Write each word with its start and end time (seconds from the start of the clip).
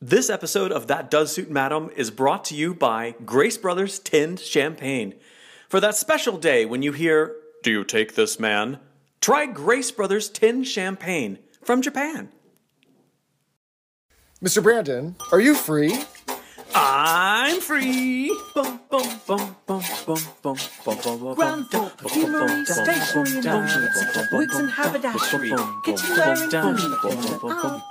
This 0.00 0.30
episode 0.30 0.70
of 0.70 0.86
That 0.86 1.10
Does 1.10 1.32
Suit 1.32 1.50
Madam 1.50 1.90
is 1.96 2.12
brought 2.12 2.44
to 2.44 2.54
you 2.54 2.72
by 2.72 3.16
Grace 3.24 3.58
Brothers 3.58 3.98
Tinned 3.98 4.38
Champagne. 4.38 5.14
For 5.68 5.80
that 5.80 5.96
special 5.96 6.38
day 6.38 6.64
when 6.64 6.82
you 6.82 6.92
hear, 6.92 7.34
Do 7.64 7.72
you 7.72 7.82
take 7.82 8.14
this 8.14 8.38
man? 8.38 8.78
Try 9.20 9.46
Grace 9.46 9.90
Brothers 9.90 10.28
Tinned 10.28 10.68
Champagne 10.68 11.40
from 11.64 11.82
Japan. 11.82 12.28
Mr. 14.40 14.62
Brandon, 14.62 15.16
are 15.32 15.40
you 15.40 15.56
free? 15.56 15.98
I'm 16.74 17.60
free. 17.60 18.28
Granville, 21.34 21.90
perfumery, 21.96 22.64
stationery 22.64 23.36
and 23.36 23.44
notions, 23.44 23.96
wigs 24.32 24.56
and 24.56 24.70
haberdashery, 24.70 25.52
kitchenware 25.84 26.32
and 26.34 26.52
food. 26.52 27.82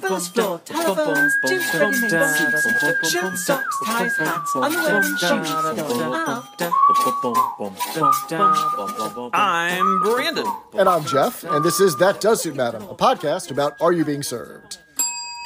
First 0.00 0.34
floor, 0.34 0.60
telephones, 0.64 1.34
gym. 1.48 1.60
I'm 9.32 10.00
Brandon. 10.00 10.46
And 10.74 10.88
I'm 10.88 11.04
Jeff, 11.04 11.44
and 11.44 11.64
this 11.64 11.80
is 11.80 11.96
That 11.96 12.20
Does 12.20 12.42
suit, 12.42 12.56
Madam, 12.56 12.95
podcast 12.96 13.50
about 13.50 13.80
Are 13.80 13.92
You 13.92 14.04
Being 14.04 14.22
Served? 14.22 14.78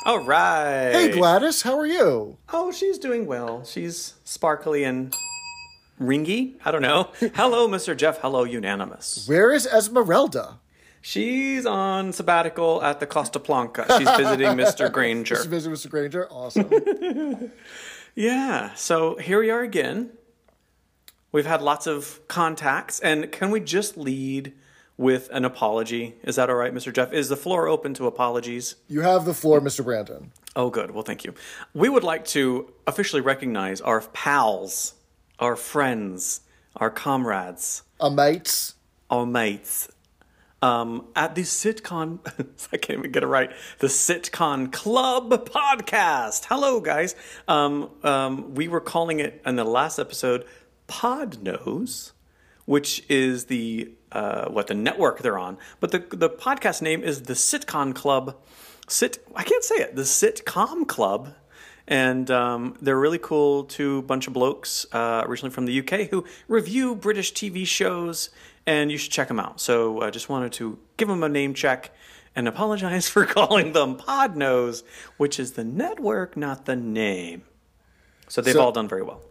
All 0.07 0.25
right. 0.25 0.91
Hey, 0.93 1.11
Gladys, 1.11 1.63
how 1.63 1.79
are 1.79 1.87
you? 1.87 2.39
Oh, 2.53 2.73
she's 2.73 2.99
doing 2.99 3.27
well. 3.27 3.65
She's 3.65 4.15
sparkly 4.25 4.85
and 4.85 5.15
ringy. 6.01 6.55
I 6.65 6.71
don't 6.71 6.83
know. 6.83 7.11
Hello, 7.35 7.69
Mr. 7.69 7.97
Jeff. 7.97 8.19
Hello, 8.21 8.45
Unanimous. 8.45 9.27
Where 9.29 9.53
is 9.53 9.67
Esmeralda? 9.67 10.59
She's 11.03 11.67
on 11.67 12.13
sabbatical 12.13 12.83
at 12.83 13.01
the 13.01 13.07
Costa 13.07 13.39
Blanca. 13.39 13.87
She's 13.99 14.11
visiting 14.11 14.49
Mr. 14.57 14.91
Granger. 14.93 15.37
Just 15.37 15.49
visit 15.49 15.73
Mr. 15.73 15.91
Granger. 15.91 16.27
Awesome. 16.31 17.51
Yeah, 18.17 18.75
so 18.75 19.15
here 19.17 19.39
we 19.39 19.51
are 19.51 19.61
again. 19.61 20.11
We've 21.31 21.47
had 21.47 21.63
lots 21.63 21.87
of 21.87 22.21
contacts, 22.27 22.99
and 22.99 23.31
can 23.31 23.53
we 23.53 23.61
just 23.61 23.97
lead 23.97 24.53
with 25.01 25.31
an 25.33 25.47
apology? 25.47 26.15
Is 26.23 26.37
that 26.37 26.51
all 26.51 26.57
right, 26.57 26.75
Mr. 26.75 26.93
Jeff? 26.93 27.11
Is 27.11 27.31
the 27.31 27.37
floor 27.37 27.67
open 27.67 27.95
to 27.95 28.07
apologies? 28.07 28.77
you 28.87 29.01
have 29.01 29.25
the 29.25 29.33
floor, 29.33 29.59
Mr. 29.59 29.83
Brandon. 29.83 30.31
Oh, 30.55 30.69
good. 30.69 30.91
Well, 30.91 31.03
thank 31.03 31.25
you. 31.25 31.33
We 31.73 31.89
would 31.89 32.05
like 32.05 32.27
to 32.27 32.71
officially 32.87 33.23
recognize 33.23 33.81
our 33.81 34.03
pals, 34.03 34.95
our 35.39 35.57
friends, 35.57 36.43
our 36.77 36.91
comrades, 36.91 37.83
our 37.99 38.11
mates. 38.11 38.75
our 39.09 39.25
mates 39.25 39.89
um, 40.61 41.07
at 41.17 41.35
the 41.35 41.43
Sitcon. 41.43 42.19
I 42.73 42.77
can't 42.77 42.99
even 42.99 43.11
get 43.11 43.23
it 43.23 43.27
right. 43.27 43.51
The 43.79 43.87
Sitcon 43.87 44.71
Club 44.71 45.31
podcast. 45.47 46.45
Hello, 46.45 46.79
guys. 46.79 47.15
Um, 47.49 47.89
um, 48.03 48.55
we 48.55 48.69
were 48.69 48.83
calling 48.83 49.19
it 49.21 49.41
in 49.47 49.57
the 49.57 49.65
last 49.65 49.99
episode 49.99 50.45
Podnose, 50.89 52.13
which 52.67 53.03
is 53.09 53.47
the 53.47 53.93
uh, 54.13 54.49
what 54.49 54.67
the 54.67 54.75
network 54.75 55.21
they're 55.21 55.39
on. 55.39 55.59
But 55.81 55.93
the 55.93 55.99
the 56.11 56.31
podcast 56.31 56.83
name 56.83 57.03
is 57.03 57.23
the 57.23 57.35
Sitcom 57.35 57.95
Club. 57.95 58.37
Sit. 58.89 59.25
I 59.37 59.45
can't 59.45 59.65
say 59.65 59.77
it. 59.77 59.95
The 59.97 60.03
Sitcom 60.03 60.87
Club 60.87 61.35
and 61.89 62.31
um, 62.31 62.77
they're 62.81 62.99
really 62.99 63.19
cool 63.19 63.65
two 63.65 64.03
bunch 64.03 64.29
of 64.29 64.33
blokes 64.33 64.87
uh, 64.93 65.25
originally 65.27 65.53
from 65.53 65.67
the 65.67 65.81
UK 65.81 66.09
who 66.09 66.25
review 66.47 66.95
British 66.95 67.33
TV 67.33 67.67
shows, 67.67 68.31
and 68.65 68.93
you 68.93 68.97
should 68.97 69.11
check 69.11 69.27
them 69.27 69.41
out. 69.41 69.61
So 69.61 70.01
I 70.01 70.11
just 70.11 70.29
wanted 70.29 70.53
to 70.53 70.79
give 70.97 71.09
them 71.09 71.25
a 71.25 71.29
name 71.29 71.53
check 71.53 71.91
and 72.37 72.47
apologize 72.47 73.09
for 73.15 73.27
calling 73.27 73.73
them 73.73 73.97
Podnose, 73.97 74.85
which 75.17 75.41
is 75.41 75.53
the 75.53 75.65
network, 75.65 76.37
not 76.37 76.65
the 76.67 76.77
name. 76.77 77.43
So 78.29 78.41
they've 78.41 78.55
So- 78.55 78.61
all 78.61 78.73
done 78.73 78.87
very 78.89 79.03
well. 79.03 79.23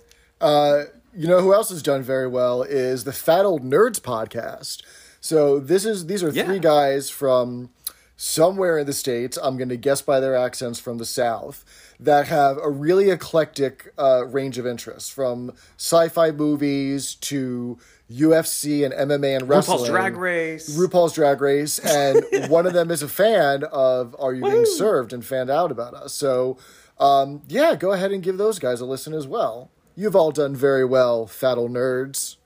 Uh, 0.42 0.84
you 1.16 1.28
know 1.28 1.42
who 1.42 1.54
else 1.54 1.70
has 1.70 1.82
done 1.82 2.04
very 2.04 2.28
well 2.28 2.62
is 2.64 3.04
the 3.04 3.14
Fat 3.14 3.46
Old 3.46 3.64
Nerds 3.64 4.00
podcast. 4.00 4.82
So 5.22 5.60
this 5.60 5.86
is 5.86 6.06
these 6.08 6.24
are 6.24 6.30
Yeah. 6.30 6.46
three 6.46 6.60
guys 6.60 7.10
from 7.10 7.70
somewhere 8.16 8.78
in 8.78 8.86
the 8.86 8.94
states. 8.94 9.38
I'm 9.42 9.58
going 9.58 9.70
to 9.70 9.78
guess 9.78 10.02
by 10.02 10.20
their 10.20 10.36
accents 10.36 10.80
from 10.80 10.98
the 10.98 11.06
South 11.06 11.64
that 12.00 12.28
have 12.28 12.58
a 12.62 12.70
really 12.70 13.10
eclectic 13.10 13.94
uh, 13.98 14.26
range 14.28 14.58
of 14.58 14.66
interests, 14.68 15.10
from 15.10 15.52
sci-fi 15.78 16.32
movies 16.32 17.16
to 17.16 17.78
UFC 18.12 18.84
and 18.86 18.94
MMA 18.94 19.36
and 19.38 19.50
wrestling. 19.50 19.80
RuPaul's 19.80 19.90
Drag 19.90 20.16
Race. 20.18 20.78
RuPaul's 20.78 21.14
Drag 21.14 21.42
Race, 21.42 21.80
and 21.86 22.50
one 22.50 22.66
of 22.66 22.74
them 22.74 22.92
is 22.92 23.04
a 23.04 23.08
fan 23.10 23.64
of 23.66 24.16
Are 24.20 24.34
You 24.34 24.44
Being 24.44 24.66
Served 24.66 25.12
and 25.14 25.26
found 25.26 25.50
out 25.50 25.72
about 25.72 25.94
us. 25.94 26.14
So, 26.14 26.58
um, 27.00 27.42
yeah, 27.48 27.76
go 27.76 27.92
ahead 27.94 28.12
and 28.12 28.24
give 28.24 28.38
those 28.38 28.60
guys 28.60 28.80
a 28.82 28.86
listen 28.86 29.14
as 29.14 29.28
well. 29.28 29.70
You've 30.00 30.16
all 30.16 30.32
done 30.32 30.56
very 30.56 30.86
well, 30.86 31.28
fat 31.28 31.58
old 31.58 31.72
nerds. 31.72 32.38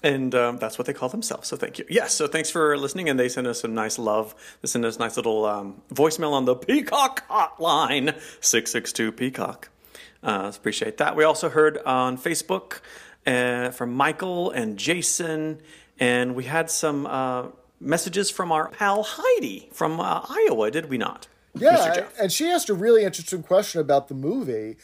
And 0.00 0.32
um, 0.32 0.58
that's 0.58 0.78
what 0.78 0.86
they 0.86 0.92
call 0.92 1.08
themselves. 1.08 1.48
So 1.48 1.56
thank 1.56 1.80
you. 1.80 1.84
Yes. 1.90 2.14
So 2.14 2.28
thanks 2.28 2.50
for 2.50 2.78
listening. 2.78 3.08
And 3.08 3.18
they 3.18 3.28
sent 3.28 3.48
us 3.48 3.62
some 3.62 3.74
nice 3.74 3.98
love. 3.98 4.32
They 4.62 4.68
sent 4.68 4.84
us 4.84 4.94
a 4.94 5.00
nice 5.00 5.16
little 5.16 5.44
um, 5.44 5.82
voicemail 5.92 6.30
on 6.30 6.44
the 6.44 6.54
Peacock 6.54 7.28
hotline, 7.28 8.14
662 8.40 9.10
Peacock. 9.10 9.70
Uh, 10.22 10.52
appreciate 10.54 10.98
that. 10.98 11.16
We 11.16 11.24
also 11.24 11.48
heard 11.48 11.78
on 11.78 12.16
Facebook 12.16 12.78
uh, 13.26 13.70
from 13.70 13.92
Michael 13.92 14.52
and 14.52 14.78
Jason. 14.78 15.60
And 15.98 16.36
we 16.36 16.44
had 16.44 16.70
some 16.70 17.08
uh, 17.08 17.46
messages 17.80 18.30
from 18.30 18.52
our 18.52 18.68
pal 18.68 19.02
Heidi 19.02 19.68
from 19.72 19.98
uh, 19.98 20.24
Iowa, 20.28 20.70
did 20.70 20.88
we 20.88 20.96
not? 20.96 21.26
Yeah, 21.56 22.06
and 22.20 22.30
she 22.30 22.48
asked 22.48 22.68
a 22.68 22.74
really 22.74 23.02
interesting 23.02 23.42
question 23.42 23.80
about 23.80 24.06
the 24.06 24.14
movie. 24.14 24.76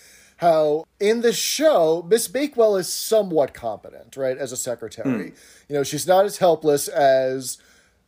How 0.45 0.85
in 1.01 1.21
the 1.23 1.33
show, 1.33 2.05
Miss 2.09 2.29
Bakewell 2.29 2.77
is 2.77 2.93
somewhat 2.93 3.55
competent, 3.55 4.17
right, 4.17 4.37
as 4.37 4.53
a 4.53 4.57
secretary. 4.57 5.29
Hmm. 5.29 5.35
You 5.69 5.77
know, 5.77 5.83
she's 5.83 6.07
not 6.07 6.25
as 6.25 6.39
helpless 6.39 6.89
as 6.89 7.59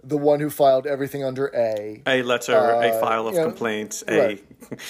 the 0.02 0.16
one 0.16 0.40
who 0.40 0.50
filed 0.50 0.86
everything 0.86 1.24
under 1.24 1.48
A. 1.54 2.02
A 2.06 2.22
letter, 2.22 2.54
a 2.54 3.00
file 3.00 3.26
of 3.26 3.34
yeah, 3.34 3.44
complaints, 3.44 4.04
a. 4.08 4.18
right. 4.18 4.44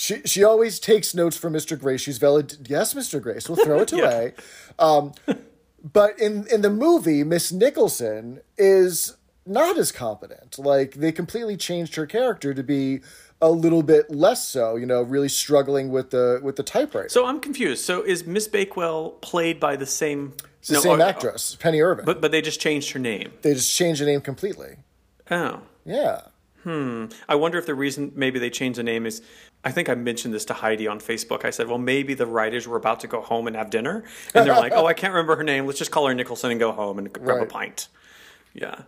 She 0.00 0.22
she 0.24 0.44
always 0.44 0.78
takes 0.78 1.12
notes 1.12 1.36
from 1.36 1.54
Mr. 1.54 1.76
Grace. 1.76 2.00
She's 2.00 2.18
valid. 2.18 2.68
Yes, 2.70 2.94
Mr. 2.94 3.20
Grace. 3.20 3.48
We'll 3.48 3.64
throw 3.64 3.80
it 3.80 3.92
away. 3.92 4.32
Um, 4.78 5.12
but 5.82 6.16
in 6.20 6.46
in 6.46 6.62
the 6.62 6.70
movie, 6.70 7.24
Miss 7.24 7.50
Nicholson 7.50 8.40
is 8.56 9.16
not 9.44 9.76
as 9.76 9.90
competent. 9.90 10.56
Like 10.56 10.94
they 10.94 11.10
completely 11.10 11.56
changed 11.56 11.96
her 11.96 12.06
character 12.06 12.54
to 12.54 12.62
be 12.62 13.00
a 13.40 13.50
little 13.50 13.82
bit 13.82 14.10
less 14.10 14.46
so. 14.46 14.76
You 14.76 14.86
know, 14.86 15.02
really 15.02 15.28
struggling 15.28 15.90
with 15.90 16.10
the 16.10 16.40
with 16.42 16.56
the 16.56 16.62
typewriter. 16.62 17.08
So 17.08 17.26
I'm 17.26 17.40
confused. 17.40 17.84
So 17.84 18.02
is 18.02 18.26
Miss 18.26 18.48
Bakewell 18.48 19.10
played 19.20 19.60
by 19.60 19.76
the 19.76 19.86
same? 19.86 20.34
it's 20.60 20.68
the 20.68 20.80
same 20.80 21.00
oh, 21.00 21.04
actress, 21.04 21.56
Penny 21.56 21.80
Irving. 21.80 22.04
But 22.04 22.20
but 22.20 22.30
they 22.30 22.42
just 22.42 22.60
changed 22.60 22.92
her 22.92 22.98
name. 22.98 23.32
they 23.42 23.54
just 23.54 23.74
changed 23.74 24.00
the 24.00 24.06
name 24.06 24.20
completely. 24.20 24.76
Oh, 25.30 25.60
Yeah. 25.84 26.22
Hmm. 26.64 27.06
I 27.28 27.36
wonder 27.36 27.56
if 27.56 27.66
the 27.66 27.74
reason 27.74 28.12
maybe 28.16 28.38
they 28.38 28.50
changed 28.50 28.78
the 28.78 28.82
name 28.82 29.06
is. 29.06 29.22
I 29.64 29.72
think 29.72 29.88
I 29.88 29.94
mentioned 29.94 30.32
this 30.34 30.44
to 30.46 30.54
Heidi 30.54 30.86
on 30.86 31.00
Facebook. 31.00 31.44
I 31.44 31.50
said, 31.50 31.66
well, 31.66 31.78
maybe 31.78 32.14
the 32.14 32.26
writers 32.26 32.68
were 32.68 32.76
about 32.76 33.00
to 33.00 33.08
go 33.08 33.20
home 33.20 33.48
and 33.48 33.56
have 33.56 33.70
dinner, 33.70 34.04
and 34.34 34.46
they're 34.46 34.54
like, 34.54 34.72
oh, 34.76 34.86
I 34.86 34.94
can't 34.94 35.12
remember 35.12 35.36
her 35.36 35.42
name. 35.42 35.66
Let's 35.66 35.78
just 35.78 35.90
call 35.90 36.06
her 36.06 36.14
Nicholson 36.14 36.50
and 36.50 36.60
go 36.60 36.72
home 36.72 36.98
and 36.98 37.12
grab 37.12 37.42
a 37.42 37.46
pint. 37.46 37.88
Yeah. 38.54 38.82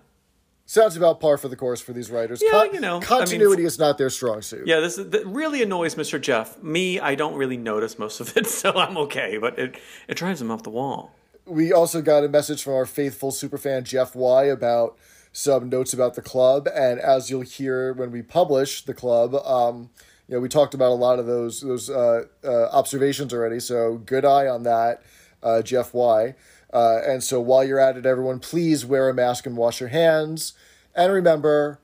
Sounds 0.71 0.97
about 0.97 1.19
par 1.19 1.37
for 1.37 1.49
the 1.49 1.57
course 1.57 1.81
for 1.81 1.93
these 1.93 2.13
writers. 2.13 2.41
Yeah, 2.41 2.63
you 2.63 2.79
know, 2.79 2.99
I 2.99 3.01
mean, 3.01 3.03
continuity 3.03 3.65
is 3.65 3.77
not 3.77 3.99
their 3.99 4.09
strong 4.09 4.41
suit. 4.41 4.69
Yeah, 4.69 4.79
this 4.79 4.99
is, 4.99 5.11
that 5.11 5.27
really 5.27 5.65
annoys 5.65 5.97
Mr. 5.97 6.21
Jeff. 6.21 6.63
Me, 6.63 7.01
I 7.01 7.17
don't 7.17 7.35
really 7.35 7.57
notice 7.57 7.99
most 7.99 8.21
of 8.21 8.37
it, 8.37 8.47
so 8.61 8.71
I'm 8.77 8.97
okay. 8.97 9.37
But 9.37 9.59
it 9.59 9.77
it 10.07 10.17
drives 10.17 10.41
him 10.41 10.49
off 10.49 10.63
the 10.63 10.71
wall. 10.71 11.11
we 11.45 11.73
also 11.73 12.01
got 12.01 12.23
a 12.23 12.29
message 12.29 12.63
from 12.63 12.75
our 12.75 12.87
faithful 12.87 13.33
superfan 13.33 13.83
Jeff 13.83 14.15
Y 14.15 14.45
about 14.45 14.97
some 15.33 15.69
notes 15.69 15.93
about 15.93 16.15
the 16.15 16.23
club, 16.23 16.69
and 16.73 17.01
as 17.01 17.31
you'll 17.31 17.41
hear 17.41 17.93
when 17.93 18.13
we 18.13 18.23
publish 18.23 18.85
the 18.85 18.95
club, 18.95 19.35
um, 19.45 19.91
you 20.29 20.37
know, 20.37 20.41
we 20.41 20.49
talked 20.49 20.75
about 20.75 20.93
a 20.93 20.95
lot 20.95 21.19
of 21.19 21.27
those 21.27 21.63
those 21.63 21.91
uh, 21.91 22.27
uh, 22.45 22.69
observations 22.71 23.35
already. 23.35 23.59
So 23.59 23.97
good 23.97 24.25
eye 24.25 24.47
on 24.47 24.63
that, 24.63 25.03
uh, 25.43 25.63
Jeff 25.63 25.93
Y. 25.93 26.37
Uh, 26.73 27.01
and 27.07 27.23
so 27.23 27.41
while 27.41 27.65
you're 27.65 27.81
at 27.81 27.97
it, 27.97 28.07
everyone, 28.07 28.39
please 28.39 28.87
wear 28.87 29.09
a 29.09 29.15
mask 29.15 29.47
and 29.47 29.57
wash 29.57 29.81
your 29.81 29.89
hands, 29.89 30.53
and 30.95 31.13
remember, 31.13 31.81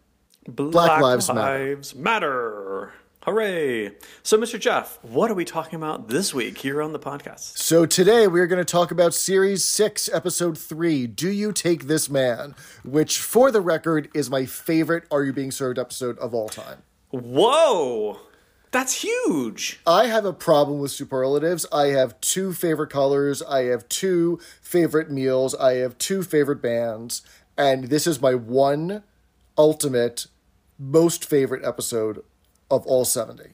Black, 0.49 1.01
Lives 1.01 1.29
Matter. 1.29 1.41
Lives 1.69 1.95
Matter. 1.95 2.93
Hooray! 3.23 3.91
So, 4.23 4.39
Mr. 4.39 4.61
Jeff, 4.61 5.01
what 5.03 5.33
are 5.33 5.35
we 5.35 5.45
talking 5.45 5.75
about 5.75 6.07
this 6.07 6.33
week 6.33 6.59
here 6.59 6.81
on 6.81 6.93
the 6.93 6.99
podcast? 7.01 7.59
So 7.59 7.85
today 7.85 8.29
we're 8.29 8.47
going 8.47 8.65
to 8.65 8.65
talk 8.65 8.93
about 8.93 9.15
Series 9.15 9.65
6, 9.65 10.09
Episode 10.13 10.57
3, 10.57 11.09
Do 11.09 11.29
You 11.29 11.51
Take 11.53 11.89
This 11.89 12.09
Man? 12.09 12.55
Which, 12.85 13.19
for 13.19 13.51
the 13.51 13.61
record, 13.61 14.09
is 14.15 14.31
my 14.31 14.47
favorite 14.47 15.07
Are 15.11 15.25
You 15.25 15.33
Being 15.33 15.51
Served 15.51 15.77
episode 15.77 16.17
of 16.19 16.35
all 16.35 16.49
time. 16.49 16.85
Whoa! 17.11 18.21
That's 18.73 19.03
huge. 19.03 19.81
I 19.87 20.07
have 20.07 20.25
a 20.25 20.33
problem 20.33 20.81
with 20.81 20.91
superlatives. 20.91 21.65
I 21.73 21.87
have 21.89 22.21
two 22.21 22.53
favorite 22.53 22.91
colors. 22.91 23.43
I 23.43 23.65
have 23.65 23.89
two 23.89 24.39
favorite 24.61 25.11
meals. 25.11 25.55
I 25.55 25.75
have 25.77 25.97
two 25.99 26.23
favorite 26.23 26.61
bands. 26.61 27.23
and 27.57 27.85
this 27.85 28.07
is 28.07 28.21
my 28.21 28.35
one 28.35 29.03
ultimate 29.57 30.27
most 30.79 31.25
favorite 31.25 31.65
episode 31.65 32.23
of 32.71 32.87
all 32.87 33.05
70. 33.05 33.45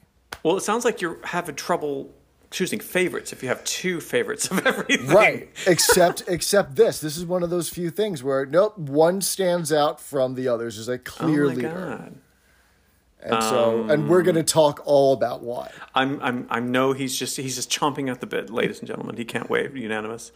Well, 0.43 0.57
it 0.57 0.61
sounds 0.61 0.83
like 0.83 0.99
you're 0.99 1.19
having 1.23 1.55
trouble 1.55 2.13
choosing 2.51 2.79
favorites 2.79 3.31
if 3.31 3.41
you 3.41 3.49
have 3.49 3.63
two 3.63 4.01
favorites 4.01 4.51
of 4.51 4.65
everything. 4.67 5.07
Right. 5.07 5.49
except 5.65 6.23
except 6.27 6.75
this. 6.75 6.99
This 6.99 7.15
is 7.17 7.25
one 7.25 7.43
of 7.43 7.49
those 7.49 7.69
few 7.69 7.89
things 7.89 8.23
where 8.23 8.45
nope, 8.45 8.77
one 8.77 9.21
stands 9.21 9.71
out 9.71 10.01
from 10.01 10.35
the 10.35 10.47
others. 10.49 10.75
There's 10.75 10.89
a 10.89 10.93
Oh 10.93 10.97
clear 11.05 11.47
my 11.47 11.53
leader. 11.53 11.69
god. 11.69 12.15
And 13.25 13.41
so 13.43 13.85
and 13.89 14.09
we're 14.09 14.21
gonna 14.21 14.43
talk 14.43 14.81
all 14.85 15.13
about 15.13 15.41
why. 15.43 15.71
I'm 15.95 16.21
I'm 16.21 16.45
I 16.49 16.59
know 16.59 16.91
he's 16.91 17.17
just 17.17 17.37
he's 17.37 17.55
just 17.55 17.71
chomping 17.71 18.11
at 18.11 18.19
the 18.19 18.27
bit, 18.27 18.49
ladies 18.49 18.79
and 18.79 18.87
gentlemen. 18.87 19.15
He 19.15 19.23
can't 19.25 19.49
wait. 19.49 19.73
Unanimous. 19.73 20.31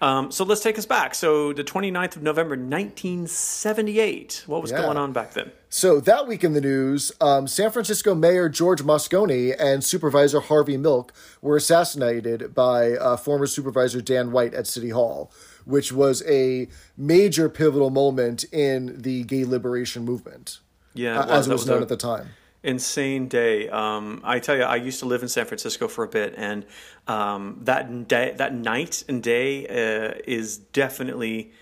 Um, 0.00 0.30
so 0.30 0.44
let's 0.44 0.60
take 0.60 0.78
us 0.78 0.86
back. 0.86 1.14
So 1.16 1.52
the 1.52 1.64
29th 1.64 2.14
of 2.16 2.22
November, 2.22 2.56
1978. 2.56 4.44
What 4.46 4.62
was 4.62 4.70
Yeah. 4.70 4.82
going 4.82 4.96
on 4.96 5.12
back 5.12 5.34
then? 5.34 5.50
So 5.68 6.00
that 6.00 6.26
week 6.26 6.44
in 6.44 6.52
the 6.54 6.60
news, 6.60 7.12
um, 7.20 7.46
San 7.46 7.70
Francisco 7.70 8.14
Mayor 8.14 8.48
George 8.48 8.82
Moscone 8.82 9.54
and 9.58 9.84
Supervisor 9.84 10.40
Harvey 10.40 10.76
Milk 10.76 11.12
were 11.42 11.56
assassinated 11.56 12.54
by 12.54 12.92
uh, 12.92 13.16
former 13.16 13.46
Supervisor 13.46 14.00
Dan 14.00 14.32
White 14.32 14.54
at 14.54 14.66
City 14.66 14.90
Hall, 14.90 15.30
which 15.64 15.92
was 15.92 16.22
a 16.26 16.68
major 16.96 17.48
pivotal 17.48 17.90
moment 17.90 18.44
in 18.52 19.00
the 19.02 19.24
gay 19.24 19.44
liberation 19.44 20.04
movement, 20.04 20.60
Yeah, 20.94 21.14
it 21.22 21.28
was. 21.28 21.30
as 21.30 21.46
it 21.48 21.52
was 21.52 21.60
was 21.62 21.68
known 21.68 21.82
at 21.82 21.88
the 21.88 21.96
time. 21.96 22.28
insane 22.62 23.28
day. 23.28 23.68
Um, 23.68 24.20
I 24.24 24.38
tell 24.40 24.56
you, 24.56 24.62
I 24.64 24.76
used 24.76 24.98
to 25.00 25.06
live 25.06 25.22
in 25.22 25.28
San 25.28 25.46
Francisco 25.46 25.86
for 25.88 26.04
a 26.04 26.08
bit, 26.08 26.34
and 26.36 26.66
um, 27.06 27.60
that 27.62 28.08
day, 28.08 28.34
that 28.36 28.54
night 28.54 29.04
and 29.08 29.22
day 29.22 29.66
uh, 29.66 30.14
is 30.26 30.58
definitely 30.58 31.52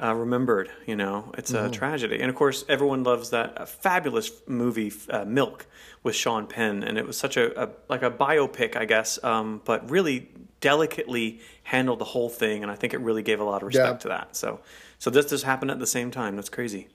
uh, 0.00 0.14
remembered. 0.14 0.70
You 0.86 0.96
know, 0.96 1.32
it's 1.38 1.52
a 1.52 1.68
tragedy, 1.70 2.20
and 2.20 2.28
of 2.30 2.36
course, 2.36 2.64
everyone 2.68 3.02
loves 3.02 3.30
that 3.30 3.60
uh, 3.60 3.66
fabulous 3.66 4.30
movie 4.46 4.92
uh, 5.10 5.24
Milk 5.24 5.66
with 6.02 6.14
Sean 6.14 6.46
Penn, 6.46 6.84
and 6.84 6.96
it 6.96 7.06
was 7.06 7.16
such 7.18 7.36
a, 7.36 7.64
a 7.64 7.68
like 7.88 8.02
a 8.02 8.10
biopic, 8.10 8.76
I 8.76 8.84
guess, 8.84 9.22
um, 9.24 9.62
but 9.64 9.90
really 9.90 10.28
delicately 10.60 11.40
handled 11.64 11.98
the 11.98 12.04
whole 12.04 12.28
thing, 12.28 12.62
and 12.62 12.70
I 12.70 12.76
think 12.76 12.94
it 12.94 13.00
really 13.00 13.22
gave 13.22 13.40
a 13.40 13.44
lot 13.44 13.62
of 13.62 13.66
respect 13.66 13.94
Yeah. 13.96 14.02
to 14.02 14.08
that. 14.08 14.36
So, 14.36 14.60
so 14.98 15.10
this 15.10 15.26
just 15.30 15.44
happened 15.44 15.70
at 15.70 15.78
the 15.78 15.86
same 15.86 16.10
time. 16.10 16.36
That's 16.36 16.48
crazy. 16.48 16.88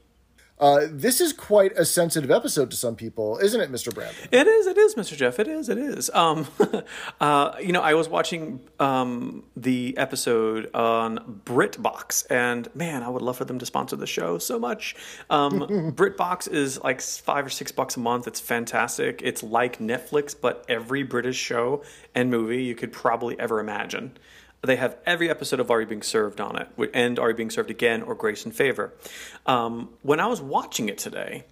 Uh, 0.61 0.81
this 0.91 1.19
is 1.19 1.33
quite 1.33 1.71
a 1.75 1.83
sensitive 1.83 2.29
episode 2.29 2.69
to 2.69 2.77
some 2.77 2.95
people, 2.95 3.39
isn't 3.39 3.59
it, 3.59 3.71
Mr. 3.71 3.93
Brandon? 3.93 4.15
It 4.31 4.45
is, 4.45 4.67
it 4.67 4.77
is, 4.77 4.93
Mr. 4.93 5.17
Jeff. 5.17 5.39
It 5.39 5.47
is, 5.47 5.69
it 5.69 5.79
is. 5.79 6.11
Um, 6.11 6.47
uh, 7.19 7.53
you 7.59 7.71
know, 7.71 7.81
I 7.81 7.95
was 7.95 8.07
watching 8.07 8.59
um, 8.79 9.43
the 9.57 9.97
episode 9.97 10.69
on 10.75 11.41
BritBox, 11.45 12.27
and 12.29 12.73
man, 12.75 13.01
I 13.01 13.09
would 13.09 13.23
love 13.23 13.37
for 13.37 13.45
them 13.45 13.57
to 13.57 13.65
sponsor 13.65 13.95
the 13.95 14.05
show 14.05 14.37
so 14.37 14.59
much. 14.59 14.95
Um, 15.31 15.61
BritBox 15.95 16.47
is 16.51 16.79
like 16.83 17.01
five 17.01 17.43
or 17.43 17.49
six 17.49 17.71
bucks 17.71 17.97
a 17.97 17.99
month. 17.99 18.27
It's 18.27 18.39
fantastic. 18.39 19.21
It's 19.23 19.41
like 19.41 19.79
Netflix, 19.79 20.35
but 20.39 20.63
every 20.69 21.01
British 21.01 21.37
show 21.37 21.81
and 22.13 22.29
movie 22.29 22.63
you 22.63 22.75
could 22.75 22.93
probably 22.93 23.39
ever 23.39 23.59
imagine. 23.59 24.15
They 24.63 24.75
have 24.75 24.97
every 25.05 25.29
episode 25.29 25.59
of 25.59 25.71
Are 25.71 25.81
You 25.81 25.87
Being 25.87 26.03
Served 26.03 26.39
on 26.39 26.55
it, 26.55 26.67
and 26.93 27.17
Are 27.17 27.29
You 27.29 27.35
Being 27.35 27.49
Served 27.49 27.71
Again 27.71 28.03
or 28.03 28.13
Grace 28.13 28.45
and 28.45 28.55
Favor. 28.55 28.93
Um, 29.45 29.89
when 30.03 30.19
I 30.19 30.27
was 30.27 30.39
watching 30.41 30.87
it 30.87 30.99
today, 30.99 31.45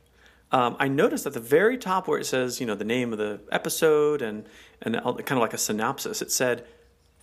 um, 0.52 0.76
I 0.80 0.88
noticed 0.88 1.26
at 1.26 1.34
the 1.34 1.40
very 1.40 1.78
top 1.78 2.08
where 2.08 2.20
it 2.20 2.26
says, 2.26 2.60
you 2.60 2.66
know, 2.66 2.76
the 2.76 2.86
name 2.86 3.12
of 3.12 3.20
the 3.20 3.40
episode 3.52 4.22
and 4.22 4.46
and 4.82 4.96
kind 4.96 5.32
of 5.32 5.40
like 5.40 5.54
a 5.54 5.58
synopsis, 5.58 6.22
it 6.22 6.32
said, 6.32 6.66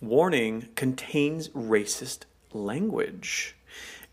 "Warning: 0.01 0.69
contains 0.75 1.49
racist 1.49 2.23
language," 2.53 3.55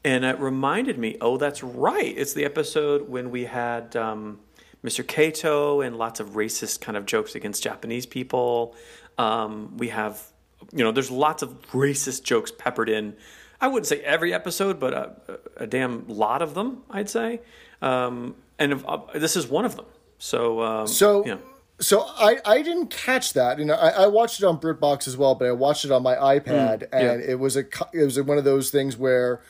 and 0.05 0.25
it 0.25 0.38
reminded 0.38 0.99
me, 0.99 1.17
oh, 1.21 1.38
that's 1.38 1.62
right, 1.62 2.15
it's 2.17 2.35
the 2.35 2.44
episode 2.44 3.09
when 3.09 3.31
we 3.31 3.47
had 3.47 3.97
um, 3.97 4.38
Mr. 4.85 5.06
Kato 5.06 5.81
and 5.81 5.97
lots 5.97 6.21
of 6.21 6.31
racist 6.31 6.82
kind 6.82 6.97
of 6.97 7.06
jokes 7.06 7.35
against 7.35 7.62
Japanese 7.62 8.05
people. 8.05 8.76
Um, 9.17 9.76
we 9.79 9.88
have, 9.88 10.23
you 10.72 10.84
know, 10.84 10.93
there's 10.93 11.11
lots 11.11 11.43
of 11.43 11.61
racist 11.72 12.22
jokes 12.22 12.50
peppered 12.50 12.88
in. 12.88 13.16
I 13.61 13.69
wouldn't 13.69 13.87
say 13.87 14.00
every 14.00 14.34
episode, 14.34 14.78
but 14.78 14.93
a, 14.93 15.40
a 15.56 15.66
damn 15.66 16.06
lot 16.08 16.43
of 16.43 16.55
them, 16.55 16.82
I'd 16.90 17.08
say. 17.08 17.40
Um, 17.81 18.37
and 18.58 18.72
if, 18.72 18.84
uh, 18.87 18.99
this 19.14 19.37
is 19.37 19.46
one 19.46 19.64
of 19.64 19.76
them. 19.76 19.87
So, 20.19 20.62
um, 20.62 20.87
So, 20.87 21.25
yeah. 21.25 21.37
so 21.81 22.02
I, 22.06 22.38
I 22.44 22.62
didn't 22.62 22.88
catch 22.88 23.32
that. 23.34 23.58
You 23.58 23.64
know, 23.64 23.75
I, 23.75 24.05
I 24.05 24.06
watched 24.06 24.40
it 24.40 24.44
on 24.46 24.58
BritBox 24.58 25.08
as 25.08 25.16
well, 25.16 25.34
but 25.34 25.46
I 25.49 25.52
watched 25.52 25.84
it 25.84 25.90
on 25.90 26.02
my 26.02 26.14
iPad, 26.14 26.88
and 26.93 27.22
yeah. 27.22 27.31
it 27.31 27.38
was 27.38 27.56
a 27.56 27.64
it 27.93 28.05
was 28.05 28.20
one 28.20 28.38
of 28.38 28.44
those 28.44 28.70
things 28.70 28.96
where, 28.96 29.40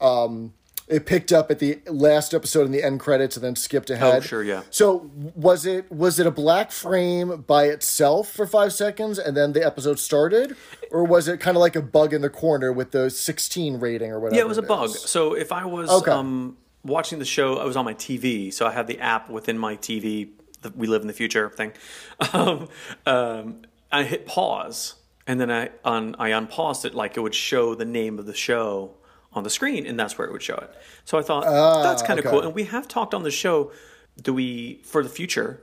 um, 0.00 0.54
it 0.92 1.06
picked 1.06 1.32
up 1.32 1.50
at 1.50 1.58
the 1.58 1.80
last 1.86 2.34
episode 2.34 2.66
in 2.66 2.72
the 2.72 2.82
end 2.82 3.00
credits 3.00 3.36
and 3.36 3.44
then 3.44 3.56
skipped 3.56 3.88
ahead. 3.90 4.16
Oh, 4.16 4.20
sure, 4.20 4.42
yeah. 4.42 4.62
So 4.70 5.10
was 5.34 5.64
it 5.64 5.90
was 5.90 6.18
it 6.18 6.26
a 6.26 6.30
black 6.30 6.70
frame 6.70 7.42
by 7.46 7.64
itself 7.64 8.30
for 8.30 8.46
five 8.46 8.72
seconds 8.72 9.18
and 9.18 9.36
then 9.36 9.52
the 9.52 9.64
episode 9.64 9.98
started, 9.98 10.54
or 10.90 11.04
was 11.04 11.28
it 11.28 11.40
kind 11.40 11.56
of 11.56 11.60
like 11.60 11.74
a 11.76 11.82
bug 11.82 12.12
in 12.12 12.20
the 12.20 12.30
corner 12.30 12.72
with 12.72 12.90
the 12.92 13.08
sixteen 13.10 13.80
rating 13.80 14.10
or 14.10 14.20
whatever? 14.20 14.36
Yeah, 14.36 14.42
it 14.42 14.48
was 14.48 14.58
a 14.58 14.62
it 14.62 14.68
bug. 14.68 14.90
So 14.90 15.34
if 15.34 15.50
I 15.50 15.64
was 15.64 15.88
Okay. 15.90 16.10
um, 16.10 16.56
watching 16.84 17.18
the 17.18 17.24
show, 17.24 17.56
I 17.58 17.64
was 17.64 17.76
on 17.76 17.84
my 17.84 17.94
TV, 17.94 18.52
so 18.52 18.66
I 18.66 18.72
had 18.72 18.86
the 18.86 18.98
app 19.00 19.30
within 19.30 19.56
my 19.58 19.76
TV. 19.76 20.30
The 20.60 20.70
we 20.76 20.86
live 20.86 21.00
in 21.02 21.08
the 21.08 21.14
future 21.14 21.48
thing. 21.50 21.72
Um, 22.32 22.68
um, 23.06 23.62
I 23.90 24.04
hit 24.04 24.26
pause, 24.26 24.94
and 25.26 25.40
then 25.40 25.50
I 25.50 25.70
on 25.84 26.14
I 26.18 26.28
unpaused 26.28 26.84
it 26.84 26.94
like 26.94 27.16
it 27.16 27.20
would 27.20 27.34
show 27.34 27.74
the 27.74 27.84
name 27.84 28.18
of 28.18 28.26
the 28.26 28.34
show 28.34 28.94
on 29.34 29.44
the 29.44 29.50
screen, 29.50 29.86
and 29.86 29.98
that's 29.98 30.18
where 30.18 30.26
it 30.26 30.32
would 30.32 30.42
show 30.42 30.56
it. 30.56 30.70
So 31.04 31.18
I 31.18 31.22
thought 31.22 31.44
that's 31.82 32.02
kind 32.02 32.18
of 32.18 32.26
okay. 32.26 32.34
cool. 32.34 32.44
And 32.46 32.54
we 32.54 32.64
have 32.64 32.88
talked 32.88 33.14
on 33.14 33.22
the 33.22 33.30
show. 33.30 33.72
Do 34.20 34.34
we 34.34 34.80
for 34.84 35.02
the 35.02 35.08
future? 35.08 35.60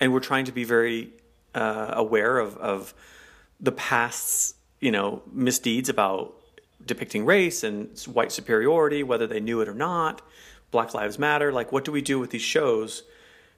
And 0.00 0.12
we're 0.12 0.20
trying 0.20 0.44
to 0.46 0.52
be 0.52 0.64
very 0.64 1.10
uh, 1.54 1.92
aware 1.94 2.38
of 2.38 2.56
of 2.58 2.94
the 3.60 3.72
past's 3.72 4.54
you 4.80 4.90
know 4.90 5.22
misdeeds 5.32 5.88
about 5.88 6.34
depicting 6.84 7.24
race 7.24 7.62
and 7.62 7.98
white 8.00 8.32
superiority, 8.32 9.02
whether 9.02 9.26
they 9.26 9.40
knew 9.40 9.60
it 9.60 9.68
or 9.68 9.74
not. 9.74 10.22
Black 10.74 10.92
Lives 10.92 11.18
Matter. 11.20 11.52
Like, 11.52 11.70
what 11.70 11.84
do 11.84 11.92
we 11.92 12.02
do 12.02 12.18
with 12.18 12.30
these 12.30 12.42
shows 12.42 13.04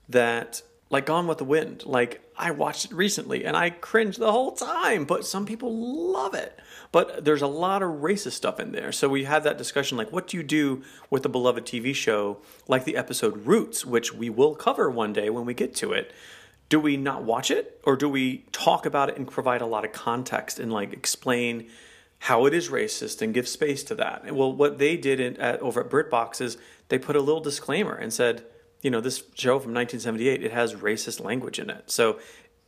that, 0.08 0.60
like, 0.90 1.06
Gone 1.06 1.26
with 1.26 1.38
the 1.38 1.44
Wind? 1.44 1.84
Like, 1.84 2.22
I 2.36 2.50
watched 2.50 2.86
it 2.86 2.92
recently 2.92 3.44
and 3.44 3.56
I 3.56 3.70
cringed 3.70 4.18
the 4.18 4.30
whole 4.30 4.52
time, 4.52 5.04
but 5.04 5.26
some 5.26 5.46
people 5.46 5.74
love 6.12 6.34
it. 6.34 6.58
But 6.92 7.24
there's 7.24 7.42
a 7.42 7.48
lot 7.48 7.82
of 7.82 7.90
racist 8.00 8.32
stuff 8.32 8.60
in 8.60 8.72
there. 8.72 8.92
So 8.92 9.08
we 9.08 9.24
had 9.24 9.42
that 9.44 9.58
discussion 9.58 9.98
like, 9.98 10.12
what 10.12 10.28
do 10.28 10.36
you 10.36 10.42
do 10.42 10.82
with 11.10 11.24
a 11.24 11.28
beloved 11.28 11.64
TV 11.64 11.94
show 11.94 12.38
like 12.68 12.84
the 12.84 12.96
episode 12.96 13.46
Roots, 13.46 13.84
which 13.84 14.14
we 14.14 14.30
will 14.30 14.54
cover 14.54 14.88
one 14.88 15.12
day 15.12 15.28
when 15.30 15.44
we 15.44 15.54
get 15.54 15.74
to 15.76 15.92
it? 15.92 16.12
do 16.68 16.80
we 16.80 16.96
not 16.96 17.22
watch 17.22 17.50
it 17.50 17.80
or 17.84 17.96
do 17.96 18.08
we 18.08 18.38
talk 18.52 18.86
about 18.86 19.08
it 19.08 19.16
and 19.16 19.30
provide 19.30 19.60
a 19.60 19.66
lot 19.66 19.84
of 19.84 19.92
context 19.92 20.58
and 20.58 20.72
like 20.72 20.92
explain 20.92 21.68
how 22.20 22.46
it 22.46 22.54
is 22.54 22.68
racist 22.70 23.22
and 23.22 23.34
give 23.34 23.46
space 23.46 23.84
to 23.84 23.94
that 23.94 24.34
well 24.34 24.52
what 24.52 24.78
they 24.78 24.96
did 24.96 25.20
in, 25.20 25.36
at, 25.36 25.60
over 25.60 25.80
at 25.80 25.90
britbox 25.90 26.40
is 26.40 26.56
they 26.88 26.98
put 26.98 27.16
a 27.16 27.20
little 27.20 27.40
disclaimer 27.40 27.94
and 27.94 28.12
said 28.12 28.44
you 28.86 28.90
know 28.92 29.00
this 29.00 29.24
show 29.34 29.58
from 29.58 29.74
1978 29.74 30.44
it 30.44 30.52
has 30.52 30.74
racist 30.74 31.22
language 31.22 31.58
in 31.58 31.68
it 31.70 31.90
so 31.90 32.20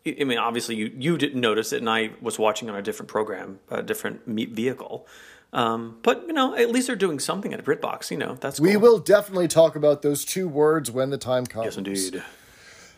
i 0.04 0.24
mean 0.24 0.36
obviously 0.36 0.74
you, 0.74 0.92
you 0.98 1.16
didn't 1.16 1.40
notice 1.40 1.72
it 1.72 1.78
and 1.78 1.88
i 1.88 2.10
was 2.20 2.40
watching 2.40 2.68
on 2.68 2.74
a 2.74 2.82
different 2.82 3.08
program 3.08 3.60
a 3.70 3.82
different 3.84 4.26
vehicle 4.26 5.06
um, 5.52 5.98
but 6.02 6.24
you 6.26 6.32
know 6.32 6.56
at 6.56 6.70
least 6.70 6.88
they're 6.88 6.96
doing 6.96 7.20
something 7.20 7.54
at 7.54 7.64
britbox 7.64 8.10
you 8.10 8.16
know 8.16 8.34
that's 8.34 8.58
We 8.58 8.76
will 8.76 8.98
definitely 8.98 9.46
talk 9.46 9.76
about 9.76 10.02
those 10.02 10.24
two 10.24 10.48
words 10.48 10.90
when 10.90 11.10
the 11.10 11.18
time 11.18 11.46
comes. 11.46 11.66
yes 11.66 11.76
indeed 11.76 12.22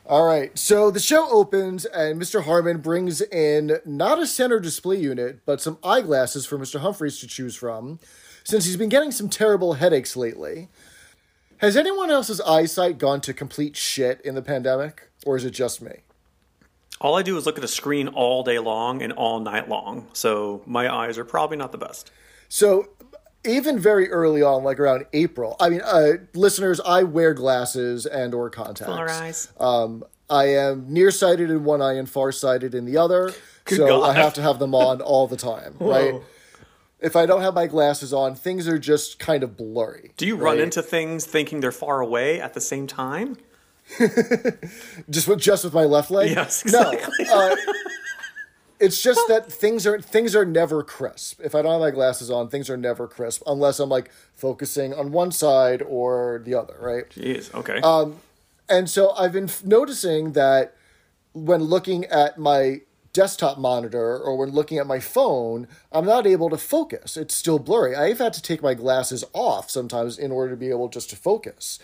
All 0.06 0.24
right. 0.24 0.58
So 0.58 0.90
the 0.90 0.98
show 0.98 1.30
opens, 1.30 1.84
and 1.84 2.20
Mr. 2.20 2.42
Harman 2.42 2.78
brings 2.78 3.20
in 3.20 3.78
not 3.84 4.18
a 4.18 4.26
center 4.26 4.58
display 4.58 4.96
unit, 4.96 5.42
but 5.46 5.60
some 5.60 5.78
eyeglasses 5.84 6.46
for 6.46 6.58
Mr. 6.58 6.80
Humphries 6.80 7.20
to 7.20 7.28
choose 7.28 7.54
from, 7.54 8.00
since 8.42 8.64
he's 8.64 8.76
been 8.76 8.88
getting 8.88 9.12
some 9.12 9.28
terrible 9.28 9.74
headaches 9.74 10.16
lately. 10.16 10.68
Has 11.60 11.76
anyone 11.76 12.10
else's 12.10 12.40
eyesight 12.40 12.96
gone 12.96 13.20
to 13.20 13.34
complete 13.34 13.76
shit 13.76 14.18
in 14.22 14.34
the 14.34 14.40
pandemic, 14.40 15.10
or 15.26 15.36
is 15.36 15.44
it 15.44 15.50
just 15.50 15.82
me? 15.82 15.92
All 17.02 17.14
I 17.14 17.22
do 17.22 17.36
is 17.36 17.44
look 17.44 17.58
at 17.58 17.64
a 17.64 17.68
screen 17.68 18.08
all 18.08 18.42
day 18.42 18.58
long 18.58 19.02
and 19.02 19.12
all 19.12 19.40
night 19.40 19.68
long, 19.68 20.08
so 20.14 20.62
my 20.64 20.90
eyes 20.90 21.18
are 21.18 21.24
probably 21.24 21.58
not 21.58 21.70
the 21.70 21.76
best. 21.76 22.10
So 22.48 22.88
even 23.44 23.78
very 23.78 24.10
early 24.10 24.42
on, 24.42 24.64
like 24.64 24.80
around 24.80 25.04
April, 25.12 25.56
I 25.60 25.68
mean, 25.68 25.82
uh, 25.84 26.12
listeners, 26.34 26.80
I 26.80 27.02
wear 27.02 27.34
glasses 27.34 28.06
and 28.06 28.32
or 28.32 28.48
contacts. 28.48 28.88
Um, 29.60 30.02
I 30.30 30.44
am 30.44 30.86
nearsighted 30.90 31.50
in 31.50 31.64
one 31.64 31.82
eye 31.82 31.94
and 31.94 32.08
farsighted 32.08 32.74
in 32.74 32.86
the 32.86 32.96
other, 32.96 33.34
so 33.66 33.86
God. 33.86 34.08
I 34.08 34.14
have 34.14 34.32
to 34.34 34.42
have 34.42 34.58
them 34.58 34.74
on 34.74 35.02
all 35.02 35.26
the 35.26 35.36
time, 35.36 35.74
right? 35.80 36.14
If 37.00 37.16
I 37.16 37.25
don't 37.26 37.40
have 37.40 37.54
my 37.54 37.66
glasses 37.66 38.12
on, 38.12 38.35
things 38.35 38.69
are 38.69 38.78
just 38.78 39.19
kind 39.19 39.42
of 39.42 39.57
blurry. 39.57 40.12
Do 40.16 40.26
you 40.26 40.37
run 40.37 40.59
into 40.59 40.83
things 40.83 41.25
thinking 41.25 41.61
they're 41.61 41.73
far 41.73 42.00
away 42.00 42.40
at 42.40 42.52
the 42.54 42.61
same 42.61 42.87
time? 42.87 43.37
just 45.11 45.26
with 45.26 45.40
just 45.40 45.64
with 45.64 45.75
my 45.75 45.85
left 45.85 46.11
leg? 46.11 46.30
Yes, 46.30 46.62
exactly. 46.62 47.25
No. 47.26 47.52
Uh, 47.52 47.57
it's 48.80 49.02
just 49.02 49.21
that 49.28 49.50
things 49.50 49.87
are 49.87 50.00
things 50.00 50.37
are 50.37 50.45
never 50.45 50.83
crisp. 50.83 51.40
If 51.42 51.54
I 51.54 51.62
don't 51.62 51.73
have 51.73 51.80
my 51.80 51.90
glasses 51.90 52.30
on, 52.30 52.49
things 52.49 52.71
are 52.71 52.76
never 52.76 53.09
crisp 53.09 53.42
unless 53.47 53.80
I'm 53.80 53.88
like 53.88 54.11
focusing 54.35 54.95
on 54.95 55.12
one 55.12 55.33
side 55.33 55.83
or 55.83 56.40
the 56.45 56.54
other, 56.54 56.76
right? 56.80 57.09
Jeez. 57.11 57.52
Okay. 57.54 57.80
Um, 57.80 58.16
And 58.69 58.88
so 58.88 59.11
I've 59.12 59.33
been 59.33 59.49
f- 59.49 59.64
noticing 59.64 60.33
that 60.33 60.76
when 61.33 61.62
looking 61.64 62.04
at 62.07 62.38
my 62.38 62.83
desktop 63.12 63.58
monitor 63.58 64.18
or 64.18 64.36
when 64.36 64.50
looking 64.50 64.78
at 64.78 64.86
my 64.86 65.00
phone, 65.00 65.66
I'm 65.92 66.06
not 66.06 66.26
able 66.26 66.50
to 66.50 66.58
focus. 66.58 67.16
It's 67.16 67.34
still 67.34 67.58
blurry. 67.58 67.94
I've 67.96 68.18
had 68.18 68.32
to 68.34 68.42
take 68.42 68.62
my 68.62 68.74
glasses 68.74 69.24
off 69.32 69.70
sometimes 69.70 70.18
in 70.18 70.30
order 70.30 70.50
to 70.50 70.56
be 70.56 70.70
able 70.70 70.88
just 70.88 71.10
to 71.10 71.16
focus. 71.16 71.78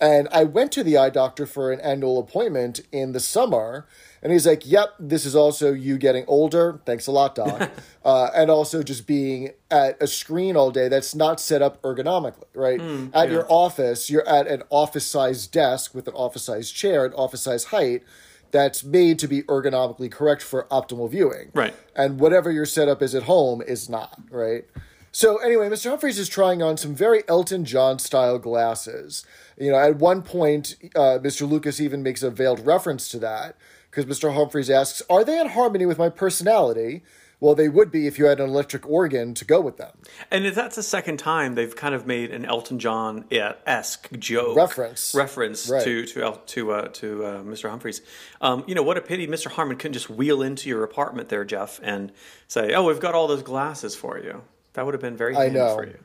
And 0.00 0.28
I 0.30 0.44
went 0.44 0.70
to 0.72 0.84
the 0.84 0.96
eye 0.96 1.10
doctor 1.10 1.44
for 1.44 1.72
an 1.72 1.80
annual 1.80 2.20
appointment 2.20 2.80
in 2.92 3.12
the 3.12 3.20
summer, 3.20 3.86
and 4.22 4.32
he's 4.32 4.46
like, 4.46 4.64
"Yep, 4.64 4.94
this 5.00 5.26
is 5.26 5.34
also 5.34 5.72
you 5.72 5.98
getting 5.98 6.24
older. 6.28 6.80
Thanks 6.86 7.08
a 7.08 7.10
lot, 7.10 7.34
doc, 7.34 7.70
uh, 8.04 8.30
and 8.32 8.48
also 8.48 8.84
just 8.84 9.08
being 9.08 9.50
at 9.70 10.00
a 10.00 10.06
screen 10.06 10.56
all 10.56 10.70
day 10.70 10.86
that's 10.88 11.16
not 11.16 11.40
set 11.40 11.62
up 11.62 11.82
ergonomically, 11.82 12.44
right? 12.54 12.80
at 13.12 13.30
your 13.30 13.46
office, 13.48 14.08
you're 14.08 14.28
at 14.28 14.46
an 14.46 14.62
office-sized 14.70 15.50
desk 15.50 15.94
with 15.94 16.06
an 16.06 16.14
office-sized 16.14 16.74
chair, 16.74 17.04
an 17.04 17.12
office-sized 17.14 17.68
height." 17.68 18.04
That's 18.50 18.82
made 18.82 19.18
to 19.20 19.28
be 19.28 19.42
ergonomically 19.42 20.10
correct 20.10 20.42
for 20.42 20.64
optimal 20.64 21.10
viewing. 21.10 21.50
Right. 21.54 21.74
And 21.94 22.18
whatever 22.18 22.50
your 22.50 22.66
setup 22.66 23.02
is 23.02 23.14
at 23.14 23.24
home 23.24 23.60
is 23.60 23.88
not, 23.88 24.20
right? 24.30 24.64
So 25.10 25.38
anyway, 25.38 25.68
Mr. 25.68 25.90
Humphries 25.90 26.18
is 26.18 26.28
trying 26.28 26.62
on 26.62 26.76
some 26.76 26.94
very 26.94 27.22
Elton 27.28 27.64
John 27.64 27.98
style 27.98 28.38
glasses. 28.38 29.24
You 29.56 29.72
know, 29.72 29.78
at 29.78 29.96
one 29.96 30.22
point, 30.22 30.76
uh, 30.94 31.18
Mr. 31.20 31.48
Lucas 31.48 31.80
even 31.80 32.02
makes 32.02 32.22
a 32.22 32.30
veiled 32.30 32.64
reference 32.64 33.08
to 33.10 33.18
that 33.20 33.56
because 33.90 34.04
Mr. 34.04 34.34
Humphries 34.34 34.70
asks, 34.70 35.02
"Are 35.08 35.24
they 35.24 35.40
in 35.40 35.48
harmony 35.48 35.86
with 35.86 35.98
my 35.98 36.08
personality?" 36.08 37.02
Well, 37.40 37.54
they 37.54 37.68
would 37.68 37.92
be 37.92 38.08
if 38.08 38.18
you 38.18 38.24
had 38.26 38.40
an 38.40 38.48
electric 38.48 38.88
organ 38.88 39.32
to 39.34 39.44
go 39.44 39.60
with 39.60 39.76
them. 39.76 39.92
And 40.28 40.44
if 40.44 40.56
that's 40.56 40.74
the 40.74 40.82
second 40.82 41.18
time 41.18 41.54
they've 41.54 41.74
kind 41.74 41.94
of 41.94 42.04
made 42.04 42.32
an 42.32 42.44
Elton 42.44 42.80
John 42.80 43.26
esque 43.30 44.10
joke 44.18 44.56
Reference. 44.56 45.14
reference 45.14 45.68
Right. 45.68 45.84
to 45.84 46.04
to 46.06 46.22
El- 46.22 46.36
to 46.36 46.72
uh, 46.72 46.88
to 46.94 47.24
uh, 47.24 47.42
Mr. 47.42 47.70
Humphries. 47.70 48.02
Um, 48.40 48.64
you 48.66 48.74
know 48.74 48.82
what 48.82 48.96
a 48.96 49.00
pity 49.00 49.26
Mr. 49.28 49.50
Harman 49.50 49.76
couldn't 49.76 49.92
just 49.92 50.10
wheel 50.10 50.42
into 50.42 50.68
your 50.68 50.82
apartment 50.82 51.28
there, 51.28 51.44
Jeff, 51.44 51.78
and 51.82 52.10
say, 52.48 52.74
"Oh, 52.74 52.84
we've 52.84 52.98
got 53.00 53.14
all 53.14 53.28
those 53.28 53.42
glasses 53.44 53.94
for 53.94 54.18
you." 54.18 54.42
That 54.72 54.84
would 54.84 54.94
have 54.94 55.00
been 55.00 55.16
very 55.16 55.34
handy 55.34 55.58
know. 55.58 55.74
for 55.76 55.86
you. 55.86 55.98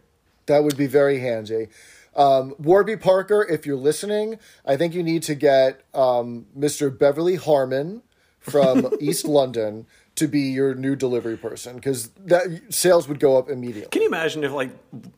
That 0.45 0.63
would 0.63 0.77
be 0.77 0.87
very 0.87 1.19
handy. 1.19 1.69
Um, 2.15 2.53
Warby 2.59 2.97
Parker, 2.97 3.43
if 3.49 3.65
you're 3.65 3.75
listening, 3.75 4.37
I 4.65 4.77
think 4.77 4.93
you 4.93 5.01
need 5.01 5.23
to 5.23 5.33
get 5.35 5.81
um, 5.95 6.45
Mr. 6.55 6.95
Beverly 6.95 7.35
Harman 7.37 8.03
from 8.39 8.91
East 8.99 9.25
London 9.25 9.87
to 10.15 10.27
be 10.27 10.41
your 10.41 10.75
new 10.75 10.95
delivery 10.95 11.37
person 11.37 11.75
because 11.75 12.09
that 12.25 12.45
sales 12.69 13.07
would 13.07 13.19
go 13.19 13.37
up 13.37 13.49
immediately. 13.49 13.89
Can 13.89 14.03
you 14.03 14.07
imagine 14.07 14.43
if 14.43 14.51
like 14.51 14.69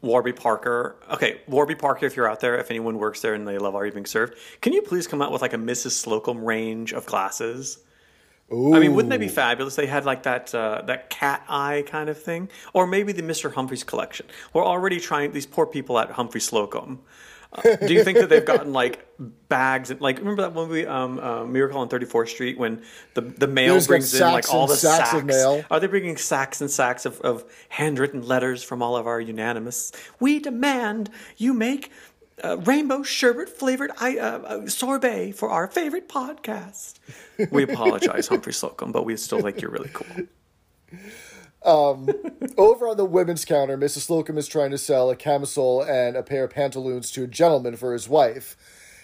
Warby 0.02 0.34
Parker? 0.34 0.96
Okay, 1.12 1.42
Warby 1.48 1.76
Parker, 1.76 2.06
if 2.06 2.16
you're 2.16 2.30
out 2.30 2.40
there, 2.40 2.58
if 2.58 2.70
anyone 2.70 2.98
works 2.98 3.22
there 3.22 3.34
and 3.34 3.48
they 3.48 3.58
love 3.58 3.76
Are 3.76 3.86
You 3.86 3.92
Being 3.92 4.06
Served, 4.06 4.36
can 4.62 4.72
you 4.72 4.82
please 4.82 5.06
come 5.06 5.22
out 5.22 5.32
with 5.32 5.42
like 5.42 5.54
a 5.54 5.58
Mrs. 5.58 5.92
Slocum 5.92 6.44
range 6.44 6.94
of 6.94 7.06
glasses? 7.06 7.80
I 8.52 8.54
mean, 8.54 8.94
wouldn't 8.94 9.10
they 9.10 9.18
be 9.18 9.28
fabulous? 9.28 9.76
They 9.76 9.88
had 9.88 10.06
like 10.06 10.24
that 10.24 10.54
uh, 10.54 10.84
that 10.86 11.10
cat 11.10 11.44
eye 11.50 11.84
kind 11.88 12.10
of 12.10 12.22
thing, 12.22 12.50
or 12.74 12.86
maybe 12.86 13.12
the 13.12 13.24
Mister 13.24 13.50
Humphries 13.50 13.84
collection. 13.84 14.28
We're 14.54 14.64
already 14.64 15.00
trying 15.00 15.32
these 15.32 15.48
poor 15.48 15.66
people 15.66 15.98
at 15.98 16.12
Humphrey 16.12 16.42
Slocum. 16.42 17.00
Uh, 17.54 17.76
do 17.76 17.94
you 17.94 18.04
think 18.04 18.18
that 18.18 18.30
they've 18.30 18.46
gotten 18.46 18.74
like 18.74 19.06
bags 19.48 19.92
and 19.92 20.02
like 20.02 20.20
remember 20.20 20.42
that 20.42 20.54
movie 20.54 20.86
um, 20.86 21.20
uh, 21.20 21.46
Miracle 21.46 21.80
on 21.80 21.90
34th 21.90 22.30
Street 22.30 22.58
when 22.58 22.84
the 23.14 23.22
the 23.22 23.48
mail 23.48 23.84
brings 23.86 24.14
in 24.14 24.22
like 24.22 24.54
all 24.54 24.68
the 24.68 24.76
sacks 24.76 25.12
sacks? 25.12 25.14
of 25.14 25.26
mail. 25.26 25.64
Are 25.72 25.80
they 25.80 25.88
bringing 25.88 26.18
sacks 26.18 26.62
and 26.62 26.70
sacks 26.70 27.06
of, 27.06 27.22
of 27.22 27.46
handwritten 27.70 28.22
letters 28.26 28.64
from 28.64 28.82
all 28.82 28.96
of 28.98 29.08
our 29.08 29.22
unanimous? 29.22 29.92
We 30.20 30.40
demand 30.40 31.10
you 31.38 31.54
make 31.54 31.92
uh, 32.44 32.58
rainbow 32.60 33.04
sherbet 33.04 33.50
flavored 33.50 33.92
I, 34.00 34.18
uh, 34.18 34.40
uh, 34.40 34.68
sorbet 34.68 35.32
for 35.34 35.50
our 35.50 35.68
favorite 35.68 36.10
podcast. 36.10 36.96
We 37.52 37.64
apologize, 37.64 38.30
Humphrey 38.30 38.54
Slocum, 38.54 38.94
but 38.94 39.04
we 39.04 39.18
still 39.18 39.42
think 39.42 39.60
you're 39.60 39.70
really 39.72 39.92
cool. 39.94 40.26
Over 42.58 42.88
on 42.88 42.98
the 42.98 43.06
women's 43.06 43.44
counter, 43.46 43.78
Mrs. 43.78 44.02
Slocum 44.02 44.38
is 44.38 44.48
trying 44.48 44.72
to 44.72 44.78
sell 44.78 45.10
a 45.10 45.16
camisole 45.16 45.82
and 45.82 46.16
a 46.16 46.24
pair 46.24 46.44
of 46.46 46.52
pantaloons 46.52 47.12
to 47.12 47.24
a 47.24 47.28
gentleman 47.28 47.76
for 47.76 47.94
his 47.94 48.08
wife. 48.08 48.56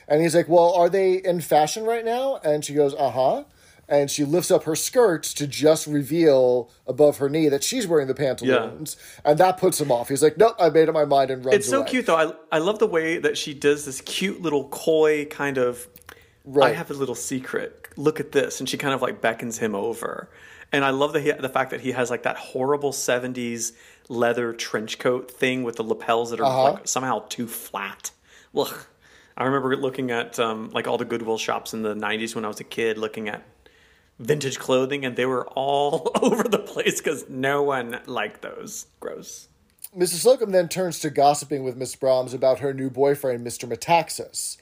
And 0.08 0.22
he's 0.22 0.36
like, 0.36 0.48
Well, 0.50 0.74
are 0.74 0.90
they 0.90 1.16
in 1.16 1.42
fashion 1.42 1.84
right 1.86 2.06
now? 2.06 2.40
And 2.44 2.64
she 2.64 2.74
goes, 2.74 2.94
Uh 2.96 3.12
huh. 3.12 3.44
And 3.90 4.10
she 4.10 4.24
lifts 4.24 4.52
up 4.52 4.64
her 4.64 4.76
skirt 4.76 5.24
to 5.24 5.46
just 5.46 5.86
reveal 5.86 6.72
above 6.88 7.18
her 7.18 7.28
knee 7.28 7.50
that 7.50 7.62
she's 7.62 7.86
wearing 7.86 8.08
the 8.08 8.14
pantaloons. 8.16 8.96
And 9.26 9.38
that 9.40 9.58
puts 9.58 9.82
him 9.82 9.92
off. 9.92 10.08
He's 10.08 10.24
like, 10.24 10.38
Nope, 10.38 10.56
I 10.60 10.70
made 10.70 10.88
up 10.88 10.94
my 10.94 11.06
mind 11.06 11.30
and 11.32 11.44
runs 11.44 11.58
It's 11.58 11.68
so 11.70 11.80
away. 11.82 11.90
cute, 11.90 12.06
though. 12.06 12.16
I, 12.52 12.56
I 12.56 12.60
love 12.60 12.80
the 12.80 12.88
way 12.88 13.18
that 13.18 13.38
she 13.38 13.54
does 13.54 13.86
this 13.86 14.02
cute 14.02 14.42
little 14.42 14.70
coy 14.70 15.26
kind 15.26 15.58
of. 15.58 15.88
I 16.62 16.72
have 16.72 16.90
a 16.90 16.94
little 16.94 17.16
secret. 17.16 17.88
Look 17.98 18.20
at 18.20 18.32
this, 18.32 18.60
and 18.60 18.68
she 18.70 18.78
kind 18.78 18.94
of 18.94 19.02
like 19.02 19.20
beckons 19.22 19.58
him 19.58 19.76
over. 19.76 20.30
And 20.72 20.86
I 20.86 20.92
love 20.92 21.14
the 21.14 21.36
the 21.40 21.50
fact 21.50 21.72
that 21.72 21.82
he 21.82 21.92
has 21.92 22.10
like 22.10 22.24
that 22.24 22.38
horrible 22.38 22.92
'70s 22.92 23.74
leather 24.10 24.54
trench 24.54 25.00
coat 25.00 25.30
thing 25.32 25.64
with 25.64 25.76
the 25.76 25.84
lapels 25.84 26.32
that 26.32 26.40
are 26.40 26.46
Uh-huh. 26.46 26.74
like 26.74 26.88
somehow 26.88 27.26
too 27.30 27.48
flat. 27.48 28.12
Ugh. 28.56 28.74
I 29.38 29.46
remember 29.46 29.76
looking 29.78 30.12
at 30.12 30.40
um, 30.40 30.70
like 30.72 30.88
all 30.88 30.98
the 30.98 31.06
Goodwill 31.06 31.38
shops 31.38 31.74
in 31.74 31.82
the 31.82 31.94
'90s 31.96 32.36
when 32.36 32.46
I 32.46 32.48
was 32.48 32.60
a 32.60 32.64
kid, 32.66 32.98
looking 32.98 33.28
at 33.30 33.44
vintage 34.20 34.60
clothing, 34.60 35.04
and 35.06 35.16
they 35.16 35.26
were 35.26 35.48
all 35.50 36.12
over 36.22 36.44
the 36.44 36.60
place 36.60 37.00
because 37.02 37.28
no 37.30 37.64
one 37.64 38.00
liked 38.06 38.42
those. 38.42 38.86
Gross. 39.00 39.48
Mrs. 39.98 40.20
Slocum 40.22 40.52
then 40.52 40.70
turns 40.70 41.00
to 41.00 41.10
gossiping 41.10 41.64
with 41.66 41.76
Miss 41.76 41.96
Brahms 41.98 42.34
about 42.34 42.60
her 42.60 42.74
new 42.74 42.90
boyfriend, 42.90 43.46
Mr. 43.46 43.68
Metaxas. 43.70 44.56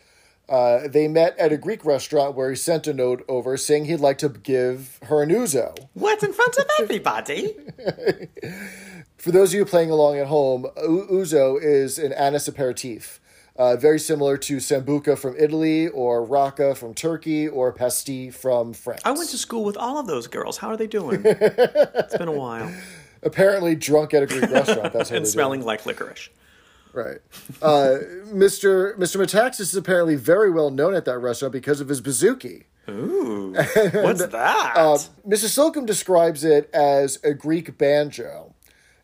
Uh, 0.49 0.87
they 0.87 1.07
met 1.07 1.37
at 1.37 1.51
a 1.53 1.57
Greek 1.57 1.85
restaurant 1.85 2.35
where 2.35 2.49
he 2.49 2.55
sent 2.55 2.87
a 2.87 2.93
note 2.93 3.23
over 3.27 3.55
saying 3.55 3.85
he'd 3.85 3.97
like 3.99 4.17
to 4.17 4.29
give 4.29 4.97
her 5.03 5.21
an 5.21 5.29
ouzo. 5.29 5.77
What 5.93 6.23
in 6.23 6.33
front 6.33 6.57
of 6.57 6.65
everybody? 6.79 7.55
For 9.17 9.31
those 9.31 9.53
of 9.53 9.57
you 9.57 9.65
playing 9.65 9.91
along 9.91 10.17
at 10.17 10.27
home, 10.27 10.65
ouzo 10.77 11.61
is 11.61 11.99
an 11.99 12.13
anise 12.13 12.47
aperitif, 12.47 13.19
uh, 13.57 13.75
very 13.75 13.99
similar 13.99 14.37
to 14.37 14.57
sambuca 14.57 15.17
from 15.19 15.35
Italy, 15.37 15.87
or 15.89 16.23
raka 16.23 16.73
from 16.73 16.93
Turkey, 16.93 17.47
or 17.47 17.71
pastille 17.73 18.31
from 18.31 18.73
France. 18.73 19.01
I 19.03 19.11
went 19.11 19.29
to 19.31 19.37
school 19.37 19.63
with 19.65 19.75
all 19.77 19.99
of 19.99 20.07
those 20.07 20.27
girls. 20.27 20.57
How 20.57 20.69
are 20.69 20.77
they 20.77 20.87
doing? 20.87 21.21
it's 21.25 22.17
been 22.17 22.29
a 22.29 22.31
while. 22.31 22.73
Apparently 23.21 23.75
drunk 23.75 24.13
at 24.13 24.23
a 24.23 24.25
Greek 24.25 24.49
restaurant. 24.49 24.93
That's 24.93 25.09
how 25.09 25.15
And 25.17 25.25
they 25.25 25.29
do 25.29 25.29
it. 25.29 25.33
smelling 25.33 25.61
like 25.65 25.85
licorice. 25.85 26.29
Right. 26.93 27.19
Uh, 27.61 27.99
Mr. 28.33 28.97
Mr. 28.97 29.17
Metaxas 29.21 29.59
is 29.61 29.75
apparently 29.75 30.15
very 30.15 30.49
well 30.49 30.69
known 30.71 30.93
at 30.95 31.05
that 31.05 31.19
restaurant 31.19 31.51
because 31.53 31.81
of 31.81 31.87
his 31.89 32.01
bouzouki. 32.01 32.63
Ooh. 32.89 33.53
What's 33.53 34.25
that? 34.27 34.73
Mrs. 35.27 35.49
Slocum 35.49 35.85
describes 35.85 36.43
it 36.43 36.69
as 36.73 37.19
a 37.23 37.33
Greek 37.35 37.77
banjo. 37.77 38.55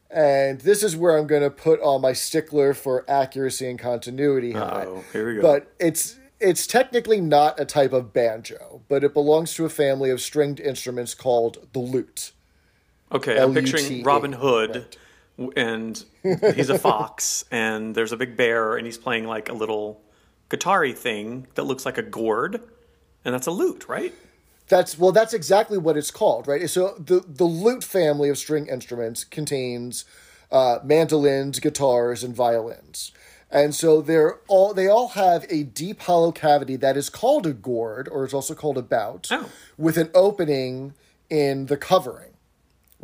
And 0.10 0.62
this 0.62 0.82
is 0.82 0.96
where 0.96 1.18
I'm 1.18 1.28
going 1.28 1.42
to 1.42 1.50
put 1.50 1.82
on 1.82 2.02
my 2.02 2.14
stickler 2.14 2.74
for 2.74 3.04
accuracy 3.10 3.68
and 3.70 3.78
continuity 3.78 4.54
hat. 4.54 4.88
oh, 4.88 5.04
here 5.12 5.28
we 5.28 5.36
go. 5.36 5.42
But 5.42 5.72
it's 5.80 6.18
it's 6.40 6.66
technically 6.68 7.22
not 7.22 7.60
a 7.60 7.66
type 7.66 7.94
of 7.94 8.14
banjo, 8.14 8.82
but 8.88 9.04
it 9.04 9.14
belongs 9.14 9.54
to 9.56 9.66
a 9.66 9.70
family 9.70 10.10
of 10.10 10.22
stringed 10.22 10.60
instruments 10.60 11.14
called 11.14 11.68
the 11.74 11.80
lute. 11.80 12.32
okay, 13.12 13.40
I'm 13.40 13.54
picturing 13.54 14.04
Robin 14.04 14.34
Hood, 14.34 14.74
w 14.74 14.86
and 15.56 16.04
he's 16.56 16.70
a 16.70 16.80
fox, 16.80 17.44
and 17.52 17.94
there's 17.96 18.12
a 18.12 18.18
big 18.18 18.36
bear, 18.38 18.76
and 18.78 18.86
he's 18.86 18.98
playing 18.98 19.26
like 19.26 19.50
a 19.50 19.54
little 19.54 20.02
guitar 20.50 20.88
thing 20.92 21.48
that 21.56 21.64
looks 21.64 21.86
like 21.86 21.98
a 21.98 22.04
gourd, 22.04 22.62
and 23.24 23.34
that's 23.34 23.48
a 23.48 23.52
lute, 23.52 23.88
right? 23.88 24.14
That's 24.68 24.98
well, 24.98 25.12
that's 25.12 25.34
exactly 25.34 25.78
what 25.78 25.98
it's 25.98 26.12
called, 26.12 26.48
right? 26.48 26.70
So 26.70 26.96
the 26.98 27.24
the 27.28 27.44
lute 27.46 27.84
family 27.84 28.30
of 28.30 28.38
string 28.38 28.68
instruments 28.68 29.24
contains 29.24 30.06
uh, 30.52 30.80
mandolins, 30.84 31.60
guitars, 31.60 32.24
and 32.24 32.36
violins, 32.36 33.12
and 33.52 33.76
so 33.76 34.02
they're 34.02 34.40
all 34.48 34.74
they 34.74 34.88
all 34.88 35.10
have 35.10 35.46
a 35.50 35.64
deep 35.64 36.02
hollow 36.02 36.32
cavity 36.32 36.78
that 36.78 36.98
is 36.98 37.10
called 37.10 37.46
a 37.46 37.54
gourd, 37.54 38.08
or 38.12 38.24
it's 38.26 38.34
also 38.34 38.56
called 38.56 38.78
a 38.78 38.82
bout, 38.82 39.28
Oh. 39.32 39.50
with 39.78 39.98
an 39.98 40.10
opening 40.16 40.94
in 41.30 41.66
the 41.68 41.78
covering. 41.78 42.32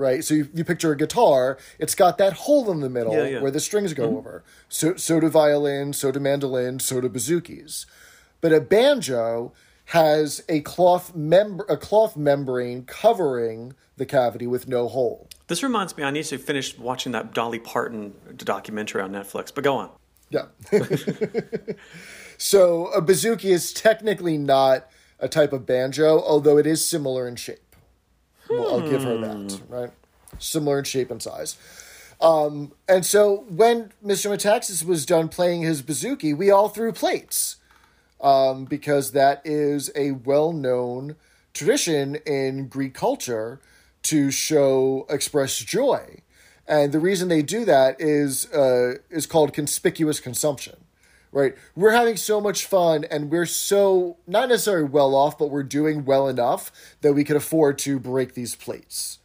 Right, 0.02 0.24
so 0.24 0.34
you, 0.34 0.50
you 0.54 0.64
picture 0.64 0.92
a 0.92 0.98
guitar; 0.98 1.60
it's 1.78 1.94
got 1.94 2.18
that 2.18 2.34
hole 2.34 2.72
in 2.72 2.80
the 2.80 2.90
middle 2.90 3.14
Yeah, 3.14 3.20
Mm-hmm. 3.20 3.34
yeah. 3.36 3.42
where 3.42 3.52
the 3.52 3.60
strings 3.60 3.94
go 3.94 4.18
over. 4.18 4.44
So, 4.68 4.96
so 4.96 5.20
do 5.20 5.30
violins, 5.30 5.98
so 5.98 6.12
do 6.12 6.20
mandolins, 6.20 6.84
so 6.84 7.00
do 7.02 7.08
bouzouki. 7.08 7.86
But 8.42 8.52
a 8.52 8.60
banjo 8.60 9.54
has 9.86 10.44
a 10.50 10.62
cloth 10.62 11.14
mem- 11.16 11.62
a 11.70 11.78
cloth 11.78 12.18
membrane 12.18 12.84
covering 12.86 13.76
the 13.98 14.06
cavity 14.08 14.48
with 14.48 14.68
no 14.68 14.88
hole. 14.88 15.28
This 15.48 15.62
reminds 15.62 15.96
me, 15.96 16.04
I 16.04 16.10
need 16.10 16.24
to 16.26 16.40
finish 16.40 16.76
watching 16.80 17.12
that 17.12 17.34
Dolly 17.36 17.60
Parton 17.60 18.14
documentary 18.38 19.04
on 19.04 19.12
Netflix. 19.12 19.54
But 19.54 19.64
go 19.64 19.76
on. 19.76 19.92
Yeah. 20.32 20.46
so 22.38 22.88
a 22.88 23.02
bouzouki 23.02 23.46
is 23.52 23.74
technically 23.74 24.38
not 24.38 24.88
a 25.20 25.28
type 25.28 25.54
of 25.54 25.66
banjo, 25.66 26.20
although 26.22 26.58
it 26.58 26.66
is 26.66 26.84
similar 26.84 27.28
in 27.28 27.36
shape. 27.36 27.71
Well, 28.52 28.74
I'll 28.82 28.90
give 28.90 29.04
her 29.04 29.18
that, 29.18 29.62
right? 29.70 29.92
Similar 30.40 30.80
in 30.80 30.86
shape 30.86 31.12
and 31.12 31.22
size. 31.22 31.58
Um, 32.20 32.74
and 32.88 33.06
so 33.06 33.46
when 33.50 33.92
Mr. 34.06 34.30
Metaxas 34.30 34.86
was 34.86 35.06
done 35.06 35.28
playing 35.28 35.64
his 35.64 35.82
bouzouki, 35.82 36.38
we 36.38 36.52
all 36.52 36.70
threw 36.70 36.92
plates 36.92 37.58
um, 38.22 38.66
because 38.66 39.12
that 39.12 39.42
is 39.44 39.92
a 39.96 40.12
well 40.12 40.54
known 40.54 41.16
tradition 41.54 42.16
in 42.26 42.68
Greek 42.68 42.94
culture 42.94 43.60
to 44.04 44.32
show 44.32 45.06
express 45.10 45.58
joy. 45.60 46.22
And 46.68 46.92
the 46.92 47.00
reason 47.00 47.28
they 47.28 47.42
do 47.42 47.66
that 47.66 48.00
is 48.00 48.52
uh, 48.54 48.96
is 49.10 49.26
called 49.26 49.54
conspicuous 49.54 50.20
consumption. 50.20 50.78
Right? 51.32 51.56
We're 51.76 51.92
having 51.92 52.18
so 52.18 52.42
much 52.42 52.66
fun 52.66 53.06
and 53.06 53.32
we're 53.32 53.46
so 53.46 54.18
not 54.28 54.50
necessarily 54.50 54.90
well 54.90 55.16
off, 55.16 55.38
but 55.38 55.50
we're 55.50 55.64
doing 55.64 56.04
well 56.04 56.28
enough 56.28 56.72
that 57.02 57.14
we 57.14 57.24
can 57.24 57.38
afford 57.38 57.78
to 57.80 58.00
break 58.00 58.34
these 58.34 58.56
plates. 58.56 59.20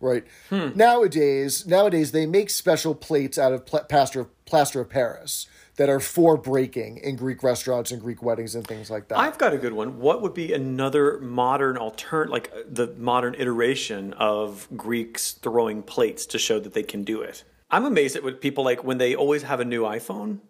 Right? 0.00 0.24
Nowadays, 0.50 1.66
nowadays 1.66 2.12
they 2.12 2.24
make 2.24 2.48
special 2.48 2.94
plates 2.94 3.36
out 3.36 3.52
of 3.52 3.66
pl- 3.66 3.84
plaster 3.84 4.28
plaster 4.46 4.80
of 4.80 4.88
Paris 4.88 5.46
that 5.76 5.88
are 5.88 6.00
for 6.00 6.36
breaking 6.36 6.98
in 6.98 7.16
Greek 7.16 7.42
restaurants 7.42 7.90
and 7.90 8.02
Greek 8.02 8.22
weddings 8.22 8.54
and 8.54 8.66
things 8.66 8.90
like 8.90 9.08
that. 9.08 9.18
I've 9.18 9.38
got 9.38 9.54
a 9.54 9.58
good 9.58 9.72
one. 9.72 9.98
What 9.98 10.20
would 10.20 10.34
be 10.34 10.52
another 10.52 11.18
modern 11.20 11.76
altern 11.76 12.28
like 12.28 12.52
uh, 12.54 12.60
the 12.68 12.88
modern 12.98 13.34
iteration 13.34 14.12
of 14.14 14.68
Greeks 14.76 15.32
throwing 15.32 15.82
plates 15.82 16.26
to 16.26 16.38
show 16.38 16.60
that 16.60 16.74
they 16.74 16.82
can 16.82 17.02
do 17.02 17.22
it? 17.22 17.44
I'm 17.70 17.84
amazed 17.84 18.16
at 18.16 18.22
what 18.22 18.40
people 18.40 18.64
like 18.64 18.84
when 18.84 18.98
they 18.98 19.14
always 19.14 19.44
have 19.44 19.60
a 19.60 19.64
new 19.64 19.84
iPhone 19.84 20.40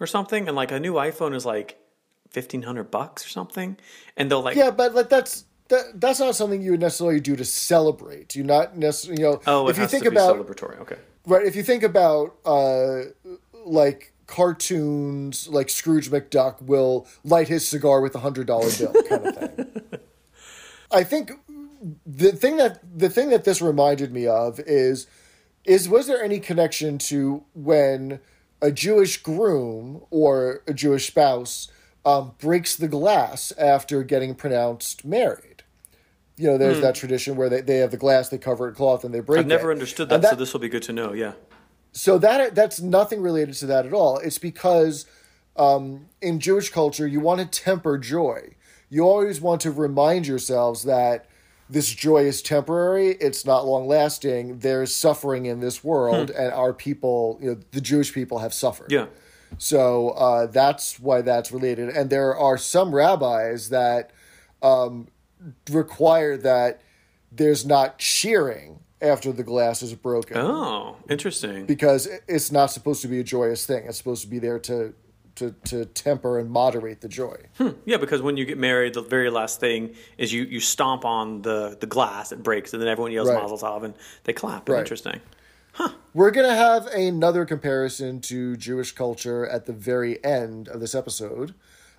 or 0.00 0.06
something, 0.06 0.48
and 0.48 0.56
like 0.56 0.72
a 0.72 0.80
new 0.80 0.94
iPhone 0.94 1.34
is 1.34 1.46
like 1.46 1.78
fifteen 2.30 2.62
hundred 2.62 2.90
bucks 2.90 3.24
or 3.24 3.28
something, 3.28 3.76
and 4.16 4.30
they'll 4.30 4.42
like 4.42 4.56
Yeah, 4.56 4.70
but 4.70 4.94
like 4.94 5.08
that's 5.08 5.44
that, 5.68 6.00
that's 6.00 6.18
not 6.18 6.34
something 6.34 6.62
you 6.62 6.72
would 6.72 6.80
necessarily 6.80 7.20
do 7.20 7.36
to 7.36 7.44
celebrate. 7.44 8.34
You 8.34 8.42
not 8.42 8.76
necessarily, 8.76 9.22
you 9.22 9.28
know, 9.28 9.40
oh, 9.46 9.68
if 9.68 9.78
you 9.78 9.86
think 9.86 10.04
about 10.04 10.36
celebratory. 10.36 10.80
Okay, 10.80 10.96
right, 11.26 11.46
if 11.46 11.54
you 11.54 11.62
think 11.62 11.82
about 11.82 12.34
uh, 12.44 13.02
like 13.64 14.12
cartoons, 14.26 15.48
like 15.48 15.70
Scrooge 15.70 16.10
McDuck 16.10 16.62
will 16.62 17.06
light 17.24 17.48
his 17.48 17.66
cigar 17.66 18.00
with 18.00 18.14
a 18.14 18.20
hundred 18.20 18.46
dollar 18.46 18.70
bill, 18.76 18.94
kind 19.08 19.26
of 19.26 19.36
thing. 19.36 19.70
I 20.92 21.04
think 21.04 21.32
the 22.04 22.32
thing 22.32 22.56
that 22.56 22.80
the 22.98 23.08
thing 23.08 23.30
that 23.30 23.44
this 23.44 23.62
reminded 23.62 24.12
me 24.12 24.26
of 24.26 24.60
is 24.60 25.06
is 25.64 25.88
was 25.88 26.06
there 26.06 26.22
any 26.22 26.40
connection 26.40 26.98
to 26.98 27.44
when 27.54 28.20
a 28.62 28.70
Jewish 28.70 29.22
groom 29.22 30.02
or 30.10 30.62
a 30.66 30.74
Jewish 30.74 31.06
spouse 31.06 31.68
um, 32.04 32.32
breaks 32.38 32.76
the 32.76 32.88
glass 32.88 33.52
after 33.58 34.02
getting 34.02 34.34
pronounced 34.34 35.04
married? 35.04 35.62
You 36.36 36.46
know, 36.46 36.56
there's 36.58 36.80
that 36.80 36.94
tradition 36.94 37.36
where 37.36 37.50
they, 37.50 37.60
they 37.60 37.76
have 37.78 37.90
the 37.90 37.98
glass, 37.98 38.30
they 38.30 38.38
cover 38.38 38.66
it 38.66 38.70
in 38.70 38.74
cloth, 38.74 39.04
and 39.04 39.12
they 39.12 39.20
break 39.20 39.36
Hmm. 39.36 39.40
I've 39.40 39.46
never 39.46 39.70
it. 39.70 39.74
understood 39.74 40.10
And 40.10 40.24
that, 40.24 40.30
so 40.30 40.36
this 40.36 40.54
will 40.54 40.60
be 40.60 40.70
good 40.70 40.82
to 40.84 40.92
know. 40.92 41.12
Yeah, 41.12 41.32
so 41.92 42.18
that 42.18 42.54
that's 42.54 42.80
nothing 42.80 43.20
related 43.20 43.54
to 43.56 43.66
that 43.66 43.86
at 43.86 43.92
all. 43.92 44.18
It's 44.18 44.38
because 44.38 45.06
um, 45.56 46.06
in 46.22 46.40
Jewish 46.40 46.70
culture, 46.70 47.06
you 47.06 47.20
want 47.20 47.40
to 47.40 47.46
temper 47.46 47.98
joy. 47.98 48.54
You 48.88 49.02
always 49.02 49.40
want 49.40 49.60
to 49.62 49.70
remind 49.70 50.26
yourselves 50.26 50.84
that 50.84 51.26
this 51.70 51.88
joy 51.94 52.24
is 52.24 52.42
temporary. 52.42 53.10
It's 53.20 53.44
not 53.46 53.64
long 53.66 53.86
lasting. 53.86 54.58
There's 54.58 54.94
suffering 54.94 55.46
in 55.46 55.60
this 55.60 55.84
world, 55.84 56.30
and 56.30 56.52
our 56.52 56.72
people, 56.72 57.38
you 57.40 57.50
know, 57.50 57.60
the 57.70 57.80
Jewish 57.80 58.12
people, 58.12 58.38
have 58.40 58.52
suffered. 58.52 58.90
yeah. 58.90 59.06
So 59.58 60.10
uh, 60.10 60.46
that's 60.46 61.00
why 61.00 61.22
that's 61.22 61.50
related. 61.50 61.88
And 61.88 62.08
there 62.08 62.36
are 62.36 62.56
some 62.56 62.94
rabbis 62.94 63.68
that 63.70 64.12
um, 64.62 65.08
require 65.70 66.36
that 66.36 66.80
there's 67.32 67.66
not 67.66 67.98
cheering 67.98 68.80
after 69.02 69.32
the 69.32 69.42
glass 69.42 69.82
is 69.82 69.94
broken 69.94 70.36
Oh, 70.36 70.96
interesting. 71.08 71.66
because 71.66 72.06
it's 72.28 72.52
not 72.52 72.66
supposed 72.66 73.02
to 73.02 73.08
be 73.08 73.18
a 73.20 73.24
joyous 73.24 73.66
thing. 73.66 73.84
It's 73.86 73.96
supposed 73.98 74.22
to 74.22 74.28
be 74.28 74.38
there 74.38 74.58
to 74.60 74.92
to 75.40 75.50
to 75.64 75.84
temper 75.84 76.38
and 76.38 76.48
moderate 76.50 77.00
the 77.00 77.08
joy. 77.08 77.36
Yeah, 77.84 77.96
because 77.96 78.22
when 78.22 78.36
you 78.36 78.44
get 78.44 78.58
married, 78.58 78.94
the 78.94 79.02
very 79.02 79.30
last 79.30 79.58
thing 79.60 79.94
is 80.16 80.32
you, 80.32 80.44
you 80.44 80.60
stomp 80.60 81.04
on 81.04 81.42
the, 81.42 81.76
the 81.80 81.86
glass, 81.86 82.30
it 82.32 82.42
breaks, 82.42 82.72
and 82.72 82.80
then 82.80 82.88
everyone 82.88 83.12
yells 83.12 83.28
Right. 83.28 83.40
Mazel 83.42 83.58
Tov, 83.58 83.82
and 83.84 83.94
they 84.24 84.32
clap. 84.32 84.68
Right. 84.68 84.78
Interesting. 84.80 85.20
We're 86.12 86.30
gonna 86.32 86.54
have 86.54 86.86
another 86.88 87.44
comparison 87.44 88.20
to 88.22 88.56
Jewish 88.56 88.92
culture 88.92 89.46
at 89.46 89.66
the 89.66 89.72
very 89.72 90.22
end 90.24 90.68
of 90.68 90.80
this 90.80 90.94
episode. 90.94 91.54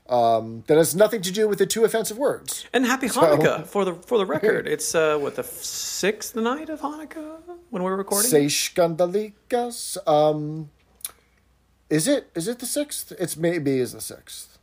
Um, 0.10 0.64
that 0.68 0.78
has 0.78 0.94
nothing 0.94 1.22
to 1.22 1.32
do 1.32 1.48
with 1.48 1.58
the 1.60 1.66
two 1.66 1.86
offensive 1.86 2.18
words. 2.18 2.66
And 2.74 2.86
happy 2.86 3.08
Hanukkah 3.08 3.66
for 3.66 3.86
the 3.86 3.94
for 3.94 4.18
the 4.18 4.26
record. 4.36 4.68
It's 4.68 4.94
uh, 4.94 5.18
what 5.18 5.36
the 5.36 5.44
sixth 5.44 6.36
night 6.36 6.70
of 6.70 6.82
Hanukkah 6.82 7.38
when 7.70 7.82
we're 7.84 7.96
recording. 7.96 8.30
Say 8.30 8.46
skandalikas. 8.48 9.98
Um, 10.08 10.70
is 11.92 12.08
it 12.08 12.32
is 12.34 12.48
it 12.48 12.60
the 12.60 12.66
sixth? 12.66 13.12
It's 13.20 13.38
maybe 13.38 13.78
is 13.80 13.92
the 13.92 14.02
sixth. 14.02 14.58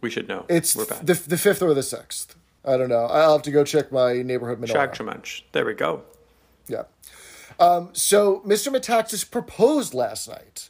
we 0.00 0.10
should 0.10 0.28
know. 0.28 0.44
It's 0.48 0.76
we're 0.76 0.84
bad. 0.84 1.06
the 1.06 1.14
the 1.14 1.38
fifth 1.38 1.62
or 1.62 1.72
the 1.72 1.82
sixth. 1.82 2.34
I 2.64 2.76
don't 2.76 2.90
know. 2.90 3.06
I'll 3.06 3.32
have 3.32 3.42
to 3.42 3.50
go 3.50 3.64
check 3.64 3.90
my 3.90 4.20
neighborhood 4.20 4.60
menorah. 4.60 4.92
Chag 4.92 4.94
Sameach. 4.94 5.42
There 5.52 5.64
we 5.64 5.74
go. 5.74 6.02
Yeah. 6.66 6.82
Um, 7.58 7.90
so 7.92 8.40
Mr. 8.40 8.74
Metaxas 8.74 9.30
proposed 9.30 9.94
last 9.94 10.28
night. 10.28 10.68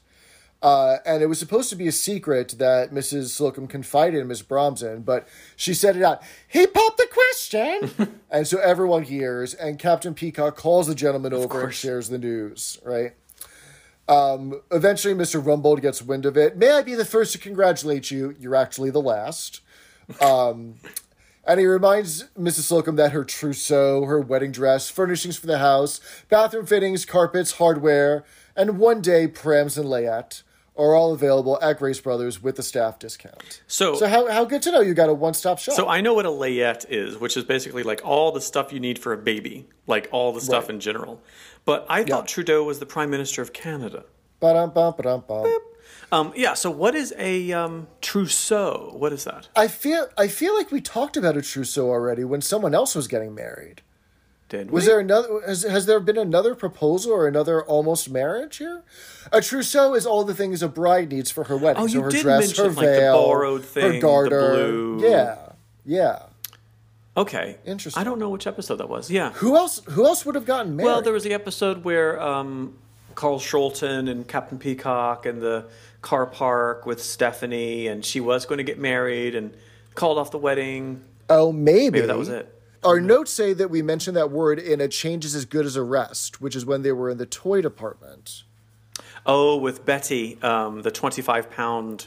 Uh, 0.62 0.98
and 1.06 1.22
it 1.22 1.26
was 1.26 1.38
supposed 1.38 1.70
to 1.70 1.76
be 1.76 1.88
a 1.88 1.92
secret 1.92 2.56
that 2.58 2.90
Mrs. 2.92 3.30
Slocum 3.30 3.66
confided 3.66 4.20
in 4.20 4.28
Miss 4.28 4.42
Bromson, 4.42 5.00
but 5.00 5.26
she 5.56 5.72
said 5.72 5.96
it 5.96 6.02
out. 6.02 6.22
He 6.46 6.66
popped 6.66 6.98
the 6.98 7.08
question! 7.10 8.18
and 8.30 8.46
so 8.46 8.58
everyone 8.58 9.04
hears, 9.04 9.54
and 9.54 9.78
Captain 9.78 10.12
Peacock 10.12 10.56
calls 10.56 10.86
the 10.86 10.94
gentleman 10.94 11.32
over 11.32 11.64
and 11.64 11.72
shares 11.72 12.10
the 12.10 12.18
news, 12.18 12.78
right? 12.84 13.14
Um, 14.10 14.60
eventually, 14.72 15.14
Mr. 15.14 15.40
Rumbold 15.42 15.80
gets 15.82 16.02
wind 16.02 16.26
of 16.26 16.36
it. 16.36 16.56
May 16.56 16.72
I 16.72 16.82
be 16.82 16.94
the 16.96 17.04
first 17.04 17.32
to 17.32 17.38
congratulate 17.38 18.10
you? 18.10 18.34
You're 18.40 18.56
actually 18.56 18.90
the 18.90 19.00
last. 19.00 19.60
Um, 20.20 20.74
and 21.44 21.60
he 21.60 21.66
reminds 21.66 22.24
Mrs. 22.38 22.62
Slocum 22.62 22.96
that 22.96 23.12
her 23.12 23.24
trousseau, 23.24 24.04
her 24.06 24.20
wedding 24.20 24.50
dress, 24.52 24.90
furnishings 24.90 25.36
for 25.36 25.46
the 25.46 25.58
house, 25.58 26.00
bathroom 26.28 26.66
fittings, 26.66 27.04
carpets, 27.04 27.52
hardware, 27.52 28.24
and 28.56 28.78
one 28.78 29.00
day 29.00 29.28
prams 29.28 29.78
and 29.78 29.86
layette 29.88 30.42
are 30.76 30.94
all 30.94 31.12
available 31.12 31.58
at 31.62 31.78
Grace 31.78 32.00
Brothers 32.00 32.42
with 32.42 32.58
a 32.58 32.62
staff 32.62 32.98
discount. 32.98 33.60
So, 33.66 33.94
So 33.94 34.06
how, 34.08 34.30
how 34.30 34.44
good 34.44 34.62
to 34.62 34.72
know 34.72 34.80
you 34.80 34.94
got 34.94 35.08
a 35.08 35.14
one 35.14 35.34
stop 35.34 35.58
shop. 35.58 35.74
so 35.74 35.88
I 35.88 36.00
know 36.00 36.14
what 36.14 36.26
a 36.26 36.30
layette 36.30 36.86
is, 36.88 37.18
which 37.18 37.36
is 37.36 37.44
basically 37.44 37.82
like 37.82 38.00
all 38.04 38.32
the 38.32 38.40
stuff 38.40 38.72
you 38.72 38.80
need 38.80 38.98
for 38.98 39.12
a 39.12 39.16
baby, 39.18 39.66
like 39.86 40.08
all 40.10 40.32
the 40.32 40.40
stuff 40.40 40.64
Right. 40.64 40.74
in 40.74 40.80
general. 40.80 41.20
But 41.64 41.86
I 41.88 42.04
thought 42.04 42.26
Trudeau 42.26 42.64
was 42.64 42.78
the 42.78 42.86
Prime 42.86 43.10
Minister 43.10 43.42
of 43.42 43.52
Canada. 43.52 44.04
Ba-dum, 44.40 44.70
bum, 44.70 44.94
ba-dum, 44.96 45.24
bum. 45.28 45.58
Um, 46.12 46.32
yeah. 46.34 46.54
So 46.54 46.70
what 46.70 46.94
is 46.94 47.12
a 47.18 47.52
um, 47.52 47.86
trousseau? 48.00 48.92
What 48.96 49.12
is 49.12 49.24
that? 49.24 49.48
I 49.54 49.68
feel 49.68 50.08
I 50.18 50.26
feel 50.28 50.56
like 50.56 50.72
we 50.72 50.80
talked 50.80 51.16
about 51.16 51.36
a 51.36 51.42
trousseau 51.42 51.88
already 51.88 52.24
when 52.24 52.40
someone 52.40 52.74
else 52.74 52.94
was 52.94 53.06
getting 53.06 53.34
married. 53.34 53.82
Did 54.48 54.72
Was 54.72 54.84
we? 54.84 54.88
there 54.90 54.98
another? 54.98 55.40
Has, 55.46 55.62
has 55.62 55.86
there 55.86 56.00
been 56.00 56.18
another 56.18 56.56
proposal 56.56 57.12
or 57.12 57.28
another 57.28 57.62
almost 57.62 58.10
marriage 58.10 58.56
here? 58.56 58.82
A 59.30 59.40
trousseau 59.40 59.94
is 59.94 60.04
all 60.06 60.24
the 60.24 60.34
things 60.34 60.60
a 60.62 60.68
bride 60.68 61.10
needs 61.12 61.30
for 61.30 61.44
her 61.44 61.56
wedding. 61.56 61.84
Oh, 61.84 61.86
so 61.86 61.92
you 61.98 62.02
her 62.02 62.10
did 62.10 62.22
dress, 62.22 62.40
mention, 62.46 62.64
her 62.64 62.70
like, 62.72 62.86
the 62.86 62.92
veil, 62.92 63.22
borrowed 63.22 63.64
thing, 63.64 63.84
her 63.84 63.92
the 63.92 64.00
garter. 64.00 64.50
blue- 64.50 65.08
Yeah, 65.08 65.36
yeah. 65.84 66.22
Okay. 67.16 67.58
Interesting. 67.66 68.00
I 68.00 68.04
don't 68.04 68.18
know 68.18 68.28
which 68.30 68.46
episode 68.46 68.76
that 68.76 68.88
was. 68.88 69.10
Yeah. 69.10 69.32
Who 69.32 69.56
else? 69.56 69.82
Who 69.90 70.06
else 70.06 70.24
would 70.24 70.34
have 70.36 70.46
gotten 70.46 70.76
married? 70.76 70.86
Well, 70.86 71.02
there 71.02 71.12
was 71.12 71.24
the 71.24 71.34
episode 71.34 71.84
where 71.84 72.20
um, 72.20 72.78
Carl 73.14 73.38
Scholten 73.40 74.08
and 74.08 74.26
Captain 74.28 74.58
Peacock 74.58 75.26
and 75.26 75.42
the 75.42 75.66
car 76.02 76.26
park 76.26 76.86
with 76.86 77.02
Stephanie, 77.02 77.88
and 77.88 78.04
she 78.04 78.20
was 78.20 78.46
going 78.46 78.58
to 78.58 78.64
get 78.64 78.78
married 78.78 79.34
and 79.34 79.52
called 79.94 80.18
off 80.18 80.30
the 80.30 80.38
wedding. 80.38 81.04
oh, 81.28 81.52
maybe. 81.52 81.90
Maybe 81.98 82.06
that 82.06 82.16
was 82.18 82.28
it. 82.28 82.56
Our 82.82 82.98
notes 83.00 83.30
say 83.30 83.52
that 83.52 83.68
we 83.68 83.82
mentioned 83.82 84.16
that 84.16 84.30
word 84.30 84.58
in 84.58 84.80
a 84.80 84.88
change 84.88 85.26
is 85.26 85.34
as 85.34 85.44
good 85.44 85.66
as 85.66 85.76
a 85.76 85.82
rest, 85.82 86.40
which 86.40 86.56
is 86.56 86.64
when 86.64 86.80
they 86.80 86.92
were 86.92 87.10
in 87.10 87.18
the 87.18 87.26
toy 87.26 87.60
department. 87.60 88.44
Oh, 89.26 89.58
with 89.58 89.84
Betty, 89.84 90.38
um, 90.42 90.80
the 90.80 90.90
25 90.90 91.50
pound, 91.50 92.06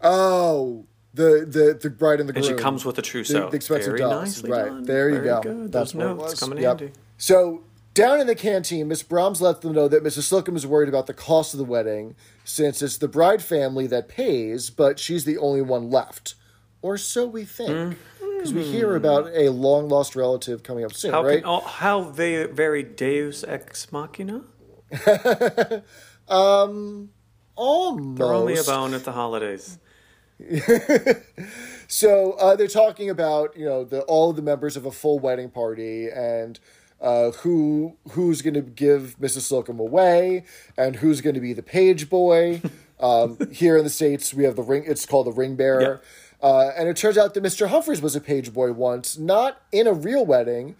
Oh, 0.00 0.86
the 1.14 1.46
the 1.48 1.78
the 1.80 1.90
bride 1.90 2.20
and 2.20 2.28
the 2.28 2.32
groom. 2.32 2.44
and 2.46 2.58
she 2.58 2.62
comes 2.62 2.84
with 2.84 2.98
a 2.98 3.02
trousseau. 3.02 3.44
The, 3.44 3.50
the 3.50 3.56
expensive 3.56 3.86
Very 3.92 3.98
dolls. 3.98 4.14
nicely 4.42 4.50
right. 4.50 4.64
done. 4.66 4.84
There 4.84 5.08
you 5.08 5.14
Very 5.16 5.26
go. 5.26 5.40
Good. 5.42 5.72
That's 5.72 5.94
what 5.94 6.32
it 6.32 6.38
come 6.38 6.52
Yep. 6.58 6.80
handy. 6.80 6.92
So 7.18 7.62
down 7.94 8.20
in 8.20 8.26
the 8.26 8.34
canteen, 8.34 8.88
Miss 8.88 9.02
Brahms 9.02 9.40
let 9.42 9.60
them 9.60 9.72
know 9.72 9.86
that 9.88 10.02
Mrs. 10.02 10.22
Slocum 10.22 10.56
is 10.56 10.66
worried 10.66 10.88
about 10.88 11.06
the 11.06 11.14
cost 11.14 11.52
of 11.52 11.58
the 11.58 11.64
wedding, 11.64 12.14
since 12.44 12.80
it's 12.80 12.96
the 12.96 13.08
bride 13.08 13.42
family 13.42 13.86
that 13.88 14.08
pays, 14.08 14.70
but 14.70 14.98
she's 14.98 15.24
the 15.26 15.36
only 15.36 15.60
one 15.60 15.90
left, 15.90 16.34
or 16.80 16.96
so 16.96 17.26
we 17.26 17.44
think, 17.44 17.98
because 18.18 18.54
we 18.54 18.62
hear 18.64 18.96
about 18.96 19.28
a 19.34 19.50
long 19.50 19.90
lost 19.90 20.16
relative 20.16 20.62
coming 20.62 20.84
up 20.86 20.94
soon, 20.94 21.12
How, 21.12 21.22
right? 21.22 21.42
can, 21.42 21.50
oh, 21.50 21.60
how 21.60 22.00
very, 22.04 22.50
very 22.50 22.82
Deus 22.82 23.44
ex 23.44 23.92
machina? 23.92 24.42
um, 26.28 27.10
Almost. 27.54 28.16
Throw 28.16 28.46
me 28.46 28.56
a 28.58 28.62
bone 28.64 28.94
at 28.94 29.04
the 29.04 29.12
holidays. 29.12 29.78
So 31.92 32.32
uh, 32.40 32.56
they're 32.56 32.68
talking 32.68 33.10
about 33.10 33.54
you 33.54 33.66
know 33.66 33.84
the 33.84 34.00
all 34.04 34.30
of 34.30 34.36
the 34.36 34.42
members 34.42 34.78
of 34.78 34.86
a 34.86 34.90
full 34.90 35.18
wedding 35.18 35.50
party 35.50 36.08
and 36.08 36.58
uh, 37.02 37.32
who 37.32 37.98
who's 38.12 38.40
going 38.40 38.54
to 38.54 38.62
give 38.62 39.16
Mrs. 39.20 39.42
Slocum 39.42 39.78
away 39.78 40.44
and 40.78 40.96
who's 40.96 41.20
going 41.20 41.34
to 41.34 41.40
be 41.40 41.52
the 41.52 41.62
page 41.62 42.08
boy. 42.08 42.62
Um, 43.02 43.36
here 43.50 43.76
in 43.76 43.82
the 43.82 43.90
states, 43.90 44.32
we 44.32 44.44
have 44.44 44.54
the 44.54 44.62
ring. 44.62 44.84
It's 44.86 45.06
called 45.06 45.26
the 45.26 45.32
ring 45.32 45.56
bearer. 45.56 46.00
Uh, 46.40 46.70
and 46.76 46.88
it 46.88 46.96
turns 46.96 47.18
out 47.18 47.34
that 47.34 47.42
Mr. 47.42 47.66
Humphries 47.66 48.00
was 48.00 48.14
a 48.14 48.20
page 48.20 48.52
boy 48.52 48.70
once, 48.70 49.18
not 49.18 49.60
in 49.72 49.88
a 49.88 49.92
real 49.92 50.24
wedding, 50.24 50.76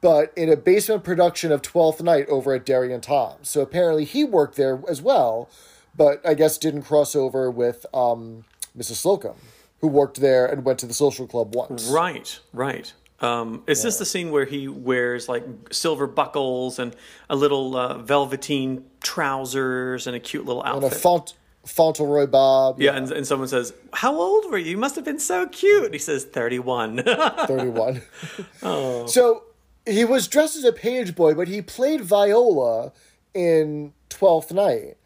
but 0.00 0.32
in 0.36 0.48
a 0.48 0.56
basement 0.56 1.04
production 1.04 1.52
of 1.52 1.62
Twelfth 1.62 2.02
Night 2.02 2.28
over 2.28 2.54
at 2.54 2.66
Derry 2.66 2.92
and 2.92 3.00
Tom. 3.00 3.36
So 3.42 3.60
apparently 3.60 4.04
he 4.04 4.24
worked 4.24 4.56
there 4.56 4.82
as 4.88 5.00
well, 5.00 5.48
but 5.96 6.20
I 6.26 6.34
guess 6.34 6.58
didn't 6.58 6.82
cross 6.82 7.14
over 7.14 7.48
with 7.48 7.86
um, 7.94 8.46
Mrs. 8.76 8.96
Slocum, 8.96 9.34
who 9.80 9.88
worked 9.88 10.20
there 10.20 10.46
and 10.46 10.64
went 10.64 10.78
to 10.80 10.86
the 10.86 10.94
social 10.94 11.26
club 11.26 11.54
once. 11.54 11.88
Right, 11.88 12.38
right. 12.52 12.92
Um, 13.20 13.64
is 13.66 13.82
this 13.82 13.98
the 13.98 14.06
scene 14.06 14.30
where 14.30 14.46
he 14.46 14.66
wears 14.66 15.28
like 15.28 15.44
silver 15.70 16.06
buckles 16.06 16.78
and 16.78 16.96
a 17.28 17.36
little 17.36 17.76
uh, 17.76 17.98
velveteen 17.98 18.84
trousers 19.02 20.06
and 20.06 20.16
a 20.16 20.20
cute 20.20 20.46
little 20.46 20.62
And 20.62 20.82
a 20.82 20.86
outfit? 20.86 21.00
Faunt- 21.00 21.34
Fauntleroy 21.66 22.26
Bob. 22.26 22.80
yeah, 22.80 22.96
and, 22.96 23.12
and 23.12 23.26
someone 23.26 23.46
says, 23.48 23.74
"How 23.92 24.16
old 24.16 24.50
were 24.50 24.56
you? 24.56 24.70
You 24.70 24.76
must 24.78 24.96
have 24.96 25.04
been 25.04 25.18
so 25.18 25.46
cute." 25.46 25.84
And 25.84 25.92
he 25.92 25.98
says, 25.98 26.24
31. 26.24 27.02
31. 27.46 28.00
Oh. 28.62 29.06
So 29.06 29.42
he 29.84 30.06
was 30.06 30.26
dressed 30.26 30.56
as 30.56 30.64
a 30.64 30.72
page 30.72 31.14
boy, 31.14 31.34
but 31.34 31.48
he 31.48 31.60
played 31.60 32.00
viola 32.00 32.92
in 33.34 33.92
Twelfth 34.08 34.52
Night. 34.52 34.96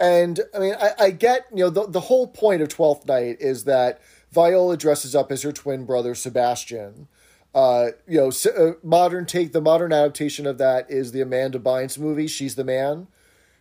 And 0.00 0.40
I 0.54 0.58
mean, 0.58 0.74
I, 0.80 0.90
I 0.98 1.10
get, 1.10 1.46
you 1.52 1.58
know, 1.64 1.70
the, 1.70 1.86
the 1.86 2.00
whole 2.00 2.26
point 2.26 2.62
of 2.62 2.68
Twelfth 2.68 3.06
Night 3.06 3.36
is 3.40 3.64
that 3.64 4.00
Viola 4.32 4.76
dresses 4.76 5.14
up 5.14 5.30
as 5.30 5.42
her 5.42 5.52
twin 5.52 5.84
brother, 5.84 6.14
Sebastian. 6.14 7.06
Uh, 7.54 7.88
you 8.08 8.18
know, 8.18 8.28
s- 8.28 8.46
uh, 8.46 8.72
modern 8.82 9.26
take, 9.26 9.52
the 9.52 9.60
modern 9.60 9.92
adaptation 9.92 10.46
of 10.46 10.56
that 10.58 10.90
is 10.90 11.12
the 11.12 11.20
Amanda 11.20 11.58
Bynes 11.58 11.98
movie, 11.98 12.26
She's 12.28 12.54
the 12.54 12.62
Man, 12.64 13.08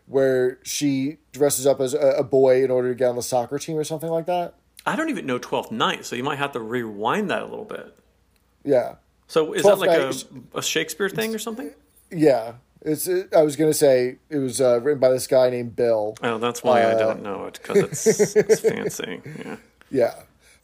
where 0.05 0.59
she 0.63 1.17
dresses 1.33 1.65
up 1.67 1.81
as 1.81 1.93
a, 1.93 1.97
a 2.17 2.23
boy 2.23 2.63
in 2.63 2.69
order 2.71 2.89
to 2.89 2.95
get 2.95 3.09
on 3.09 3.15
the 3.15 3.23
soccer 3.23 3.57
team 3.59 3.75
or 3.77 3.83
something 3.83 4.09
like 4.09 4.27
that. 4.27 4.53
I 4.85 4.95
don't 4.95 5.09
even 5.09 5.25
know 5.25 5.39
12th 5.39 5.71
Night, 5.71 6.05
so 6.05 6.15
you 6.15 6.23
might 6.23 6.37
have 6.37 6.51
to 6.53 6.59
rewind 6.59 7.29
that 7.31 7.41
a 7.41 7.45
little 7.47 7.65
bit. 7.65 7.97
Yeah. 8.63 8.95
So 9.27 9.53
is 9.53 9.63
that 9.63 9.79
like 9.79 9.89
Night- 9.89 10.23
a, 10.53 10.59
a 10.59 10.61
Shakespeare 10.63 11.09
thing 11.09 11.33
or 11.35 11.39
something? 11.39 11.71
Yeah. 12.11 12.53
It's. 12.81 13.07
It, 13.07 13.33
I 13.35 13.41
was 13.41 13.55
gonna 13.55 13.73
say 13.73 14.17
it 14.29 14.37
was 14.37 14.61
uh, 14.61 14.79
written 14.81 14.99
by 14.99 15.09
this 15.09 15.27
guy 15.27 15.49
named 15.49 15.75
Bill. 15.75 16.15
Oh, 16.23 16.37
that's 16.37 16.63
why 16.63 16.81
I 16.81 16.93
Uh, 16.93 16.97
don't 16.99 17.23
know 17.23 17.45
it 17.45 17.59
because 17.61 18.07
it's, 18.07 18.35
it's 18.35 18.59
fancy. 18.61 19.21
Yeah. 19.45 19.55
Yeah. 19.91 20.15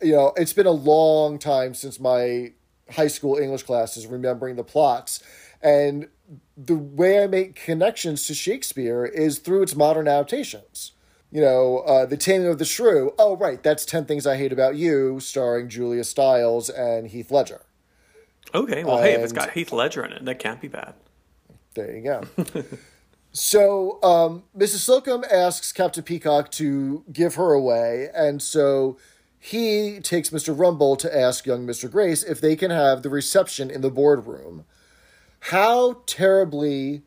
You 0.02 0.12
know, 0.14 0.34
it's 0.38 0.54
been 0.54 0.66
a 0.68 0.72
long 0.72 1.40
time 1.40 1.74
since 1.74 2.00
my 2.00 2.52
high 2.92 3.08
school 3.08 3.38
English 3.38 3.64
classes 3.64 4.06
remembering 4.08 4.56
the 4.56 4.64
plots. 4.64 5.22
And 5.62 6.10
the 6.58 6.76
way 6.76 7.24
I 7.24 7.28
make 7.28 7.56
connections 7.56 8.28
to 8.28 8.34
Shakespeare 8.34 9.06
is 9.06 9.40
through 9.40 9.64
its 9.64 9.76
modern 9.76 10.08
adaptations. 10.08 10.92
You 11.32 11.42
know, 11.42 11.80
uh, 11.80 12.06
The 12.06 12.18
Taming 12.18 12.48
of 12.48 12.60
the 12.60 12.66
Shrew. 12.66 13.14
Oh, 13.18 13.36
right, 13.36 13.62
that's 13.64 13.84
10 13.86 14.06
Things 14.06 14.28
I 14.28 14.38
Hate 14.38 14.54
About 14.54 14.76
You, 14.76 15.20
starring 15.20 15.70
Julia 15.70 16.04
Stiles 16.04 16.70
and 16.70 17.08
Heath 17.08 17.32
Ledger. 17.32 17.62
Okay, 18.54 18.84
well, 18.84 19.00
hey, 19.02 19.14
if 19.14 19.22
it's 19.22 19.34
got 19.34 19.52
Heath 19.52 19.72
Ledger 19.72 20.06
in 20.06 20.14
it, 20.14 20.24
that 20.26 20.40
can't 20.40 20.62
be 20.62 20.68
bad. 20.68 20.94
There 21.76 21.96
you 21.96 22.02
go. 22.02 22.24
so 23.32 24.02
um, 24.02 24.44
Mrs. 24.58 24.80
Slocum 24.80 25.24
asks 25.30 25.72
Captain 25.72 26.04
Peacock 26.04 26.50
to 26.52 27.04
give 27.12 27.36
her 27.36 27.54
away, 27.54 28.10
and 28.16 28.42
so 28.42 28.98
he 29.38 30.00
takes 30.00 30.32
Mr. 30.32 30.58
Rumbold 30.58 30.98
to 31.00 31.16
ask 31.16 31.46
young 31.46 31.68
Mr. 31.68 31.92
Grace 31.92 32.24
if 32.24 32.42
they 32.42 32.56
can 32.56 32.72
have 32.72 33.04
the 33.04 33.10
reception 33.12 33.70
in 33.70 33.82
the 33.82 33.92
boardroom. 33.92 34.66
How 35.40 36.02
terribly 36.08 37.04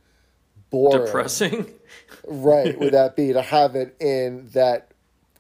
boring, 0.71 1.07
Depressing. 1.07 1.75
right, 2.29 2.79
would 2.79 2.93
that 2.93 3.17
be 3.17 3.33
to 3.33 3.43
have 3.43 3.75
it 3.75 3.97
in 3.99 4.51
that 4.53 4.93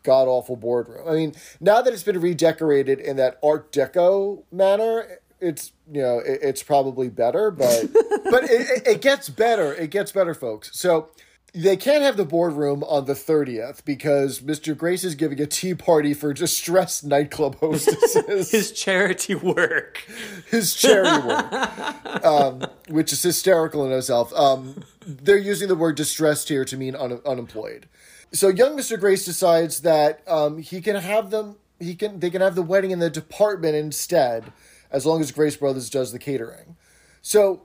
god 0.02 0.26
awful 0.26 0.56
boardroom? 0.56 1.06
I 1.06 1.12
mean, 1.12 1.34
now 1.60 1.82
that 1.82 1.92
it's 1.92 2.02
been 2.02 2.20
redecorated 2.20 2.98
in 2.98 3.16
that 3.16 3.38
Art 3.44 3.70
Deco 3.70 4.42
manner, 4.50 5.20
it's 5.40 5.72
you 5.90 6.02
know 6.02 6.18
it, 6.18 6.40
it's 6.42 6.62
probably 6.62 7.08
better, 7.08 7.50
but 7.50 7.92
but 7.92 8.44
it, 8.44 8.86
it, 8.86 9.00
gets 9.00 9.28
better. 9.28 9.74
It 9.74 9.90
gets 9.90 10.12
better, 10.12 10.34
folks. 10.34 10.70
So. 10.78 11.10
They 11.54 11.78
can't 11.78 12.02
have 12.02 12.18
the 12.18 12.26
boardroom 12.26 12.84
on 12.84 13.06
the 13.06 13.14
30th 13.14 13.82
because 13.86 14.40
Mr. 14.40 14.76
Grace 14.76 15.02
is 15.02 15.14
giving 15.14 15.40
a 15.40 15.46
tea 15.46 15.74
party 15.74 16.12
for 16.12 16.34
distressed 16.34 17.04
nightclub 17.04 17.58
hostesses. 17.60 18.50
His 18.50 18.70
charity 18.70 19.34
work. 19.34 20.06
his 20.50 20.74
charity 20.74 21.26
work, 21.26 22.24
um, 22.24 22.66
which 22.88 23.14
is 23.14 23.22
hysterical 23.22 23.86
in 23.86 23.92
itself. 23.92 24.30
Um, 24.34 24.84
they're 25.06 25.38
using 25.38 25.68
the 25.68 25.74
word 25.74 25.96
distressed 25.96 26.50
here 26.50 26.66
to 26.66 26.76
mean 26.76 26.94
un- 26.94 27.22
unemployed. 27.24 27.88
So 28.32 28.48
young 28.48 28.76
Mr. 28.76 28.98
Grace 29.00 29.24
decides 29.24 29.80
that 29.80 30.22
um, 30.28 30.58
he 30.58 30.80
can 30.80 30.96
have 30.96 31.30
them. 31.30 31.56
He 31.80 31.94
can. 31.94 32.20
They 32.20 32.30
can 32.30 32.42
have 32.42 32.54
the 32.54 32.62
wedding 32.62 32.90
in 32.90 32.98
the 32.98 33.10
department 33.10 33.74
instead, 33.74 34.52
as 34.90 35.06
long 35.06 35.20
as 35.20 35.32
Grace 35.32 35.56
Brothers 35.56 35.90
does 35.90 36.12
the 36.12 36.18
catering. 36.18 36.76
So 37.22 37.62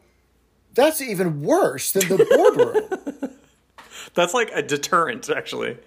that's 0.73 1.01
even 1.01 1.41
worse 1.41 1.91
than 1.91 2.07
the 2.07 2.25
boardroom. 2.25 3.33
That's 4.15 4.33
like 4.33 4.51
a 4.53 4.61
deterrent, 4.61 5.29
actually. 5.29 5.77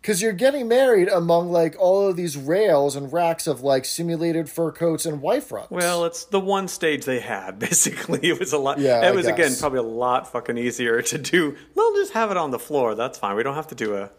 Because 0.00 0.20
you're 0.20 0.32
getting 0.32 0.68
married 0.68 1.08
among 1.08 1.50
like 1.50 1.76
all 1.78 2.08
of 2.08 2.16
these 2.16 2.36
rails 2.36 2.94
and 2.94 3.10
racks 3.12 3.46
of 3.46 3.62
like 3.62 3.86
simulated 3.86 4.50
fur 4.50 4.70
coats 4.70 5.06
and 5.06 5.22
wife 5.22 5.46
fronts. 5.46 5.70
Well, 5.70 6.04
it's 6.04 6.26
the 6.26 6.40
one 6.40 6.68
stage 6.68 7.06
they 7.06 7.20
had. 7.20 7.58
Basically, 7.58 8.28
it 8.28 8.38
was 8.38 8.52
a 8.52 8.58
lot. 8.58 8.78
Yeah, 8.78 9.08
it 9.08 9.14
was 9.14 9.26
again 9.26 9.52
probably 9.58 9.78
a 9.78 9.82
lot 9.82 10.30
fucking 10.30 10.58
easier 10.58 11.00
to 11.00 11.18
do. 11.18 11.56
They'll 11.74 11.94
just 11.94 12.12
have 12.12 12.30
it 12.30 12.36
on 12.36 12.50
the 12.50 12.58
floor. 12.58 12.94
That's 12.94 13.18
fine. 13.18 13.34
We 13.34 13.42
don't 13.42 13.54
have 13.54 13.68
to 13.68 13.74
do 13.74 13.96
a 13.96 14.10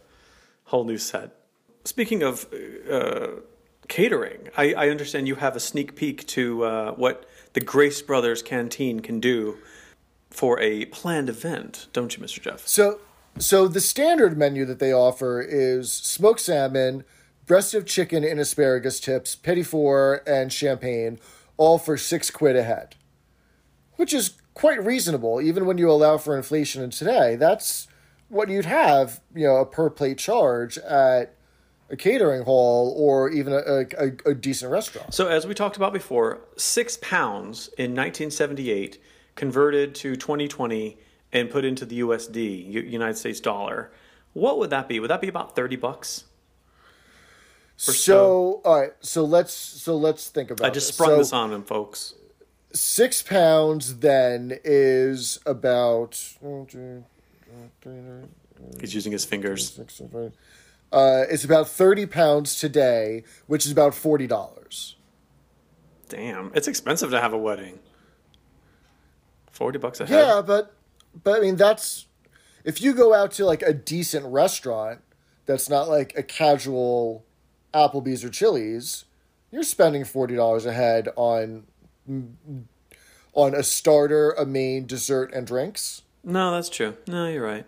whole 0.65 0.85
new 0.85 0.97
set. 0.97 1.35
Speaking 1.83 2.23
of 2.23 2.51
uh, 2.89 3.27
catering, 3.87 4.49
I, 4.57 4.73
I 4.73 4.89
understand 4.89 5.27
you 5.27 5.35
have 5.35 5.55
a 5.55 5.59
sneak 5.59 5.95
peek 5.95 6.25
to 6.27 6.63
uh, 6.63 6.91
what 6.93 7.25
the 7.53 7.61
Grace 7.61 8.01
Brothers 8.01 8.41
Canteen 8.41 8.99
can 8.99 9.19
do 9.19 9.57
for 10.29 10.59
a 10.59 10.85
planned 10.85 11.29
event, 11.29 11.87
don't 11.93 12.15
you, 12.15 12.23
Mr. 12.23 12.41
Jeff? 12.41 12.67
So, 12.67 12.99
so 13.37 13.67
the 13.67 13.81
standard 13.81 14.37
menu 14.37 14.65
that 14.65 14.79
they 14.79 14.91
offer 14.91 15.41
is 15.41 15.91
smoked 15.91 16.41
salmon, 16.41 17.03
breast 17.45 17.73
of 17.73 17.85
chicken 17.85 18.23
and 18.23 18.39
asparagus 18.39 18.99
tips, 18.99 19.35
petit 19.35 19.63
four, 19.63 20.21
and 20.27 20.51
champagne, 20.51 21.19
all 21.57 21.77
for 21.77 21.97
six 21.97 22.29
quid 22.29 22.55
a 22.55 22.63
head, 22.63 22.95
which 23.93 24.13
is 24.13 24.35
quite 24.53 24.83
reasonable, 24.83 25.41
even 25.41 25.65
when 25.65 25.77
you 25.77 25.89
allow 25.89 26.17
for 26.17 26.35
inflation 26.35 26.81
in 26.81 26.89
today. 26.89 27.35
That's 27.35 27.87
what 28.29 28.49
you'd 28.49 28.65
have, 28.65 29.21
you 29.33 29.45
know, 29.45 29.57
a 29.57 29.65
per 29.65 29.89
plate 29.89 30.17
charge 30.17 30.77
at 30.79 31.34
a 31.89 31.95
catering 31.95 32.43
hall 32.43 32.93
or 32.97 33.29
even 33.29 33.53
a, 33.53 33.85
a, 33.97 34.31
a 34.31 34.33
decent 34.33 34.71
restaurant. 34.71 35.13
So, 35.13 35.27
as 35.27 35.45
we 35.45 35.53
talked 35.53 35.77
about 35.77 35.93
before, 35.93 36.41
six 36.57 36.97
pounds 36.97 37.67
in 37.77 37.91
1978 37.91 39.01
converted 39.35 39.93
to 39.95 40.15
2020 40.15 40.97
and 41.31 41.49
put 41.49 41.65
into 41.65 41.85
the 41.85 41.99
USD, 41.99 42.71
United 42.89 43.17
States 43.17 43.39
dollar. 43.39 43.91
What 44.33 44.57
would 44.57 44.69
that 44.69 44.87
be? 44.87 44.99
Would 44.99 45.09
that 45.09 45.21
be 45.21 45.27
about 45.27 45.55
30 45.55 45.75
bucks? 45.75 46.23
So, 47.77 48.61
all 48.63 48.79
right, 48.81 48.93
so 49.01 49.25
let's 49.25 49.53
so 49.53 49.97
let's 49.97 50.29
think 50.29 50.49
about. 50.49 50.65
I 50.65 50.69
just 50.69 50.87
this. 50.87 50.95
sprung 50.95 51.09
So- 51.11 51.17
this 51.17 51.33
on 51.33 51.49
them, 51.51 51.63
folks. 51.63 52.13
six 52.73 53.21
pounds 53.21 53.97
then 53.99 54.57
is 54.63 55.39
about 55.45 56.13
He's 58.79 58.93
using 58.95 59.11
his 59.11 59.25
fingers. 59.25 59.77
Uh, 60.91 61.23
it's 61.29 61.43
about 61.43 61.67
30 61.67 62.05
pounds 62.05 62.59
today 62.59 63.23
which 63.47 63.65
is 63.65 63.71
about 63.71 63.93
$40 63.93 64.93
Damn, 66.07 66.51
it's 66.53 66.67
expensive 66.67 67.09
to 67.09 67.19
have 67.19 67.33
a 67.33 67.37
wedding. 67.37 67.79
40 69.51 69.79
bucks 69.79 69.99
a 70.01 70.05
head? 70.05 70.19
yeah 70.27 70.41
but 70.45 70.73
but 71.23 71.37
i 71.37 71.39
mean 71.39 71.55
that's 71.55 72.07
if 72.63 72.81
you 72.81 72.93
go 72.93 73.13
out 73.13 73.31
to 73.31 73.45
like 73.45 73.61
a 73.61 73.73
decent 73.73 74.25
restaurant 74.25 74.99
that's 75.45 75.69
not 75.69 75.87
like 75.87 76.13
a 76.17 76.23
casual 76.23 77.23
applebee's 77.73 78.23
or 78.23 78.29
chili's 78.29 79.05
you're 79.51 79.63
spending 79.63 80.03
$40 80.03 80.65
a 80.65 80.73
head 80.73 81.07
on 81.15 81.63
on 83.33 83.55
a 83.55 83.63
starter 83.63 84.31
a 84.31 84.45
main 84.45 84.85
dessert 84.85 85.33
and 85.33 85.47
drinks 85.47 86.01
No, 86.23 86.51
that's 86.51 86.67
true. 86.69 86.97
No, 87.07 87.27
you're 87.29 87.45
right. 87.45 87.65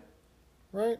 right 0.72 0.98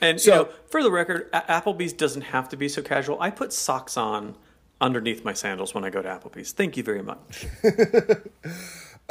And 0.00 0.20
So- 0.20 0.30
you 0.30 0.36
know, 0.44 0.48
for 0.70 0.82
the 0.82 0.90
record, 0.90 1.30
Applebee's 1.32 1.92
doesn't 1.92 2.22
have 2.22 2.48
to 2.50 2.56
be 2.56 2.68
so 2.68 2.82
casual. 2.82 3.20
I 3.20 3.30
put 3.30 3.52
socks 3.52 3.96
on 3.96 4.36
underneath 4.80 5.24
my 5.24 5.32
sandals 5.32 5.74
when 5.74 5.84
I 5.84 5.90
go 5.90 6.02
to 6.02 6.08
Applebee's. 6.08 6.52
Thank 6.52 6.76
you 6.76 6.82
very 6.82 7.02
much. 7.02 7.46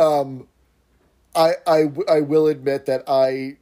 I 1.35 1.51
I 1.67 1.83
I 2.09 2.21
will 2.21 2.47
admit 2.47 2.85
that 2.85 3.03
I 3.07 3.57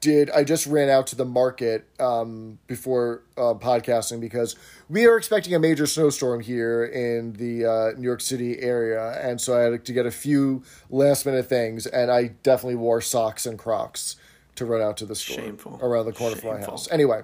did 0.00 0.30
I 0.30 0.44
just 0.44 0.66
ran 0.66 0.88
out 0.88 1.08
to 1.08 1.16
the 1.16 1.24
market 1.24 1.84
um, 1.98 2.58
before 2.68 3.22
uh, 3.36 3.54
podcasting 3.54 4.20
because 4.20 4.54
we 4.88 5.06
are 5.06 5.16
expecting 5.16 5.54
a 5.54 5.58
major 5.58 5.86
snowstorm 5.86 6.40
here 6.40 6.84
in 6.84 7.32
the 7.34 7.66
uh, 7.66 7.98
New 7.98 8.04
York 8.06 8.20
City 8.20 8.60
area, 8.60 9.18
and 9.20 9.40
so 9.40 9.58
I 9.58 9.62
had 9.62 9.84
to 9.84 9.92
get 9.92 10.06
a 10.06 10.10
few 10.12 10.62
last 10.88 11.26
minute 11.26 11.48
things, 11.48 11.86
and 11.86 12.10
I 12.12 12.28
definitely 12.44 12.76
wore 12.76 13.00
socks 13.00 13.44
and 13.44 13.58
Crocs 13.58 14.14
to 14.58 14.64
run 14.66 14.80
out 14.82 14.96
to 14.98 15.06
the 15.06 15.14
store 15.14 15.38
Shameful. 15.38 15.78
around 15.82 16.06
the 16.06 16.12
corner 16.12 16.36
from 16.36 16.60
my 16.60 16.60
house. 16.60 16.88
Anyway, 16.90 17.22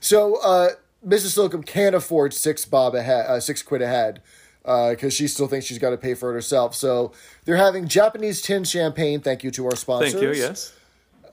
so 0.00 0.36
uh, 0.36 0.70
Mrs. 1.06 1.32
Slocum 1.34 1.62
can't 1.62 1.94
afford 1.94 2.32
six 2.32 2.64
bob 2.64 2.94
ahead, 2.94 3.26
uh, 3.26 3.40
six 3.40 3.62
quid 3.62 3.82
ahead, 3.82 4.22
because 4.62 5.12
she 5.12 5.28
still 5.28 5.46
thinks 5.46 5.66
she's 5.66 5.78
got 5.78 5.90
to 5.90 5.96
pay 5.96 6.14
for 6.14 6.30
it 6.30 6.34
herself. 6.34 6.74
So 6.74 7.12
they're 7.44 7.56
having 7.56 7.88
Japanese 7.88 8.42
tin 8.42 8.64
champagne. 8.64 9.20
Thank 9.20 9.44
you 9.44 9.50
to 9.52 9.66
our 9.66 9.76
sponsors. 9.76 10.12
Thank 10.12 10.22
you. 10.22 10.32
Yes. 10.32 10.72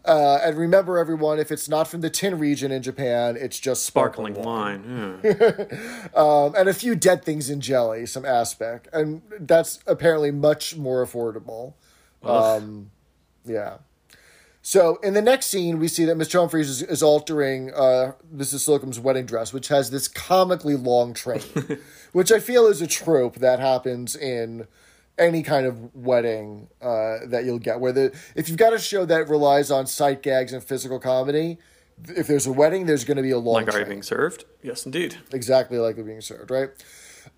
Uh, 0.05 0.37
and 0.43 0.57
remember, 0.57 0.97
everyone, 0.97 1.39
if 1.39 1.49
it's 1.49 1.69
not 1.69 1.87
from 1.87 2.01
the 2.01 2.09
tin 2.09 2.37
region 2.37 2.73
in 2.73 2.83
Japan, 2.83 3.37
it's 3.39 3.57
just 3.57 3.85
Sparkling 3.85 4.33
wine. 4.33 5.19
yeah. 5.23 5.65
Um, 6.13 6.53
and 6.57 6.67
a 6.67 6.73
few 6.73 6.93
dead 6.93 7.23
things 7.23 7.49
in 7.49 7.61
jelly, 7.61 8.05
some 8.05 8.25
aspic, 8.25 8.87
and 8.91 9.21
that's 9.39 9.79
apparently 9.87 10.29
much 10.31 10.75
more 10.75 11.05
affordable. 11.05 11.73
Um, 12.21 12.91
yeah. 13.45 13.77
So 14.65 14.95
in 15.03 15.13
the 15.13 15.21
next 15.21 15.47
scene, 15.47 15.77
we 15.77 15.89
see 15.89 16.05
that 16.05 16.15
Mr. 16.15 16.39
Humphries 16.39 16.69
is, 16.69 16.81
is 16.81 17.03
altering 17.03 17.73
uh, 17.73 18.13
Mrs. 18.33 18.59
Slocum's 18.59 18.97
wedding 18.97 19.25
dress, 19.25 19.51
which 19.51 19.67
has 19.67 19.91
this 19.91 20.07
comically 20.07 20.75
long 20.77 21.13
train, 21.13 21.41
which 22.13 22.31
I 22.31 22.39
feel 22.39 22.67
is 22.67 22.81
a 22.81 22.87
trope 22.87 23.35
that 23.35 23.59
happens 23.59 24.15
in 24.15 24.65
any 25.17 25.43
kind 25.43 25.65
of 25.67 25.93
wedding 25.93 26.69
uh, 26.81 27.17
that 27.27 27.43
you'll 27.43 27.59
get. 27.59 27.81
Where 27.81 27.91
the 27.91 28.17
if 28.35 28.47
you've 28.47 28.57
got 28.57 28.71
a 28.71 28.79
show 28.79 29.03
that 29.05 29.27
relies 29.27 29.69
on 29.69 29.85
sight 29.85 30.23
gags 30.23 30.53
and 30.53 30.63
physical 30.63 30.97
comedy, 30.97 31.57
if 32.07 32.27
there's 32.27 32.47
a 32.47 32.53
wedding, 32.53 32.85
there's 32.85 33.03
going 33.03 33.17
to 33.17 33.23
be 33.23 33.31
a 33.31 33.37
long 33.37 33.65
Like 33.65 33.75
are 33.75 33.79
you 33.79 33.85
being 33.85 34.01
served? 34.01 34.45
Yes, 34.61 34.85
indeed. 34.85 35.17
exactly 35.33 35.77
like 35.77 35.95
they're 35.95 36.05
being 36.05 36.21
served, 36.21 36.49
right? 36.49 36.69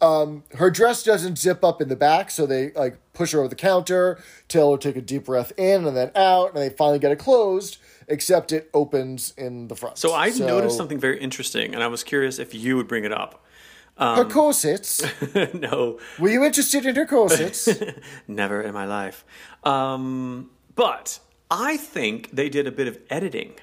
Um, 0.02 0.44
her 0.56 0.70
dress 0.70 1.04
doesn't 1.04 1.38
zip 1.38 1.64
up 1.64 1.82
in 1.82 1.88
the 1.88 1.96
back, 1.96 2.32
so 2.32 2.46
they 2.46 2.72
like 2.72 2.98
push 3.14 3.32
her 3.32 3.40
over 3.40 3.48
the 3.48 3.56
counter, 3.56 4.22
tell 4.48 4.72
her 4.72 4.78
to 4.78 4.90
take 4.90 4.98
a 4.98 5.06
deep 5.06 5.26
breath 5.26 5.52
in 5.58 5.86
and 5.86 5.96
then 5.96 6.12
out, 6.16 6.54
and 6.54 6.58
they 6.62 6.70
finally 6.70 7.00
get 7.00 7.12
it 7.12 7.20
closed. 7.20 7.78
Except 8.08 8.52
it 8.52 8.70
opens 8.72 9.34
in 9.36 9.68
the 9.68 9.76
front. 9.76 9.98
So 9.98 10.14
I 10.14 10.30
noticed 10.30 10.78
something 10.78 11.00
very 11.00 11.20
interesting, 11.20 11.74
and 11.74 11.82
I 11.82 11.88
was 11.88 12.04
curious 12.04 12.38
if 12.38 12.54
you 12.54 12.78
would 12.78 12.88
bring 12.88 13.04
it 13.04 13.12
up. 13.12 13.44
Her 13.98 14.26
corsets. 14.26 15.04
no, 15.54 16.00
Were 16.20 16.30
you 16.30 16.44
interested 16.44 16.86
in 16.86 16.96
her 16.96 17.06
corsets? 17.06 17.70
never 18.28 18.62
in 18.62 18.74
my 18.74 18.86
life. 18.86 19.26
Um, 19.64 20.52
but 20.76 21.20
I 21.50 21.78
think 21.78 22.32
they 22.32 22.50
did 22.50 22.68
a 22.68 22.72
bit 22.72 22.88
of 22.88 23.00
editing. 23.10 23.54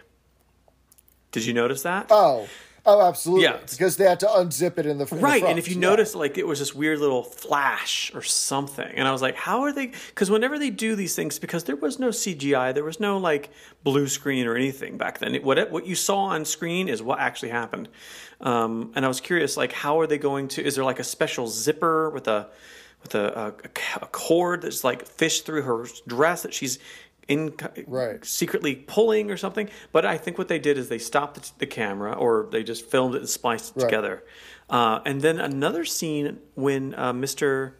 Did 1.30 1.44
you 1.46 1.52
notice 1.54 1.82
that? 1.82 2.06
oh, 2.10 2.48
oh, 2.84 3.06
absolutely. 3.06 3.44
Yeah. 3.44 3.58
because 3.70 3.96
they 3.96 4.04
had 4.04 4.20
to 4.20 4.26
unzip 4.26 4.78
it 4.78 4.86
in 4.86 4.98
the 4.98 5.04
in 5.06 5.16
the 5.16 5.16
right 5.16 5.40
front. 5.40 5.50
and 5.50 5.58
if 5.58 5.68
you 5.68 5.74
Yeah. 5.74 5.80
notice 5.90 6.14
like 6.14 6.36
it 6.38 6.46
was 6.46 6.58
this 6.58 6.74
weird 6.74 6.98
little 6.98 7.22
flash 7.22 8.10
or 8.14 8.22
something 8.22 8.90
and 8.96 9.06
i 9.06 9.12
was 9.12 9.22
like 9.22 9.36
how 9.36 9.62
are 9.62 9.72
they 9.72 9.86
because 10.08 10.30
whenever 10.30 10.58
they 10.58 10.70
do 10.70 10.96
these 10.96 11.14
things 11.14 11.38
because 11.38 11.64
there 11.64 11.76
was 11.76 11.98
no 11.98 12.08
cgi 12.08 12.74
there 12.74 12.84
was 12.84 12.98
no 13.00 13.18
like 13.18 13.50
blue 13.84 14.08
screen 14.08 14.46
or 14.46 14.56
anything 14.56 14.96
back 14.98 15.18
then 15.18 15.34
it, 15.34 15.44
what, 15.44 15.70
what 15.70 15.86
you 15.86 15.94
saw 15.94 16.18
on 16.24 16.44
screen 16.44 16.88
is 16.88 17.02
what 17.02 17.18
actually 17.20 17.50
happened 17.50 17.88
um, 18.40 18.90
and 18.94 19.04
i 19.04 19.08
was 19.08 19.20
curious 19.20 19.56
like 19.56 19.72
how 19.72 20.00
are 20.00 20.06
they 20.06 20.18
going 20.18 20.48
to 20.48 20.64
is 20.64 20.74
there 20.74 20.84
like 20.84 20.98
a 20.98 21.04
special 21.04 21.46
zipper 21.46 22.10
with 22.10 22.26
a 22.28 22.48
with 23.02 23.14
a, 23.16 23.54
a, 23.62 24.00
a 24.02 24.06
cord 24.06 24.62
that's 24.62 24.84
like 24.84 25.04
fished 25.06 25.44
through 25.46 25.62
her 25.62 25.86
dress 26.06 26.42
that 26.42 26.54
she's 26.54 26.78
in 27.32 27.54
Right. 27.86 28.24
secretly 28.24 28.74
pulling 28.76 29.30
or 29.30 29.36
something. 29.36 29.68
But 29.92 30.04
I 30.04 30.18
think 30.18 30.38
what 30.38 30.48
they 30.48 30.58
did 30.58 30.78
is 30.78 30.88
they 30.88 30.98
stopped 30.98 31.34
the, 31.42 31.50
the 31.58 31.66
camera 31.66 32.12
or 32.12 32.48
they 32.50 32.62
just 32.62 32.84
filmed 32.86 33.14
it 33.14 33.18
and 33.18 33.28
spliced 33.28 33.76
it 33.76 33.80
Right. 33.80 33.88
together. 33.88 34.24
Uh, 34.70 35.00
and 35.04 35.20
then 35.20 35.38
another 35.40 35.84
scene 35.84 36.38
when 36.54 36.94
uh, 36.94 37.12
Mr. 37.12 37.72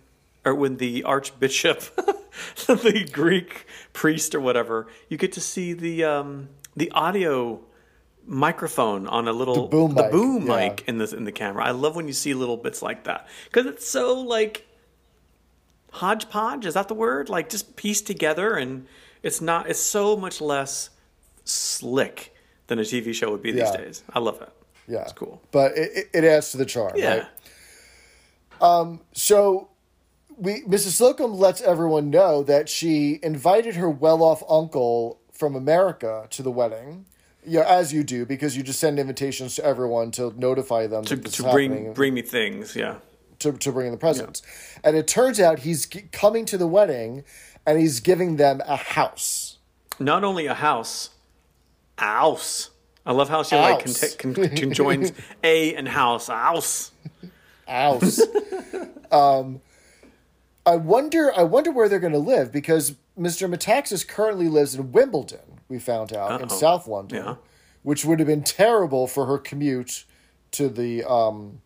or 0.44 0.54
when 0.54 0.76
the 0.76 1.04
Archbishop, 1.04 1.80
the 2.66 3.08
Greek 3.12 3.66
priest 3.92 4.34
or 4.34 4.40
whatever, 4.40 4.86
you 5.08 5.16
get 5.16 5.32
to 5.32 5.40
see 5.40 5.72
the 5.72 6.04
um, 6.04 6.48
the 6.76 6.90
audio 6.92 7.60
microphone 8.24 9.06
on 9.06 9.26
a 9.26 9.32
little 9.32 9.68
boom 9.68 9.94
the 9.94 10.02
mic, 10.02 10.12
boom 10.12 10.46
yeah. 10.46 10.68
mic 10.68 10.84
in 10.86 10.98
the 10.98 11.14
in 11.16 11.24
the 11.24 11.32
camera. 11.32 11.64
I 11.64 11.70
love 11.70 11.96
when 11.96 12.06
you 12.06 12.12
see 12.12 12.34
little 12.34 12.56
bits 12.56 12.82
like 12.82 13.04
that 13.04 13.26
because 13.44 13.66
it's 13.66 13.88
so 13.88 14.20
like 14.20 14.66
hodgepodge. 15.92 16.66
Is 16.66 16.74
that 16.74 16.88
the 16.88 16.94
word? 16.94 17.28
Like 17.28 17.48
just 17.48 17.76
pieced 17.76 18.06
together, 18.06 18.54
and 18.54 18.86
it's 19.22 19.40
not. 19.40 19.68
It's 19.68 19.80
so 19.80 20.16
much 20.16 20.40
less 20.40 20.90
slick 21.44 22.34
than 22.66 22.78
a 22.78 22.82
TV 22.82 23.12
show 23.14 23.30
would 23.30 23.42
be 23.42 23.52
these 23.52 23.62
Yeah. 23.62 23.76
days. 23.76 24.02
I 24.12 24.18
love 24.18 24.40
it. 24.40 24.50
Yeah, 24.88 25.02
it's 25.02 25.12
cool. 25.12 25.40
But 25.52 25.76
it, 25.76 26.08
it- 26.12 26.24
adds 26.24 26.50
to 26.52 26.56
the 26.56 26.66
charm. 26.66 26.92
Yeah. 26.96 27.14
Right? 27.18 27.26
Um, 28.60 29.00
so 29.12 29.68
we 30.36 30.62
Mrs. 30.62 30.92
Slocum 30.92 31.34
lets 31.34 31.60
everyone 31.60 32.10
know 32.10 32.42
that 32.44 32.68
she 32.68 33.18
invited 33.22 33.76
her 33.76 33.90
well-off 33.90 34.42
uncle 34.48 35.20
from 35.32 35.54
America 35.56 36.26
to 36.30 36.42
the 36.42 36.50
wedding. 36.50 37.06
Yeah, 37.44 37.62
as 37.62 37.92
you 37.92 38.04
do, 38.04 38.24
because 38.24 38.56
you 38.56 38.62
just 38.62 38.78
send 38.78 39.00
invitations 39.00 39.56
to 39.56 39.64
everyone 39.64 40.12
to 40.12 40.32
notify 40.38 40.86
them 40.86 41.04
To, 41.06 41.16
to 41.16 41.42
bring 41.50 41.72
happening, 41.72 41.92
bring 41.92 42.14
me 42.14 42.22
things. 42.22 42.76
Yeah. 42.76 42.96
to, 43.40 43.52
to 43.52 43.72
bring 43.72 43.86
in 43.86 43.92
the 43.92 43.98
presents. 43.98 44.42
And 44.84 44.96
it 44.96 45.08
turns 45.08 45.40
out 45.40 45.58
he's 45.60 45.86
coming 46.12 46.44
to 46.46 46.56
the 46.56 46.68
wedding, 46.68 47.24
and 47.66 47.78
he's 47.78 48.00
giving 48.00 48.36
them 48.36 48.60
a 48.66 48.76
house. 48.76 49.58
Not 49.98 50.24
only 50.24 50.46
a 50.46 50.54
house, 50.54 51.10
house. 51.98 52.70
I 53.04 53.12
love 53.12 53.28
how 53.28 53.42
she 53.42 53.56
like 53.56 53.84
con- 54.18 54.34
con- 54.34 54.48
conjoins 54.56 55.12
a 55.44 55.74
and 55.74 55.88
house. 55.88 56.28
House. 56.28 56.92
house. 57.66 58.20
um, 59.12 59.60
I 60.64 60.76
wonder. 60.76 61.32
I 61.36 61.42
wonder 61.42 61.70
where 61.72 61.88
they're 61.88 61.98
going 61.98 62.12
to 62.12 62.18
live 62.18 62.52
because 62.52 62.94
Mr. 63.18 63.52
Metaxas 63.52 64.06
currently 64.06 64.48
lives 64.48 64.74
in 64.74 64.92
Wimbledon. 64.92 65.40
We 65.68 65.78
found 65.78 66.14
out 66.14 66.40
in 66.40 66.48
Uh-oh. 66.48 66.56
South 66.58 66.86
London, 66.86 67.24
Yeah. 67.24 67.34
which 67.82 68.04
would 68.04 68.18
have 68.20 68.28
been 68.28 68.42
terrible 68.44 69.06
for 69.06 69.26
her 69.26 69.38
commute 69.38 70.04
to 70.52 70.68
the 70.68 71.02
um, 71.04 71.60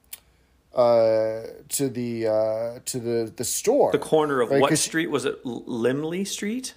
uh, 0.76 1.42
to 1.70 1.88
the 1.88 2.26
uh, 2.28 2.78
to 2.84 3.00
the 3.00 3.32
the 3.34 3.44
store. 3.44 3.90
The 3.90 3.98
corner 3.98 4.40
of 4.40 4.50
Right, 4.50 4.60
what 4.60 4.78
street 4.78 5.10
was 5.10 5.24
it? 5.24 5.42
Limley 5.44 6.26
Street. 6.26 6.74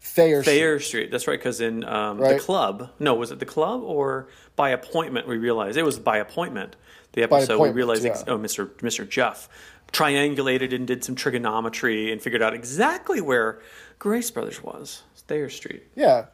Thayer. 0.00 0.42
Street. 0.42 0.52
Thayer 0.52 0.80
Street. 0.80 1.10
That's 1.10 1.28
right, 1.28 1.38
because 1.38 1.60
in 1.60 1.84
um, 1.84 2.18
the 2.18 2.38
club, 2.38 2.90
no, 2.98 3.14
was 3.14 3.30
it 3.30 3.38
the 3.38 3.46
club 3.46 3.82
or 3.82 4.28
by 4.56 4.70
appointment? 4.70 5.28
We 5.28 5.36
realized 5.36 5.76
it 5.76 5.84
was 5.84 5.98
by 5.98 6.18
appointment. 6.18 6.76
The 7.12 7.22
episode 7.22 7.60
we 7.60 7.70
realized, 7.70 8.04
yeah. 8.04 8.22
oh, 8.26 8.38
Mister 8.38 8.70
Mister 8.82 9.04
Jeff 9.04 9.48
triangulated 9.92 10.74
and 10.74 10.86
did 10.86 11.04
some 11.04 11.14
trigonometry 11.14 12.10
and 12.10 12.20
figured 12.20 12.42
out 12.42 12.54
exactly 12.54 13.20
where 13.20 13.60
Grace 13.98 14.30
Brothers 14.30 14.62
was. 14.62 15.02
Thayer 15.28 15.48
Street. 15.48 15.84
Yeah. 15.94 16.26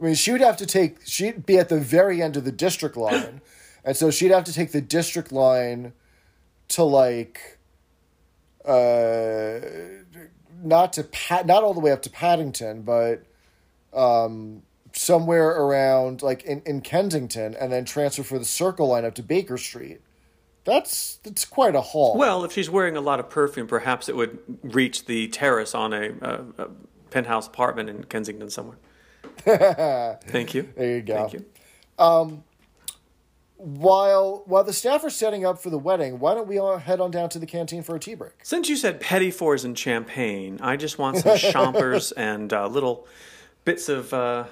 I 0.00 0.04
mean, 0.04 0.14
she 0.14 0.32
would 0.32 0.40
have 0.40 0.56
to 0.58 0.66
take, 0.66 0.98
she'd 1.06 1.46
be 1.46 1.58
at 1.58 1.68
the 1.68 1.80
very 1.80 2.20
end 2.22 2.36
of 2.36 2.44
the 2.44 2.52
district 2.52 2.96
line. 2.96 3.40
and 3.84 3.96
so 3.96 4.10
she'd 4.10 4.30
have 4.30 4.44
to 4.44 4.52
take 4.52 4.72
the 4.72 4.80
district 4.80 5.32
line 5.32 5.92
to 6.68 6.82
like, 6.84 7.58
uh, 8.64 9.60
not 10.62 10.94
to 10.94 11.04
Pat, 11.04 11.46
not 11.46 11.62
all 11.62 11.74
the 11.74 11.80
way 11.80 11.92
up 11.92 12.02
to 12.02 12.10
Paddington, 12.10 12.82
but, 12.82 13.24
um, 13.92 14.62
somewhere 14.92 15.48
around 15.50 16.22
like 16.22 16.42
in, 16.44 16.62
in 16.64 16.80
Kensington 16.80 17.54
and 17.54 17.70
then 17.72 17.84
transfer 17.84 18.22
for 18.22 18.38
the 18.38 18.44
circle 18.44 18.88
line 18.88 19.04
up 19.04 19.14
to 19.14 19.22
Baker 19.22 19.58
Street. 19.58 20.00
That's, 20.64 21.16
that's 21.22 21.44
quite 21.44 21.76
a 21.76 21.80
haul. 21.80 22.16
Well, 22.16 22.44
if 22.44 22.52
she's 22.52 22.68
wearing 22.68 22.96
a 22.96 23.00
lot 23.00 23.20
of 23.20 23.30
perfume, 23.30 23.68
perhaps 23.68 24.08
it 24.08 24.16
would 24.16 24.38
reach 24.62 25.04
the 25.04 25.28
terrace 25.28 25.74
on 25.74 25.92
a, 25.92 26.10
a, 26.20 26.44
a 26.58 26.68
penthouse 27.10 27.46
apartment 27.46 27.88
in 27.88 28.04
Kensington 28.04 28.50
somewhere. 28.50 28.78
Thank 30.26 30.54
you. 30.54 30.68
There 30.76 30.96
you 30.96 31.02
go. 31.02 31.28
Thank 31.28 31.32
you. 31.34 32.42
While, 33.56 34.42
while 34.46 34.64
the 34.64 34.72
staff 34.72 35.04
are 35.04 35.10
setting 35.10 35.44
up 35.44 35.58
for 35.58 35.70
the 35.70 35.78
wedding, 35.78 36.18
why 36.18 36.34
don't 36.34 36.46
we 36.46 36.58
all 36.58 36.78
head 36.78 37.00
on 37.00 37.10
down 37.10 37.28
to 37.30 37.38
the 37.38 37.46
canteen 37.46 37.82
for 37.82 37.96
a 37.96 37.98
tea 37.98 38.14
break? 38.14 38.32
Since 38.42 38.68
you 38.68 38.76
said 38.76 39.00
petit 39.00 39.30
fours 39.30 39.64
and 39.64 39.78
champagne, 39.78 40.58
I 40.62 40.76
just 40.76 40.98
want 40.98 41.18
some 41.18 41.36
chompers 41.36 42.12
and 42.16 42.52
uh, 42.52 42.66
little 42.66 43.06
bits 43.64 43.88
of 43.88 44.12
uh, 44.12 44.44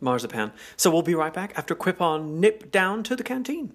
marzipan. 0.00 0.52
So 0.76 0.90
we'll 0.90 1.02
be 1.02 1.14
right 1.14 1.32
back 1.32 1.52
after 1.56 1.74
Quip 1.74 2.00
on 2.00 2.40
Nip 2.40 2.70
down 2.70 3.02
to 3.04 3.16
the 3.16 3.22
canteen. 3.22 3.74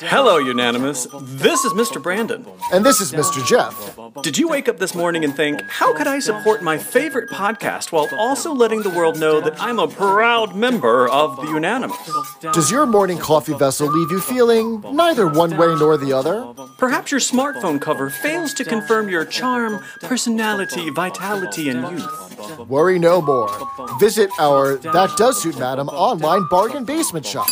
Hello, 0.00 0.38
Unanimous. 0.38 1.06
This 1.20 1.64
is 1.64 1.72
Mr. 1.72 2.02
Brandon. 2.02 2.46
And 2.72 2.84
this 2.84 3.00
is 3.00 3.12
Mr. 3.12 3.44
Jeff. 3.46 3.98
Did 4.22 4.38
you 4.38 4.48
wake 4.48 4.68
up 4.68 4.78
this 4.78 4.94
morning 4.94 5.24
and 5.24 5.34
think, 5.34 5.60
how 5.68 5.94
could 5.96 6.06
I 6.06 6.18
support 6.20 6.62
my 6.62 6.78
favorite 6.78 7.28
podcast 7.30 7.92
while 7.92 8.08
also 8.16 8.52
letting 8.52 8.82
the 8.82 8.90
world 8.90 9.18
know 9.18 9.40
that 9.40 9.60
I'm 9.60 9.78
a 9.78 9.88
proud 9.88 10.54
member 10.54 11.08
of 11.08 11.36
the 11.36 11.48
Unanimous? 11.48 11.96
Does 12.52 12.70
your 12.70 12.86
morning 12.86 13.18
coffee 13.18 13.54
vessel 13.54 13.88
leave 13.88 14.10
you 14.10 14.20
feeling 14.20 14.80
neither 14.92 15.26
one 15.26 15.56
way 15.56 15.74
nor 15.74 15.96
the 15.96 16.12
other? 16.12 16.46
Perhaps 16.78 17.10
your 17.10 17.20
smartphone 17.20 17.80
cover 17.80 18.10
fails 18.10 18.54
to 18.54 18.64
confirm 18.64 19.08
your 19.08 19.24
charm, 19.24 19.82
personality, 20.00 20.90
vitality, 20.90 21.68
and 21.68 21.98
youth. 21.98 22.31
Worry 22.68 22.98
no 22.98 23.20
more. 23.20 23.50
Visit 23.98 24.30
our 24.38 24.76
That 24.76 25.16
Does 25.16 25.42
Suit 25.42 25.58
Madam 25.58 25.88
online 25.88 26.46
bargain 26.48 26.84
basement 26.84 27.26
shop. 27.26 27.48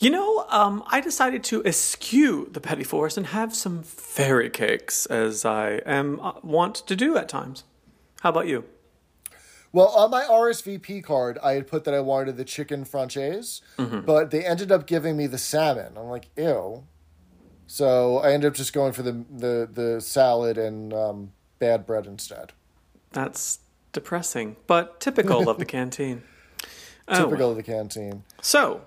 You 0.00 0.10
know, 0.10 0.46
um, 0.48 0.84
I 0.88 1.00
decided 1.00 1.42
to 1.44 1.62
eschew 1.64 2.48
the 2.52 2.60
petit 2.60 2.84
fours 2.84 3.16
and 3.16 3.26
have 3.26 3.54
some 3.54 3.82
fairy 3.82 4.48
cakes, 4.50 5.06
as 5.06 5.44
I 5.44 5.80
am 5.86 6.20
uh, 6.20 6.32
wont 6.42 6.76
to 6.86 6.94
do 6.96 7.16
at 7.16 7.28
times. 7.28 7.64
How 8.22 8.30
about 8.30 8.46
you? 8.46 8.64
Well, 9.72 9.88
on 9.88 10.10
my 10.10 10.22
RSVP 10.22 11.04
card, 11.04 11.38
I 11.42 11.52
had 11.52 11.66
put 11.66 11.84
that 11.84 11.94
I 11.94 12.00
wanted 12.00 12.36
the 12.36 12.44
chicken 12.44 12.84
francese, 12.84 13.60
but 13.76 14.30
they 14.30 14.44
ended 14.44 14.72
up 14.72 14.86
giving 14.86 15.16
me 15.16 15.26
the 15.26 15.38
salmon. 15.38 15.92
I'm 15.96 16.06
like, 16.08 16.28
ew. 16.36 16.84
So 17.68 18.16
I 18.18 18.32
ended 18.32 18.48
up 18.48 18.56
just 18.56 18.72
going 18.72 18.92
for 18.92 19.02
the 19.02 19.24
the, 19.30 19.68
the 19.70 20.00
salad 20.00 20.56
and 20.58 20.92
um, 20.92 21.32
bad 21.58 21.86
bread 21.86 22.06
instead. 22.06 22.52
That's 23.12 23.60
depressing, 23.92 24.56
but 24.66 25.00
typical 25.00 25.48
of 25.48 25.58
the 25.58 25.64
canteen. 25.76 26.22
Oh, 27.06 27.24
Typical 27.24 27.50
of 27.50 27.56
the 27.56 27.62
canteen. 27.62 28.24
So, 28.40 28.80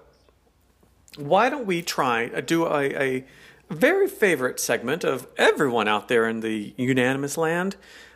why 1.15 1.49
don't 1.49 1.65
we 1.65 1.81
try 1.83 2.27
uh, 2.27 2.41
do 2.41 2.65
a, 2.65 2.83
a 2.99 3.25
very 3.69 4.07
favorite 4.07 4.59
segment 4.59 5.03
of 5.03 5.27
everyone 5.37 5.87
out 5.87 6.07
there 6.07 6.27
in 6.27 6.39
the 6.39 6.73
unanimous 6.75 7.37
land? 7.37 7.75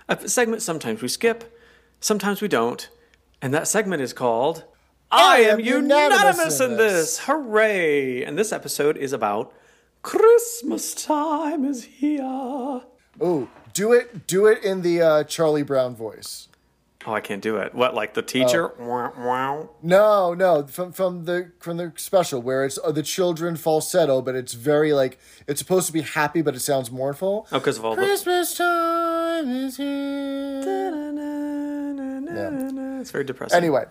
A 0.09 0.27
segment 0.27 0.63
sometimes 0.63 1.01
we 1.01 1.07
skip, 1.07 1.55
sometimes 1.99 2.41
we 2.41 2.47
don't, 2.47 2.89
and 3.39 3.53
that 3.53 3.67
segment 3.67 4.01
is 4.01 4.13
called 4.13 4.63
"I 5.11 5.41
am 5.41 5.59
unanimous 5.59 6.59
in 6.59 6.77
this." 6.77 7.19
Hooray! 7.19 8.23
And 8.23 8.35
this 8.35 8.51
episode 8.51 8.97
is 8.97 9.13
about 9.13 9.53
Christmas 10.05 10.93
time 10.93 11.65
is 11.65 11.83
here. 11.85 12.83
Ooh, 13.23 13.49
do 13.73 13.91
it 13.91 14.27
do 14.27 14.45
it 14.45 14.63
in 14.63 14.83
the 14.83 15.01
uh, 15.01 15.23
Charlie 15.23 15.63
Brown 15.63 15.95
voice. 15.95 16.47
Oh, 17.07 17.13
I 17.13 17.21
can't 17.21 17.41
do 17.41 17.57
it. 17.57 17.73
What, 17.73 17.95
like 17.95 18.13
the 18.13 18.21
teacher? 18.21 18.71
Wow, 18.77 19.13
wow. 19.17 19.69
No, 19.81 20.35
no, 20.35 20.67
from 20.67 20.91
from 20.91 21.25
the 21.25 21.53
from 21.59 21.77
the 21.77 21.91
special 21.95 22.39
where 22.39 22.65
it's 22.65 22.77
uh, 22.83 22.91
the 22.91 23.01
children 23.01 23.55
falsetto, 23.55 24.21
but 24.21 24.35
it's 24.35 24.53
very 24.53 24.93
like 24.93 25.17
it's 25.47 25.59
supposed 25.59 25.87
to 25.87 25.93
be 25.93 26.01
happy, 26.01 26.43
but 26.43 26.53
it 26.53 26.59
sounds 26.59 26.91
mournful. 26.91 27.47
Oh, 27.51 27.57
because 27.57 27.79
of 27.79 27.85
all 27.85 27.95
the. 27.95 28.03
Christmas 28.03 28.55
time 28.55 29.49
is 29.49 29.77
here. 29.77 30.61
It's 33.01 33.09
very 33.09 33.23
depressing. 33.23 33.57
Anyway, 33.57 33.85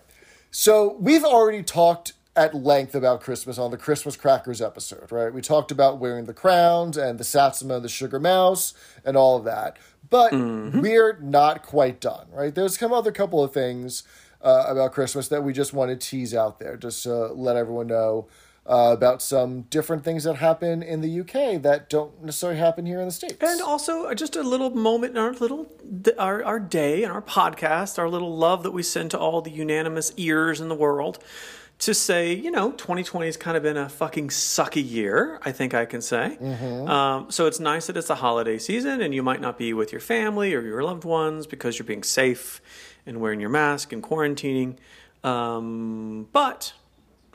so 0.53 0.97
we've 1.01 1.25
already 1.25 1.65
talked 1.65 2.13
at 2.37 2.55
length 2.55 2.95
about 2.95 3.21
Christmas 3.21 3.59
on 3.59 3.71
the 3.71 3.77
Christmas 3.77 4.17
Crackers 4.17 4.61
episode, 4.61 5.11
right? 5.13 5.33
We 5.33 5.41
talked 5.41 5.71
about 5.71 5.99
wearing 5.99 6.25
the 6.25 6.35
crowns 6.35 6.97
and 6.97 7.19
the 7.19 7.25
Satsuma 7.25 7.77
and 7.77 7.85
the 7.85 7.89
Sugar 7.89 8.19
Mouse 8.19 8.75
and 9.05 9.17
all 9.17 9.37
of 9.37 9.45
that. 9.45 9.79
But 10.11 10.33
we're 10.33 11.19
not 11.21 11.63
quite 11.63 12.01
done, 12.01 12.27
right? 12.33 12.55
There's 12.55 12.79
some 12.79 12.93
other 12.93 13.13
couple 13.13 13.43
of 13.43 13.53
things 13.53 14.03
uh, 14.43 14.65
about 14.69 14.93
Christmas 14.93 15.29
that 15.29 15.43
we 15.43 15.53
just 15.53 15.73
want 15.73 15.91
to 15.91 15.97
tease 15.97 16.35
out 16.35 16.59
there, 16.59 16.77
just 16.77 17.03
to 17.05 17.29
let 17.29 17.57
everyone 17.57 17.87
know 17.87 18.29
uh, 18.67 18.91
about 18.93 19.21
some 19.21 19.63
different 19.63 20.05
things 20.05 20.25
that 20.25 20.37
happen 20.37 20.83
in 20.83 21.01
the 21.01 21.21
UK 21.21 21.61
that 21.63 21.89
don't 21.91 22.23
necessarily 22.23 22.59
happen 22.59 22.87
here 22.87 22.99
in 23.01 23.07
the 23.07 23.13
States. 23.13 23.37
And 23.41 23.61
also, 23.61 24.05
uh, 24.05 24.15
just 24.15 24.37
a 24.37 24.43
little 24.43 24.71
moment 24.71 25.13
in 25.13 25.19
our 25.19 25.33
little 25.33 25.67
our 26.19 26.43
our 26.45 26.61
day 26.61 27.03
and 27.03 27.13
our 27.13 27.23
podcast, 27.23 27.99
our 27.99 28.09
little 28.09 28.35
love 28.37 28.63
that 28.63 28.71
we 28.71 28.83
send 28.83 29.11
to 29.13 29.19
all 29.19 29.43
the 29.43 29.51
unanimous 29.51 30.13
ears 30.17 30.61
in 30.61 30.69
the 30.69 30.75
world, 30.75 31.23
to 31.85 31.95
say, 31.95 32.33
you 32.33 32.51
know, 32.51 32.73
2020 32.73 33.27
has 33.27 33.37
kind 33.37 33.57
of 33.57 33.63
been 33.63 33.77
a 33.77 33.89
fucking 33.89 34.29
sucky 34.29 34.83
year. 34.89 35.39
I 35.45 35.53
think 35.53 35.75
I 35.75 35.85
can 35.85 36.01
say. 36.01 36.37
Um, 36.89 37.31
so 37.31 37.47
it's 37.47 37.61
nice 37.61 37.87
that 37.89 37.97
it's 37.97 38.11
a 38.11 38.15
holiday 38.15 38.59
season, 38.59 39.01
and 39.01 39.15
you 39.15 39.23
might 39.23 39.41
not 39.41 39.59
be 39.59 39.73
with 39.73 39.93
your 39.93 40.01
family 40.01 40.55
or 40.55 40.61
your 40.63 40.83
loved 40.83 41.05
ones 41.05 41.47
because 41.47 41.79
you're 41.79 41.87
being 41.87 42.03
safe 42.03 42.61
and 43.07 43.21
wearing 43.21 43.41
your 43.41 43.51
mask 43.51 43.93
and 43.93 44.03
quarantining. 44.03 44.77
Um, 45.23 46.29
but 46.33 46.73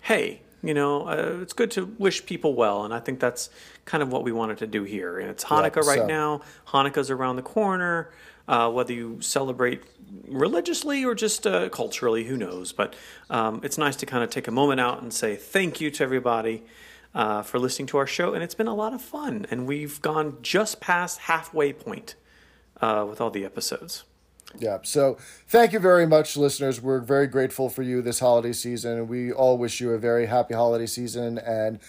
hey, 0.01 0.41
you 0.63 0.73
know, 0.73 1.07
uh, 1.07 1.39
it's 1.41 1.53
good 1.53 1.71
to 1.71 1.85
wish 1.97 2.25
people 2.25 2.53
well, 2.53 2.83
and 2.85 2.93
I 2.93 2.99
think 2.99 3.19
that's 3.19 3.49
kind 3.85 4.03
of 4.03 4.12
what 4.12 4.23
we 4.23 4.31
wanted 4.31 4.57
to 4.59 4.67
do 4.67 4.83
here. 4.83 5.19
And 5.19 5.29
it's 5.29 5.43
Hanukkah 5.45 5.83
right 5.83 5.99
so- 5.99 6.07
now. 6.07 6.41
Hanukkah's 6.67 7.09
around 7.09 7.38
the 7.38 7.41
corner. 7.43 8.12
Uh, 8.49 8.67
whether 8.67 8.91
you 8.91 9.21
celebrate 9.21 9.83
religiously 10.27 11.05
or 11.05 11.13
just 11.13 11.45
uh, 11.45 11.69
culturally, 11.69 12.23
who 12.23 12.35
knows? 12.35 12.71
But 12.71 12.95
um, 13.29 13.62
it's 13.63 13.77
nice 13.77 13.95
to 13.97 14.07
kind 14.07 14.23
of 14.23 14.31
take 14.31 14.47
a 14.47 14.51
moment 14.51 14.79
out 14.79 15.03
and 15.03 15.13
say 15.13 15.35
thank 15.35 15.79
you 15.79 15.91
to 15.91 16.03
everybody 16.03 16.63
uh, 17.13 17.43
for 17.43 17.59
listening 17.59 17.85
to 17.88 17.99
our 17.99 18.07
show, 18.07 18.33
and 18.33 18.43
it's 18.43 18.55
been 18.55 18.65
a 18.65 18.73
lot 18.73 18.91
of 18.91 19.03
fun. 19.03 19.45
And 19.51 19.67
we've 19.67 20.01
gone 20.01 20.39
just 20.41 20.81
past 20.81 21.19
halfway 21.19 21.73
point 21.73 22.15
uh, 22.81 23.05
with 23.07 23.21
all 23.21 23.29
the 23.29 23.45
episodes. 23.45 24.03
Yeah. 24.57 24.79
So 24.81 25.19
thank 25.47 25.71
you 25.73 25.79
very 25.79 26.07
much, 26.07 26.35
listeners. 26.35 26.81
We're 26.81 27.01
very 27.01 27.27
grateful 27.27 27.69
for 27.69 27.83
you 27.83 28.01
this 28.01 28.19
holiday 28.19 28.53
season. 28.53 29.07
We 29.07 29.31
all 29.31 29.59
wish 29.59 29.79
you 29.79 29.91
a 29.91 29.99
very 29.99 30.25
happy 30.25 30.55
holiday 30.55 30.88
season 30.88 31.38
and 31.38 31.79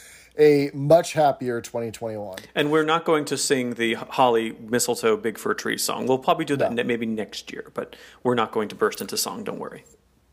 a 0.40 0.70
much 0.72 1.12
happier 1.12 1.60
2021. 1.60 2.38
And 2.54 2.70
we're 2.72 2.84
not 2.84 3.04
going 3.04 3.24
to 3.26 3.36
sing 3.36 3.74
the 3.74 3.94
Holly 3.94 4.56
Mistletoe 4.58 5.16
Big 5.16 5.38
Fir 5.38 5.54
Tree 5.54 5.76
song. 5.78 6.06
We'll 6.06 6.18
probably 6.18 6.44
do 6.46 6.56
that 6.56 6.72
No. 6.72 6.82
maybe 6.82 7.06
next 7.06 7.52
year, 7.52 7.70
but 7.74 7.94
we're 8.22 8.34
not 8.34 8.50
going 8.50 8.68
to 8.70 8.74
burst 8.74 9.00
into 9.00 9.16
song. 9.16 9.44
Don't 9.44 9.58
worry. 9.58 9.84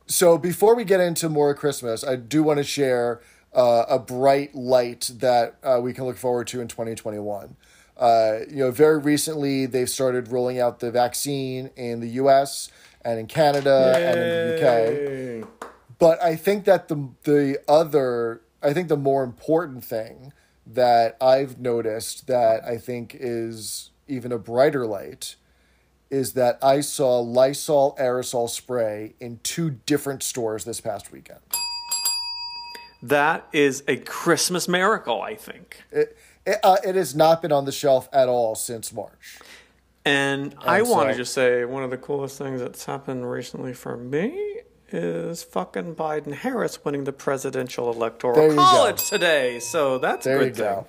So 0.08 0.38
before 0.38 0.74
we 0.76 0.86
get 0.86 1.02
into 1.02 1.28
more 1.28 1.54
Christmas, 1.54 2.04
I 2.06 2.15
do 2.15 2.41
want 2.41 2.58
to 2.58 2.63
share 2.63 3.22
uh, 3.54 3.84
a 3.89 4.00
bright 4.00 4.56
light 4.56 5.12
that 5.15 5.58
uh, 5.62 5.80
we 5.84 5.91
can 5.93 6.06
look 6.06 6.17
forward 6.17 6.48
to 6.48 6.62
in 6.62 6.67
2021. 6.70 7.58
Uh, 7.98 8.39
you 8.50 8.58
know, 8.58 8.72
very 8.72 9.00
recently 9.00 9.65
they've 9.65 9.89
started 9.89 10.30
rolling 10.32 10.60
out 10.60 10.80
the 10.80 10.91
vaccine 10.91 11.72
in 11.76 12.00
the 12.00 12.10
U.S. 12.10 12.70
and 13.04 13.20
in 13.20 13.26
Canada 13.28 13.93
and 13.98 14.20
in 14.20 14.48
the 14.48 15.41
UK. 15.41 15.50
But 16.00 16.22
I 16.22 16.36
think 16.36 16.65
that 16.65 16.88
the 16.88 17.10
the 17.24 17.60
other, 17.67 18.41
I 18.62 18.74
think 18.74 18.88
the 18.88 18.98
more 18.98 19.24
important 19.24 19.84
thing 19.84 20.34
that 20.65 21.15
I've 21.22 21.60
noticed 21.60 22.28
that 22.28 22.63
I 22.65 22.78
think 22.78 23.15
is 23.17 23.91
even 24.08 24.32
a 24.32 24.38
brighter 24.38 24.86
light 24.86 25.36
is 26.10 26.34
that 26.34 26.58
I 26.63 26.82
saw 26.82 27.20
Lysol 27.20 27.96
aerosol 28.00 28.50
spray 28.50 29.13
in 29.20 29.39
two 29.43 29.70
different 29.70 30.24
stores 30.24 30.63
this 30.65 30.80
past 30.82 31.12
weekend. 31.12 31.39
That 33.04 33.48
is 33.54 33.84
a 33.88 33.98
Christmas 33.98 34.67
miracle, 34.67 35.22
I 35.22 35.36
think. 35.36 35.84
It, 35.91 36.17
it, 36.46 36.60
uh, 36.63 36.78
it 36.84 36.96
has 36.96 37.15
not 37.15 37.41
been 37.41 37.52
on 37.52 37.65
the 37.65 37.72
shelf 37.72 38.10
at 38.12 38.28
all 38.28 38.56
since 38.56 38.91
March. 38.91 39.39
And 40.04 40.56
I 40.60 40.80
And 40.80 40.89
want 40.89 41.10
to 41.10 41.15
just 41.15 41.34
say 41.34 41.65
one 41.65 41.84
of 41.84 41.89
the 41.89 41.98
coolest 41.98 42.38
things 42.38 42.62
that's 42.62 42.86
happened 42.86 43.30
recently 43.30 43.74
for 43.74 43.98
me 43.98 44.62
is 44.89 45.43
fucking 45.43 45.95
Biden 45.95 46.34
Harris 46.34 46.84
winning 46.86 47.04
the 47.04 47.13
presidential 47.13 47.91
electoral 47.91 48.41
you 48.50 48.56
go. 48.56 48.63
college 48.63 49.10
today. 49.10 49.60
So 49.60 49.97
that's 49.97 50.26
a 50.26 50.30
There 50.30 50.38
good 50.39 50.47
you 50.47 50.54
thing. 50.54 50.63
go. 50.63 50.88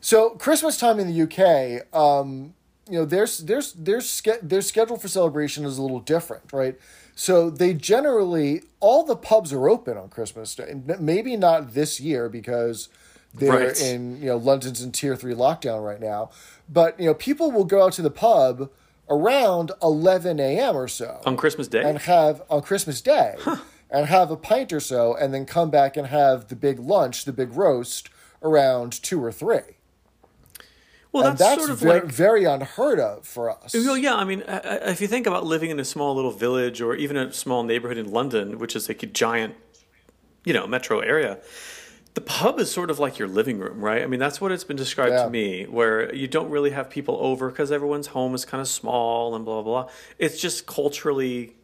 So 0.00 0.30
Christmas 0.30 0.76
time 0.78 1.00
in 1.00 1.06
the 1.12 1.22
UK, 1.22 1.94
um, 1.98 2.54
you 2.88 2.98
know, 3.00 3.04
there's 3.04 3.38
there's 3.38 3.72
their 3.72 4.00
ske- 4.00 4.40
their 4.42 4.62
schedule 4.62 4.96
for 4.96 5.08
celebration 5.08 5.64
is 5.64 5.76
a 5.78 5.82
little 5.82 6.00
different, 6.00 6.44
right? 6.52 6.78
So 7.14 7.50
they 7.50 7.74
generally 7.74 8.62
all 8.80 9.04
the 9.04 9.16
pubs 9.16 9.52
are 9.52 9.68
open 9.68 9.98
on 9.98 10.08
Christmas 10.08 10.54
Day. 10.54 10.74
Maybe 11.00 11.36
not 11.36 11.74
this 11.74 12.00
year 12.00 12.28
because 12.28 12.88
they're 13.34 13.50
Right. 13.68 13.82
in 13.82 14.20
you 14.22 14.26
know 14.28 14.36
London's 14.36 14.80
in 14.82 14.92
tier 14.92 15.16
three 15.16 15.34
lockdown 15.34 15.84
right 15.84 16.00
now. 16.00 16.30
But 16.68 16.98
you 17.00 17.06
know, 17.06 17.14
people 17.14 17.50
will 17.50 17.64
go 17.64 17.84
out 17.84 17.92
to 17.94 18.02
the 18.02 18.10
pub 18.10 18.70
around 19.10 19.72
eleven 19.82 20.38
a.m. 20.40 20.76
or 20.76 20.88
so 20.88 21.20
On 21.26 21.36
Christmas 21.36 21.68
Day? 21.68 21.82
and 21.82 21.98
have 21.98 22.42
on 22.50 22.62
Christmas 22.62 23.00
Day 23.00 23.36
and 23.90 24.06
have 24.06 24.30
a 24.30 24.36
pint 24.36 24.72
or 24.72 24.80
so, 24.80 25.14
and 25.16 25.32
then 25.32 25.46
come 25.46 25.70
back 25.70 25.96
and 25.96 26.06
have 26.08 26.48
the 26.48 26.56
big 26.56 26.78
lunch, 26.78 27.24
the 27.24 27.32
big 27.32 27.52
roast 27.52 28.10
around 28.42 29.02
two 29.02 29.22
or 29.24 29.32
three. 29.32 29.60
well, 31.10 31.24
that's, 31.24 31.38
that's 31.38 31.58
sort 31.58 31.70
of 31.70 31.78
very, 31.78 32.00
like 32.00 32.10
very 32.10 32.44
unheard 32.44 33.00
of 33.00 33.26
for 33.26 33.50
us. 33.50 33.72
Well, 33.74 33.96
yeah, 33.96 34.14
I 34.14 34.24
mean, 34.24 34.44
if 34.46 35.00
you 35.00 35.08
think 35.08 35.26
about 35.26 35.44
living 35.46 35.70
in 35.70 35.80
a 35.80 35.84
small 35.84 36.14
little 36.14 36.30
village 36.30 36.80
or 36.80 36.94
even 36.94 37.16
a 37.16 37.32
small 37.32 37.62
neighborhood 37.62 37.96
in 37.98 38.10
London, 38.10 38.58
which 38.58 38.76
is 38.76 38.88
like 38.88 39.02
a 39.02 39.06
giant 39.06 39.54
you 40.44 40.52
know, 40.52 40.66
metro 40.66 41.00
area, 41.00 41.38
the 42.14 42.20
pub 42.20 42.58
is 42.58 42.70
sort 42.70 42.90
of 42.90 42.98
like 42.98 43.18
your 43.18 43.28
living 43.28 43.58
room, 43.58 43.80
right? 43.80 44.02
I 44.02 44.06
mean, 44.06 44.18
that's 44.20 44.40
what 44.40 44.50
it's 44.50 44.64
been 44.64 44.76
described 44.76 45.12
Yeah. 45.12 45.24
to 45.24 45.30
me, 45.30 45.64
where 45.64 46.12
you 46.14 46.26
don't 46.26 46.50
really 46.50 46.70
have 46.70 46.90
people 46.90 47.16
over 47.20 47.48
because 47.48 47.70
everyone's 47.70 48.08
home 48.08 48.34
is 48.34 48.44
kind 48.44 48.60
of 48.60 48.66
small 48.68 49.34
and 49.36 49.44
blah, 49.44 49.62
blah, 49.62 49.82
blah. 49.84 49.92
It's 50.18 50.40
just 50.40 50.66
culturally, 50.66 51.56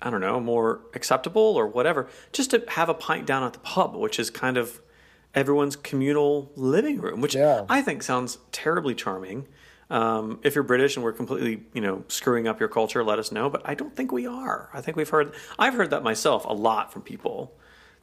I 0.00 0.10
don't 0.10 0.20
know, 0.20 0.40
more 0.40 0.80
acceptable 0.94 1.42
or 1.56 1.66
whatever, 1.66 2.08
just 2.32 2.50
to 2.52 2.64
have 2.68 2.88
a 2.88 2.94
pint 2.94 3.26
down 3.26 3.42
at 3.42 3.52
the 3.52 3.58
pub, 3.58 3.94
which 3.96 4.18
is 4.18 4.30
kind 4.30 4.56
of 4.56 4.80
everyone's 5.34 5.76
communal 5.76 6.50
living 6.56 7.00
room, 7.00 7.20
which 7.20 7.34
Yeah. 7.34 7.64
I 7.68 7.82
think 7.82 8.02
sounds 8.02 8.38
terribly 8.50 8.94
charming. 8.94 9.46
Um, 9.90 10.38
if 10.42 10.54
you're 10.54 10.64
British 10.64 10.96
and 10.96 11.04
we're 11.04 11.12
completely, 11.12 11.64
you 11.74 11.80
know, 11.80 12.04
screwing 12.08 12.46
up 12.46 12.60
your 12.60 12.68
culture, 12.68 13.02
let 13.04 13.18
us 13.18 13.30
know. 13.32 13.50
But 13.50 13.62
I 13.64 13.74
don't 13.74 13.94
think 13.94 14.10
we 14.12 14.26
are. 14.26 14.70
I 14.72 14.80
think 14.80 14.96
we've 14.96 15.08
heard, 15.08 15.34
I've 15.58 15.74
heard 15.74 15.90
that 15.90 16.02
myself 16.02 16.44
a 16.46 16.52
lot 16.52 16.92
from 16.92 17.02
people 17.02 17.54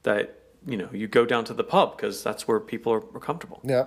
that, 0.04 0.40
you 0.66 0.78
know, 0.78 0.90
you 0.92 1.08
go 1.08 1.26
down 1.26 1.46
to 1.46 1.54
the 1.54 1.64
pub 1.64 1.98
because 1.98 2.24
that's 2.24 2.48
where 2.48 2.60
people 2.60 2.92
are, 2.94 3.04
are 3.16 3.20
comfortable. 3.20 3.62
Yeah. 3.64 3.86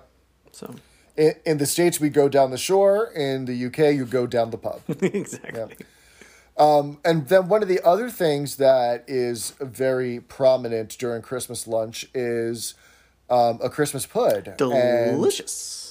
So, 0.53 0.75
In, 1.17 1.35
in 1.45 1.59
the 1.59 1.67
States, 1.67 2.01
we 2.01 2.09
go 2.09 2.29
down 2.29 2.51
the 2.51 2.59
shore. 2.59 3.11
In 3.15 3.45
the 3.47 3.67
UK, 3.67 3.95
you 3.95 4.05
go 4.05 4.27
down 4.27 4.51
the 4.51 4.59
pub. 4.59 4.81
exactly. 5.03 5.77
And 7.05 7.29
then 7.29 7.49
one 7.49 7.63
of 7.63 7.69
the 7.69 7.81
other 7.85 8.11
things 8.11 8.57
that 8.57 9.05
is 9.07 9.55
very 9.61 10.21
prominent 10.21 10.97
during 10.99 11.23
Christmas 11.23 11.67
lunch 11.67 12.09
is 12.15 12.75
um, 13.31 13.61
a 13.63 13.71
Christmas 13.71 14.07
pud. 14.07 14.55
Delicious. 14.57 15.85
and 15.85 15.88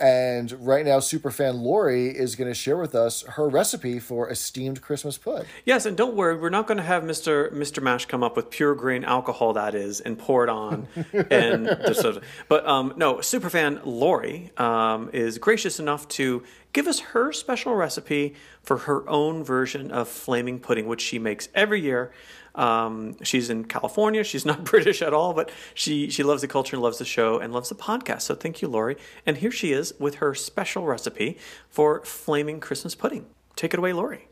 right 0.00 0.84
now, 0.84 0.98
superfan 0.98 1.62
Lori 1.62 2.08
is 2.08 2.36
going 2.36 2.48
to 2.48 2.54
share 2.54 2.76
with 2.76 2.94
us 2.94 3.22
her 3.22 3.48
recipe 3.48 3.98
for 3.98 4.28
a 4.28 4.34
steamed 4.34 4.80
Christmas 4.80 5.18
pud. 5.18 5.46
Yes, 5.64 5.86
and 5.86 5.96
don't 5.96 6.16
worry, 6.16 6.36
we're 6.36 6.50
not 6.50 6.66
going 6.66 6.78
to 6.78 6.84
have 6.84 7.02
Mr. 7.02 7.52
Mr. 7.52 7.82
Mash 7.82 8.06
come 8.06 8.22
up 8.22 8.36
with 8.36 8.50
pure 8.50 8.74
grain 8.74 9.04
alcohol 9.04 9.52
that 9.54 9.74
is 9.74 10.00
and 10.00 10.18
pour 10.18 10.44
it 10.44 10.50
on 10.50 10.88
and 11.30 11.66
just 11.86 12.00
sort 12.00 12.16
of, 12.16 12.24
but 12.48 12.66
um, 12.66 12.94
no, 12.96 13.16
superfan 13.16 13.80
Lori 13.84 14.50
um, 14.56 15.10
is 15.12 15.38
gracious 15.38 15.78
enough 15.78 16.08
to 16.08 16.42
give 16.72 16.86
us 16.86 17.00
her 17.00 17.32
special 17.32 17.74
recipe 17.74 18.34
for 18.62 18.78
her 18.78 19.08
own 19.08 19.42
version 19.42 19.90
of 19.90 20.08
flaming 20.08 20.58
pudding, 20.58 20.86
which 20.86 21.00
she 21.00 21.18
makes 21.18 21.48
every 21.54 21.80
year. 21.80 22.12
Um, 22.60 23.16
she's 23.22 23.48
in 23.48 23.64
California. 23.64 24.22
She's 24.22 24.44
not 24.44 24.64
British 24.72 25.00
at 25.00 25.14
all, 25.14 25.32
but 25.32 25.50
she 25.72 26.10
she 26.10 26.22
loves 26.22 26.42
the 26.42 26.48
culture 26.48 26.76
and 26.76 26.82
loves 26.82 26.98
the 26.98 27.06
show 27.06 27.38
and 27.38 27.54
loves 27.54 27.70
the 27.70 27.74
podcast. 27.74 28.22
So 28.22 28.34
thank 28.34 28.60
you, 28.60 28.68
Lori. 28.68 28.96
And 29.24 29.38
here 29.38 29.50
she 29.50 29.72
is 29.72 29.94
with 29.98 30.16
her 30.16 30.34
special 30.34 30.84
recipe 30.84 31.38
for 31.70 32.04
flaming 32.04 32.60
Christmas 32.60 32.94
pudding. 32.94 33.26
Take 33.56 33.72
it 33.72 33.78
away, 33.78 33.94
Lori. 33.94 34.28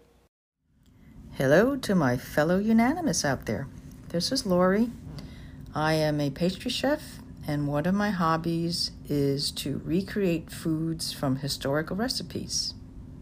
Hello 1.38 1.76
to 1.76 1.94
my 1.94 2.18
fellow 2.18 2.58
unanimous 2.58 3.24
out 3.24 3.46
there. 3.46 3.66
This 4.10 4.30
is 4.30 4.44
Lori. 4.44 4.90
I 5.74 5.94
am 5.94 6.20
a 6.20 6.30
pastry 6.30 6.70
chef, 6.70 7.20
and 7.46 7.66
one 7.66 7.86
of 7.86 7.94
my 7.94 8.10
hobbies 8.10 8.90
is 9.08 9.50
to 9.52 9.80
recreate 9.84 10.50
foods 10.50 11.12
from 11.12 11.36
historical 11.36 11.96
recipes. 11.96 12.74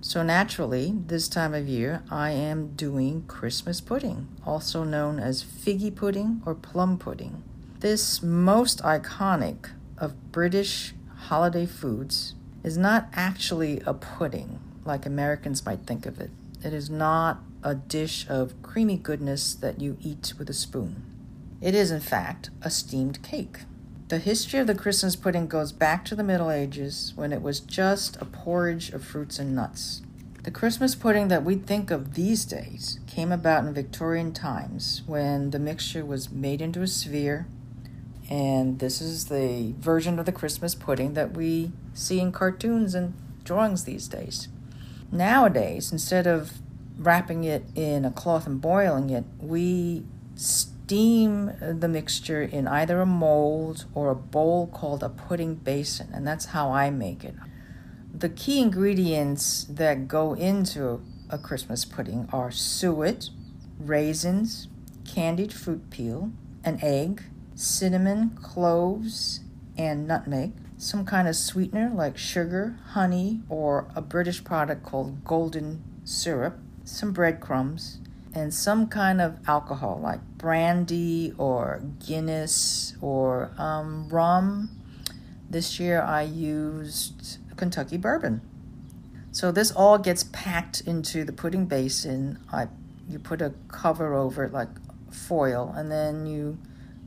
So, 0.08 0.22
naturally, 0.22 0.94
this 1.08 1.26
time 1.26 1.52
of 1.52 1.66
year, 1.66 2.04
I 2.12 2.30
am 2.30 2.76
doing 2.76 3.24
Christmas 3.26 3.80
pudding, 3.80 4.28
also 4.46 4.84
known 4.84 5.18
as 5.18 5.42
figgy 5.42 5.92
pudding 5.92 6.42
or 6.46 6.54
plum 6.54 6.96
pudding. 6.96 7.42
This 7.80 8.22
most 8.22 8.80
iconic 8.84 9.70
of 9.98 10.30
British 10.30 10.94
holiday 11.22 11.66
foods 11.66 12.36
is 12.62 12.78
not 12.78 13.08
actually 13.14 13.80
a 13.80 13.94
pudding 13.94 14.60
like 14.84 15.06
Americans 15.06 15.66
might 15.66 15.84
think 15.88 16.06
of 16.06 16.20
it. 16.20 16.30
It 16.62 16.72
is 16.72 16.88
not 16.88 17.42
a 17.64 17.74
dish 17.74 18.28
of 18.28 18.62
creamy 18.62 18.98
goodness 18.98 19.54
that 19.56 19.80
you 19.80 19.98
eat 20.00 20.34
with 20.38 20.48
a 20.48 20.54
spoon. 20.54 21.02
It 21.60 21.74
is, 21.74 21.90
in 21.90 22.00
fact, 22.00 22.50
a 22.62 22.70
steamed 22.70 23.24
cake. 23.24 23.62
The 24.08 24.18
history 24.18 24.60
of 24.60 24.68
the 24.68 24.74
Christmas 24.76 25.16
pudding 25.16 25.48
goes 25.48 25.72
back 25.72 26.04
to 26.04 26.14
the 26.14 26.22
Middle 26.22 26.48
Ages 26.48 27.12
when 27.16 27.32
it 27.32 27.42
was 27.42 27.58
just 27.58 28.16
a 28.22 28.24
porridge 28.24 28.90
of 28.90 29.04
fruits 29.04 29.40
and 29.40 29.52
nuts. 29.52 30.00
The 30.44 30.52
Christmas 30.52 30.94
pudding 30.94 31.26
that 31.26 31.42
we 31.42 31.56
think 31.56 31.90
of 31.90 32.14
these 32.14 32.44
days 32.44 33.00
came 33.08 33.32
about 33.32 33.64
in 33.64 33.74
Victorian 33.74 34.32
times 34.32 35.02
when 35.06 35.50
the 35.50 35.58
mixture 35.58 36.04
was 36.04 36.30
made 36.30 36.62
into 36.62 36.82
a 36.82 36.86
sphere, 36.86 37.48
and 38.30 38.78
this 38.78 39.00
is 39.00 39.24
the 39.24 39.74
version 39.80 40.20
of 40.20 40.26
the 40.26 40.30
Christmas 40.30 40.76
pudding 40.76 41.14
that 41.14 41.36
we 41.36 41.72
see 41.92 42.20
in 42.20 42.30
cartoons 42.30 42.94
and 42.94 43.14
drawings 43.42 43.82
these 43.82 44.06
days. 44.06 44.46
Nowadays, 45.10 45.90
instead 45.90 46.28
of 46.28 46.52
wrapping 46.96 47.42
it 47.42 47.64
in 47.74 48.04
a 48.04 48.12
cloth 48.12 48.46
and 48.46 48.60
boiling 48.60 49.10
it, 49.10 49.24
we 49.40 50.04
steam 50.86 51.50
the 51.60 51.88
mixture 51.88 52.42
in 52.42 52.68
either 52.68 53.00
a 53.00 53.06
mold 53.06 53.86
or 53.92 54.08
a 54.08 54.14
bowl 54.14 54.68
called 54.68 55.02
a 55.02 55.08
pudding 55.08 55.56
basin, 55.56 56.08
and 56.14 56.24
that's 56.24 56.46
how 56.46 56.70
I 56.70 56.90
make 56.90 57.24
it. 57.24 57.34
The 58.14 58.28
key 58.28 58.60
ingredients 58.60 59.66
that 59.68 60.06
go 60.06 60.34
into 60.34 61.02
a 61.28 61.38
Christmas 61.38 61.84
pudding 61.84 62.28
are 62.32 62.52
suet, 62.52 63.30
raisins, 63.80 64.68
candied 65.04 65.52
fruit 65.52 65.90
peel, 65.90 66.30
an 66.62 66.78
egg, 66.80 67.24
cinnamon, 67.56 68.38
cloves, 68.40 69.40
and 69.76 70.06
nutmeg, 70.06 70.52
some 70.78 71.04
kind 71.04 71.26
of 71.26 71.34
sweetener 71.34 71.90
like 71.92 72.16
sugar, 72.16 72.78
honey, 72.90 73.40
or 73.48 73.90
a 73.96 74.00
British 74.00 74.44
product 74.44 74.84
called 74.84 75.24
golden 75.24 75.82
syrup, 76.04 76.60
some 76.84 77.12
breadcrumbs, 77.12 77.98
and 78.36 78.52
some 78.52 78.86
kind 78.86 79.22
of 79.22 79.38
alcohol 79.48 79.98
like 80.02 80.20
brandy 80.36 81.32
or 81.38 81.80
Guinness 82.06 82.94
or 83.00 83.50
um, 83.56 84.10
rum. 84.10 84.68
This 85.48 85.80
year 85.80 86.02
I 86.02 86.22
used 86.22 87.38
Kentucky 87.56 87.96
bourbon. 87.96 88.42
So 89.32 89.50
this 89.50 89.72
all 89.72 89.96
gets 89.96 90.22
packed 90.22 90.82
into 90.82 91.24
the 91.24 91.32
pudding 91.32 91.64
basin. 91.64 92.38
I 92.52 92.68
you 93.08 93.18
put 93.18 93.40
a 93.40 93.54
cover 93.68 94.12
over 94.12 94.44
it 94.44 94.52
like 94.52 94.68
foil 95.10 95.72
and 95.74 95.90
then 95.90 96.26
you 96.26 96.58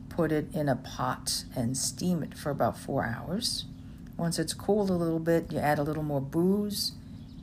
put 0.09 0.31
it 0.31 0.51
in 0.51 0.67
a 0.67 0.75
pot 0.75 1.43
and 1.55 1.77
steam 1.77 2.23
it 2.23 2.35
for 2.35 2.49
about 2.49 2.75
4 2.75 3.05
hours. 3.05 3.65
Once 4.17 4.39
it's 4.39 4.53
cooled 4.55 4.89
a 4.89 4.93
little 4.93 5.19
bit, 5.19 5.51
you 5.51 5.59
add 5.59 5.77
a 5.77 5.83
little 5.83 6.03
more 6.03 6.21
booze 6.21 6.93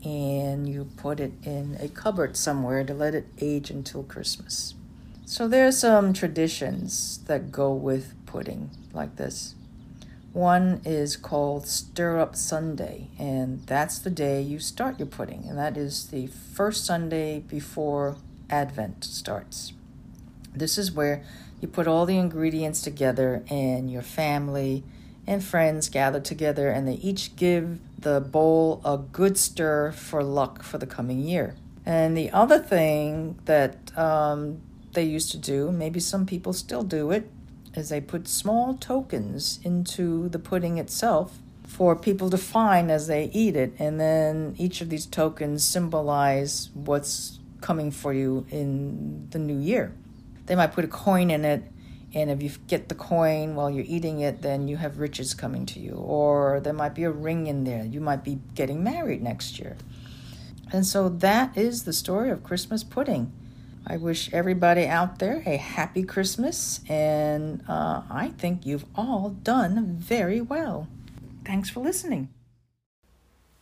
and 0.07 0.69
you 0.69 0.89
put 0.97 1.19
it 1.19 1.33
in 1.43 1.77
a 1.81 1.89
cupboard 1.89 2.37
somewhere 2.37 2.85
to 2.85 2.95
let 2.95 3.13
it 3.13 3.27
age 3.41 3.71
until 3.71 4.05
Christmas. 4.05 4.75
So 5.25 5.49
there 5.49 5.67
are 5.67 5.73
some 5.73 6.13
traditions 6.13 7.19
that 7.27 7.51
go 7.51 7.73
with 7.73 8.15
pudding 8.25 8.71
like 8.93 9.17
this. 9.17 9.57
One 10.33 10.81
is 10.85 11.17
called 11.17 11.67
Stir 11.67 12.21
Up 12.21 12.37
Sunday, 12.37 13.09
and 13.19 13.67
that's 13.67 13.99
the 13.99 14.11
day 14.11 14.41
you 14.41 14.61
start 14.61 15.01
your 15.01 15.09
pudding, 15.09 15.45
and 15.49 15.59
that 15.59 15.77
is 15.77 16.07
the 16.07 16.29
first 16.29 16.85
Sunday 16.85 17.41
before 17.41 18.17
Advent 18.49 19.03
starts. 19.03 19.73
This 20.55 20.79
is 20.79 20.93
where 20.93 21.25
you 21.61 21.67
put 21.67 21.89
all 21.89 22.07
the 22.07 22.19
ingredients 22.19 22.81
together, 22.81 23.43
and 23.51 23.91
your 23.91 24.03
family 24.03 24.85
and 25.27 25.43
friends 25.43 25.89
gather 25.89 26.21
together, 26.21 26.69
and 26.69 26.87
they 26.87 26.95
each 26.95 27.35
give 27.35 27.81
the 27.99 28.21
bowl 28.21 28.81
a 28.85 28.99
good 28.99 29.39
stir 29.39 29.93
for 29.93 30.23
luck 30.23 30.63
for 30.63 30.79
the 30.79 30.87
coming 30.87 31.21
year. 31.21 31.57
And 31.85 32.17
the 32.17 32.31
other 32.31 32.59
thing 32.59 33.39
that 33.45 33.97
um, 33.97 34.61
they 34.93 35.05
used 35.05 35.31
to 35.33 35.39
do, 35.39 35.71
maybe 35.71 36.01
some 36.01 36.27
people 36.27 36.53
still 36.53 36.83
do 36.83 37.11
it, 37.11 37.31
is 37.75 37.91
they 37.91 38.01
put 38.01 38.27
small 38.27 38.75
tokens 38.75 39.61
into 39.63 40.29
the 40.29 40.39
pudding 40.39 40.79
itself 40.79 41.39
for 41.67 41.95
people 41.95 42.31
to 42.31 42.39
find 42.39 42.91
as 42.91 43.07
they 43.07 43.31
eat 43.33 43.57
it. 43.57 43.75
And 43.79 44.01
then 44.01 44.55
each 44.59 44.81
of 44.81 44.89
these 44.89 45.07
tokens 45.07 45.63
symbolize 45.65 46.71
what's 46.75 47.39
coming 47.61 47.91
for 47.91 48.13
you 48.13 48.47
in 48.51 49.29
the 49.31 49.39
new 49.39 49.59
year. 49.59 49.93
They 50.47 50.55
might 50.55 50.73
put 50.73 50.85
a 50.85 50.89
coin 50.89 51.31
in 51.31 51.45
it, 51.45 51.65
and 52.17 52.31
if 52.31 52.43
you 52.43 52.49
get 52.67 52.89
the 52.89 52.95
coin 52.95 53.57
while 53.57 53.69
you're 53.69 53.85
eating 53.87 54.21
it, 54.21 54.41
then 54.41 54.69
you 54.69 54.79
have 54.79 54.99
riches 54.99 55.35
coming 55.35 55.67
to 55.67 55.79
you. 55.79 55.93
Or 55.93 56.61
there 56.61 56.73
might 56.73 56.95
be 56.95 57.05
a 57.05 57.11
ring 57.11 57.47
in 57.47 57.65
there. 57.65 57.85
You 57.85 58.01
might 58.01 58.25
be 58.25 58.39
getting 58.55 58.83
married 58.83 59.23
next 59.23 59.59
year. 59.59 59.77
And 60.73 60.87
so 60.87 61.11
that 61.11 61.55
is 61.59 61.85
the 61.85 61.93
story 61.93 62.31
of 62.31 62.43
Christmas 62.43 62.83
pudding. 62.83 63.33
I 63.87 63.99
wish 63.99 64.33
everybody 64.33 64.87
out 64.87 65.19
there 65.19 65.43
a 65.45 65.59
happy 65.59 66.05
Christmas, 66.05 66.81
and 66.89 67.63
uh, 67.69 68.01
I 68.11 68.33
think 68.39 68.65
you've 68.65 68.87
all 68.95 69.29
done 69.29 69.97
very 69.99 70.41
well. 70.41 70.89
Thanks 71.45 71.69
for 71.69 71.81
listening. 71.81 72.31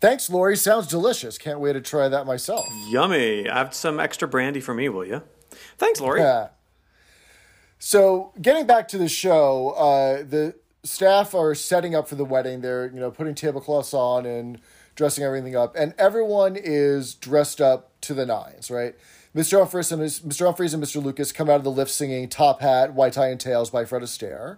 Thanks, 0.00 0.30
Lori. 0.30 0.56
Sounds 0.56 0.86
delicious. 0.86 1.38
Can't 1.38 1.58
wait 1.58 1.72
to 1.72 1.80
try 1.80 2.08
that 2.08 2.24
myself. 2.24 2.64
Yummy. 2.88 3.48
Have 3.48 3.74
some 3.74 3.98
extra 3.98 4.28
brandy 4.28 4.60
for 4.60 4.74
me, 4.74 4.88
will 4.88 5.04
you? 5.04 5.22
Thanks, 5.76 6.00
Lori. 6.00 6.20
Yeah. 6.20 6.50
So, 7.86 8.32
getting 8.40 8.66
back 8.66 8.88
to 8.88 8.98
the 8.98 9.10
show, 9.10 9.72
uh, 9.72 10.22
the 10.22 10.54
staff 10.84 11.34
are 11.34 11.54
setting 11.54 11.94
up 11.94 12.08
for 12.08 12.14
the 12.14 12.24
wedding. 12.24 12.62
They're 12.62 12.86
you 12.86 12.98
know 12.98 13.10
putting 13.10 13.34
tablecloths 13.34 13.92
on 13.92 14.24
and 14.24 14.58
dressing 14.94 15.22
everything 15.22 15.54
up, 15.54 15.76
and 15.76 15.92
everyone 15.98 16.56
is 16.56 17.12
dressed 17.12 17.60
up 17.60 17.92
to 18.00 18.14
the 18.14 18.24
nines. 18.24 18.70
Right? 18.70 18.94
Mr. 19.36 19.58
Humphries 19.58 19.92
and 19.92 20.00
Mr. 20.00 20.46
Humphries 20.46 20.72
and 20.72 20.82
Mr. 20.82 21.04
Lucas 21.04 21.30
come 21.30 21.50
out 21.50 21.56
of 21.56 21.64
the 21.64 21.70
lift 21.70 21.90
singing 21.90 22.26
"Top 22.30 22.62
Hat, 22.62 22.94
White 22.94 23.12
Tie 23.12 23.28
and 23.28 23.38
Tails" 23.38 23.68
by 23.68 23.84
Fred 23.84 24.00
Astaire. 24.00 24.56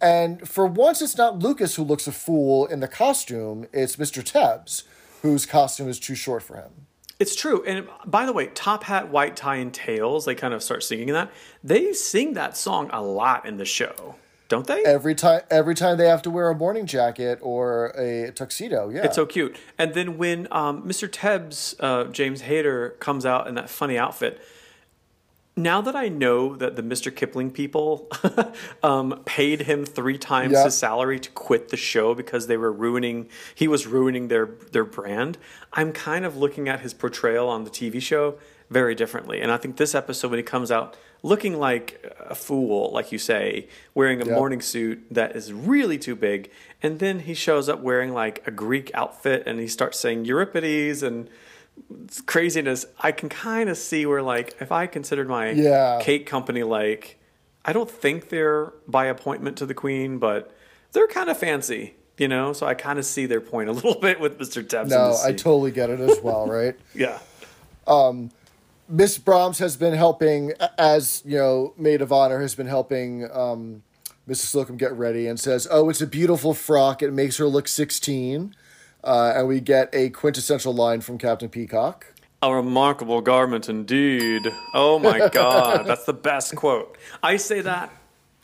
And 0.00 0.48
for 0.48 0.66
once, 0.66 1.02
it's 1.02 1.18
not 1.18 1.38
Lucas 1.38 1.74
who 1.74 1.82
looks 1.82 2.06
a 2.06 2.12
fool 2.12 2.64
in 2.64 2.80
the 2.80 2.88
costume; 2.88 3.66
it's 3.74 3.96
Mr. 3.96 4.24
Tebbs, 4.24 4.84
whose 5.20 5.44
costume 5.44 5.90
is 5.90 6.00
too 6.00 6.14
short 6.14 6.42
for 6.42 6.56
him. 6.56 6.85
It's 7.18 7.34
true. 7.34 7.64
And 7.64 7.88
by 8.04 8.26
the 8.26 8.32
way, 8.32 8.48
Top 8.48 8.84
Hat, 8.84 9.08
White 9.08 9.36
Tie, 9.36 9.56
and 9.56 9.72
Tails, 9.72 10.26
they 10.26 10.34
kind 10.34 10.52
of 10.52 10.62
start 10.62 10.82
singing 10.82 11.12
that. 11.14 11.30
They 11.64 11.92
sing 11.92 12.34
that 12.34 12.56
song 12.56 12.90
a 12.92 13.02
lot 13.02 13.46
in 13.46 13.56
the 13.56 13.64
show, 13.64 14.16
don't 14.48 14.66
they? 14.66 14.84
Every 14.84 15.14
time, 15.14 15.40
every 15.50 15.74
time 15.74 15.96
they 15.96 16.08
have 16.08 16.20
to 16.22 16.30
wear 16.30 16.50
a 16.50 16.54
morning 16.54 16.84
jacket 16.86 17.38
or 17.40 17.86
a 17.96 18.32
tuxedo, 18.32 18.90
yeah, 18.90 19.04
It's 19.04 19.16
so 19.16 19.24
cute. 19.24 19.56
And 19.78 19.94
then 19.94 20.18
when 20.18 20.46
um, 20.50 20.82
Mr. 20.82 21.10
Tebbs, 21.10 21.74
uh, 21.80 22.04
James 22.04 22.42
Hayter, 22.42 22.90
comes 23.00 23.24
out 23.24 23.46
in 23.48 23.54
that 23.54 23.70
funny 23.70 23.96
outfit, 23.96 24.38
now 25.56 25.80
that 25.80 25.96
I 25.96 26.08
know 26.08 26.54
that 26.56 26.76
the 26.76 26.82
Mr. 26.82 27.14
Kipling 27.14 27.50
people 27.50 28.08
um, 28.82 29.22
paid 29.24 29.62
him 29.62 29.84
three 29.86 30.18
times 30.18 30.52
Yeah. 30.52 30.64
his 30.64 30.76
salary 30.76 31.18
to 31.20 31.30
quit 31.30 31.70
the 31.70 31.76
show 31.78 32.14
because 32.14 32.46
they 32.46 32.56
were 32.58 32.72
ruining, 32.72 33.28
he 33.54 33.66
was 33.66 33.86
ruining 33.86 34.28
their 34.28 34.46
their 34.72 34.84
brand. 34.84 35.38
I'm 35.72 35.92
kind 35.92 36.24
of 36.24 36.36
looking 36.36 36.68
at 36.68 36.80
his 36.80 36.92
portrayal 36.94 37.48
on 37.48 37.64
the 37.64 37.70
TV 37.70 38.00
show 38.02 38.38
very 38.68 38.94
differently, 38.94 39.40
and 39.40 39.50
I 39.50 39.56
think 39.56 39.76
this 39.76 39.94
episode 39.94 40.30
when 40.30 40.38
he 40.38 40.42
comes 40.42 40.70
out 40.70 40.96
looking 41.22 41.58
like 41.58 42.04
a 42.28 42.34
fool, 42.34 42.92
like 42.92 43.10
you 43.10 43.18
say, 43.18 43.68
wearing 43.94 44.20
a 44.20 44.26
Yeah. 44.26 44.34
morning 44.34 44.60
suit 44.60 45.04
that 45.10 45.34
is 45.34 45.52
really 45.52 45.98
too 45.98 46.14
big, 46.14 46.50
and 46.82 46.98
then 46.98 47.20
he 47.20 47.32
shows 47.34 47.68
up 47.68 47.80
wearing 47.80 48.12
like 48.12 48.46
a 48.46 48.50
Greek 48.50 48.90
outfit 48.92 49.44
and 49.46 49.58
he 49.58 49.66
starts 49.68 49.98
saying 49.98 50.24
Euripides 50.26 51.02
and 51.02 51.28
craziness, 52.26 52.86
I 53.00 53.12
can 53.12 53.28
kind 53.28 53.68
of 53.68 53.76
see 53.76 54.06
where 54.06 54.22
like 54.22 54.56
if 54.60 54.72
I 54.72 54.86
considered 54.86 55.28
my 55.28 55.50
Yeah. 55.50 55.98
cake 56.02 56.26
company 56.26 56.62
like 56.62 57.18
I 57.64 57.72
don't 57.72 57.90
think 57.90 58.28
they're 58.28 58.72
by 58.86 59.06
appointment 59.06 59.56
to 59.58 59.66
the 59.66 59.74
queen, 59.74 60.18
but 60.18 60.52
they're 60.92 61.08
kind 61.08 61.28
of 61.28 61.36
fancy, 61.36 61.94
you 62.16 62.28
know. 62.28 62.52
So 62.52 62.64
I 62.66 62.74
kind 62.74 62.98
of 62.98 63.04
see 63.04 63.26
their 63.26 63.40
point 63.40 63.68
a 63.68 63.72
little 63.78 63.98
bit 64.00 64.20
with 64.20 64.38
Mr. 64.38 64.66
Tebbs. 64.66 64.88
No, 64.90 65.16
I 65.24 65.32
totally 65.32 65.72
get 65.72 65.90
it 65.90 65.98
as 66.00 66.20
well, 66.20 66.46
right? 66.46 66.76
yeah. 66.94 67.18
Miss 68.88 69.18
Brahms 69.18 69.58
has 69.58 69.76
been 69.76 69.94
helping, 69.94 70.52
as 70.78 71.22
you 71.24 71.36
know, 71.38 71.74
maid 71.76 72.02
of 72.02 72.12
honor 72.12 72.40
has 72.40 72.54
been 72.54 72.68
helping 72.68 73.28
um, 73.32 73.82
Mrs. 74.28 74.36
Slocum 74.46 74.76
get 74.76 74.92
ready, 74.92 75.26
and 75.26 75.40
says, 75.40 75.66
"Oh, 75.70 75.88
it's 75.88 76.00
a 76.00 76.06
beautiful 76.06 76.54
frock. 76.54 77.02
It 77.02 77.12
makes 77.12 77.36
her 77.38 77.46
look 77.46 77.66
16." 77.66 78.54
Uh, 79.06 79.32
and 79.36 79.48
we 79.48 79.60
get 79.60 79.88
a 79.94 80.10
quintessential 80.10 80.74
line 80.74 81.00
from 81.00 81.16
Captain 81.16 81.48
Peacock. 81.48 82.12
A 82.42 82.52
remarkable 82.52 83.20
garment 83.20 83.68
indeed. 83.68 84.52
Oh 84.74 84.98
my 84.98 85.28
god, 85.32 85.86
that's 85.86 86.04
the 86.04 86.12
best 86.12 86.56
quote. 86.56 86.98
I 87.22 87.36
say 87.36 87.60
that 87.60 87.90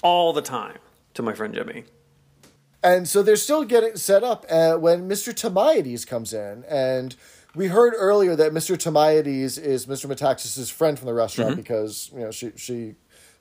all 0.03 0.33
the 0.33 0.41
time 0.41 0.79
to 1.15 1.23
my 1.23 1.35
friend 1.35 1.53
Jimmy. 1.53 1.85
And 2.83 3.09
so 3.09 3.23
they're 3.23 3.37
still 3.37 3.65
getting 3.65 3.97
set 3.97 4.25
up 4.25 4.47
uh, 4.49 4.75
when 4.75 5.09
Mr. 5.09 5.33
Tamiades 5.33 6.07
comes 6.07 6.33
in. 6.33 6.65
And 6.69 7.15
we 7.55 7.67
heard 7.67 7.95
earlier 7.97 8.35
that 8.35 8.53
Mr. 8.53 8.77
Tamiades 8.77 9.59
is 9.59 9.87
Mr. 9.87 10.07
Metaxas's 10.07 10.71
friend 10.71 10.99
from 10.99 11.07
the 11.07 11.15
restaurant 11.15 11.57
because, 11.57 12.11
you 12.13 12.21
know, 12.21 12.31
she, 12.31 12.53
she 12.57 12.95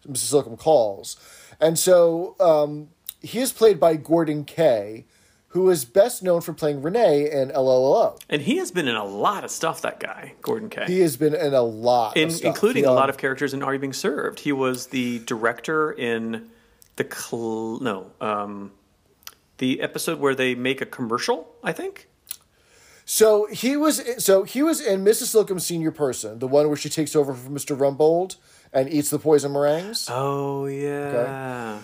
Mrs. 0.08 0.18
Slocum 0.18 0.58
calls. 0.58 1.18
And 1.60 1.78
so 1.80 2.36
um, 2.40 2.90
he 3.22 3.40
is 3.40 3.52
played 3.52 3.80
by 3.80 3.98
Gorden 3.98 4.46
Kaye, 4.46 5.06
who 5.52 5.70
is 5.70 5.84
best 5.84 6.24
known 6.24 6.42
for 6.42 6.54
playing 6.54 6.82
René 6.82 7.30
in 7.30 7.52
Allo 7.52 7.74
Allo. 7.74 8.18
And 8.30 8.42
he 8.42 8.58
has 8.58 8.72
been 8.72 8.88
in 8.88 8.96
a 8.96 9.04
lot 9.04 9.44
of 9.44 9.52
stuff, 9.52 9.82
that 9.82 10.00
guy, 10.00 10.34
Gorden 10.42 10.72
Kaye. 10.72 10.86
He 10.88 11.00
has 11.02 11.18
been 11.18 11.36
in 11.36 11.54
a 11.54 11.62
lot 11.62 12.16
in, 12.16 12.30
of 12.30 12.34
stuff. 12.34 12.48
including 12.48 12.86
a 12.86 12.90
um, 12.90 12.96
lot 12.96 13.10
of 13.10 13.18
characters 13.18 13.54
in 13.54 13.62
Are 13.62 13.74
You 13.74 13.80
Being 13.80 13.94
Served. 13.94 14.40
He 14.40 14.54
was 14.54 14.88
the 14.88 15.20
director 15.20 15.92
in 15.92 16.50
the 16.96 17.04
cl- 17.04 17.80
no 17.82 18.12
um, 18.22 18.72
the 19.58 19.82
episode 19.82 20.20
where 20.20 20.36
they 20.36 20.56
make 20.56 20.82
a 20.82 20.86
commercial. 20.86 21.54
I 21.64 21.74
think. 21.74 22.08
So 23.04 23.48
he 23.48 23.76
was 23.76 24.24
so 24.24 24.44
he 24.44 24.64
was 24.64 24.80
in 24.80 25.04
Mrs. 25.04 25.28
Slocum's 25.28 25.66
Senior 25.66 25.92
Person, 25.92 26.40
the 26.40 26.48
one 26.48 26.68
where 26.68 26.78
she 26.78 26.88
takes 26.88 27.14
over 27.14 27.34
for 27.34 27.50
Mr. 27.50 27.78
Rumbold 27.78 28.38
and 28.72 28.88
eats 28.92 29.10
the 29.10 29.20
poison 29.20 29.52
meringues. 29.52 30.08
Oh 30.10 30.66
yeah. 30.66 31.80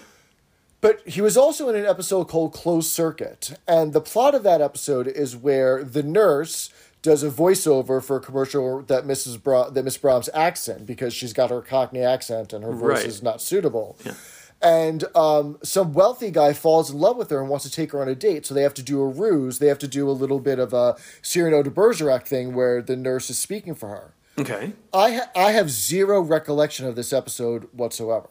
But 0.79 1.01
he 1.07 1.21
was 1.21 1.35
also 1.37 1.69
in 1.69 1.75
an 1.75 1.85
episode 1.85 2.25
called 2.25 2.53
Closed 2.53 2.89
Circuit. 2.91 3.53
And 3.67 3.93
the 3.93 4.01
plot 4.01 4.35
of 4.35 4.43
that 4.43 4.61
episode 4.61 5.07
is 5.07 5.35
where 5.35 5.83
the 5.83 6.03
nurse 6.03 6.69
does 7.01 7.23
a 7.23 7.29
voiceover 7.29 8.03
for 8.03 8.17
a 8.17 8.19
commercial 8.19 8.81
that 8.83 9.05
Mrs. 9.05 9.41
Bra- 9.41 9.69
that 9.69 9.83
Miss 9.83 9.97
Brahms 9.97 10.29
in 10.67 10.85
because 10.85 11.13
she's 11.13 11.33
got 11.33 11.49
her 11.49 11.61
Cockney 11.61 12.01
accent 12.01 12.53
and 12.53 12.63
her 12.63 12.71
voice 12.73 12.97
Right. 12.99 13.05
is 13.05 13.23
not 13.23 13.41
suitable. 13.41 13.97
And 14.61 15.03
um, 15.15 15.59
some 15.63 15.93
wealthy 15.93 16.31
guy 16.31 16.53
falls 16.53 16.89
in 16.91 16.97
love 16.99 17.15
with 17.17 17.29
her 17.29 17.39
and 17.39 17.47
wants 17.49 17.65
to 17.65 17.71
take 17.71 17.91
her 17.91 18.01
on 18.01 18.07
a 18.07 18.15
date. 18.15 18.45
So 18.45 18.53
they 18.55 18.63
have 18.63 18.73
to 18.75 18.81
do 18.83 18.99
a 19.01 19.07
ruse. 19.07 19.59
They 19.59 19.67
have 19.67 19.77
to 19.79 19.87
do 19.87 20.09
a 20.09 20.11
little 20.11 20.39
bit 20.39 20.57
of 20.59 20.73
a 20.73 20.95
Cyrano 21.21 21.61
de 21.61 21.69
Bergerac 21.69 22.25
thing 22.27 22.55
where 22.55 22.81
the 22.81 22.95
nurse 22.95 23.29
is 23.29 23.37
speaking 23.37 23.75
for 23.75 23.89
her. 23.89 24.13
Okay. 24.39 24.73
I, 24.93 25.13
ha- 25.13 25.29
I 25.35 25.51
have 25.51 25.69
zero 25.69 26.21
recollection 26.21 26.85
of 26.87 26.95
this 26.95 27.13
episode 27.13 27.67
whatsoever. 27.71 28.29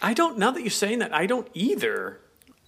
I 0.00 0.14
don't. 0.14 0.38
Now 0.38 0.50
that 0.50 0.60
you're 0.60 0.70
saying 0.70 1.00
that, 1.00 1.12
I 1.14 1.26
don't 1.26 1.48
either. 1.54 2.20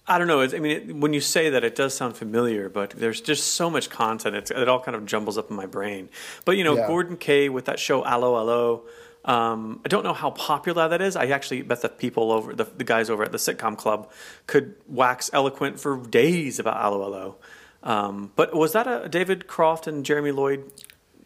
I 0.07 0.17
don't 0.17 0.27
know. 0.27 0.41
It's, 0.41 0.53
I 0.53 0.59
mean, 0.59 0.89
it, 0.89 0.95
when 0.95 1.13
you 1.13 1.21
say 1.21 1.49
that, 1.51 1.63
it 1.63 1.75
does 1.75 1.93
sound 1.93 2.17
familiar, 2.17 2.69
but 2.69 2.89
there's 2.91 3.21
just 3.21 3.55
so 3.55 3.69
much 3.69 3.89
content. 3.89 4.35
It's, 4.35 4.51
it 4.51 4.67
all 4.67 4.79
kind 4.81 4.95
of 4.95 5.05
jumbles 5.05 5.37
up 5.37 5.49
in 5.49 5.55
my 5.55 5.67
brain. 5.67 6.09
But 6.43 6.57
you 6.57 6.63
know, 6.63 6.75
Yeah. 6.75 6.87
Gorden 6.87 7.19
Kaye 7.19 7.49
with 7.49 7.65
that 7.65 7.79
show 7.79 8.03
Allo 8.03 8.35
Allo. 8.35 8.83
Um, 9.23 9.79
I 9.85 9.87
don't 9.87 10.03
know 10.03 10.13
how 10.13 10.31
popular 10.31 10.89
that 10.89 10.99
is. 11.01 11.15
I 11.15 11.27
actually 11.27 11.61
bet 11.61 11.81
the 11.81 11.89
people 11.89 12.31
over 12.31 12.53
the, 12.53 12.63
the 12.63 12.83
guys 12.83 13.09
over 13.09 13.23
at 13.23 13.31
the 13.31 13.37
sitcom 13.37 13.77
club 13.77 14.11
could 14.47 14.75
wax 14.87 15.29
eloquent 15.31 15.79
for 15.79 15.97
days 15.97 16.57
about 16.57 16.77
Allo 16.77 17.03
Allo. 17.03 17.37
Um, 17.83 18.31
but 18.35 18.53
was 18.55 18.73
that 18.73 18.87
a 18.87 19.07
David 19.07 19.45
Croft 19.47 19.85
and 19.85 20.03
Jeremy 20.03 20.31
Lloyd 20.31 20.71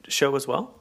show 0.09 0.35
as 0.35 0.45
well? 0.45 0.75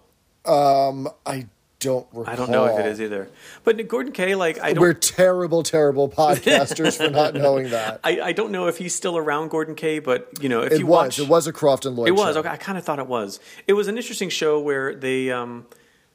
I 1.25 1.47
don't 1.85 2.07
recall. 2.13 2.33
I 2.33 2.37
don't 2.37 2.51
know 2.51 2.65
if 2.67 2.79
it 2.81 2.87
is 2.87 3.01
either. 3.01 3.29
But 3.63 3.77
Gorden 3.79 4.13
Kaye, 4.13 4.35
like 4.35 4.59
I 4.61 4.73
don't. 4.73 4.81
We're 4.83 4.93
terrible, 4.95 5.63
terrible 5.63 6.09
podcasters 6.09 6.97
for 6.97 7.11
not 7.11 7.35
knowing 7.45 7.71
that. 7.71 8.01
I, 8.03 8.21
I 8.21 8.33
don't 8.33 8.51
know 8.51 8.67
if 8.67 8.79
he's 8.79 8.95
still 8.95 9.17
around 9.17 9.51
Gorden 9.51 9.77
Kaye, 9.77 10.01
but 10.01 10.29
you 10.43 10.49
know 10.49 10.63
if 10.63 10.73
It 10.73 10.79
you 10.81 10.87
was. 10.87 10.97
watch, 10.97 11.19
It 11.21 11.29
was 11.29 11.47
a 11.47 11.53
Croft 11.53 11.87
and 11.87 11.95
Lloyd. 11.97 12.09
It 12.09 12.13
was 12.13 12.35
show. 12.35 12.41
okay. 12.41 12.49
I 12.49 12.57
kind 12.57 12.77
of 12.77 12.85
thought 12.85 12.99
it 12.99 13.07
was. 13.07 13.39
It 13.67 13.75
was 13.75 13.87
an 13.89 13.97
interesting 13.97 14.29
show 14.31 14.59
where 14.61 14.95
they. 14.95 15.31
Um, 15.31 15.67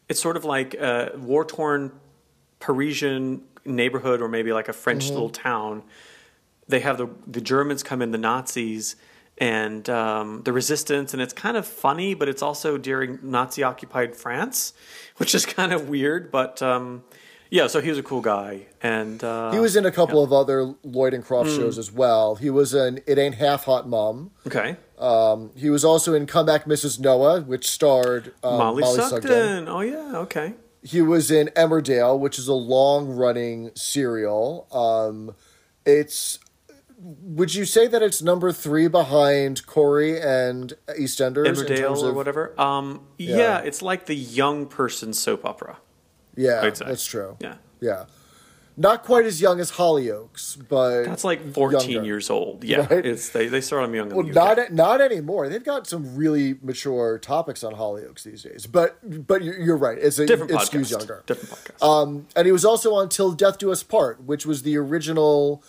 it's 0.10 0.20
sort 0.20 0.36
of 0.38 0.44
like 0.46 0.74
a 0.74 1.12
war 1.18 1.46
torn 1.46 1.92
Parisian 2.60 3.44
neighborhood, 3.66 4.22
or 4.22 4.28
maybe 4.28 4.52
like 4.54 4.68
a 4.70 4.74
French 4.74 5.06
Mm-hmm. 5.06 5.14
little 5.14 5.30
town. 5.30 5.84
They 6.68 6.82
have 6.82 6.98
the 6.98 7.08
the 7.28 7.42
Germans 7.42 7.84
come 7.84 8.02
in, 8.02 8.12
the 8.12 8.18
Nazis, 8.18 8.96
and 9.40 9.90
um, 9.90 10.42
the 10.44 10.52
resistance, 10.52 11.14
and 11.14 11.22
it's 11.22 11.34
kind 11.34 11.56
of 11.58 11.66
funny, 11.66 12.14
but 12.14 12.28
it's 12.28 12.42
also 12.42 12.78
during 12.78 13.20
Nazi 13.24 13.64
occupied 13.64 14.16
France, 14.16 14.74
which 15.18 15.34
is 15.34 15.46
kind 15.58 15.72
of 15.74 15.88
weird. 15.90 16.32
But 16.32 16.62
um, 16.62 17.04
yeah, 17.50 17.68
so 17.68 17.82
he 17.82 17.90
was 17.90 17.98
a 17.98 18.04
cool 18.04 18.22
guy, 18.22 18.68
and 18.82 19.24
uh, 19.24 19.52
He 19.52 19.60
was 19.60 19.76
in 19.76 19.86
a 19.86 19.92
couple 19.92 20.24
of 20.24 20.32
other 20.34 20.76
Lloyd 20.84 21.14
and 21.14 21.24
Croft 21.24 21.50
shows 21.50 21.78
as 21.78 21.92
well. 21.92 22.36
He 22.36 22.50
was 22.50 22.74
in 22.74 23.02
It 23.08 23.18
Ain't 23.18 23.36
Half 23.36 23.64
Hot 23.66 23.88
Mom. 23.88 24.32
okay. 24.46 24.76
He 25.56 25.70
was 25.70 25.86
also 25.86 26.14
in 26.14 26.26
Come 26.26 26.46
Back 26.46 26.66
Mrs. 26.66 27.00
Noah, 27.00 27.42
which 27.42 27.70
starred 27.70 28.34
um, 28.44 28.58
Mollie, 28.58 28.82
Mollie, 28.82 28.98
Sugden. 29.00 29.22
Sugden. 29.30 29.68
Oh 29.70 29.80
yeah, 29.82 30.18
okay. 30.18 30.54
He 30.84 31.02
was 31.02 31.32
in 31.32 31.48
Emmerdale, 31.56 32.20
which 32.20 32.38
is 32.38 32.48
a 32.50 32.54
long 32.54 33.08
running 33.10 33.72
serial. 33.76 34.68
Um, 34.72 35.36
it's. 35.86 36.40
Would 37.02 37.56
you 37.56 37.64
say 37.64 37.88
that 37.88 38.02
it's 38.02 38.22
number 38.22 38.52
three 38.52 38.88
behind 38.89 39.66
Corrie 39.66 40.20
and 40.20 40.74
EastEnders? 40.89 41.45
Emmerdale 41.47 41.95
or 42.04 42.10
of- 42.10 42.16
whatever. 42.16 42.60
Um, 42.60 43.02
yeah. 43.18 43.38
Yeah. 43.38 43.60
it's 43.60 43.82
like 43.82 44.06
the 44.06 44.16
young 44.16 44.66
person 44.66 45.14
soap 45.14 45.45
opera. 45.45 45.78
Yeah, 46.36 46.70
that's 46.70 47.06
true. 47.06 47.38
Yeah, 47.39 47.56
Yeah. 47.82 48.06
Not 48.78 49.04
quite 49.04 49.26
as 49.26 49.41
young 49.41 49.60
as 49.60 49.72
Hollyoaks, 49.74 50.56
but 50.70 51.04
that's 51.04 51.26
like 51.26 51.54
fourteen 51.54 51.89
Younger. 51.89 52.06
years 52.08 52.30
old. 52.30 52.64
Yeah, 52.64 52.88
Right? 52.89 53.06
it's 53.06 53.28
they 53.28 53.47
they 53.50 53.60
start 53.60 53.84
them 53.84 53.93
young. 53.93 54.10
Well, 54.10 54.26
not 54.26 54.72
not 54.72 55.02
anymore. 55.02 55.50
They've 55.50 55.62
got 55.64 55.86
some 55.86 56.16
really 56.16 56.56
mature 56.62 57.18
topics 57.20 57.62
on 57.62 57.74
Hollyoaks 57.74 58.24
these 58.24 58.41
days. 58.41 58.68
But 58.68 59.28
but 59.28 59.43
you're, 59.43 59.60
you're 59.60 59.76
right. 59.76 59.97
It's 59.97 60.18
a 60.18 60.26
different 60.26 60.52
it 60.52 60.60
podcast. 60.60 60.91
younger. 60.91 61.24
Different 61.26 61.50
podcast. 61.50 61.86
Um, 61.86 62.28
and 62.38 62.45
he 62.45 62.54
was 62.54 62.64
also 62.64 62.93
on 62.93 63.10
Till 63.10 63.34
Death 63.34 63.58
Do 63.58 63.70
Us 63.70 63.84
Part, 63.84 64.24
which 64.24 64.45
was 64.45 64.62
the 64.62 64.78
original 64.78 65.62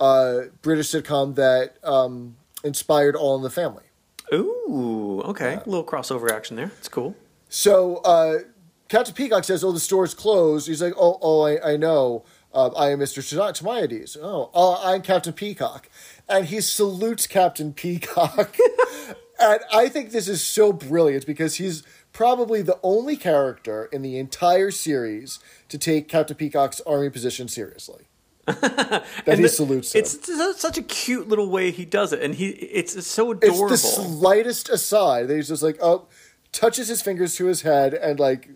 uh, 0.00 0.42
British 0.62 0.88
sitcom 0.88 1.34
that 1.36 1.76
um, 1.84 2.36
inspired 2.64 3.16
All 3.16 3.36
in 3.36 3.42
the 3.42 3.50
Family. 3.50 3.84
Ooh, 4.32 5.22
okay, 5.24 5.54
a 5.54 5.68
little 5.68 5.84
crossover 5.84 6.30
action 6.30 6.56
there. 6.56 6.70
It's 6.78 6.88
cool. 6.88 7.16
So 7.48 7.96
uh, 7.98 8.40
Captain 8.88 9.14
Peacock 9.14 9.44
says, 9.44 9.64
"Oh, 9.64 9.72
the 9.72 9.80
store's 9.80 10.14
closed." 10.14 10.68
He's 10.68 10.82
like, 10.82 10.94
"Oh, 10.96 11.18
oh, 11.22 11.42
I, 11.42 11.72
I 11.72 11.76
know. 11.76 12.24
Uh, 12.52 12.68
I 12.68 12.90
am 12.90 12.98
Mister 12.98 13.20
Tamiades. 13.20 14.16
Oh, 14.20 14.50
oh, 14.52 14.80
I'm 14.82 15.02
Captain 15.02 15.32
Peacock," 15.32 15.88
and 16.28 16.46
he 16.46 16.60
salutes 16.60 17.26
Captain 17.26 17.72
Peacock. 17.72 18.56
and 19.40 19.60
I 19.72 19.88
think 19.88 20.10
this 20.10 20.28
is 20.28 20.42
so 20.42 20.72
brilliant 20.72 21.26
because 21.26 21.56
he's 21.56 21.82
probably 22.12 22.62
the 22.62 22.78
only 22.82 23.16
character 23.16 23.88
in 23.92 24.02
the 24.02 24.18
entire 24.18 24.70
series 24.70 25.38
to 25.68 25.78
take 25.78 26.08
Captain 26.08 26.36
Peacock's 26.36 26.80
army 26.82 27.10
position 27.10 27.48
seriously. 27.48 28.08
that 28.60 29.04
And 29.26 29.36
he 29.36 29.42
the- 29.42 29.48
salutes 29.48 29.94
him. 29.94 30.00
It's 30.00 30.24
su- 30.26 30.54
such 30.56 30.78
a 30.78 30.82
cute 30.82 31.28
little 31.28 31.48
way 31.48 31.70
he 31.70 31.84
does 31.84 32.12
it, 32.12 32.22
and 32.22 32.34
he 32.34 32.48
it's, 32.48 32.94
it's 32.96 33.06
so 33.06 33.32
It's 33.32 33.44
adorable. 33.44 33.68
the 33.68 33.76
slightest 33.78 34.68
aside 34.68 35.28
that 35.28 35.36
he's 35.36 35.48
just 35.48 35.62
like, 35.62 35.78
oh, 35.82 36.06
touches 36.52 36.88
his 36.88 37.02
fingers 37.02 37.34
to 37.36 37.46
his 37.46 37.62
head 37.62 37.92
and 37.94 38.18
like 38.18 38.48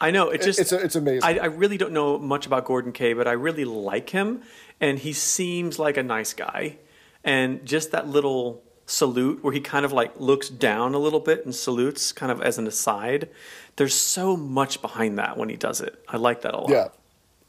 I 0.00 0.10
know 0.10 0.28
it 0.28 0.42
just 0.42 0.58
it's 0.60 0.72
it's 0.72 0.94
amazing. 0.94 1.22
I, 1.24 1.38
I 1.38 1.46
really 1.46 1.78
don't 1.78 1.92
know 1.92 2.18
much 2.18 2.44
about 2.46 2.66
Gorden 2.66 2.92
Kaye, 2.92 3.14
but 3.14 3.26
I 3.26 3.32
really 3.32 3.64
like 3.64 4.10
him, 4.10 4.42
and 4.80 4.98
he 4.98 5.12
seems 5.14 5.78
like 5.78 5.96
a 5.96 6.02
nice 6.02 6.34
guy. 6.34 6.76
And 7.24 7.64
just 7.64 7.92
that 7.92 8.06
little 8.06 8.62
salute 8.84 9.42
where 9.42 9.52
he 9.54 9.58
kind 9.60 9.84
of 9.86 9.92
like 9.92 10.12
looks 10.20 10.48
down 10.50 10.94
a 10.94 10.98
little 10.98 11.18
bit 11.18 11.44
and 11.46 11.54
salutes, 11.54 12.12
kind 12.12 12.30
of 12.30 12.42
as 12.42 12.58
an 12.58 12.66
aside. 12.66 13.30
There's 13.76 13.94
so 13.94 14.36
much 14.36 14.80
behind 14.82 15.18
that 15.18 15.38
when 15.38 15.48
he 15.48 15.56
does 15.56 15.80
it. 15.80 15.98
I 16.08 16.18
like 16.18 16.42
that 16.42 16.52
a 16.54 16.58
lot. 16.60 16.68
Yeah, 16.70 16.88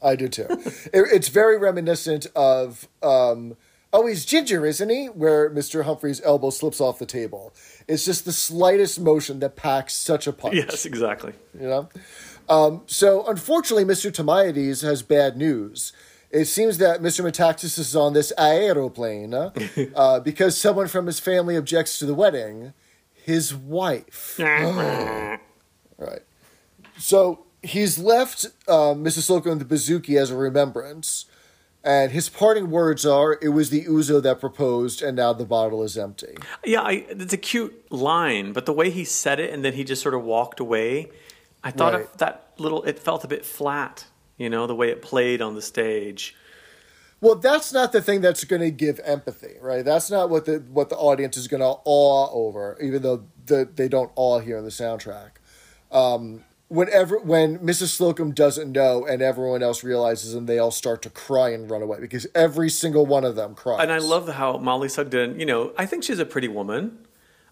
I 0.02 0.16
do 0.16 0.28
too. 0.28 0.46
it, 0.48 0.92
it's 1.12 1.28
very 1.28 1.58
reminiscent 1.58 2.26
of, 2.36 2.88
um, 3.02 3.56
oh, 3.92 4.06
he's 4.06 4.24
ginger, 4.24 4.64
isn't 4.64 4.88
he? 4.88 5.06
Where 5.06 5.50
Mr. 5.50 5.84
Humphrey's 5.84 6.20
elbow 6.22 6.50
slips 6.50 6.80
off 6.80 6.98
the 6.98 7.06
table. 7.06 7.52
It's 7.86 8.04
just 8.04 8.24
the 8.24 8.32
slightest 8.32 9.00
motion 9.00 9.40
that 9.40 9.56
packs 9.56 9.94
such 9.94 10.26
a 10.26 10.32
punch. 10.32 10.54
Yes, 10.54 10.86
exactly. 10.86 11.32
You 11.58 11.68
know? 11.68 11.88
Um, 12.48 12.82
so, 12.86 13.26
unfortunately, 13.26 13.84
Mr. 13.84 14.10
Tamiades 14.10 14.82
has 14.82 15.02
bad 15.02 15.36
news. 15.36 15.92
It 16.30 16.44
seems 16.44 16.78
that 16.78 17.00
Mr. 17.00 17.24
Metaxas 17.24 17.78
is 17.78 17.96
on 17.96 18.12
this 18.12 18.32
aeroplane 18.36 19.32
uh, 19.32 19.50
uh, 19.96 20.20
because 20.20 20.58
someone 20.58 20.86
from 20.88 21.06
his 21.06 21.20
family 21.20 21.56
objects 21.56 21.98
to 21.98 22.06
the 22.06 22.14
wedding. 22.14 22.72
His 23.12 23.54
wife. 23.54 24.38
Right. 26.00 26.22
So 26.96 27.44
he's 27.68 27.98
left 27.98 28.46
uh, 28.66 28.94
Mrs. 28.94 29.22
Slocum 29.22 29.58
the 29.58 29.64
bouzouki 29.64 30.18
as 30.20 30.30
a 30.30 30.36
remembrance, 30.36 31.26
and 31.84 32.10
his 32.12 32.28
parting 32.28 32.70
words 32.70 33.06
are, 33.06 33.38
"It 33.40 33.50
was 33.50 33.70
the 33.70 33.84
ouzo 33.84 34.22
that 34.22 34.40
proposed, 34.40 35.02
and 35.02 35.16
now 35.16 35.32
the 35.32 35.44
bottle 35.44 35.82
is 35.82 35.96
empty." 35.96 36.36
Yeah, 36.64 36.82
I, 36.82 37.04
it's 37.08 37.32
a 37.32 37.36
cute 37.38 37.90
line, 37.92 38.52
but 38.52 38.66
the 38.66 38.72
way 38.72 38.90
he 38.90 39.04
said 39.04 39.38
it 39.40 39.52
and 39.52 39.64
then 39.64 39.74
he 39.74 39.84
just 39.84 40.02
sort 40.02 40.14
of 40.14 40.24
walked 40.24 40.60
away, 40.60 41.10
I 41.62 41.70
thought 41.70 41.92
Right. 41.94 42.02
of 42.04 42.16
that 42.18 42.52
little. 42.58 42.82
It 42.84 42.98
felt 42.98 43.24
a 43.24 43.28
bit 43.28 43.44
flat, 43.44 44.06
you 44.36 44.50
know, 44.50 44.66
the 44.66 44.74
way 44.74 44.90
it 44.90 45.02
played 45.02 45.40
on 45.40 45.54
the 45.54 45.62
stage. 45.62 46.34
Well, 47.20 47.34
that's 47.34 47.72
not 47.72 47.90
the 47.90 48.00
thing 48.00 48.20
that's 48.20 48.44
going 48.44 48.62
to 48.62 48.70
give 48.70 49.00
empathy, 49.02 49.56
right? 49.60 49.84
That's 49.84 50.08
not 50.08 50.30
what 50.30 50.44
the 50.44 50.62
what 50.72 50.88
the 50.88 50.96
audience 50.96 51.36
is 51.36 51.48
going 51.48 51.60
to 51.62 51.74
awe 51.84 52.30
over, 52.32 52.78
even 52.80 53.02
though 53.02 53.24
the, 53.46 53.68
they 53.72 53.88
don't 53.88 54.12
awe 54.14 54.38
here 54.38 54.56
in 54.56 54.64
the 54.64 54.70
soundtrack. 54.70 55.30
Um, 55.90 56.44
whenever 56.68 57.18
when 57.18 57.58
Mrs. 57.58 57.88
Slocum 57.88 58.32
doesn't 58.32 58.70
know 58.72 59.04
and 59.06 59.22
everyone 59.22 59.62
else 59.62 59.82
realizes, 59.82 60.34
and 60.34 60.46
they 60.48 60.58
all 60.58 60.70
start 60.70 61.02
to 61.02 61.10
cry 61.10 61.50
and 61.50 61.70
run 61.70 61.82
away 61.82 61.98
because 62.00 62.26
every 62.34 62.68
single 62.70 63.06
one 63.06 63.24
of 63.24 63.36
them 63.36 63.54
cries. 63.54 63.80
And 63.82 63.90
I 63.92 63.98
love 63.98 64.28
how 64.28 64.58
Mollie 64.58 64.88
Sugden, 64.88 65.38
you 65.40 65.46
know, 65.46 65.72
I 65.78 65.86
think 65.86 66.04
she's 66.04 66.18
a 66.18 66.26
pretty 66.26 66.48
woman. 66.48 66.98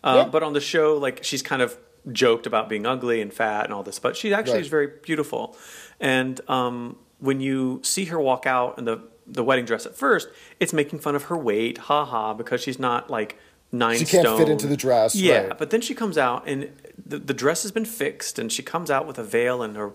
Uh, 0.05 0.23
Yeah. 0.25 0.29
But 0.31 0.43
on 0.43 0.53
the 0.53 0.61
show, 0.61 0.97
like, 0.97 1.25
she's 1.25 1.43
kind 1.43 1.63
of 1.63 1.79
joked 2.13 2.47
about 2.47 2.69
being 2.69 2.87
ugly 2.87 3.21
and 3.21 3.33
fat 3.33 3.65
and 3.65 3.73
all 3.75 3.83
this, 3.83 3.99
but 3.99 4.17
she 4.17 4.33
actually 4.33 4.55
Right. 4.55 4.63
is 4.63 4.69
very 4.69 4.89
beautiful. 5.03 5.57
And 5.99 6.41
um, 6.49 6.97
when 7.19 7.41
you 7.41 7.81
see 7.83 8.05
her 8.07 8.21
walk 8.21 8.47
out 8.47 8.79
in 8.79 8.85
the, 8.85 9.01
the 9.27 9.43
wedding 9.43 9.65
dress 9.65 9.87
at 9.87 9.97
first, 9.97 10.29
it's 10.61 10.73
making 10.73 11.01
fun 11.01 11.17
of 11.17 11.25
her 11.25 11.37
weight, 11.37 11.79
haha, 11.79 12.35
because 12.35 12.61
she's 12.63 12.79
not 12.79 13.11
like 13.11 13.37
nine 13.73 13.99
She 13.99 14.05
can't 14.05 14.39
fit 14.39 14.49
into 14.49 14.69
the 14.69 14.77
dress, 14.77 15.17
Yeah, 15.17 15.47
right. 15.49 15.59
but 15.59 15.71
then 15.71 15.81
she 15.81 15.95
comes 15.95 16.17
out 16.17 16.45
and 16.47 16.71
the, 17.09 17.19
the 17.19 17.35
dress 17.35 17.63
has 17.63 17.73
been 17.73 17.85
fixed 17.85 18.39
and 18.39 18.51
she 18.53 18.63
comes 18.63 18.91
out 18.91 19.07
with 19.07 19.19
a 19.19 19.25
veil 19.25 19.63
and 19.63 19.77
her. 19.77 19.93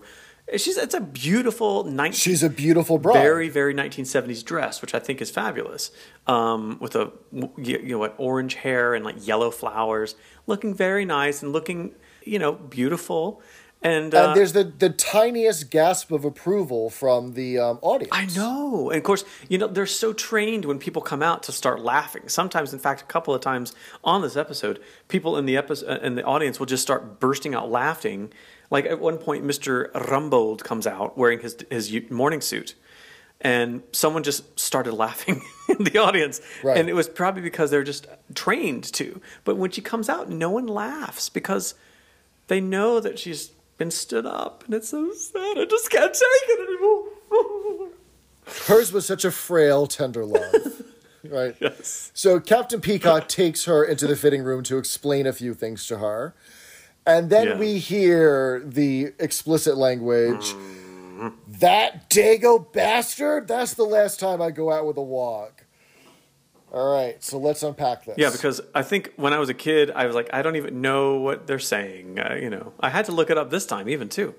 She's 0.56 0.76
it's 0.76 0.94
a 0.94 1.00
beautiful 1.00 1.84
19, 1.84 2.12
She's 2.12 2.42
a 2.42 2.50
beautiful 2.50 2.98
bride. 2.98 3.14
very 3.14 3.48
very 3.48 3.72
1970s 3.72 4.44
dress 4.44 4.82
which 4.82 4.92
i 4.92 4.98
think 4.98 5.22
is 5.22 5.30
fabulous 5.30 5.92
um, 6.26 6.78
with 6.80 6.96
a 6.96 7.12
you 7.32 7.46
you 7.56 7.88
know 7.90 7.98
what 7.98 8.14
orange 8.18 8.54
hair 8.54 8.92
and 8.94 9.04
like 9.04 9.24
yellow 9.26 9.50
flowers 9.52 10.16
looking 10.48 10.74
very 10.74 11.04
nice 11.04 11.42
and 11.42 11.52
looking 11.52 11.94
you 12.24 12.38
know 12.40 12.52
beautiful 12.52 13.40
and, 13.82 14.14
uh, 14.14 14.28
and 14.28 14.36
there's 14.36 14.52
the, 14.52 14.64
the 14.64 14.90
tiniest 14.90 15.70
gasp 15.70 16.12
of 16.12 16.24
approval 16.24 16.88
from 16.88 17.34
the 17.34 17.58
um, 17.58 17.78
audience. 17.82 18.12
I 18.12 18.26
know. 18.26 18.90
And 18.90 18.98
of 18.98 19.04
course, 19.04 19.24
you 19.48 19.58
know, 19.58 19.66
they're 19.66 19.86
so 19.86 20.12
trained 20.12 20.64
when 20.64 20.78
people 20.78 21.02
come 21.02 21.22
out 21.22 21.42
to 21.44 21.52
start 21.52 21.80
laughing. 21.80 22.28
Sometimes, 22.28 22.72
in 22.72 22.78
fact, 22.78 23.02
a 23.02 23.04
couple 23.04 23.34
of 23.34 23.40
times 23.40 23.74
on 24.04 24.22
this 24.22 24.36
episode, 24.36 24.80
people 25.08 25.36
in 25.36 25.46
the 25.46 25.56
episode 25.56 26.02
in 26.02 26.14
the 26.14 26.24
audience 26.24 26.60
will 26.60 26.66
just 26.66 26.82
start 26.82 27.18
bursting 27.18 27.54
out 27.54 27.70
laughing. 27.70 28.32
Like 28.70 28.86
at 28.86 29.00
one 29.00 29.18
point, 29.18 29.44
Mr. 29.44 29.90
Rumbold 29.92 30.62
comes 30.62 30.86
out 30.86 31.18
wearing 31.18 31.40
his 31.40 31.56
his 31.70 31.92
morning 32.10 32.40
suit. 32.40 32.74
And 33.44 33.82
someone 33.90 34.22
just 34.22 34.60
started 34.60 34.94
laughing 34.94 35.42
in 35.68 35.82
the 35.82 35.98
audience. 35.98 36.40
Right. 36.62 36.76
And 36.76 36.88
it 36.88 36.92
was 36.92 37.08
probably 37.08 37.42
because 37.42 37.72
they're 37.72 37.82
just 37.82 38.06
trained 38.36 38.84
to. 38.92 39.20
But 39.42 39.56
when 39.56 39.72
she 39.72 39.80
comes 39.80 40.08
out, 40.08 40.30
no 40.30 40.48
one 40.50 40.68
laughs 40.68 41.28
because 41.28 41.74
they 42.46 42.60
know 42.60 43.00
that 43.00 43.18
she's 43.18 43.50
been 43.82 43.90
stood 43.90 44.26
up. 44.26 44.62
And 44.64 44.74
it's 44.74 44.90
so 44.90 45.12
sad. 45.12 45.58
I 45.58 45.64
just 45.64 45.90
can't 45.90 46.14
take 46.14 46.22
it 46.50 46.68
anymore. 46.68 47.88
Hers 48.66 48.92
was 48.92 49.04
such 49.06 49.24
a 49.24 49.32
frail, 49.32 49.88
tender 49.88 50.24
love. 50.24 50.82
right? 51.28 51.56
Yes. 51.60 52.12
So 52.14 52.38
Captain 52.38 52.80
Peacock 52.80 53.26
takes 53.26 53.64
her 53.64 53.82
into 53.84 54.06
the 54.06 54.14
fitting 54.14 54.44
room 54.44 54.62
to 54.64 54.78
explain 54.78 55.26
a 55.26 55.32
few 55.32 55.52
things 55.52 55.86
to 55.88 55.98
her. 55.98 56.32
And 57.04 57.28
then 57.28 57.48
Yeah. 57.48 57.58
we 57.58 57.78
hear 57.78 58.62
the 58.64 59.14
explicit 59.18 59.76
language. 59.76 60.52
Mm-hmm. 60.52 61.28
That 61.58 62.08
Dago 62.08 62.72
bastard? 62.72 63.48
That's 63.48 63.74
the 63.74 63.82
last 63.84 64.20
time 64.20 64.40
I 64.40 64.52
go 64.52 64.70
out 64.70 64.86
with 64.86 64.96
a 64.96 65.02
wog. 65.02 65.61
All 66.72 66.90
right, 66.90 67.22
so 67.22 67.38
let's 67.38 67.62
unpack 67.62 68.06
this. 68.06 68.16
Yeah, 68.16 68.30
because 68.30 68.62
I 68.74 68.82
think 68.82 69.12
when 69.16 69.34
I 69.34 69.38
was 69.38 69.50
a 69.50 69.54
kid, 69.54 69.90
I 69.90 70.06
was 70.06 70.14
like, 70.14 70.30
I 70.32 70.40
don't 70.40 70.56
even 70.56 70.80
know 70.80 71.16
what 71.16 71.46
they're 71.46 71.58
saying. 71.58 72.18
Uh, 72.18 72.38
you 72.40 72.48
know, 72.48 72.72
I 72.80 72.88
had 72.88 73.04
to 73.06 73.12
look 73.12 73.28
it 73.28 73.36
up 73.36 73.50
this 73.50 73.66
time, 73.66 73.90
even 73.90 74.08
too. 74.08 74.34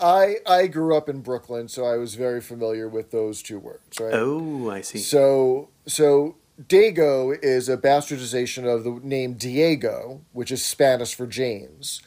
I 0.00 0.36
I 0.46 0.68
grew 0.68 0.96
up 0.96 1.08
in 1.08 1.20
Brooklyn, 1.20 1.66
so 1.66 1.84
I 1.84 1.96
was 1.96 2.14
very 2.14 2.40
familiar 2.40 2.88
with 2.88 3.10
those 3.10 3.42
two 3.42 3.58
words, 3.58 3.98
right? 3.98 4.14
Oh, 4.14 4.70
I 4.70 4.82
see. 4.82 4.98
So 4.98 5.70
so 5.86 6.36
Dago 6.62 7.36
is 7.42 7.68
a 7.68 7.76
bastardization 7.76 8.72
of 8.72 8.84
the 8.84 9.00
name 9.02 9.34
Diego, 9.34 10.20
which 10.32 10.52
is 10.52 10.64
Spanish 10.64 11.14
for 11.14 11.26
James. 11.26 12.00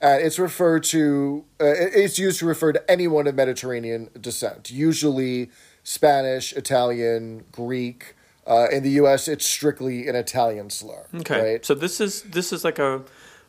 Uh, 0.00 0.18
it's 0.20 0.38
referred 0.38 0.84
to. 0.84 1.44
Uh, 1.60 1.74
it's 1.74 2.20
used 2.20 2.38
to 2.38 2.46
refer 2.46 2.72
to 2.72 2.90
anyone 2.90 3.26
of 3.26 3.34
Mediterranean 3.34 4.10
descent, 4.20 4.70
usually 4.70 5.50
Spanish, 5.82 6.52
Italian, 6.52 7.44
Greek. 7.50 8.14
Uh, 8.46 8.66
in 8.72 8.82
the 8.82 8.90
U.S., 8.90 9.28
it's 9.28 9.46
strictly 9.46 10.08
an 10.08 10.16
Italian 10.16 10.68
slur. 10.68 11.06
okay, 11.14 11.52
right? 11.52 11.64
so 11.64 11.74
this 11.74 12.00
is 12.00 12.22
this 12.22 12.52
is 12.52 12.64
like 12.64 12.78
a 12.78 13.02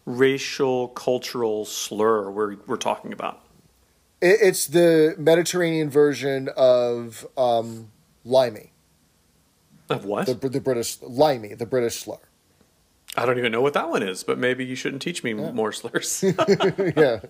racial 0.05 0.89
cultural 0.89 1.65
slur 1.65 2.29
we're 2.29 2.57
we're 2.67 2.77
talking 2.77 3.11
about. 3.11 3.41
It, 4.21 4.37
it's 4.41 4.67
the 4.67 5.15
Mediterranean 5.17 5.89
version 5.89 6.49
of 6.55 7.25
um, 7.37 7.89
limey, 8.23 8.71
Of 9.89 10.05
what? 10.05 10.27
the 10.27 10.35
the 10.49 10.61
British 10.61 11.01
limey, 11.01 11.55
the 11.55 11.65
British 11.65 12.01
slur. 12.01 12.19
I 13.15 13.25
don't 13.25 13.37
even 13.37 13.51
know 13.51 13.61
what 13.61 13.73
that 13.73 13.89
one 13.89 14.01
is, 14.03 14.23
but 14.23 14.37
maybe 14.39 14.65
you 14.65 14.75
shouldn't 14.75 15.01
teach 15.01 15.23
me 15.23 15.33
more 15.33 15.71
slurs. 15.71 16.23
yeah. 16.95 17.19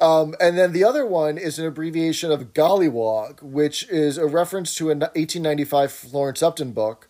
Um, 0.00 0.34
and 0.40 0.58
then 0.58 0.72
the 0.72 0.84
other 0.84 1.06
one 1.06 1.38
is 1.38 1.58
an 1.58 1.66
abbreviation 1.66 2.30
of 2.32 2.52
Golliwog, 2.52 3.42
which 3.42 3.88
is 3.88 4.18
a 4.18 4.26
reference 4.26 4.74
to 4.76 4.90
an 4.90 5.00
1895 5.00 5.92
Florence 5.92 6.42
Upton 6.42 6.72
book 6.72 7.08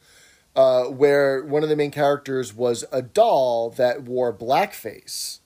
uh, 0.56 0.84
where 0.84 1.42
one 1.44 1.62
of 1.62 1.68
the 1.68 1.76
main 1.76 1.90
characters 1.90 2.54
was 2.54 2.84
a 2.92 3.02
doll 3.02 3.70
that 3.70 4.02
wore 4.02 4.32
blackface. 4.32 5.40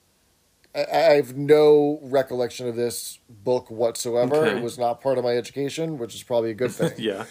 I, 0.74 0.80
I 0.80 1.14
have 1.14 1.36
no 1.36 1.98
recollection 2.02 2.68
of 2.68 2.76
this 2.76 3.18
book 3.28 3.70
whatsoever. 3.70 4.36
Okay. 4.36 4.58
It 4.58 4.62
was 4.62 4.78
not 4.78 5.00
part 5.00 5.18
of 5.18 5.24
my 5.24 5.36
education, 5.36 5.98
which 5.98 6.14
is 6.14 6.22
probably 6.22 6.50
a 6.50 6.54
good 6.54 6.72
thing. 6.72 6.92
yeah. 6.98 7.24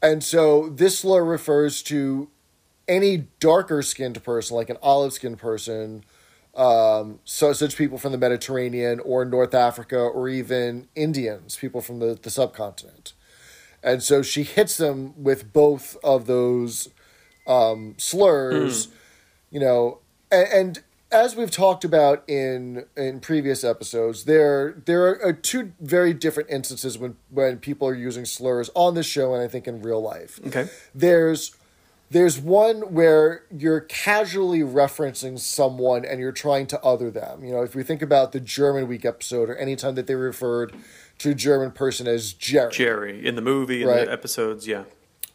And 0.00 0.22
so 0.22 0.68
this 0.68 1.00
slur 1.00 1.24
refers 1.24 1.82
to 1.84 2.30
any 2.86 3.28
darker 3.40 3.82
skinned 3.82 4.22
person, 4.22 4.56
like 4.56 4.70
an 4.70 4.78
olive 4.80 5.12
skinned 5.12 5.38
person, 5.38 6.04
um, 6.58 7.20
so 7.24 7.52
such 7.52 7.76
people 7.76 7.98
from 7.98 8.10
the 8.10 8.18
Mediterranean 8.18 8.98
or 9.00 9.24
North 9.24 9.54
Africa 9.54 9.96
or 9.96 10.28
even 10.28 10.88
Indians, 10.96 11.56
people 11.56 11.80
from 11.80 12.00
the, 12.00 12.18
the 12.20 12.30
subcontinent. 12.30 13.12
And 13.82 14.02
so 14.02 14.22
she 14.22 14.42
hits 14.42 14.76
them 14.76 15.14
with 15.22 15.52
both 15.52 15.96
of 16.02 16.26
those 16.26 16.88
um, 17.46 17.94
slurs, 17.96 18.88
you 19.50 19.60
know, 19.60 20.00
and, 20.32 20.48
and 20.52 20.82
as 21.10 21.36
we've 21.36 21.50
talked 21.50 21.84
about 21.84 22.28
in 22.28 22.84
in 22.96 23.20
previous 23.20 23.64
episodes, 23.64 24.24
there 24.24 24.82
there 24.84 25.24
are 25.24 25.32
two 25.32 25.72
very 25.80 26.12
different 26.12 26.50
instances 26.50 26.98
when 26.98 27.16
when 27.30 27.58
people 27.58 27.88
are 27.88 27.94
using 27.94 28.24
slurs 28.24 28.68
on 28.74 28.94
the 28.94 29.02
show 29.02 29.32
and 29.32 29.42
I 29.42 29.48
think 29.48 29.66
in 29.66 29.80
real 29.80 30.02
life. 30.02 30.38
Okay. 30.48 30.68
There's 30.94 31.56
there's 32.10 32.38
one 32.38 32.80
where 32.94 33.44
you're 33.50 33.80
casually 33.80 34.60
referencing 34.60 35.38
someone 35.38 36.04
and 36.04 36.20
you're 36.20 36.32
trying 36.32 36.66
to 36.68 36.80
other 36.82 37.10
them. 37.10 37.44
You 37.44 37.52
know, 37.52 37.62
if 37.62 37.74
we 37.74 37.82
think 37.82 38.00
about 38.02 38.32
the 38.32 38.40
German 38.40 38.88
Week 38.88 39.04
episode 39.04 39.50
or 39.50 39.56
anytime 39.56 39.94
that 39.96 40.06
they 40.06 40.14
referred 40.14 40.72
to 41.18 41.30
a 41.30 41.34
German 41.34 41.70
person 41.72 42.06
as 42.06 42.32
Jerry. 42.32 42.72
Jerry 42.72 43.26
in 43.26 43.34
the 43.34 43.42
movie 43.42 43.82
in 43.82 43.88
Right. 43.88 44.06
the 44.06 44.12
episodes. 44.12 44.66
Yeah, 44.66 44.84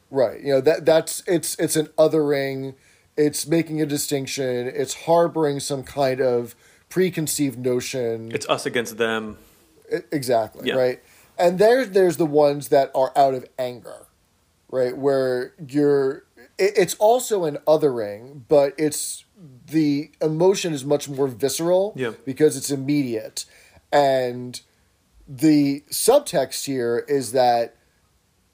Right. 0.10 0.42
You 0.42 0.54
know, 0.54 0.62
that 0.62 0.86
that's 0.86 1.22
it's 1.28 1.56
it's 1.60 1.76
an 1.76 1.88
othering, 1.98 2.76
it's 3.18 3.46
making 3.48 3.82
a 3.82 3.86
distinction, 3.86 4.68
it's 4.74 4.94
harboring 5.06 5.60
some 5.60 5.84
kind 5.84 6.22
of 6.22 6.56
preconceived 6.90 7.58
notion. 7.60 8.32
it's 8.34 8.48
us 8.48 8.66
against 8.66 8.98
them. 8.98 9.38
I- 9.94 10.04
Exactly. 10.12 10.70
Yeah. 10.70 10.76
Right. 10.76 11.04
And 11.38 11.58
there's 11.60 11.90
there's 11.90 12.18
the 12.18 12.26
ones 12.28 12.70
that 12.70 12.92
are 12.96 13.12
out 13.16 13.34
of 13.34 13.46
anger, 13.60 14.06
right? 14.72 14.96
Where 14.96 15.54
you're 15.68 16.18
it, 16.18 16.33
it's 16.58 16.94
also 16.96 17.46
an 17.46 17.58
othering, 17.68 18.42
but 18.48 18.74
it's 18.78 19.26
the 19.68 20.12
emotion 20.22 20.74
is 20.74 20.86
much 20.86 21.10
more 21.10 21.28
visceral 21.28 21.94
Yeah. 21.96 22.12
because 22.26 22.56
it's 22.56 22.70
immediate. 22.72 23.46
And 23.92 24.60
the 25.28 25.84
subtext 25.90 26.66
here 26.66 27.06
is 27.08 27.32
that 27.32 27.76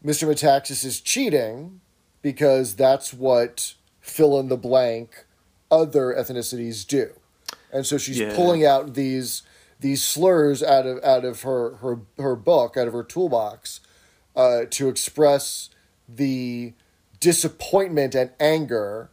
Mr. 0.04 0.28
Metaxas 0.28 0.86
is 0.86 1.02
cheating 1.02 1.82
because 2.22 2.76
that's 2.76 3.14
what 3.14 3.74
fill 4.00 4.40
in 4.40 4.48
the 4.50 4.58
blank 4.58 5.26
other 5.72 6.14
ethnicities 6.18 6.88
do. 6.88 7.12
And 7.72 7.86
so 7.86 7.98
she's 7.98 8.18
Yeah. 8.20 8.36
pulling 8.36 8.66
out 8.66 8.94
these 8.94 9.44
these 9.82 10.04
slurs 10.04 10.62
out 10.62 10.86
of 10.86 11.02
out 11.04 11.24
of 11.24 11.44
her 11.44 11.76
her 11.78 12.00
her 12.18 12.36
book, 12.36 12.76
out 12.76 12.88
of 12.88 12.94
her 12.94 13.04
toolbox, 13.04 13.80
uh, 14.36 14.66
to 14.70 14.90
express 14.90 15.70
the 16.08 16.74
disappointment 17.20 18.16
and 18.16 18.32
anger 18.40 19.10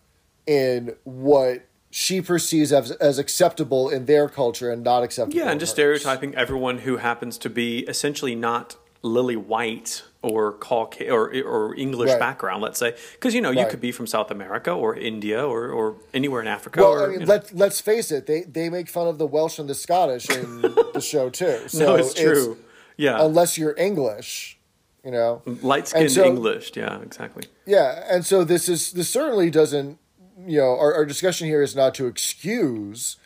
in 0.46 0.94
what 1.04 1.66
she 1.90 2.20
perceives 2.20 2.72
as, 2.72 2.90
as 2.92 3.18
acceptable 3.18 3.88
in 3.88 4.06
their 4.06 4.28
culture 4.28 4.70
and 4.70 4.82
not 4.84 5.02
acceptable. 5.02 5.38
Yeah, 5.38 5.50
and 5.50 5.58
just 5.58 5.76
hers. 5.76 6.00
stereotyping 6.02 6.34
everyone 6.34 6.78
who 6.78 6.98
happens 6.98 7.38
to 7.38 7.50
be 7.50 7.80
essentially 7.80 8.34
not 8.34 8.76
lily 9.02 9.36
white 9.36 10.02
or 10.22 10.52
Cauca- 10.54 11.10
or 11.10 11.32
or 11.44 11.74
English 11.76 12.10
Right. 12.10 12.18
background, 12.18 12.60
let's 12.62 12.78
say, 12.78 12.96
because 13.12 13.34
you 13.34 13.40
know 13.40 13.50
you 13.50 13.60
Right. 13.60 13.70
could 13.70 13.80
be 13.80 13.92
from 13.92 14.06
South 14.08 14.30
America 14.30 14.72
or 14.72 14.96
India 14.96 15.44
or, 15.46 15.68
or 15.68 15.96
anywhere 16.12 16.40
in 16.40 16.48
Africa. 16.48 16.80
Well, 16.80 16.92
or, 16.92 17.04
I 17.04 17.06
mean, 17.10 17.20
you 17.20 17.26
know. 17.26 17.32
let 17.34 17.54
let's 17.54 17.80
face 17.80 18.10
it. 18.10 18.26
They 18.26 18.42
they 18.42 18.68
make 18.68 18.88
fun 18.88 19.06
of 19.06 19.18
the 19.18 19.26
Welsh 19.26 19.58
and 19.60 19.68
the 19.68 19.74
Scottish 19.74 20.28
in 20.28 20.60
the 20.94 21.00
show 21.00 21.30
too. 21.30 21.60
So 21.68 21.78
no, 21.86 21.94
it's 21.94 22.14
true. 22.14 22.58
yeah, 22.96 23.22
unless 23.24 23.56
you're 23.56 23.74
English, 23.78 24.55
you 25.06 25.12
know. 25.12 25.40
light 25.62 25.86
skinned 25.86 26.10
so- 26.10 26.24
English. 26.26 26.72
Yeah, 26.74 27.00
exactly. 27.00 27.44
Yeah, 27.64 28.04
and 28.10 28.26
so 28.26 28.42
this 28.42 28.68
is 28.68 28.92
this 28.92 29.08
certainly 29.08 29.50
doesn't. 29.50 29.98
You 30.46 30.58
know, 30.58 30.78
our, 30.78 30.92
our 30.94 31.06
discussion 31.06 31.46
here 31.46 31.62
is 31.62 31.74
not 31.74 31.94
to 31.94 32.06
excuse 32.06 33.16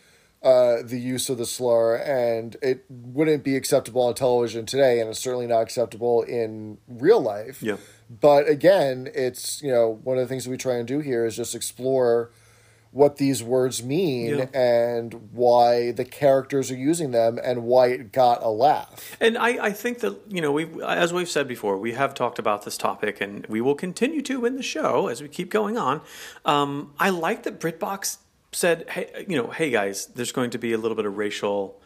uh, 0.43 0.76
the 0.85 0.99
use 1.01 1.28
of 1.28 1.39
the 1.39 1.47
slur, 1.47 1.97
and 1.97 2.57
it 2.62 2.85
wouldn't 2.89 3.43
be 3.43 3.57
acceptable 3.57 4.03
on 4.03 4.14
television 4.14 4.64
today, 4.66 5.01
and 5.01 5.11
it's 5.11 5.18
certainly 5.18 5.47
not 5.47 5.61
acceptable 5.61 6.22
in 6.22 6.78
real 6.87 7.20
life. 7.20 7.62
Yeah. 7.62 7.78
But 8.09 8.49
again, 8.49 9.09
it's 9.14 9.62
you 9.62 9.72
know 9.72 10.01
one 10.05 10.18
of 10.18 10.22
the 10.22 10.28
things 10.28 10.47
we 10.47 10.59
try 10.59 10.74
and 10.74 10.87
do 10.87 11.01
here 11.01 11.24
is 11.24 11.35
just 11.37 11.55
explore 11.55 12.31
what 12.93 13.18
these 13.18 13.41
words 13.43 13.82
mean 13.84 14.38
Yeah. 14.38 14.45
and 14.53 15.30
why 15.32 15.93
the 15.93 16.05
characters 16.05 16.70
are 16.72 16.76
using 16.76 17.12
them 17.12 17.38
and 17.43 17.62
why 17.62 17.86
it 17.88 18.11
got 18.11 18.43
a 18.43 18.49
laugh. 18.49 19.16
And 19.20 19.38
I, 19.38 19.66
I 19.66 19.72
think 19.72 20.01
that 20.01 20.18
you 20.28 20.41
know 20.41 20.51
we 20.51 20.66
as 20.82 21.12
we've 21.12 21.28
said 21.30 21.47
before 21.47 21.78
we 21.78 21.93
have 21.93 22.14
talked 22.14 22.38
about 22.41 22.64
this 22.64 22.76
topic 22.76 23.20
and 23.20 23.47
we 23.47 23.61
will 23.61 23.76
continue 23.76 24.22
to 24.22 24.45
in 24.45 24.57
the 24.57 24.62
show 24.62 25.07
as 25.07 25.22
we 25.22 25.28
keep 25.28 25.51
going 25.51 25.78
on. 25.78 26.01
Um, 26.45 26.93
I 26.99 27.11
like 27.11 27.45
that 27.45 27.61
BritBox 27.61 28.18
said, 28.53 28.88
hey, 28.91 29.24
you 29.28 29.41
know, 29.41 29.51
hey 29.51 29.70
guys, 29.70 30.07
there's 30.07 30.32
going 30.32 30.51
to 30.51 30.59
be 30.59 30.72
a 30.72 30.78
little 30.78 30.97
bit 30.97 31.07
of 31.07 31.16
racial 31.16 31.80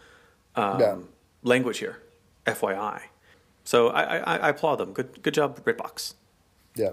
um, 0.57 1.09
language 1.43 1.79
here, 1.79 1.99
FYI. 2.47 3.03
So 3.65 3.89
I, 3.89 4.17
I, 4.19 4.37
I 4.37 4.49
applaud 4.49 4.77
them. 4.77 4.95
Good 4.95 5.23
good 5.23 5.35
job, 5.35 5.63
BritBox. 5.63 6.15
Yeah. 6.75 6.93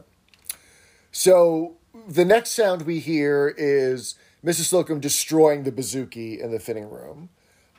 So 1.12 1.78
the 2.08 2.26
next 2.26 2.52
sound 2.52 2.84
we 2.84 3.00
hear 3.00 3.54
is 3.58 4.16
Mrs. 4.46 4.66
Slocum 4.66 5.00
destroying 5.00 5.64
the 5.64 5.72
bouzouki 5.72 6.40
in 6.40 6.52
the 6.52 6.60
fitting 6.60 6.90
room. 6.90 7.30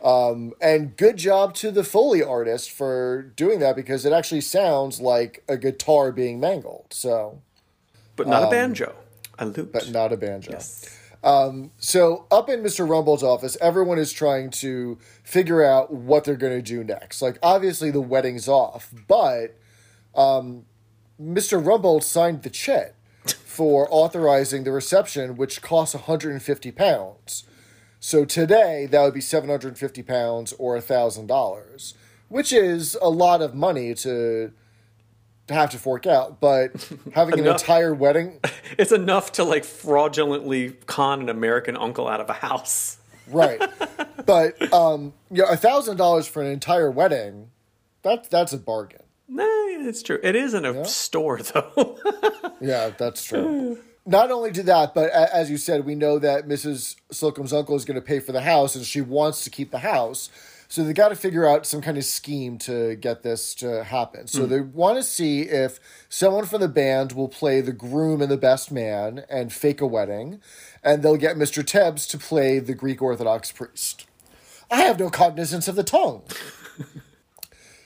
Um, 0.03 0.53
and 0.61 0.97
good 0.97 1.17
job 1.17 1.55
to 1.57 1.71
the 1.71 1.85
Foley 1.85 2.23
artist 2.23 2.71
for 2.73 3.23
doing 3.37 3.61
that 3.61 3.77
because 3.77 4.05
it 4.05 4.13
actually 4.13 4.41
sounds 4.41 5.01
like 5.01 5.45
a 5.49 5.57
guitar 5.57 6.11
being 6.11 6.41
mangled. 6.41 6.87
So, 6.91 7.41
But 8.17 8.27
not 8.27 8.43
a 8.45 8.51
banjo, 8.51 8.95
a 9.39 9.47
lute. 9.47 9.59
Um, 9.59 9.71
but 9.73 9.91
not 9.91 10.13
a 10.13 10.17
banjo. 10.17 10.53
Yes. 10.53 10.99
So 11.79 12.27
up 12.33 12.49
in 12.49 12.63
Mr. 12.63 12.89
Rumbold's 12.89 13.23
office, 13.23 13.57
everyone 13.61 13.99
is 13.99 14.13
trying 14.13 14.51
to 14.51 14.99
figure 15.23 15.63
out 15.63 15.93
what 15.93 16.25
they're 16.25 16.37
going 16.37 16.57
to 16.57 16.63
do 16.63 16.83
next. 16.83 17.23
Like 17.23 17.39
obviously 17.43 17.91
the 17.93 18.01
wedding's 18.01 18.49
off, 18.49 18.93
but 19.07 19.57
um, 20.17 20.65
Mr. 21.21 21.65
Rumble 21.65 22.01
signed 22.01 22.43
the 22.43 22.51
check 22.51 22.95
for 23.53 23.87
authorizing 23.91 24.65
the 24.65 24.73
reception, 24.73 25.37
which 25.37 25.61
costs 25.61 25.95
150 25.95 26.73
pounds. 26.73 27.45
So 28.01 28.25
today 28.25 28.87
that 28.91 29.03
would 29.03 29.15
be 29.15 29.21
750 29.21 30.03
pounds 30.03 30.53
or 30.55 30.81
thousand 30.81 31.27
dollars, 31.27 31.95
which 32.29 32.53
is 32.53 32.97
a 33.01 33.11
lot 33.11 33.43
of 33.43 33.55
money 33.55 33.95
to 33.97 34.53
to 35.49 35.55
have 35.55 35.71
to 35.71 35.79
fork 35.79 36.07
out. 36.07 36.41
But 36.41 36.73
having 37.15 37.39
an 37.39 37.47
entire 37.47 37.95
wedding. 37.95 38.41
It's 38.79 38.91
enough 38.91 39.33
to 39.33 39.45
like 39.45 39.65
fraudulently 39.67 40.71
con 40.87 41.21
an 41.21 41.29
American 41.29 41.77
uncle 41.77 42.09
out 42.09 42.21
of 42.23 42.31
a 42.31 42.33
house. 42.33 42.97
right 43.29 43.61
but 44.27 44.73
um 44.73 45.13
you 45.31 45.43
know 45.43 45.49
a 45.49 45.57
thousand 45.57 45.99
dollars 45.99 46.27
for 46.27 46.43
an 46.43 46.51
entire 46.51 46.91
wedding 46.91 47.51
that's 48.03 48.29
that's 48.29 48.53
a 48.53 48.59
bargain 48.59 49.02
Nah, 49.33 49.45
it's 49.89 50.03
true. 50.03 50.18
It 50.22 50.37
is 50.37 50.53
in 50.53 50.66
a 50.66 50.85
store 50.85 51.39
though. 51.43 51.99
yeah 52.61 52.91
that's 52.91 53.24
true. 53.28 53.78
Not 54.05 54.30
only 54.30 54.53
to 54.53 54.62
that 54.64 54.95
but 54.95 55.11
as 55.11 55.51
you 55.51 55.57
said 55.57 55.87
we 55.87 55.95
know 55.95 56.18
that 56.18 56.47
mrs 56.47 56.97
slocum's 57.11 57.53
uncle 57.53 57.74
is 57.74 57.87
going 57.87 57.95
to 57.95 58.07
pay 58.07 58.20
for 58.20 58.33
the 58.33 58.43
house 58.43 58.76
and 58.76 58.85
she 58.85 59.01
wants 59.01 59.45
to 59.45 59.51
keep 59.51 59.70
the 59.70 59.78
house. 59.78 60.28
So 60.68 60.85
they 60.85 60.93
got 60.93 61.11
to 61.11 61.16
figure 61.16 61.47
out 61.47 61.66
some 61.66 61.83
kind 61.83 61.99
of 61.99 62.05
scheme 62.05 62.57
to 62.59 62.97
get 62.97 63.22
this 63.22 63.55
to 63.57 63.85
happen. 63.85 64.26
So 64.26 64.45
hmm. 64.45 64.51
they 64.51 64.61
want 64.61 64.97
to 64.97 65.03
see 65.03 65.43
if 65.43 65.78
someone 66.09 66.47
from 66.47 66.62
the 66.62 66.68
band 66.68 67.12
will 67.12 67.28
play 67.28 67.61
the 67.61 67.74
groom 67.74 68.22
and 68.22 68.30
the 68.30 68.39
best 68.39 68.70
man 68.70 69.24
and 69.30 69.53
fake 69.53 69.80
a 69.80 69.87
wedding 69.87 70.41
and 70.83 71.03
they'll 71.03 71.16
get 71.16 71.37
mr 71.37 71.64
tebbs 71.64 72.07
to 72.09 72.18
play 72.18 72.59
the 72.59 72.74
greek 72.74 73.01
orthodox 73.01 73.51
priest. 73.51 74.07
I 74.70 74.83
have 74.83 74.99
no 74.99 75.09
cognizance 75.09 75.68
of 75.68 75.76
the 75.76 75.85
tongue 75.85 76.22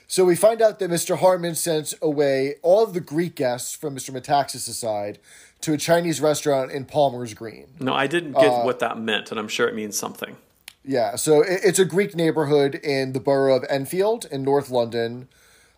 So 0.07 0.23
we 0.23 0.37
find 0.37 0.61
out 0.61 0.79
that 0.79 0.89
Mr. 0.89 1.17
Harman 1.17 1.53
sent 1.55 1.93
away 2.01 2.55
all 2.61 2.81
of 2.81 2.93
the 2.93 3.01
Greek 3.01 3.35
guests 3.35 3.75
from 3.75 3.95
Mr. 3.95 4.11
Metaxas' 4.11 4.73
side 4.73 5.19
to 5.61 5.73
a 5.73 5.77
Chinese 5.77 6.21
restaurant 6.21 6.71
in 6.71 6.85
Palmer's 6.85 7.33
Green. 7.33 7.67
no, 7.79 7.93
I 7.93 8.07
didn't 8.07 8.33
get 8.33 8.63
what 8.63 8.79
that 8.79 8.97
meant, 8.97 9.31
and 9.31 9.39
I'm 9.39 9.49
sure 9.49 9.67
it 9.67 9.75
means 9.75 9.97
something. 9.97 10.37
Yeah, 10.85 11.17
so 11.17 11.41
it, 11.41 11.59
it's 11.63 11.79
a 11.79 11.85
Greek 11.85 12.15
neighborhood 12.15 12.75
in 12.75 13.11
the 13.11 13.19
borough 13.19 13.57
of 13.57 13.65
Enfield 13.69 14.25
in 14.31 14.43
North 14.43 14.69
London. 14.69 15.27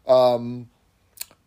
Um, 0.07 0.69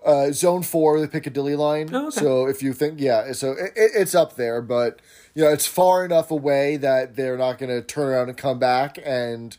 uh, 0.04 0.32
zone 0.32 0.62
four, 0.62 0.98
the 1.00 1.06
Piccadilly 1.06 1.54
line. 1.54 1.88
Oh, 1.92 2.08
okay. 2.08 2.20
So 2.20 2.46
if 2.46 2.62
you 2.62 2.72
think, 2.72 3.00
yeah, 3.00 3.32
so 3.32 3.52
it, 3.52 3.72
it, 3.76 3.92
it's 3.94 4.14
up 4.16 4.34
there, 4.34 4.60
but 4.60 5.00
you 5.34 5.44
know, 5.44 5.50
it's 5.50 5.66
far 5.66 6.04
enough 6.04 6.32
away 6.32 6.76
that 6.78 7.14
they're 7.14 7.38
not 7.38 7.58
going 7.58 7.70
to 7.70 7.82
turn 7.82 8.08
around 8.08 8.28
and 8.28 8.36
come 8.36 8.58
back 8.58 8.98
and 9.04 9.56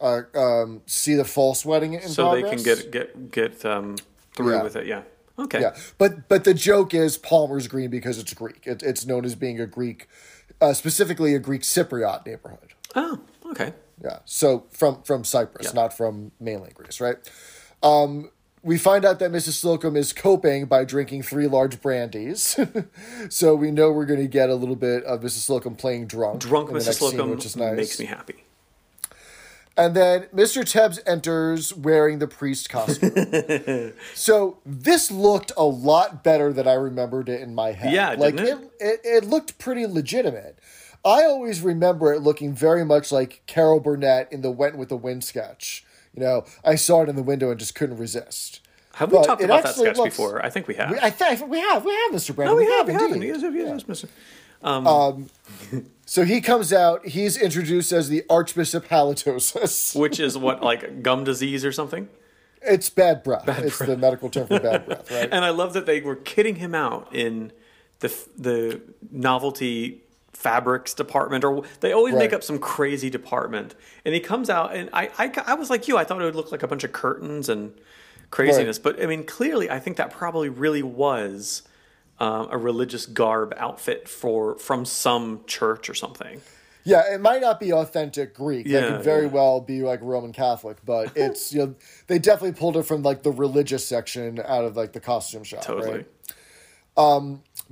uh, 0.00 0.22
um, 0.34 0.82
see 0.86 1.14
the 1.14 1.24
false 1.24 1.64
wedding 1.64 1.94
in 1.94 2.08
So 2.08 2.34
they 2.34 2.42
can 2.42 2.62
get 2.62 2.90
get 2.90 3.30
get 3.30 3.64
um, 3.64 3.96
through 4.34 4.54
Yeah. 4.56 4.62
with 4.62 4.76
it. 4.76 4.86
Yeah. 4.86 5.02
Okay. 5.38 5.60
Yeah, 5.62 5.74
but 5.96 6.28
but 6.28 6.44
the 6.44 6.52
joke 6.52 6.92
is 6.92 7.16
Palmer's 7.16 7.66
Green 7.66 7.88
because 7.90 8.18
it's 8.18 8.34
Greek. 8.34 8.66
It, 8.66 8.82
it's 8.82 9.06
known 9.06 9.24
as 9.24 9.34
being 9.34 9.58
a 9.58 9.66
Greek, 9.66 10.06
uh, 10.60 10.74
specifically 10.74 11.34
a 11.34 11.38
Greek 11.38 11.62
Cypriot 11.62 12.26
neighborhood. 12.26 12.74
Oh, 12.94 13.20
okay. 13.50 13.72
Yeah, 14.02 14.18
so 14.26 14.66
from 14.70 15.02
from 15.02 15.24
Cyprus, 15.24 15.68
Yeah. 15.68 15.72
not 15.80 15.96
from 15.96 16.32
mainland 16.40 16.74
Greece, 16.74 17.00
right? 17.00 17.16
Um, 17.82 18.30
we 18.62 18.76
find 18.76 19.06
out 19.06 19.18
that 19.20 19.30
Mrs. 19.32 19.52
Slocum 19.52 19.96
is 19.96 20.12
coping 20.12 20.66
by 20.66 20.84
drinking 20.84 21.22
three 21.22 21.46
large 21.46 21.80
brandies, 21.80 22.58
so 23.30 23.54
we 23.54 23.70
know 23.70 23.90
we're 23.92 24.04
going 24.04 24.20
to 24.20 24.28
get 24.28 24.50
a 24.50 24.54
little 24.54 24.76
bit 24.76 25.04
of 25.04 25.20
Mrs. 25.22 25.38
Slocum 25.46 25.74
playing 25.76 26.06
drunk. 26.06 26.40
Drunk 26.40 26.68
Mrs. 26.68 26.72
next 26.72 26.84
scene, 26.84 26.94
Slocum 27.10 27.30
which 27.30 27.46
is 27.46 27.56
nice. 27.56 27.76
makes 27.76 27.98
me 27.98 28.04
happy. 28.06 28.44
And 29.76 29.94
then 29.96 30.24
Mr. 30.34 30.62
Tebbs 30.62 30.98
enters 31.06 31.74
wearing 31.74 32.18
the 32.18 32.26
priest 32.26 32.68
costume. 32.68 33.92
so 34.14 34.58
this 34.66 35.10
looked 35.10 35.52
a 35.56 35.64
lot 35.64 36.22
better 36.22 36.52
than 36.52 36.66
I 36.68 36.74
remembered 36.74 37.28
it 37.28 37.40
in 37.40 37.54
my 37.54 37.72
head. 37.72 37.92
Yeah, 37.92 38.14
like 38.18 38.36
didn't 38.36 38.64
it? 38.64 38.70
It, 38.80 39.00
it 39.04 39.24
looked 39.24 39.58
pretty 39.58 39.86
legitimate. 39.86 40.58
I 41.04 41.24
always 41.24 41.62
remember 41.62 42.12
it 42.12 42.20
looking 42.20 42.52
very 42.52 42.84
much 42.84 43.10
like 43.10 43.42
Carol 43.46 43.80
Burnett 43.80 44.30
in 44.32 44.42
the 44.42 44.50
Went 44.50 44.76
with 44.76 44.90
the 44.90 44.96
Wind 44.98 45.24
sketch. 45.24 45.84
You 46.14 46.20
know, 46.22 46.44
I 46.64 46.74
saw 46.74 47.02
it 47.02 47.08
in 47.08 47.16
the 47.16 47.22
window 47.22 47.50
and 47.50 47.58
just 47.58 47.74
couldn't 47.74 47.96
resist. 47.96 48.60
Have 48.94 49.12
we 49.12 49.18
But 49.18 49.24
talked 49.24 49.42
about 49.42 49.62
that 49.62 49.76
sketch 49.76 49.96
looks- 49.96 50.16
before? 50.16 50.44
I 50.44 50.50
think 50.50 50.66
we 50.68 50.74
have. 50.74 50.90
We, 50.90 50.98
I 50.98 51.08
think 51.10 51.48
we 51.48 51.60
have, 51.60 51.84
we 51.84 51.92
have, 51.92 52.12
Mr. 52.12 52.34
Brandon. 52.34 52.54
oh, 52.54 52.58
we, 52.58 52.66
have, 52.66 52.86
we 52.88 52.92
indeed. 52.92 53.30
have. 53.32 53.54
Yes, 53.54 53.54
yes, 53.54 53.84
yes, 53.88 54.04
Mr. 54.04 54.08
Um, 54.62 54.86
um, 54.86 55.30
so 56.04 56.24
he 56.24 56.40
comes 56.40 56.72
out. 56.72 57.06
He's 57.06 57.36
introduced 57.36 57.92
as 57.92 58.08
the 58.08 58.24
Archbishop 58.28 58.88
Halitosis. 58.88 59.98
Which 59.98 60.20
is 60.20 60.36
what, 60.36 60.62
like 60.70 61.02
gum 61.02 61.24
disease 61.24 61.64
or 61.64 61.72
something? 61.72 62.08
It's 62.62 62.90
bad 62.90 63.22
breath. 63.22 63.48
it's 63.48 63.78
the 63.78 63.96
medical 63.96 64.28
term 64.28 64.46
for 64.46 64.60
bad 64.60 64.84
breath, 64.84 65.10
right? 65.10 65.28
And 65.32 65.44
I 65.44 65.50
love 65.50 65.72
that 65.72 65.86
they 65.86 66.00
were 66.00 66.16
kidding 66.16 66.56
him 66.56 66.74
out 66.74 67.14
in 67.14 67.52
the 68.00 68.14
the 68.36 68.82
novelty 69.10 70.02
fabrics 70.32 70.94
department, 70.94 71.44
or 71.44 71.62
they 71.80 71.92
always 71.92 72.14
make 72.14 72.32
up 72.32 72.42
some 72.42 72.58
crazy 72.58 73.10
department. 73.10 73.74
And 74.04 74.14
he 74.14 74.20
comes 74.20 74.48
out, 74.48 74.74
and 74.74 74.88
I, 74.92 75.10
I, 75.18 75.32
I 75.46 75.54
was 75.54 75.68
like 75.68 75.86
you, 75.86 75.98
I 75.98 76.04
thought 76.04 76.20
it 76.20 76.24
would 76.24 76.34
look 76.34 76.50
like 76.50 76.62
a 76.62 76.68
bunch 76.68 76.82
of 76.82 76.92
curtains 76.92 77.48
and 77.48 77.74
craziness. 78.30 78.78
But 78.78 79.02
I 79.02 79.06
mean, 79.06 79.24
clearly, 79.24 79.70
I 79.70 79.78
think 79.78 79.96
that 79.98 80.10
probably 80.10 80.48
really 80.48 80.82
was 80.82 81.62
um, 82.20 82.48
a 82.50 82.58
religious 82.58 83.06
garb 83.06 83.54
outfit 83.56 84.08
for 84.08 84.58
from 84.58 84.84
some 84.84 85.40
church 85.46 85.88
or 85.88 85.94
something. 85.94 86.40
Yeah, 86.84 87.12
it 87.12 87.20
might 87.20 87.42
not 87.42 87.60
be 87.60 87.72
authentic 87.72 88.34
Greek. 88.34 88.66
Yeah, 88.66 88.80
that 88.80 88.88
could 88.88 89.04
very 89.04 89.26
yeah. 89.26 89.32
well 89.32 89.60
be 89.60 89.82
like 89.82 90.00
Roman 90.02 90.32
Catholic, 90.32 90.78
but 90.84 91.12
it's 91.16 91.52
you 91.52 91.66
know 91.66 91.74
they 92.06 92.18
definitely 92.18 92.58
pulled 92.58 92.76
it 92.76 92.84
from 92.84 93.02
like 93.02 93.22
the 93.22 93.32
religious 93.32 93.86
section 93.86 94.40
out 94.44 94.64
of 94.64 94.76
like 94.76 94.92
the 94.92 95.00
costume 95.00 95.44
shop. 95.44 95.62
Totally. 95.62 95.90
Right? 95.90 96.06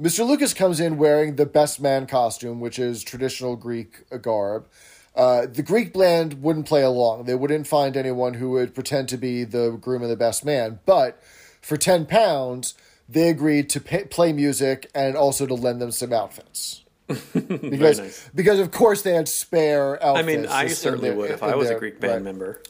Mr. 0.00 0.26
Lucas 0.26 0.54
comes 0.54 0.78
in 0.78 0.96
wearing 0.96 1.34
the 1.34 1.44
best 1.46 1.80
man 1.80 2.06
costume, 2.06 2.60
which 2.60 2.78
is 2.78 3.02
traditional 3.02 3.56
Greek 3.56 4.08
garb. 4.22 4.68
Uh, 5.16 5.46
the 5.46 5.62
Greek 5.62 5.92
band 5.92 6.40
wouldn't 6.40 6.66
play 6.66 6.82
along. 6.82 7.24
They 7.24 7.34
wouldn't 7.34 7.66
find 7.66 7.96
anyone 7.96 8.34
who 8.34 8.50
would 8.50 8.74
pretend 8.74 9.08
to 9.08 9.16
be 9.16 9.42
the 9.42 9.72
groom 9.72 10.02
and 10.02 10.10
the 10.10 10.16
best 10.16 10.44
man. 10.44 10.78
But 10.86 11.20
for 11.60 11.76
ten 11.76 12.06
pounds, 12.06 12.74
they 13.08 13.28
agreed 13.28 13.70
to 13.70 13.80
pay, 13.80 14.04
play 14.04 14.32
music 14.32 14.90
and 14.94 15.16
also 15.16 15.46
to 15.46 15.54
lend 15.54 15.80
them 15.80 15.90
some 15.90 16.12
outfits. 16.12 16.82
because 17.32 17.98
nice. 18.00 18.30
because 18.34 18.58
of 18.58 18.70
course 18.70 19.00
they 19.02 19.14
had 19.14 19.28
spare 19.28 20.02
outfits. 20.04 20.28
I 20.28 20.36
mean, 20.36 20.46
I 20.46 20.66
certainly 20.68 21.08
their- 21.08 21.16
would 21.18 21.30
if 21.30 21.42
I 21.42 21.54
was 21.56 21.70
a 21.70 21.74
Greek 21.76 22.00
band 22.00 22.12
right. 22.12 22.22
member, 22.22 22.62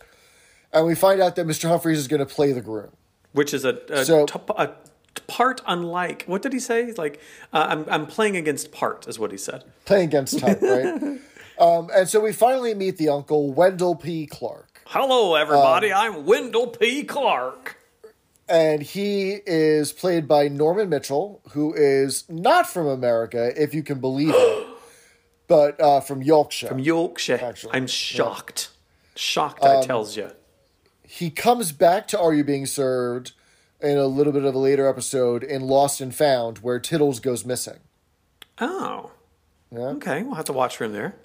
And 0.73 0.87
we 0.87 0.95
find 0.95 1.21
out 1.21 1.35
that 1.37 1.47
Mr. 1.47 1.69
Humphries 1.69 1.99
is 1.99 2.07
going 2.07 2.21
to 2.21 2.27
play 2.27 2.53
the 2.53 2.61
groom. 2.61 2.91
which 3.33 3.53
is 3.53 3.65
a 3.65 3.79
a, 3.91 4.05
So- 4.05 4.27
top- 4.27 4.51
a 4.51 4.75
part 5.27 5.61
unlike 5.67 6.23
what 6.27 6.43
did 6.43 6.53
he 6.53 6.61
say? 6.61 6.93
Like 6.93 7.21
uh, 7.53 7.67
I'm 7.69 7.85
I'm 7.89 8.07
playing 8.07 8.37
against 8.37 8.71
part 8.71 9.09
is 9.09 9.19
what 9.19 9.33
he 9.33 9.39
said. 9.39 9.65
playing 9.87 10.05
against 10.09 10.39
type, 10.39 10.63
right? 10.63 11.19
um, 11.59 11.91
and 11.93 12.09
so 12.09 12.21
we 12.21 12.33
finally 12.33 12.75
meet 12.75 12.97
the 12.97 13.09
uncle, 13.09 13.53
Wendell 13.53 13.97
P. 13.97 14.27
Clark. 14.27 14.83
Hello, 14.87 15.35
everybody. 15.35 15.91
Um, 15.91 16.15
I'm 16.15 16.27
Wendell 16.27 16.69
P. 16.69 17.03
Clark. 17.03 17.77
And 18.49 18.83
he 18.83 19.39
is 19.47 19.93
played 19.93 20.27
by 20.27 20.49
Norman 20.49 20.89
Mitchell, 20.89 21.43
who 21.51 21.75
is 21.75 22.25
not 22.31 22.67
from 22.67 22.87
America, 22.87 23.53
if 23.61 23.75
you 23.75 23.83
can 23.83 24.01
believe 24.01 24.33
it, 24.35 24.67
but 25.49 25.81
uh, 25.81 26.01
from 26.01 26.23
Yorkshire. 26.23 26.69
From 26.69 26.79
Yorkshire. 26.79 27.41
Actually, 27.43 27.75
I'm 27.75 27.87
shocked. 27.87 28.71
Shocked, 29.17 29.65
I 29.65 29.83
tells 29.83 30.17
you. 30.17 30.31
he 31.03 31.29
comes 31.31 31.73
back 31.73 32.07
to 32.09 32.19
Are 32.21 32.33
You 32.33 32.45
Being 32.45 32.67
Served 32.67 33.33
in 33.81 33.99
a 33.99 34.07
little 34.07 34.33
bit 34.33 34.45
of 34.45 34.55
a 34.55 34.59
later 34.59 34.89
episode 34.89 35.43
in 35.45 35.63
Lost 35.63 36.01
and 36.01 36.15
Found, 36.15 36.59
where 36.59 36.79
Tiddles 36.79 37.21
goes 37.21 37.45
missing. 37.45 37.79
Oh. 38.61 39.13
Yeah. 39.71 39.81
Okay, 39.81 40.23
we'll 40.23 40.35
have 40.35 40.45
to 40.47 40.53
watch 40.53 40.77
for 40.77 40.85
him 40.85 40.93
there. 40.93 41.17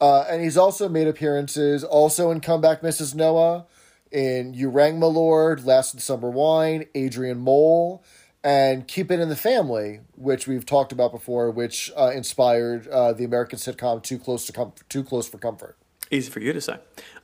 Uh, 0.00 0.24
and 0.28 0.42
he's 0.42 0.56
also 0.56 0.88
made 0.88 1.06
appearances 1.06 1.84
also 1.84 2.30
in 2.30 2.40
Comeback 2.40 2.80
Mrs. 2.80 3.14
Noah, 3.14 3.66
in 4.10 4.54
You 4.54 4.68
Rang 4.70 4.98
My 4.98 5.06
Lord, 5.06 5.64
Last 5.64 5.94
of 5.94 6.00
the 6.00 6.04
Summer 6.04 6.30
Wine, 6.30 6.86
Adrian 6.94 7.38
Mole, 7.38 8.02
and 8.42 8.86
Keep 8.88 9.10
It 9.10 9.20
in 9.20 9.28
the 9.28 9.36
Family, 9.36 10.00
which 10.16 10.46
we've 10.46 10.64
talked 10.66 10.92
about 10.92 11.12
before, 11.12 11.50
which 11.50 11.90
uh, 11.96 12.10
inspired 12.14 12.88
uh, 12.88 13.12
the 13.12 13.24
American 13.24 13.58
sitcom 13.58 14.02
Too 14.02 14.18
Close 14.18 14.46
to 14.46 14.52
Com- 14.52 14.72
Too 14.88 15.04
Close 15.04 15.28
for 15.28 15.38
Comfort. 15.38 15.76
Easy 16.10 16.30
for 16.30 16.40
you 16.40 16.52
to 16.52 16.60
say. 16.60 16.76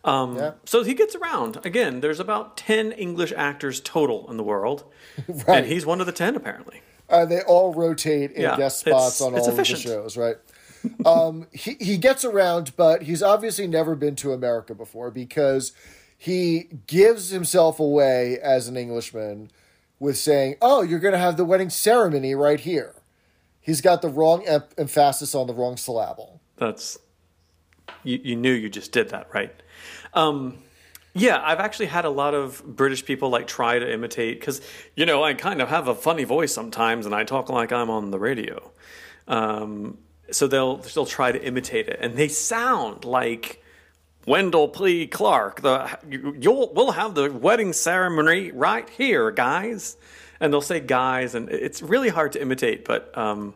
Um, 0.04 0.36
Yeah. 0.36 0.52
So 0.64 0.84
he 0.84 0.94
gets 0.94 1.16
around. 1.16 1.58
Again, 1.64 2.00
there's 2.00 2.20
about 2.20 2.56
10 2.56 2.92
English 2.92 3.32
actors 3.36 3.80
total 3.80 4.30
in 4.30 4.36
the 4.36 4.44
world. 4.44 4.84
Right. 5.28 5.48
And 5.58 5.66
he's 5.66 5.84
one 5.86 6.00
of 6.00 6.06
the 6.06 6.12
10, 6.12 6.36
apparently. 6.36 6.82
Uh, 7.08 7.24
they 7.24 7.40
all 7.40 7.72
rotate 7.74 8.32
in 8.32 8.42
Yeah, 8.42 8.56
guest 8.56 8.80
spots 8.80 9.20
on 9.20 9.34
all 9.34 9.48
efficient. 9.48 9.78
of 9.78 9.84
the 9.84 9.88
shows, 9.90 10.16
right? 10.16 10.36
um, 11.04 11.46
he, 11.52 11.76
he 11.80 11.96
gets 11.96 12.24
around, 12.24 12.76
but 12.76 13.02
he's 13.02 13.22
obviously 13.22 13.66
never 13.66 13.96
been 13.96 14.14
to 14.16 14.32
America 14.32 14.74
before 14.74 15.10
because 15.10 15.72
he 16.16 16.68
gives 16.86 17.30
himself 17.30 17.78
away 17.78 18.38
as 18.38 18.68
an 18.68 18.76
Englishman 18.76 19.50
with 19.98 20.16
saying, 20.16 20.56
Oh, 20.60 20.82
you're 20.82 20.98
going 20.98 21.12
to 21.12 21.18
have 21.18 21.36
the 21.36 21.44
wedding 21.44 21.70
ceremony 21.70 22.34
right 22.34 22.60
here. 22.60 22.94
He's 23.60 23.80
got 23.80 24.02
the 24.02 24.08
wrong 24.08 24.44
em- 24.46 24.64
emphasis 24.78 25.34
on 25.34 25.46
the 25.46 25.54
wrong 25.54 25.76
syllable. 25.76 26.40
That's. 26.56 26.98
You, 28.02 28.20
you 28.22 28.36
knew 28.36 28.52
you 28.52 28.68
just 28.68 28.92
did 28.92 29.10
that, 29.10 29.28
right? 29.32 29.52
Um, 30.14 30.58
yeah, 31.14 31.40
I've 31.42 31.60
actually 31.60 31.86
had 31.86 32.04
a 32.04 32.10
lot 32.10 32.34
of 32.34 32.62
British 32.64 33.04
people 33.04 33.30
like 33.30 33.46
try 33.46 33.78
to 33.78 33.92
imitate 33.92 34.38
because 34.38 34.60
you 34.94 35.06
know 35.06 35.24
I 35.24 35.34
kind 35.34 35.62
of 35.62 35.68
have 35.68 35.88
a 35.88 35.94
funny 35.94 36.24
voice 36.24 36.52
sometimes, 36.52 37.06
and 37.06 37.14
I 37.14 37.24
talk 37.24 37.48
like 37.48 37.72
I'm 37.72 37.90
on 37.90 38.10
the 38.10 38.18
radio. 38.18 38.70
Um, 39.26 39.98
so 40.30 40.46
they'll 40.46 40.76
they'll 40.76 41.06
try 41.06 41.32
to 41.32 41.42
imitate 41.42 41.88
it, 41.88 41.98
and 42.00 42.16
they 42.16 42.28
sound 42.28 43.04
like 43.04 43.62
Wendell 44.26 44.68
P. 44.68 45.06
Clark. 45.06 45.62
The 45.62 45.98
you, 46.08 46.36
you'll 46.38 46.72
we'll 46.74 46.92
have 46.92 47.14
the 47.14 47.32
wedding 47.32 47.72
ceremony 47.72 48.50
right 48.50 48.88
here, 48.90 49.30
guys, 49.30 49.96
and 50.40 50.52
they'll 50.52 50.60
say 50.60 50.80
guys, 50.80 51.34
and 51.34 51.48
it's 51.48 51.80
really 51.80 52.08
hard 52.10 52.32
to 52.32 52.42
imitate, 52.42 52.84
but 52.84 53.16
um, 53.16 53.54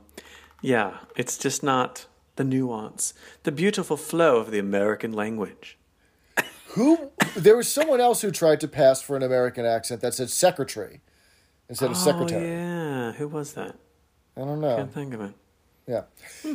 yeah, 0.62 0.98
it's 1.16 1.36
just 1.36 1.62
not 1.62 2.06
the 2.36 2.44
nuance, 2.44 3.12
the 3.42 3.52
beautiful 3.52 3.96
flow 3.96 4.36
of 4.36 4.50
the 4.50 4.58
American 4.58 5.12
language. 5.12 5.76
Who? 6.74 7.10
There 7.36 7.56
was 7.56 7.70
someone 7.70 8.00
else 8.00 8.22
who 8.22 8.30
tried 8.30 8.60
to 8.60 8.68
pass 8.68 9.02
for 9.02 9.16
an 9.16 9.24
American 9.24 9.66
accent 9.66 10.00
that 10.02 10.14
said 10.14 10.30
secretary 10.30 11.00
instead 11.68 11.90
of 11.90 11.96
secretary. 11.96 12.46
Oh 12.46 12.48
yeah, 12.48 13.12
who 13.12 13.26
was 13.26 13.54
that? 13.54 13.76
I 14.36 14.40
don't 14.40 14.60
know. 14.60 14.76
Can't 14.76 14.94
think 14.94 15.14
of 15.14 15.20
it. 15.20 15.32
Yeah. 15.90 16.02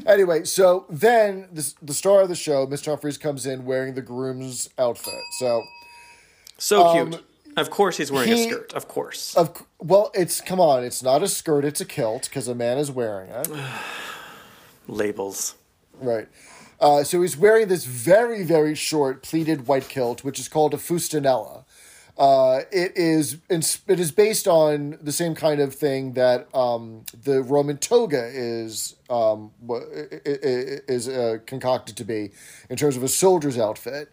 Anyway, 0.05 0.45
so 0.45 0.86
then 0.89 1.49
the, 1.51 1.73
the 1.81 1.93
star 1.93 2.21
of 2.21 2.29
the 2.29 2.36
show, 2.36 2.65
Mr. 2.65 2.86
Humphries, 2.86 3.17
comes 3.17 3.45
in 3.45 3.65
wearing 3.65 3.93
the 3.93 4.01
groom's 4.01 4.69
outfit. 4.79 5.13
So, 5.39 5.61
So 6.57 6.93
cute. 7.09 7.25
Of 7.57 7.69
course, 7.69 7.97
he's 7.97 8.11
wearing 8.13 8.31
a 8.31 8.36
Um, 8.36 8.49
skirt. 8.49 8.73
Of 8.73 8.88
course. 8.88 9.36
of 9.36 9.65
well, 9.79 10.09
it's 10.13 10.39
come 10.39 10.59
on, 10.61 10.83
it's 10.86 11.03
not 11.03 11.21
a 11.21 11.27
skirt, 11.27 11.65
it's 11.65 11.81
a 11.81 11.86
kilt 11.86 12.23
because 12.23 12.47
a 12.47 12.55
man 12.55 12.77
is 12.77 12.89
wearing 12.91 13.29
it. 13.29 13.49
Labels. 14.88 15.55
Right. 15.99 16.27
Uh, 16.79 17.03
so 17.03 17.21
he's 17.21 17.36
wearing 17.38 17.67
this 17.67 17.83
very, 17.86 18.43
very 18.43 18.75
short 18.75 19.21
pleated 19.23 19.67
white 19.67 19.89
kilt, 19.89 20.23
which 20.23 20.39
is 20.39 20.47
called 20.47 20.73
a 20.73 20.77
fustanella. 20.77 21.64
Uh, 22.18 22.61
it 22.72 22.93
is 22.95 23.38
it 23.49 23.99
is 23.99 24.11
based 24.11 24.47
on 24.47 24.97
the 25.01 25.11
same 25.11 25.36
kind 25.36 25.59
of 25.59 25.76
thing 25.76 26.13
that 26.13 26.47
um, 26.55 27.03
the 27.13 27.41
Roman 27.43 27.78
toga 27.78 28.30
is 28.34 28.95
um, 29.09 29.51
is 29.68 31.09
uh, 31.09 31.39
concocted 31.45 31.97
to 31.97 32.05
be 32.05 32.32
in 32.70 32.78
terms 32.78 32.95
of 32.95 33.03
a 33.03 33.07
soldier's 33.09 33.57
outfit. 33.57 34.11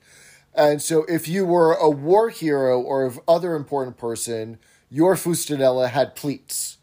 And 0.54 0.82
so, 0.82 1.04
if 1.08 1.28
you 1.28 1.46
were 1.46 1.74
a 1.74 1.88
war 1.88 2.28
hero 2.28 2.80
or 2.80 3.04
of 3.04 3.20
other 3.28 3.54
important 3.54 3.96
person, 3.96 4.58
your 4.90 5.14
fustanella 5.14 5.88
had 5.88 6.14
pleats. 6.14 6.78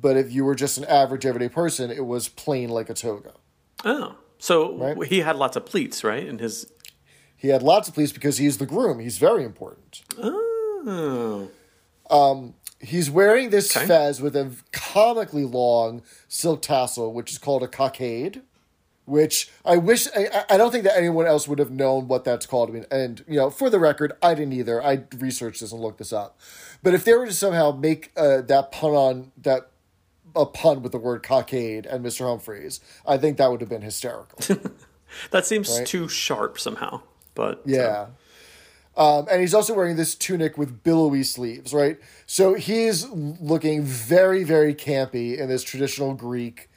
But 0.00 0.16
if 0.16 0.30
you 0.30 0.44
were 0.44 0.54
just 0.54 0.78
an 0.78 0.84
average 0.84 1.26
everyday 1.26 1.48
person, 1.48 1.90
it 1.90 2.04
was 2.06 2.28
plain 2.28 2.68
like 2.68 2.88
a 2.90 2.94
toga. 2.94 3.32
Oh, 3.84 4.16
so 4.38 4.76
Right. 4.76 5.08
he 5.08 5.20
had 5.20 5.34
lots 5.36 5.56
of 5.56 5.66
pleats, 5.66 6.04
right? 6.04 6.24
In 6.24 6.38
his. 6.38 6.70
He 7.36 7.48
had 7.48 7.62
lots 7.62 7.88
of 7.88 7.94
pleats 7.94 8.12
because 8.12 8.36
he's 8.38 8.58
the 8.58 8.66
groom. 8.66 8.98
He's 9.00 9.18
very 9.18 9.44
important. 9.44 10.02
Oh. 10.18 10.44
He's 12.80 13.10
wearing 13.10 13.50
this 13.50 13.76
Okay. 13.76 13.86
fez 13.86 14.20
with 14.22 14.36
a 14.36 14.52
comically 14.72 15.44
long 15.44 16.02
silk 16.28 16.62
tassel, 16.62 17.12
which 17.12 17.32
is 17.32 17.38
called 17.38 17.62
a 17.62 17.68
cockade. 17.68 18.42
Which 19.04 19.50
I 19.64 19.78
wish 19.78 20.06
I, 20.14 20.44
I 20.50 20.56
don't 20.58 20.70
think 20.70 20.84
that 20.84 20.94
anyone 20.98 21.24
else 21.24 21.48
would 21.48 21.58
have 21.58 21.70
known 21.70 22.08
what 22.08 22.24
that's 22.24 22.44
called. 22.44 22.68
I 22.68 22.72
mean, 22.74 22.84
and 22.90 23.24
you 23.26 23.36
know, 23.36 23.48
for 23.48 23.70
the 23.70 23.78
record, 23.78 24.12
I 24.22 24.34
didn't 24.34 24.52
either. 24.52 24.84
I 24.84 25.04
researched 25.16 25.62
this 25.62 25.72
and 25.72 25.80
looked 25.80 25.96
this 25.96 26.12
up. 26.12 26.38
But 26.82 26.92
if 26.92 27.04
they 27.06 27.14
were 27.14 27.24
to 27.24 27.32
somehow 27.32 27.72
make 27.72 28.12
uh, 28.18 28.42
that 28.42 28.70
pun 28.70 28.90
on 28.90 29.32
that 29.38 29.70
a 30.36 30.44
pun 30.44 30.82
with 30.82 30.92
the 30.92 30.98
word 30.98 31.22
cockade 31.22 31.86
and 31.86 32.04
Mr. 32.04 32.28
Humphries, 32.28 32.80
I 33.06 33.16
think 33.16 33.38
that 33.38 33.50
would 33.50 33.62
have 33.62 33.70
been 33.70 33.82
hysterical. 33.82 34.56
That 35.30 35.46
seems 35.46 35.70
Right. 35.78 35.86
too 35.86 36.06
sharp 36.06 36.60
somehow. 36.60 37.00
But. 37.34 37.60
uh, 37.60 37.62
Yeah. 37.64 38.06
Um, 38.98 39.26
and 39.30 39.40
he's 39.40 39.54
also 39.54 39.74
wearing 39.74 39.96
this 39.96 40.14
tunic 40.16 40.58
with 40.58 40.82
billowy 40.82 41.22
sleeves, 41.22 41.72
right? 41.72 41.98
So 42.26 42.54
he's 42.54 43.08
looking 43.08 43.82
very, 43.82 44.42
very 44.44 44.74
campy 44.74 45.38
in 45.38 45.48
this 45.48 45.62
traditional 45.62 46.14
Greek 46.14 46.68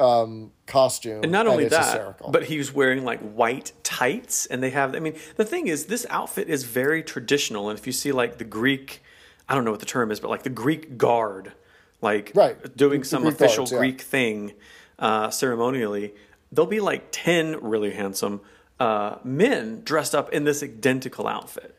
um, 0.00 0.50
costume. 0.66 1.22
And 1.22 1.30
not 1.30 1.46
only 1.46 1.64
it's 1.64 1.74
that, 1.74 1.84
hysterical. 1.84 2.30
but 2.32 2.44
he 2.44 2.58
was 2.58 2.74
wearing 2.74 3.04
like 3.04 3.20
white 3.20 3.72
tights, 3.84 4.46
and 4.46 4.62
they 4.62 4.70
have. 4.70 4.96
I 4.96 4.98
mean, 4.98 5.14
the 5.36 5.44
thing 5.44 5.68
is, 5.68 5.86
this 5.86 6.04
outfit 6.10 6.48
is 6.48 6.64
very 6.64 7.02
traditional, 7.04 7.70
and 7.70 7.78
if 7.78 7.86
you 7.86 7.92
see 7.92 8.10
like 8.10 8.38
the 8.38 8.44
Greek 8.44 9.02
I 9.48 9.54
don't 9.54 9.64
know 9.64 9.72
what 9.72 9.80
the 9.80 9.86
term 9.86 10.12
is, 10.12 10.20
but 10.20 10.30
like 10.30 10.44
the 10.44 10.48
Greek 10.50 10.96
guard, 10.96 11.52
like 12.00 12.30
Right. 12.36 12.56
doing 12.76 13.00
The- 13.00 13.04
the 13.04 13.08
some 13.08 13.22
Greek 13.22 13.34
official 13.34 13.64
guards, 13.64 13.72
yeah. 13.72 13.78
Greek 13.78 14.00
thing 14.00 14.52
uh, 14.98 15.30
ceremonially, 15.30 16.14
there'll 16.52 16.70
be 16.70 16.78
like 16.80 17.08
10 17.10 17.58
really 17.60 17.90
handsome 17.90 18.42
uh, 18.80 19.18
men 19.22 19.82
dressed 19.84 20.14
up 20.14 20.32
in 20.32 20.44
this 20.44 20.62
identical 20.62 21.28
outfit, 21.28 21.76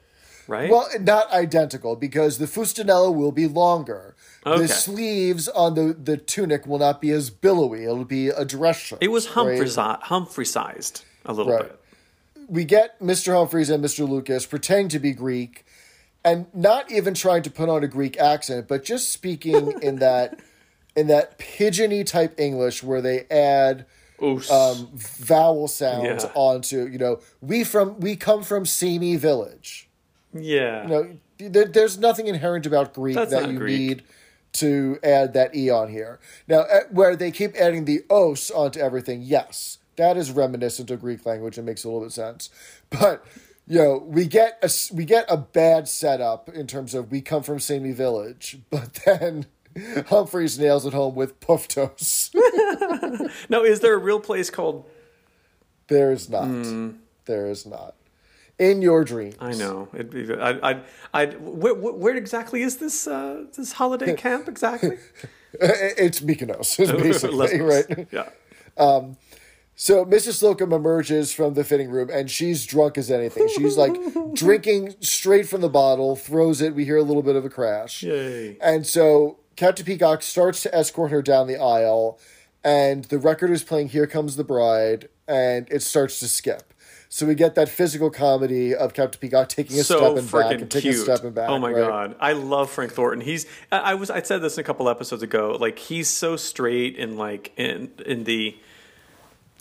right? 0.47 0.69
Well, 0.69 0.87
not 0.99 1.29
identical 1.33 1.95
because 1.95 2.37
the 2.37 2.45
fustanella 2.45 3.13
will 3.13 3.31
be 3.31 3.47
longer. 3.47 4.15
Okay. 4.45 4.61
The 4.61 4.67
sleeves 4.67 5.47
on 5.49 5.75
the, 5.75 5.93
the 5.93 6.15
tunic 6.17 6.65
will 6.65 6.79
not 6.79 7.01
be 7.01 7.11
as 7.11 7.29
billowy. 7.29 7.83
It'll 7.83 8.05
be 8.05 8.29
a 8.29 8.45
dress 8.45 8.79
shirt. 8.79 8.99
it 9.01 9.09
was 9.09 9.25
right? 9.35 9.99
Humphrey, 10.03 10.45
sized 10.45 11.03
a 11.25 11.33
little 11.33 11.51
Right. 11.53 11.63
bit. 11.69 11.79
we 12.47 12.63
get 12.65 12.99
Mr. 12.99 13.33
Humphries 13.33 13.69
and 13.69 13.83
Mr. 13.83 14.07
Lucas 14.07 14.45
pretending 14.45 14.89
to 14.89 14.99
be 14.99 15.11
Greek 15.13 15.65
and 16.23 16.45
not 16.53 16.91
even 16.91 17.13
trying 17.15 17.41
to 17.43 17.49
put 17.51 17.67
on 17.69 17.83
a 17.83 17.87
Greek 17.87 18.17
accent, 18.19 18.67
but 18.67 18.83
just 18.83 19.11
speaking 19.11 19.73
in 19.81 19.95
that 19.99 20.39
in 20.95 21.07
that 21.07 21.37
pigeony 21.39 22.03
type 22.03 22.39
English 22.39 22.83
where 22.83 23.01
they 23.01 23.25
add. 23.31 23.85
Um, 24.21 24.89
vowel 24.93 25.67
sounds 25.67 26.23
Yeah. 26.23 26.31
onto, 26.35 26.85
you 26.87 26.97
know, 26.97 27.19
we 27.41 27.63
from 27.63 27.99
we 27.99 28.15
come 28.15 28.43
from 28.43 28.65
Sami 28.65 29.15
village. 29.17 29.89
yeah. 30.33 30.83
You 30.83 30.87
know, 30.89 31.17
there, 31.39 31.65
there's 31.65 31.97
nothing 31.97 32.27
inherent 32.27 32.65
about 32.65 32.93
Greek 32.93 33.15
That's 33.15 33.31
that 33.31 33.49
you 33.49 33.57
Greek. 33.57 33.79
need 33.79 34.03
to 34.53 34.99
add 35.03 35.33
that 35.33 35.55
e 35.55 35.69
on 35.69 35.89
here. 35.89 36.19
Now, 36.47 36.65
where 36.91 37.15
they 37.15 37.31
keep 37.31 37.55
adding 37.55 37.85
the 37.85 38.03
os 38.09 38.51
onto 38.51 38.79
everything, 38.79 39.21
yes, 39.23 39.79
that 39.95 40.17
is 40.17 40.29
reminiscent 40.31 40.91
of 40.91 41.01
Greek 41.01 41.25
language 41.25 41.57
and 41.57 41.65
makes 41.65 41.83
a 41.83 41.87
little 41.87 42.01
bit 42.01 42.07
of 42.07 42.13
sense. 42.13 42.49
But 42.89 43.25
you 43.67 43.77
know, 43.77 43.97
we 44.05 44.25
get 44.25 44.59
a 44.61 44.69
we 44.93 45.05
get 45.05 45.25
a 45.29 45.37
bad 45.37 45.87
setup 45.87 46.49
in 46.49 46.67
terms 46.67 46.93
of 46.93 47.09
we 47.11 47.21
come 47.21 47.41
from 47.43 47.59
Sami 47.59 47.91
village, 47.91 48.59
but 48.69 48.93
then 49.05 49.45
Humphries 50.07 50.59
nails 50.59 50.85
it 50.85 50.93
home 50.93 51.15
with 51.15 51.39
puff 51.39 51.67
Puftos. 51.69 52.29
Now, 53.49 53.63
is 53.63 53.79
there 53.79 53.93
a 53.93 53.97
real 53.97 54.19
place 54.19 54.49
called? 54.49 54.85
there 55.87 56.11
is 56.11 56.29
not. 56.29 56.47
There 57.25 57.47
is 57.47 57.65
not. 57.65 57.95
In 58.57 58.81
your 58.81 59.03
dreams. 59.03 59.35
I 59.39 59.53
know. 59.53 59.89
It'd 59.93 60.09
be. 60.09 60.33
I. 60.33 60.71
I. 60.71 60.81
I. 61.13 61.25
Where, 61.25 61.73
where 61.73 62.15
exactly 62.15 62.61
is 62.61 62.77
this? 62.77 63.07
Uh, 63.07 63.45
this 63.55 63.73
holiday 63.73 64.15
camp 64.25 64.47
exactly? 64.47 64.97
It's 65.53 66.21
Mykonos, 66.21 66.79
is 66.79 66.93
basically, 66.93 67.59
right? 67.59 68.07
Yeah. 68.09 68.29
So 69.75 70.05
Mrs. 70.05 70.33
Slocum 70.33 70.73
emerges 70.73 71.33
from 71.33 71.55
the 71.55 71.63
fitting 71.63 71.89
room 71.89 72.09
and 72.13 72.29
she's 72.29 72.67
drunk 72.67 72.99
as 72.99 73.09
anything. 73.09 73.47
She's 73.47 73.77
like 73.77 73.93
drinking 74.35 74.95
straight 74.99 75.47
from 75.47 75.61
the 75.61 75.69
bottle, 75.69 76.15
throws 76.15 76.61
it. 76.61 76.75
We 76.75 76.85
hear 76.85 76.97
a 76.97 77.03
little 77.03 77.23
bit 77.23 77.35
of 77.35 77.45
a 77.45 77.49
crash. 77.49 78.03
Yay. 78.03 78.57
And 78.61 78.85
so 78.85 79.39
Captain 79.55 79.83
Peacock 79.83 80.21
starts 80.21 80.61
to 80.63 80.75
escort 80.75 81.09
her 81.09 81.23
down 81.23 81.47
the 81.47 81.57
aisle, 81.57 82.19
and 82.63 83.05
the 83.05 83.17
record 83.19 83.51
is 83.51 83.63
playing 83.63 83.89
Here 83.89 84.07
Comes 84.07 84.35
the 84.35 84.43
Bride, 84.43 85.09
and 85.27 85.67
it 85.71 85.81
starts 85.81 86.19
to 86.19 86.27
skip. 86.27 86.73
So 87.09 87.25
we 87.25 87.35
get 87.35 87.55
that 87.55 87.67
physical 87.67 88.09
comedy 88.09 88.73
of 88.73 88.93
Captain 88.93 89.19
Peacock 89.19 89.49
taking 89.49 89.77
a 89.77 89.83
so 89.83 89.97
step 89.97 90.17
and 90.17 90.31
back 90.31 90.61
and 90.61 90.71
taking 90.71 90.91
cute. 90.93 91.01
a 91.01 91.03
step 91.15 91.25
and 91.25 91.35
back. 91.35 91.49
oh 91.49 91.59
my 91.59 91.71
right? 91.71 91.87
god, 91.87 92.15
I 92.21 92.31
love 92.33 92.69
Frank 92.69 92.93
Thornton. 92.93 93.19
He's 93.19 93.45
I 93.69 93.95
was 93.95 94.09
I 94.09 94.21
said 94.21 94.41
this 94.41 94.57
a 94.57 94.63
couple 94.63 94.87
episodes 94.87 95.21
ago. 95.21 95.57
Like 95.59 95.77
he's 95.77 96.07
so 96.09 96.37
straight 96.37 96.95
in 96.95 97.17
like 97.17 97.51
in 97.57 97.91
in 98.05 98.23
the 98.23 98.55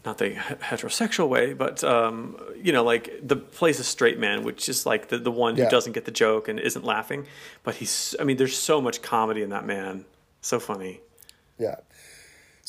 not 0.05 0.19
the 0.19 0.31
heterosexual 0.31 1.29
way, 1.29 1.53
but 1.53 1.83
um, 1.83 2.37
you 2.63 2.73
know, 2.73 2.85
like 2.85 3.19
the 3.23 3.35
plays 3.37 3.81
a 3.81 3.85
straight 3.85 4.19
man, 4.21 4.45
which 4.45 4.69
is 4.69 4.87
like 4.87 5.09
the 5.09 5.19
the 5.19 5.33
one 5.33 5.57
who 5.57 5.63
Yeah. 5.63 5.71
doesn't 5.71 5.93
get 5.93 6.05
the 6.05 6.13
joke 6.13 6.47
and 6.47 6.61
isn't 6.61 6.85
laughing. 6.85 7.27
But 7.65 7.75
he's 7.75 8.15
I 8.21 8.25
mean, 8.25 8.37
there's 8.37 8.57
so 8.57 8.81
much 8.81 9.03
comedy 9.03 9.43
in 9.43 9.51
that 9.51 9.67
man. 9.67 10.05
So 10.41 10.61
funny. 10.61 11.01
Yeah. 11.59 11.77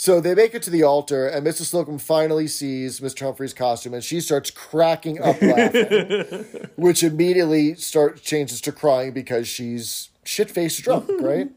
So 0.02 0.20
they 0.20 0.34
make 0.34 0.56
it 0.56 0.64
to 0.64 0.72
the 0.72 0.82
altar, 0.82 1.28
and 1.28 1.45
Mrs. 1.45 1.66
Slocum 1.66 1.99
finally 1.99 2.47
sees 2.47 3.02
Mr. 3.02 3.20
Humphries' 3.20 3.54
costume, 3.54 3.93
and 3.93 4.04
she 4.04 4.20
starts 4.20 4.49
cracking 4.49 5.22
up 5.22 5.39
laughing, 5.43 6.43
which 6.76 7.04
immediately 7.04 7.76
start 7.76 8.20
changes 8.20 8.62
to 8.62 8.72
crying 8.72 9.12
because 9.12 9.47
she's 9.47 10.10
shit 10.24 10.49
faced 10.49 10.82
drunk, 10.82 11.08
right? 11.22 11.52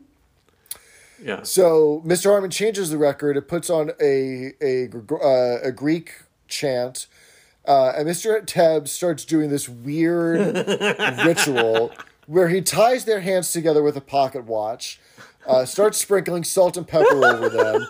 Yeah. 1.22 1.42
So 1.42 2.02
Mr. 2.04 2.24
Harman 2.24 2.50
changes 2.50 2.90
the 2.90 2.98
record. 2.98 3.38
It 3.38 3.48
puts 3.48 3.70
on 3.70 3.92
a 3.98 4.52
a 4.60 4.90
uh, 4.92 5.66
a 5.66 5.72
Greek 5.72 6.12
chant, 6.46 7.06
uh, 7.66 7.94
and 7.96 8.06
Mr. 8.06 8.44
Tebb 8.44 8.88
starts 8.88 9.24
doing 9.24 9.48
this 9.48 9.70
weird 9.70 10.54
ritual 11.24 11.92
where 12.26 12.48
he 12.48 12.60
ties 12.60 13.06
their 13.06 13.20
hands 13.20 13.52
together 13.52 13.82
with 13.82 13.96
a 13.96 14.02
pocket 14.02 14.44
watch, 14.44 15.00
uh, 15.46 15.64
starts 15.64 15.96
sprinkling 15.96 16.44
salt 16.44 16.76
and 16.76 16.86
pepper 16.86 17.24
over 17.24 17.48
them. 17.48 17.86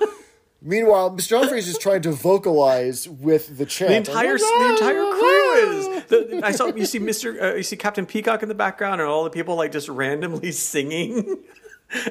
Meanwhile, 0.67 1.11
Mr. 1.11 1.39
Humphries 1.39 1.69
is 1.69 1.77
trying 1.77 2.01
to 2.03 2.11
vocalize 2.13 3.07
with 3.07 3.59
the 3.59 3.67
chant. 3.67 3.91
The 3.91 3.97
entire 4.13 4.39
the 4.39 4.69
entire 4.71 5.05
crew 5.13 5.55
is. 5.77 6.05
The, 6.07 6.41
I 6.43 6.53
saw 6.53 6.67
you 6.75 6.87
see 6.87 6.99
Mister 6.99 7.41
uh, 7.53 7.55
you 7.57 7.63
see 7.63 7.77
Captain 7.77 8.07
Peacock 8.07 8.43
in 8.43 8.49
the 8.49 8.55
background 8.55 9.03
and 9.03 9.11
all 9.11 9.25
the 9.25 9.31
people 9.31 9.57
like 9.57 9.73
just 9.73 9.89
randomly 9.91 10.51
singing. 10.71 11.43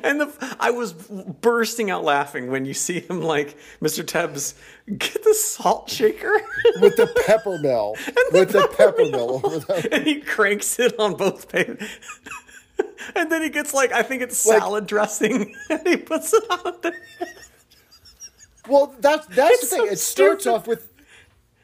And 0.03 0.21
the, 0.21 0.55
I 0.59 0.69
was 0.69 0.93
bursting 0.93 1.89
out 1.89 2.03
laughing 2.03 2.51
when 2.51 2.63
you 2.63 2.75
see 2.75 2.99
him 3.01 3.21
like 3.21 3.57
Mr. 3.81 4.05
Tebbs 4.05 4.53
get 4.87 5.23
the 5.23 5.33
salt 5.33 5.89
shaker 5.89 6.39
with 6.79 6.95
the 6.95 7.07
pepper 7.25 7.57
mill, 7.57 7.95
with 8.31 8.51
the 8.51 8.67
pepper 8.77 9.05
mill 9.09 9.41
over 9.43 9.59
them. 9.59 9.83
and 9.91 10.05
he 10.05 10.21
cranks 10.21 10.77
it 10.79 10.97
on 10.99 11.15
both 11.15 11.49
pages. 11.49 11.89
And 13.15 13.29
then 13.31 13.41
he 13.41 13.49
gets 13.49 13.73
like 13.73 13.91
I 13.91 14.01
think 14.03 14.21
it's 14.21 14.45
Like- 14.45 14.59
salad 14.59 14.87
dressing 14.87 15.53
and 15.69 15.87
he 15.87 15.97
puts 15.97 16.33
it 16.33 16.43
on 16.49 16.75
there. 16.81 16.93
Well, 18.67 18.95
that's 18.99 19.25
that's 19.27 19.51
It's 19.55 19.61
the 19.61 19.67
thing. 19.77 19.85
so 19.87 19.91
it 19.91 19.99
starts 19.99 20.43
stupid. 20.43 20.55
off 20.55 20.67
with 20.67 20.89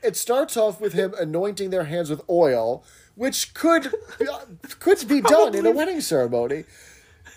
it 0.04 0.16
starts 0.18 0.56
off 0.58 0.80
with 0.82 0.94
him 0.94 1.14
anointing 1.20 1.70
their 1.72 1.86
hands 1.86 2.10
with 2.10 2.22
oil, 2.30 2.84
which 3.16 3.54
could 3.54 3.94
could 4.80 5.08
be 5.08 5.22
done 5.22 5.56
in 5.56 5.66
a 5.66 5.72
wedding 5.72 6.02
ceremony. 6.02 6.66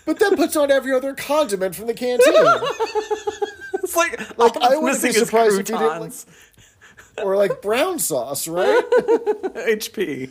But 0.04 0.18
then 0.18 0.34
puts 0.36 0.56
on 0.56 0.70
every 0.72 0.92
other 0.92 1.14
condiment 1.14 1.76
from 1.76 1.86
the 1.86 1.94
canteen, 1.94 2.34
It's 3.84 3.94
like, 3.96 4.36
Like, 4.36 4.56
I 4.56 4.76
wouldn't 4.76 5.00
be 5.02 5.12
surprised 5.12 5.52
if 5.60 5.68
he 5.68 5.74
didn't, 5.74 6.00
like- 6.00 6.12
or 7.22 7.36
like 7.36 7.62
brown 7.62 7.98
sauce, 8.00 8.48
right? 8.48 8.82
HP. 8.90 10.30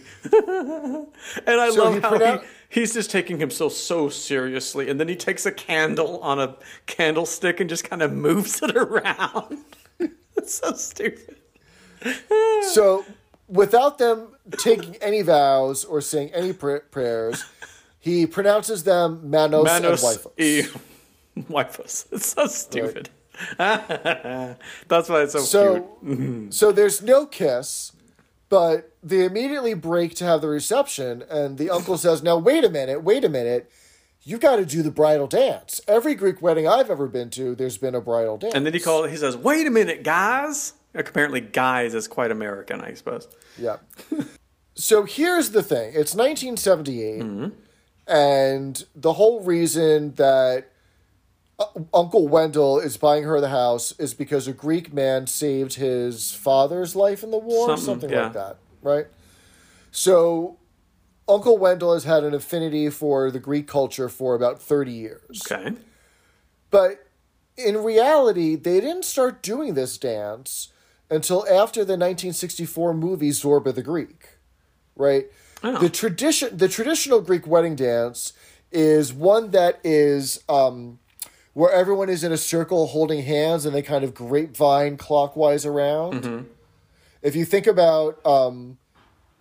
and 1.46 1.62
I 1.62 1.70
So 1.72 1.84
love 1.84 2.02
how 2.02 2.10
pronoun- 2.10 2.40
he, 2.40 2.46
he's 2.72 2.93
just 2.93 3.11
taking 3.11 3.39
himself 3.39 3.74
so 3.74 4.09
seriously, 4.09 4.89
and 4.89 4.99
then 4.99 5.07
he 5.07 5.15
takes 5.15 5.45
a 5.45 5.51
candle 5.51 6.19
on 6.22 6.39
a 6.39 6.55
candlestick 6.88 7.59
and 7.59 7.69
just 7.69 7.84
kind 7.84 8.01
of 8.01 8.11
moves 8.13 8.61
it 8.63 8.76
around. 8.76 9.57
it's 9.99 10.55
so 10.55 10.74
stupid. 10.74 11.36
So, 12.74 13.05
without 13.47 13.97
them 13.97 14.30
taking 14.57 14.95
any 14.97 15.22
vows 15.24 15.84
or 15.84 15.99
saying 16.01 16.32
any 16.34 16.53
pr- 16.53 16.78
prayers, 16.91 17.43
he 17.99 18.26
pronounces 18.26 18.84
them 18.84 19.30
Manos, 19.30 19.65
Manos 19.65 20.03
and 20.03 20.19
Wifos. 20.19 20.32
e 20.38 20.63
wifos. 21.49 22.05
It's 22.11 22.28
so 22.28 22.45
stupid. 22.47 23.09
That's 23.57 25.09
why 25.09 25.24
it's 25.24 25.34
so, 25.34 25.39
So, 25.39 25.89
cute. 26.03 26.53
so 26.53 26.72
there's 26.72 27.01
no 27.01 27.26
kiss, 27.26 27.91
but 28.49 28.91
they 29.04 29.26
immediately 29.26 29.74
break 29.74 30.16
to 30.16 30.26
have 30.26 30.41
the 30.41 30.47
reception, 30.47 31.24
and 31.30 31.58
the 31.58 31.70
uncle 31.70 31.97
says, 31.97 32.22
"Now 32.22 32.38
wait 32.38 32.64
a 32.64 32.70
minute, 32.70 33.04
wait 33.04 33.24
a 33.24 33.30
minute, 33.30 33.72
You've 34.24 34.39
got 34.39 34.58
to 34.58 34.66
do 34.66 34.84
the 34.84 34.91
bridal 34.91 35.26
dance. 35.26 35.82
Every 35.88 36.14
Greek 36.14 36.41
wedding 36.41 36.68
I've 36.68 36.91
ever 36.91 37.08
been 37.08 37.32
to, 37.32 37.56
there's 37.56 37.78
been 37.78 37.95
a 37.95 38.02
bridal 38.02 38.38
dance." 38.38 38.54
And 38.54 38.66
then 38.66 38.74
he 38.74 38.80
calls. 38.80 39.10
He 39.10 39.18
says, 39.18 39.36
"Wait 39.36 39.66
a 39.66 39.72
minute, 39.72 40.04
guys." 40.04 40.74
Apparently, 40.93 41.39
guys 41.41 41.95
is 41.95 42.08
quite 42.08 42.32
American, 42.32 42.82
I 42.82 42.93
suppose. 42.93 43.28
Yeah. 43.58 43.78
so 44.76 45.06
here's 45.06 45.52
the 45.52 45.64
thing 45.64 45.93
it's 45.95 46.14
1978, 46.14 47.52
and 48.08 48.86
the 48.93 49.14
whole 49.14 49.41
reason 49.41 50.14
that 50.16 50.70
uh, 51.58 51.66
Uncle 51.93 52.28
Wendell 52.28 52.80
is 52.80 52.97
buying 52.97 53.24
her 53.24 53.39
the 53.41 53.49
house 53.49 53.93
is 53.93 54.14
because 54.14 54.47
a 54.47 54.54
Greek 54.54 54.93
man 54.93 55.28
saved 55.28 55.76
his 55.76 56.34
father's 56.34 56.95
life 56.95 57.24
in 57.24 57.32
the 57.32 57.38
war, 57.39 57.70
Something, 57.70 57.86
something, 57.86 58.10
yeah. 58.12 58.24
like 58.24 58.34
that, 58.34 58.58
right? 58.82 59.08
So 59.92 60.58
Uncle 61.28 61.58
Wendell 61.58 61.94
has 61.94 62.04
had 62.04 62.24
an 62.24 62.34
affinity 62.34 62.90
for 62.90 63.32
the 63.32 63.40
Greek 63.40 63.68
culture 63.68 64.10
for 64.10 64.36
about 64.36 64.62
30 64.62 64.92
years. 64.92 65.42
Okay. 65.50 65.74
But 66.70 67.08
in 67.58 67.84
reality, 67.84 68.56
they 68.56 68.80
didn't 68.80 69.06
start 69.06 69.42
doing 69.42 69.74
this 69.74 69.98
dance 69.98 70.70
until 71.10 71.42
after 71.48 71.82
the 71.82 71.94
1964 71.94 72.94
movie 72.94 73.30
Zorba 73.32 73.74
the 73.76 73.84
Greek, 73.84 74.38
right? 74.96 75.26
Oh. 75.64 75.78
The 75.78 75.90
tradition, 75.90 76.58
the 76.58 76.68
traditional 76.68 77.22
Greek 77.22 77.46
wedding 77.46 77.76
dance 77.76 78.34
is 78.72 79.14
one 79.14 79.52
that 79.52 79.80
is 79.84 80.42
um, 80.48 81.00
where 81.54 81.72
everyone 81.72 82.10
is 82.10 82.24
in 82.24 82.32
a 82.32 82.38
circle 82.38 82.88
holding 82.88 83.24
hands 83.24 83.66
and 83.66 83.76
they 83.76 83.82
kind 83.82 84.04
of 84.04 84.14
grapevine 84.14 84.98
clockwise 84.98 85.66
around. 85.66 86.26
If 87.22 87.36
you 87.36 87.45
think 87.45 87.67
about 87.67 88.26
um, 88.26 88.78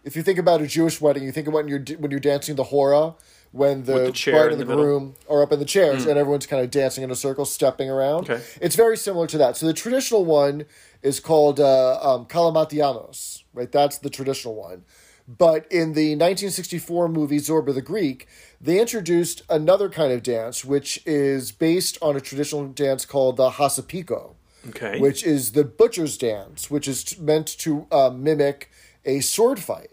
if 0.05 0.17
you 0.17 0.23
think 0.23 0.39
about 0.39 0.61
a 0.61 0.67
Jewish 0.67 1.01
wedding, 1.01 1.23
you 1.23 1.33
think 1.33 1.47
about 1.47 1.65
when 1.65 1.69
you're 1.69 1.99
when 1.99 2.11
you're 2.11 2.21
dancing 2.21 2.57
the 2.57 2.65
hora, 2.65 3.15
when 3.53 3.85
the, 3.85 4.07
the 4.07 4.13
chair 4.13 4.35
bride 4.35 4.53
and 4.53 4.61
the, 4.61 4.65
the 4.65 4.75
groom 4.75 5.15
are 5.29 5.43
up 5.43 5.53
in 5.53 5.59
the 5.59 5.65
chairs 5.65 6.07
and 6.07 6.19
everyone's 6.19 6.47
kind 6.47 6.63
of 6.63 6.71
dancing 6.71 7.05
in 7.05 7.11
a 7.11 7.17
circle, 7.17 7.45
stepping 7.45 7.91
around. 7.91 8.31
Okay. 8.31 8.43
It's 8.61 8.77
very 8.77 8.97
similar 8.97 9.27
to 9.29 9.39
that. 9.39 9.57
So 9.57 9.67
the 9.67 9.73
traditional 9.73 10.25
one 10.25 10.67
is 11.03 11.21
called 11.21 11.61
uh, 11.61 11.99
um, 12.01 12.27
Kalamatianos, 12.27 13.43
right? 13.53 13.71
That's 13.71 13.99
the 13.99 14.11
traditional 14.11 14.55
one. 14.55 14.85
But 15.27 15.71
in 15.71 15.93
the 15.93 16.17
1964 16.17 17.09
movie 17.09 17.39
Zorba 17.39 17.73
the 17.73 17.83
Greek, 17.83 18.27
they 18.61 18.81
introduced 18.81 19.43
another 19.49 19.89
kind 19.89 20.13
of 20.13 20.25
dance, 20.25 20.65
which 20.65 21.01
is 21.07 21.53
based 21.53 21.99
on 22.03 22.17
a 22.17 22.21
traditional 22.21 22.67
dance 22.67 23.05
called 23.05 23.37
the 23.37 23.51
Hasapiko 23.51 24.35
Okay. 24.69 24.99
which 25.01 25.25
is 25.25 25.53
the 25.53 25.65
butcher's 25.65 26.19
dance, 26.19 26.71
which 26.71 26.87
is 26.87 27.19
meant 27.19 27.47
to 27.59 27.87
uh, 27.91 28.11
mimic 28.11 28.71
a 29.05 29.21
sword 29.21 29.59
fight, 29.59 29.91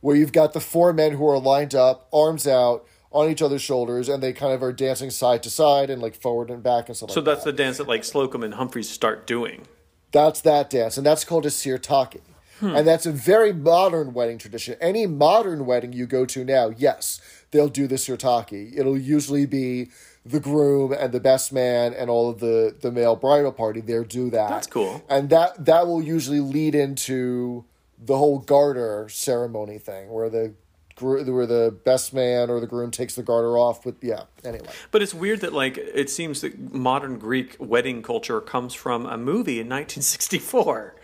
where 0.00 0.14
you've 0.14 0.32
got 0.32 0.52
the 0.52 0.60
four 0.60 0.92
men 0.92 1.12
who 1.12 1.26
are 1.26 1.38
lined 1.38 1.74
up, 1.74 2.08
arms 2.12 2.46
out, 2.46 2.86
on 3.10 3.30
each 3.30 3.42
other's 3.42 3.62
shoulders, 3.62 4.08
and 4.08 4.22
they 4.22 4.32
kind 4.32 4.52
of 4.52 4.62
are 4.62 4.72
dancing 4.72 5.10
side 5.10 5.42
to 5.42 5.50
side 5.50 5.90
and 5.90 6.00
like 6.00 6.14
forward 6.14 6.50
and 6.50 6.62
back 6.62 6.88
and 6.88 6.96
stuff 6.96 7.10
so 7.10 7.20
like 7.20 7.24
So 7.24 7.30
that's 7.30 7.44
that. 7.44 7.56
the 7.56 7.62
dance 7.62 7.76
that 7.78 7.88
like 7.88 8.04
Slocum 8.04 8.42
and 8.42 8.54
Humphries 8.54 8.88
start 8.88 9.26
doing. 9.26 9.66
That's 10.12 10.40
that 10.42 10.68
dance, 10.70 10.96
and 10.96 11.06
that's 11.06 11.24
called 11.24 11.46
a 11.46 11.50
sirtaki. 11.50 12.20
And 12.60 12.86
that's 12.86 13.06
a 13.06 13.10
very 13.10 13.52
modern 13.52 14.14
wedding 14.14 14.38
tradition. 14.38 14.76
Any 14.80 15.04
modern 15.04 15.66
wedding 15.66 15.92
you 15.92 16.06
go 16.06 16.24
to 16.26 16.44
now, 16.44 16.68
yes, 16.68 17.20
they'll 17.50 17.66
do 17.68 17.88
the 17.88 17.96
sirtaki. 17.96 18.78
It'll 18.78 18.96
usually 18.96 19.46
be 19.46 19.90
the 20.24 20.40
groom 20.40 20.92
and 20.92 21.12
the 21.12 21.20
best 21.20 21.52
man 21.52 21.92
and 21.92 22.08
all 22.08 22.30
of 22.30 22.38
the, 22.38 22.74
the 22.80 22.92
male 22.92 23.16
bridal 23.16 23.52
party. 23.52 23.80
They'll 23.80 24.04
do 24.04 24.30
that. 24.30 24.48
That's 24.48 24.66
cool. 24.66 25.04
And 25.08 25.30
that 25.30 25.64
that 25.64 25.86
will 25.86 26.02
usually 26.02 26.40
lead 26.40 26.74
into 26.74 27.64
the 27.98 28.16
whole 28.16 28.38
garter 28.38 29.08
ceremony 29.08 29.78
thing, 29.78 30.10
where 30.10 30.28
the 30.30 30.54
where 31.00 31.46
the 31.46 31.76
best 31.84 32.14
man 32.14 32.50
or 32.50 32.60
the 32.60 32.66
groom 32.66 32.90
takes 32.90 33.14
the 33.14 33.22
garter 33.22 33.58
off. 33.58 33.84
With 33.84 33.96
yeah, 34.02 34.24
anyway. 34.44 34.68
But 34.90 35.02
it's 35.02 35.14
weird 35.14 35.40
that 35.40 35.52
like 35.52 35.78
it 35.78 36.10
seems 36.10 36.40
that 36.42 36.72
modern 36.72 37.18
Greek 37.18 37.56
wedding 37.58 38.02
culture 38.02 38.40
comes 38.40 38.74
from 38.74 39.06
a 39.06 39.16
movie 39.16 39.58
in 39.58 39.68
1964. 39.68 40.94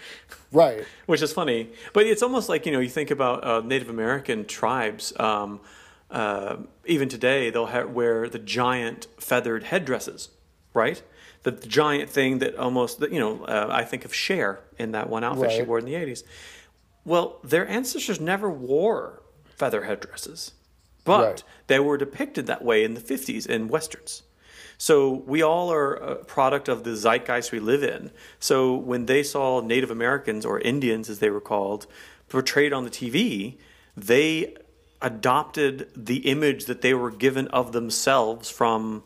Right. 0.53 0.85
which 1.07 1.23
is 1.23 1.33
funny. 1.33 1.71
But 1.93 2.07
it's 2.07 2.23
almost 2.23 2.49
like 2.49 2.67
you 2.67 2.73
know 2.73 2.81
you 2.81 2.89
think 2.89 3.11
about 3.11 3.45
uh, 3.45 3.61
Native 3.61 3.89
American 3.89 4.45
tribes. 4.45 5.13
Um, 5.19 5.61
uh, 6.11 6.57
even 6.87 7.09
today, 7.09 7.51
they'll 7.51 7.67
ha- 7.67 7.85
wear 7.87 8.29
the 8.29 8.39
giant 8.39 9.07
feathered 9.19 9.65
headdresses, 9.65 10.31
right? 10.75 11.03
The, 11.43 11.51
the 11.53 11.67
giant 11.69 12.11
thing 12.11 12.39
that 12.39 12.57
almost 12.57 13.01
you 13.01 13.19
know. 13.21 13.45
Uh, 13.45 13.69
I 13.71 13.85
think 13.85 14.05
of 14.05 14.13
Cher 14.15 14.61
in 14.79 14.93
that 14.93 15.09
one 15.09 15.23
outfit 15.25 15.53
she 15.53 15.63
wore 15.63 15.79
in 15.79 15.85
the 15.85 15.95
'80s. 15.95 16.23
Well, 17.05 17.39
their 17.45 17.67
ancestors 17.69 18.21
never 18.21 18.51
wore 18.51 19.23
feather 19.45 19.85
headdresses, 19.85 20.53
but 21.05 21.25
Right. 21.27 21.43
they 21.69 21.79
were 21.79 21.97
depicted 21.97 22.47
that 22.47 22.65
way 22.65 22.85
in 22.85 22.95
the 22.95 23.01
50s 23.01 23.47
in 23.47 23.69
westerns. 23.69 24.23
So 24.77 25.11
we 25.27 25.43
all 25.43 25.73
are 25.73 25.95
a 25.95 26.15
product 26.25 26.69
of 26.69 26.85
the 26.85 26.95
zeitgeist 26.95 27.51
we 27.51 27.59
live 27.61 27.83
in. 27.83 28.11
So 28.39 28.75
when 28.75 29.07
they 29.07 29.23
saw 29.25 29.61
Native 29.61 29.91
Americans 29.91 30.45
or 30.47 30.61
Indians, 30.61 31.09
as 31.11 31.19
they 31.19 31.31
were 31.31 31.41
called, 31.41 31.87
portrayed 32.29 32.73
on 32.73 32.85
the 32.85 32.91
TV, 32.91 33.57
they 33.97 34.55
adopted 35.03 35.91
the 35.97 36.19
image 36.29 36.67
that 36.67 36.83
they 36.83 36.95
were 36.95 37.11
given 37.11 37.49
of 37.49 37.73
themselves 37.73 38.51
from, 38.51 39.05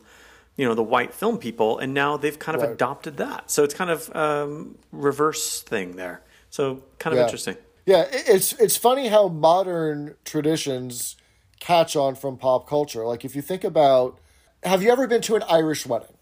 you 0.57 0.65
know, 0.65 0.73
the 0.75 0.83
white 0.83 1.13
film 1.13 1.37
people, 1.37 1.77
and 1.79 1.93
now 1.93 2.17
they've 2.17 2.39
kind 2.39 2.55
of 2.55 2.61
Right. 2.61 2.63
adopted 2.63 3.17
that. 3.17 3.51
So 3.51 3.63
it's 3.63 3.73
kind 3.73 3.89
of 3.91 4.15
um, 4.15 4.77
reverse 4.91 5.61
thing 5.61 5.95
there. 5.95 6.21
So 6.49 6.83
kind 6.99 7.13
of 7.13 7.19
Yeah. 7.19 7.21
interesting. 7.21 7.57
Yeah, 7.85 8.05
it's 8.11 8.53
it's 8.53 8.77
funny 8.77 9.09
how 9.09 9.27
modern 9.27 10.15
traditions 10.23 11.17
catch 11.59 11.95
on 11.97 12.15
from 12.15 12.37
pop 12.37 12.67
culture. 12.67 13.05
Like 13.05 13.25
if 13.25 13.35
you 13.35 13.41
think 13.41 13.63
about, 13.65 14.19
have 14.63 14.81
you 14.81 14.89
ever 14.91 15.05
been 15.07 15.21
to 15.23 15.35
an 15.35 15.43
Irish 15.49 15.85
wedding? 15.85 16.17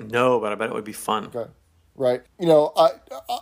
No, 0.00 0.40
but 0.40 0.50
I 0.50 0.56
bet 0.56 0.70
it 0.70 0.72
would 0.74 0.82
be 0.84 0.92
fun. 0.92 1.32
Okay, 1.34 1.50
right. 1.94 2.22
You 2.38 2.46
know, 2.46 2.72
I 2.76 2.90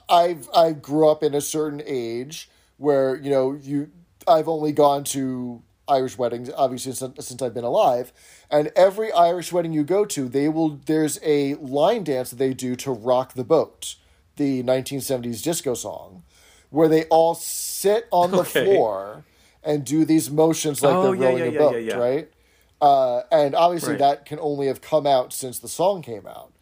I've 0.08 0.48
I 0.54 0.72
grew 0.72 1.08
up 1.08 1.22
in 1.22 1.34
a 1.34 1.40
certain 1.40 1.82
age 1.84 2.50
where 2.76 3.16
you 3.16 3.30
know 3.30 3.52
you 3.54 3.90
I've 4.28 4.48
only 4.48 4.72
gone 4.72 5.04
to 5.04 5.62
Irish 5.88 6.18
weddings 6.18 6.50
obviously 6.54 6.92
since, 6.92 7.26
since 7.26 7.40
I've 7.42 7.54
been 7.54 7.64
alive, 7.64 8.12
and 8.50 8.70
every 8.76 9.10
Irish 9.12 9.52
wedding 9.52 9.72
you 9.72 9.84
go 9.84 10.04
to, 10.04 10.28
they 10.28 10.48
will 10.48 10.80
there's 10.86 11.18
a 11.22 11.54
line 11.56 12.04
dance 12.04 12.30
that 12.30 12.36
they 12.36 12.52
do 12.54 12.76
to 12.76 12.90
rock 12.92 13.34
the 13.34 13.44
boat, 13.44 13.96
the 14.36 14.62
1970s 14.62 15.42
disco 15.42 15.74
song, 15.74 16.22
where 16.70 16.88
they 16.88 17.04
all 17.04 17.34
sit 17.34 18.06
on 18.10 18.30
the 18.32 18.38
Okay. 18.40 18.64
floor 18.64 19.24
and 19.64 19.84
do 19.84 20.04
these 20.04 20.30
motions 20.30 20.82
like 20.82 20.98
Oh, 20.98 21.02
they're 21.02 21.12
yeah, 21.12 21.28
rowing 21.28 21.42
yeah, 21.44 21.48
a 21.48 21.52
boat, 21.52 21.82
yeah, 21.82 21.98
right? 21.98 22.30
Uh, 22.80 23.22
and 23.32 23.54
obviously 23.54 23.90
Right. 23.94 23.98
that 23.98 24.24
can 24.26 24.38
only 24.40 24.66
have 24.68 24.80
come 24.80 25.06
out 25.06 25.32
since 25.32 25.58
the 25.58 25.68
song 25.68 26.02
came 26.02 26.26
out 26.26 26.52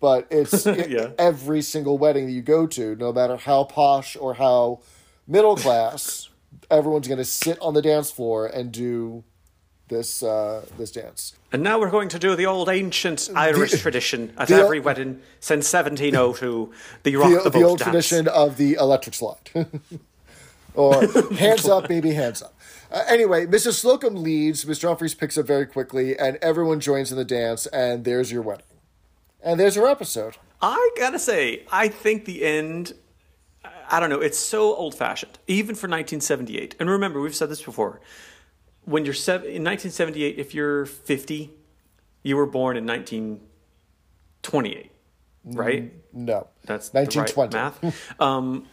but 0.00 0.26
it's 0.30 0.66
Yeah. 0.88 1.08
every 1.18 1.62
single 1.62 1.98
wedding 1.98 2.26
that 2.26 2.32
you 2.32 2.42
go 2.42 2.66
to, 2.68 2.94
no 2.96 3.12
matter 3.12 3.36
how 3.36 3.64
posh 3.64 4.16
or 4.16 4.34
how 4.34 4.80
middle 5.26 5.56
class, 5.56 6.27
everyone's 6.70 7.08
going 7.08 7.18
to 7.18 7.24
sit 7.24 7.58
on 7.60 7.74
the 7.74 7.82
dance 7.82 8.10
floor 8.10 8.46
and 8.46 8.70
do 8.72 9.24
this 9.88 10.22
uh, 10.22 10.64
this 10.76 10.90
dance. 10.92 11.34
And 11.50 11.62
now 11.62 11.78
we're 11.80 11.90
going 11.90 12.10
to 12.10 12.18
do 12.18 12.36
the 12.36 12.44
old 12.46 12.68
ancient 12.68 13.30
Irish 13.34 13.80
tradition 13.80 14.34
at 14.36 14.48
the- 14.48 14.56
every 14.56 14.80
wedding 14.80 15.22
since 15.40 15.72
1702, 15.72 16.72
the 17.04 17.16
rock 17.16 17.30
The, 17.44 17.50
the, 17.50 17.58
the, 17.58 17.64
old 17.64 17.78
dance. 17.78 17.84
tradition 17.90 18.28
of 18.28 18.56
the 18.58 18.74
electric 18.74 19.14
slide, 19.14 19.50
or 20.74 21.06
hands 21.32 21.66
up, 21.68 21.88
baby, 21.88 22.12
hands 22.12 22.42
up. 22.42 22.54
Uh, 22.90 23.02
anyway, 23.08 23.46
Mrs. 23.46 23.74
Slocum 23.74 24.14
leads. 24.22 24.64
Mr. 24.64 24.88
Humphries 24.88 25.14
picks 25.14 25.36
up 25.38 25.46
very 25.46 25.66
quickly, 25.66 26.18
and 26.18 26.36
everyone 26.42 26.80
joins 26.80 27.10
in 27.10 27.16
the 27.18 27.24
dance. 27.24 27.66
And 27.66 28.04
there's 28.04 28.30
your 28.32 28.42
wedding, 28.42 28.64
and 29.42 29.58
there's 29.58 29.76
your 29.76 29.86
episode. 29.88 30.36
I 30.60 30.90
gotta 30.98 31.18
say, 31.18 31.64
I 31.72 31.88
think 31.88 32.24
the 32.26 32.44
end. 32.44 32.92
I 33.90 34.00
don't 34.00 34.10
know. 34.10 34.20
It's 34.20 34.38
so 34.38 34.74
old 34.74 34.94
fashioned, 34.94 35.38
even 35.46 35.74
for 35.74 35.88
1978. 35.88 36.76
And 36.78 36.90
remember, 36.90 37.20
we've 37.20 37.34
said 37.34 37.48
this 37.48 37.62
before. 37.62 38.00
When 38.84 39.04
you're 39.04 39.14
sev- 39.14 39.42
in 39.44 39.64
1978, 39.64 40.38
if 40.38 40.54
you're 40.54 40.86
50, 40.86 41.50
you 42.22 42.36
were 42.36 42.46
born 42.46 42.76
in 42.76 42.86
1928, 42.86 44.90
right? 45.44 45.92
No, 46.12 46.48
That's 46.64 46.90
the 46.90 46.98
right 47.00 47.16
1920. 47.16 47.56
math. 47.56 48.16
um, 48.20 48.66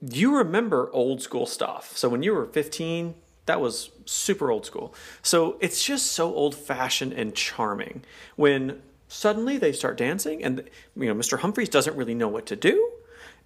you 0.00 0.36
remember 0.36 0.90
old 0.92 1.22
school 1.22 1.46
stuff. 1.46 1.96
So 1.96 2.08
when 2.08 2.22
you 2.22 2.34
were 2.34 2.46
15, 2.46 3.14
that 3.46 3.60
was 3.60 3.90
super 4.04 4.50
old 4.50 4.66
school. 4.66 4.94
So 5.22 5.56
it's 5.60 5.82
just 5.82 6.12
so 6.12 6.34
old 6.34 6.54
fashioned 6.54 7.12
and 7.14 7.34
charming 7.34 8.02
when 8.36 8.82
suddenly 9.08 9.56
they 9.56 9.72
start 9.72 9.96
dancing 9.96 10.44
and 10.44 10.64
you 10.94 11.06
know 11.06 11.14
Mr. 11.14 11.38
Humphries 11.38 11.70
doesn't 11.70 11.96
really 11.96 12.14
know 12.14 12.28
what 12.28 12.44
to 12.46 12.56
do. 12.56 12.90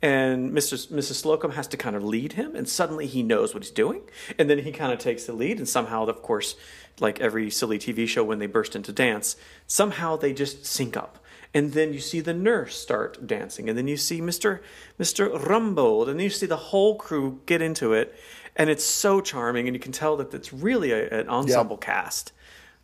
And 0.02 0.52
Mr. 0.52 0.88
Mrs. 0.88 1.14
Slocum 1.14 1.52
has 1.52 1.68
to 1.68 1.76
kind 1.76 1.94
of 1.94 2.02
lead 2.02 2.32
him, 2.32 2.56
and 2.56 2.68
suddenly 2.68 3.06
he 3.06 3.22
knows 3.22 3.54
what 3.54 3.62
he's 3.62 3.70
doing. 3.70 4.02
And 4.36 4.50
then 4.50 4.58
he 4.58 4.72
kind 4.72 4.92
of 4.92 4.98
takes 4.98 5.24
the 5.24 5.32
lead, 5.32 5.58
and 5.58 5.68
somehow, 5.68 6.06
of 6.06 6.22
course, 6.22 6.56
like 6.98 7.20
every 7.20 7.50
silly 7.50 7.78
TV 7.78 8.08
show 8.08 8.24
when 8.24 8.40
they 8.40 8.46
burst 8.46 8.74
into 8.74 8.92
dance, 8.92 9.36
somehow 9.66 10.16
they 10.16 10.32
just 10.32 10.66
sync 10.66 10.96
up 10.96 11.22
and 11.54 11.72
then 11.72 11.92
you 11.92 12.00
see 12.00 12.20
the 12.20 12.34
nurse 12.34 12.76
start 12.78 13.26
dancing, 13.26 13.68
and 13.68 13.76
then 13.76 13.86
you 13.86 13.96
see 13.96 14.20
Mr. 14.20 14.60
Mr. 14.98 15.38
Rumbold, 15.38 16.08
and 16.08 16.18
then 16.18 16.24
you 16.24 16.30
see 16.30 16.46
the 16.46 16.56
whole 16.56 16.96
crew 16.96 17.40
get 17.46 17.60
into 17.60 17.92
it, 17.92 18.14
and 18.56 18.70
it's 18.70 18.84
so 18.84 19.20
charming, 19.20 19.66
and 19.68 19.74
you 19.74 19.80
can 19.80 19.92
tell 19.92 20.16
that 20.16 20.32
it's 20.32 20.52
really 20.52 20.92
a, 20.92 21.08
an 21.10 21.28
ensemble 21.28 21.76
cast. 21.76 22.32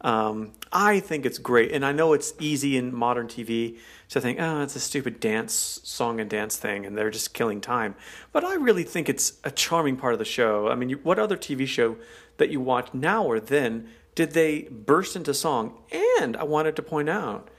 Um, 0.00 0.52
I 0.72 1.00
think 1.00 1.26
it's 1.26 1.38
great, 1.38 1.72
and 1.72 1.84
I 1.84 1.92
know 1.92 2.12
it's 2.12 2.34
easy 2.38 2.76
in 2.76 2.94
modern 2.94 3.26
TV 3.26 3.78
to 4.10 4.20
think, 4.20 4.38
oh, 4.40 4.62
it's 4.62 4.74
a 4.76 4.80
stupid 4.80 5.20
dance 5.20 5.80
song 5.84 6.20
and 6.20 6.30
dance 6.30 6.56
thing, 6.56 6.86
and 6.86 6.96
they're 6.96 7.10
just 7.10 7.34
killing 7.34 7.60
time. 7.60 7.94
But 8.32 8.44
I 8.44 8.54
really 8.54 8.84
think 8.84 9.08
it's 9.08 9.34
a 9.44 9.50
charming 9.50 9.96
part 9.96 10.14
of 10.14 10.18
the 10.18 10.24
show. 10.24 10.68
I 10.68 10.74
mean, 10.74 10.88
you, 10.88 11.00
what 11.02 11.18
other 11.18 11.36
TV 11.36 11.66
show 11.66 11.96
that 12.38 12.50
you 12.50 12.60
watch 12.60 12.94
now 12.94 13.24
or 13.24 13.38
then 13.38 13.88
did 14.14 14.32
they 14.32 14.62
burst 14.62 15.14
into 15.14 15.34
song? 15.34 15.78
And 16.18 16.36
I 16.36 16.44
wanted 16.44 16.74
to 16.76 16.82
point 16.82 17.08
out 17.08 17.50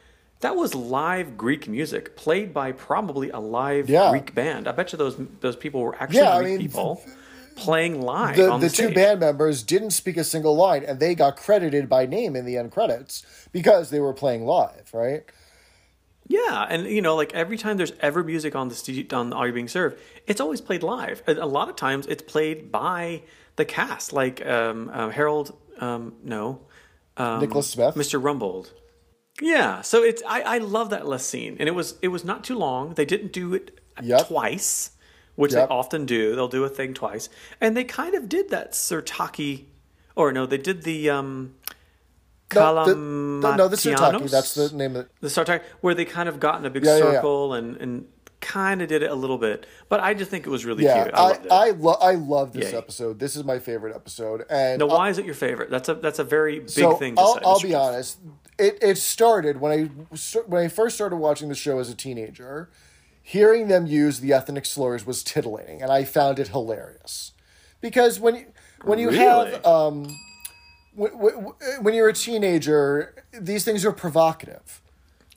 that 0.42 0.56
was 0.56 0.74
live 0.74 1.38
Greek 1.38 1.68
music 1.68 2.16
played 2.16 2.54
by 2.54 2.72
probably 2.72 3.30
a 3.30 3.40
live 3.40 3.90
Yeah. 3.90 4.10
Greek 4.10 4.34
band. 4.34 4.68
I 4.68 4.72
bet 4.72 4.92
you 4.92 4.98
those 4.98 5.18
those 5.42 5.56
people 5.56 5.82
were 5.82 5.96
actually 5.96 6.20
Yeah, 6.20 6.36
I 6.36 6.44
mean, 6.44 6.60
people 6.60 7.02
playing 7.56 8.02
live 8.02 8.38
the, 8.38 8.50
on 8.50 8.62
the 8.62 8.68
the, 8.68 8.76
two 8.76 8.94
band 8.94 9.20
members 9.20 9.64
didn't 9.64 9.92
speak 9.92 10.16
a 10.18 10.24
single 10.24 10.56
line 10.56 10.84
and 10.84 11.00
they 11.00 11.14
got 11.14 11.36
credited 11.36 11.90
by 11.90 12.06
name 12.06 12.36
in 12.36 12.46
the 12.46 12.58
end 12.58 12.72
credits 12.72 13.26
because 13.52 13.90
they 13.90 14.00
were 14.00 14.14
playing 14.14 14.46
live 14.46 14.90
right 14.94 15.24
Yeah, 16.32 16.64
and 16.70 16.86
you 16.86 17.02
know, 17.02 17.16
like 17.16 17.34
every 17.34 17.58
time 17.58 17.78
there's 17.78 17.92
ever 18.02 18.24
music 18.24 18.56
on 18.56 18.70
the 18.70 18.76
stu- 18.76 19.08
on 19.12 19.34
Are 19.34 19.48
You 19.48 19.54
Being 19.54 19.68
Served, 19.68 20.00
it's 20.28 20.40
always 20.40 20.62
played 20.62 20.84
live. 20.84 21.24
A 21.28 21.34
lot 21.48 21.70
of 21.70 21.76
times, 21.76 22.06
it's 22.06 22.22
played 22.22 22.72
by 22.72 23.24
the 23.56 23.66
cast, 23.66 24.14
like 24.14 24.46
um, 24.46 24.90
uh, 24.94 25.10
Harold. 25.10 25.58
Um, 25.80 26.14
no, 26.24 26.62
um, 27.18 27.40
Nicholas 27.42 27.70
Smith 27.72 27.96
Mr. 27.96 28.22
Rumbold. 28.22 28.72
Yeah, 29.42 29.82
so 29.82 30.04
it's 30.04 30.22
I, 30.28 30.42
I 30.42 30.58
love 30.60 30.92
that 30.92 31.08
last 31.08 31.28
scene, 31.28 31.58
and 31.60 31.68
it 31.68 31.72
was 31.74 31.96
it 32.04 32.10
was 32.10 32.24
not 32.24 32.44
too 32.44 32.56
long. 32.58 32.94
They 32.94 33.06
didn't 33.06 33.34
do 33.34 33.56
it 33.56 33.80
Yep. 34.02 34.28
twice, 34.28 34.92
which 35.36 35.54
Yep. 35.54 35.68
they 35.70 35.74
often 35.74 36.06
do. 36.06 36.36
They'll 36.36 36.48
do 36.48 36.64
a 36.64 36.70
thing 36.70 36.94
twice, 36.94 37.28
and 37.60 37.76
they 37.76 37.86
kind 37.86 38.14
of 38.14 38.30
did 38.30 38.50
that 38.52 38.74
Sirtaki, 38.74 39.66
or 40.16 40.32
no, 40.32 40.46
they 40.46 40.58
did 40.60 40.84
the 40.84 41.10
um, 41.10 41.56
No, 42.56 42.86
the, 42.86 42.94
the, 42.96 43.56
no, 43.58 43.68
the 43.68 43.76
Sirtaki. 43.76 44.30
That's 44.30 44.54
the 44.56 44.76
name 44.76 44.96
of 44.96 45.06
it. 45.06 45.12
the 45.22 45.30
Star 45.30 45.46
Trek, 45.46 45.64
where 45.82 45.94
they 45.94 46.06
kind 46.06 46.28
of 46.30 46.40
got 46.40 46.60
in 46.60 46.66
a 46.66 46.70
big 46.70 46.84
Yeah, 46.84 46.98
yeah, 46.98 47.04
yeah. 47.04 47.12
circle 47.14 47.54
and 47.54 47.78
and 47.78 48.06
kind 48.42 48.82
of 48.82 48.88
did 48.88 49.04
it 49.04 49.12
a 49.12 49.16
little 49.16 49.38
bit. 49.38 49.66
But 49.90 50.00
I 50.00 50.14
just 50.14 50.32
think 50.32 50.48
it 50.48 50.50
was 50.50 50.66
really 50.66 50.86
Yeah, 50.86 51.04
cute. 51.04 51.14
I 51.16 51.20
I 51.20 51.28
loved. 51.28 51.48
I, 51.52 51.70
lo- 51.72 51.98
I 52.02 52.16
love 52.16 52.54
this 52.54 52.72
Yay. 52.72 52.78
episode. 52.78 53.20
This 53.20 53.36
is 53.36 53.44
my 53.44 53.60
favorite 53.60 53.96
episode. 53.96 54.46
And 54.50 54.80
now, 54.80 54.88
I'll- 54.88 54.98
why 54.98 55.10
is 55.10 55.18
it 55.18 55.26
your 55.26 55.34
favorite? 55.36 55.70
That's 55.70 55.90
a 55.90 55.96
that's 55.96 56.20
a 56.20 56.24
very 56.24 56.60
big 56.60 56.70
so 56.70 56.94
thing. 56.96 57.16
To 57.16 57.22
I'll, 57.22 57.34
say, 57.36 57.42
I'll 57.46 57.60
be 57.62 57.76
honest. 57.76 58.18
It 58.58 58.80
it 58.82 58.98
started 58.98 59.60
when 59.62 59.72
I 59.72 59.84
when 60.48 60.64
I 60.64 60.68
first 60.70 60.96
started 60.96 61.18
watching 61.18 61.50
the 61.50 61.56
show 61.56 61.80
as 61.80 61.90
a 61.90 61.96
teenager. 61.96 62.70
Hearing 63.22 63.68
them 63.68 63.86
use 63.86 64.22
the 64.22 64.34
ethnic 64.34 64.66
slurs 64.66 65.06
was 65.06 65.22
titillating, 65.24 65.84
and 65.84 65.92
I 65.92 66.04
found 66.04 66.40
it 66.40 66.48
hilarious. 66.48 67.34
Because 67.80 68.20
when 68.20 68.36
you, 68.36 68.46
when 68.84 68.98
you 68.98 69.10
have 69.10 69.64
um, 69.68 70.08
when, 71.08 71.94
you're 71.94 72.10
a 72.10 72.14
teenager, 72.14 73.16
these 73.34 73.64
things 73.64 73.86
are 73.86 73.92
provocative, 73.92 74.82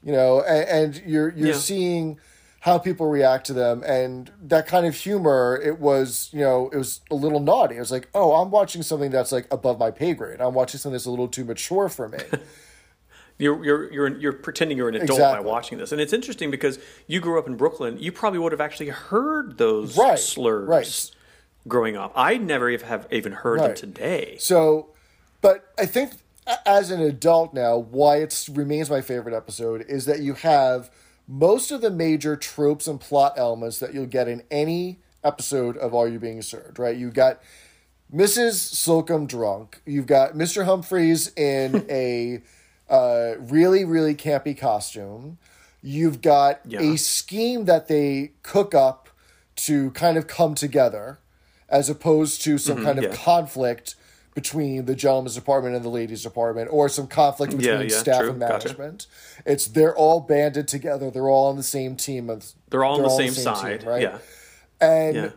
you 0.03 0.13
know, 0.13 0.41
and, 0.43 0.69
and 0.97 1.03
you're 1.07 1.31
you're 1.31 1.49
Yeah. 1.49 1.59
seeing 1.59 2.19
how 2.61 2.79
people 2.79 3.07
react 3.09 3.47
to 3.47 3.53
them, 3.53 3.83
and 3.85 4.31
that 4.41 4.67
kind 4.69 4.87
of 4.87 4.95
humor. 4.95 5.61
It 5.63 5.81
was 5.81 6.29
you 6.33 6.41
know 6.41 6.69
it 6.73 6.77
was 6.77 7.01
a 7.11 7.15
little 7.15 7.41
naughty. 7.41 7.77
It 7.77 7.81
was 7.81 7.91
like, 7.91 8.09
oh, 8.15 8.33
I'm 8.41 8.51
watching 8.51 8.83
something 8.83 9.11
that's 9.11 9.33
like 9.33 9.47
above 9.51 9.79
my 9.79 9.91
pay 9.91 10.15
grade. 10.15 10.41
I'm 10.41 10.55
watching 10.55 10.79
something 10.79 10.95
that's 10.95 11.07
a 11.07 11.11
little 11.11 11.29
too 11.29 11.45
mature 11.45 11.89
for 11.89 12.09
me. 12.09 12.19
You're 13.39 13.65
you're 13.65 13.93
you're 13.93 14.19
you're 14.19 14.33
pretending 14.35 14.77
you're 14.79 14.89
an 14.91 14.95
adult 14.95 15.19
Exactly. 15.19 15.43
by 15.43 15.49
watching 15.51 15.79
this, 15.79 15.91
and 15.91 16.01
it's 16.01 16.13
interesting 16.13 16.51
because 16.51 16.79
you 17.09 17.19
grew 17.19 17.39
up 17.41 17.49
in 17.49 17.57
Brooklyn. 17.57 17.99
You 17.99 18.13
probably 18.13 18.39
would 18.39 18.53
have 18.53 18.61
actually 18.61 18.91
heard 18.91 19.59
those 19.59 19.97
Right, 19.99 20.19
slurs 20.19 20.69
right. 20.69 21.11
growing 21.67 21.97
up. 21.97 22.13
I 22.15 22.37
never 22.37 22.71
have 22.71 23.09
even 23.11 23.33
heard 23.33 23.61
them 23.61 23.75
today. 23.75 24.37
So, 24.39 24.91
but 25.43 25.73
I 25.79 25.85
think 25.87 26.13
as 26.67 26.91
an 26.91 27.01
adult 27.03 27.53
now, 27.55 27.77
why 27.77 28.17
it 28.17 28.49
remains 28.51 28.89
my 28.89 29.01
favorite 29.03 29.35
episode 29.35 29.85
is 29.89 30.07
that 30.07 30.21
you 30.21 30.35
have 30.35 30.91
most 31.29 31.71
of 31.71 31.81
the 31.83 31.91
major 31.91 32.35
tropes 32.37 32.87
and 32.89 32.99
plot 33.01 33.35
elements 33.37 33.79
that 33.79 33.93
you'll 33.95 34.07
get 34.07 34.27
in 34.29 34.43
any 34.51 34.99
episode 35.23 35.77
of 35.77 35.95
Are 35.95 36.09
You 36.09 36.19
Being 36.19 36.43
Served, 36.43 36.79
right? 36.79 36.97
you've 36.97 37.15
got 37.15 37.41
Mrs. 38.13 38.55
Slocum 38.75 39.27
drunk. 39.27 39.81
You've 39.87 40.07
got 40.07 40.33
Mr. 40.35 40.65
Humphries 40.65 41.33
in 41.37 41.87
a 41.91 42.43
uh, 42.91 43.35
really, 43.39 43.85
really 43.85 44.15
campy 44.15 44.59
costume. 44.59 45.39
You've 45.83 46.21
got 46.21 46.61
Yeah. 46.67 46.81
a 46.81 46.97
scheme 46.99 47.65
that 47.67 47.89
they 47.89 48.33
cook 48.43 48.75
up 48.75 49.09
to 49.57 49.91
kind 49.93 50.19
of 50.19 50.27
come 50.27 50.55
together, 50.55 51.21
as 51.69 51.89
opposed 51.89 52.43
to 52.43 52.59
some 52.59 52.83
kind 52.85 52.99
of 52.99 53.05
Mm-hmm, 53.05 53.13
yeah. 53.15 53.19
conflict 53.25 53.95
between 54.35 54.87
the 54.87 54.95
gentleman's 54.95 55.35
department 55.35 55.75
and 55.77 55.85
the 55.85 55.89
ladies' 55.91 56.23
department, 56.23 56.69
or 56.73 56.89
some 56.89 57.07
conflict 57.07 57.57
between 57.57 57.81
Yeah, 57.81 57.83
yeah, 57.83 57.99
staff 57.99 58.21
true. 58.21 58.31
and 58.31 58.41
Gotcha. 58.41 58.69
management. 58.69 59.07
It's 59.45 59.67
they're 59.67 59.95
all 59.95 60.21
banded 60.21 60.69
together. 60.69 61.11
They're 61.11 61.29
all 61.29 61.49
on 61.49 61.57
the 61.57 61.63
same 61.63 61.97
team. 61.97 62.31
and 62.31 62.45
They're 62.71 62.85
all 62.85 62.95
on 62.97 63.03
the 63.03 63.09
on 63.09 63.17
same, 63.19 63.33
side. 63.33 63.81
team, 63.81 63.89
right? 63.89 64.03
Yeah. 64.03 64.19
and 64.81 65.15
Yeah. 65.17 65.31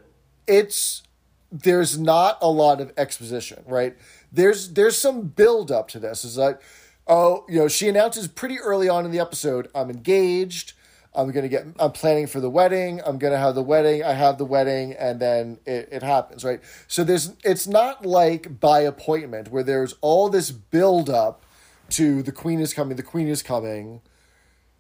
it's 0.47 1.03
there's 1.51 1.97
not 1.97 2.37
a 2.41 2.49
lot 2.49 2.81
of 2.81 2.91
exposition 2.97 3.63
right 3.67 3.95
there's 4.31 4.73
there's 4.73 4.97
some 4.97 5.21
build 5.21 5.71
up 5.71 5.87
to 5.87 5.99
this 5.99 6.25
is 6.25 6.37
like 6.37 6.59
oh 7.07 7.45
you 7.47 7.57
know 7.59 7.67
she 7.67 7.87
announces 7.87 8.27
pretty 8.27 8.59
early 8.59 8.89
on 8.89 9.05
in 9.05 9.11
the 9.11 9.19
episode 9.19 9.69
i'm 9.75 9.89
engaged 9.89 10.73
i'm 11.15 11.31
gonna 11.31 11.49
get 11.49 11.65
i'm 11.79 11.91
planning 11.91 12.27
for 12.27 12.39
the 12.39 12.49
wedding 12.49 13.01
i'm 13.05 13.17
gonna 13.17 13.37
have 13.37 13.55
the 13.55 13.63
wedding 13.63 14.03
i 14.03 14.13
have 14.13 14.37
the 14.37 14.45
wedding 14.45 14.93
and 14.93 15.19
then 15.19 15.59
it, 15.65 15.89
it 15.91 16.03
happens 16.03 16.43
right? 16.45 16.61
So 16.87 17.03
there's 17.03 17.33
it's 17.43 17.67
not 17.67 18.05
like 18.05 18.59
by 18.59 18.79
appointment 18.79 19.49
where 19.49 19.63
there's 19.63 19.95
all 20.01 20.29
this 20.29 20.51
build 20.51 21.09
up 21.09 21.43
to 21.89 22.21
the 22.21 22.31
queen 22.31 22.59
is 22.59 22.73
coming 22.73 22.95
the 22.95 23.03
queen 23.03 23.27
is 23.27 23.41
coming. 23.43 24.01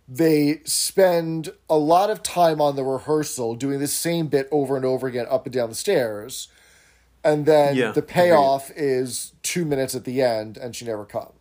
They 0.07 0.61
spend 0.65 1.49
a 1.67 1.77
lot 1.77 2.11
of 2.11 2.21
time 2.21 2.61
on 2.61 2.75
the 2.75 2.83
rehearsal 2.83 3.55
doing 3.55 3.79
the 3.79 3.87
same 3.87 4.27
bit 4.27 4.47
over 4.51 4.75
and 4.75 4.85
over 4.85 5.07
again 5.07 5.25
up 5.29 5.45
and 5.45 5.53
down 5.53 5.69
the 5.69 5.75
stairs. 5.75 6.47
And 7.23 7.47
then 7.47 7.75
Yeah, 7.75 7.91
the 7.91 8.03
payoff 8.03 8.69
is 8.75 9.33
two 9.41 9.65
minutes 9.65 9.95
at 9.95 10.03
the 10.03 10.21
end 10.21 10.57
and 10.57 10.75
she 10.75 10.85
never 10.85 11.05
comes 11.05 11.34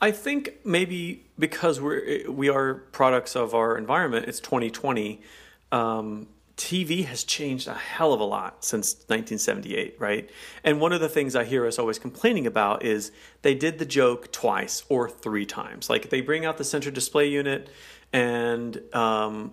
I 0.00 0.10
think 0.10 0.64
maybe 0.64 1.26
because 1.38 1.80
we're 1.80 2.30
we 2.30 2.48
are 2.48 2.74
products 2.74 3.36
of 3.36 3.54
our 3.54 3.76
environment. 3.78 4.26
It's 4.26 4.40
2020. 4.40 5.20
Um, 5.72 6.28
TV 6.56 7.04
has 7.06 7.24
changed 7.24 7.66
a 7.66 7.74
hell 7.74 8.12
of 8.12 8.20
a 8.20 8.24
lot 8.24 8.64
since 8.64 8.94
1978, 9.08 9.96
right? 9.98 10.30
And 10.62 10.80
one 10.80 10.92
of 10.92 11.00
the 11.00 11.08
things 11.08 11.34
I 11.34 11.44
hear 11.44 11.66
us 11.66 11.80
always 11.80 11.98
complaining 11.98 12.46
about 12.46 12.84
is 12.84 13.10
they 13.42 13.56
did 13.56 13.80
the 13.80 13.84
joke 13.84 14.30
twice 14.30 14.84
or 14.88 15.08
three 15.08 15.46
times. 15.46 15.90
Like 15.90 16.10
they 16.10 16.20
bring 16.20 16.44
out 16.44 16.56
the 16.56 16.64
center 16.64 16.92
display 16.92 17.28
unit, 17.28 17.70
and 18.12 18.80
um, 18.94 19.52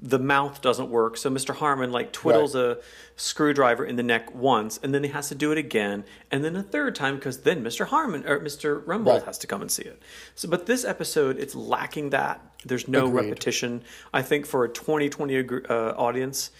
the 0.00 0.18
mouth 0.18 0.60
doesn't 0.60 0.90
work. 0.90 1.16
So 1.16 1.30
Mr. 1.30 1.54
Harman 1.54 1.92
like 1.92 2.12
twiddles 2.12 2.54
a 2.54 2.78
screwdriver 3.16 3.84
in 3.84 3.96
the 3.96 4.02
neck 4.02 4.34
once, 4.34 4.78
and 4.82 4.92
then 4.94 5.04
he 5.04 5.10
has 5.10 5.28
to 5.28 5.34
do 5.34 5.52
it 5.52 5.58
again, 5.58 6.04
and 6.30 6.44
then 6.44 6.56
a 6.56 6.62
third 6.62 6.94
time 6.94 7.16
because 7.16 7.42
then 7.42 7.62
Mr. 7.62 7.86
Harman 7.86 8.26
or 8.26 8.40
Mr. 8.40 8.82
Rumbold 8.84 9.06
Right. 9.06 9.22
has 9.24 9.38
to 9.38 9.46
come 9.46 9.60
and 9.62 9.70
see 9.70 9.82
it. 9.84 10.02
So, 10.34 10.48
but 10.48 10.66
this 10.66 10.84
episode, 10.84 11.38
it's 11.38 11.54
lacking 11.54 12.10
that. 12.10 12.40
There's 12.64 12.88
no 12.88 13.06
Agreed. 13.06 13.24
repetition. 13.26 13.82
I 14.12 14.22
think 14.22 14.46
for 14.46 14.64
a 14.64 14.68
2020 14.68 15.38
uh, 15.68 15.74
audience, 15.96 16.50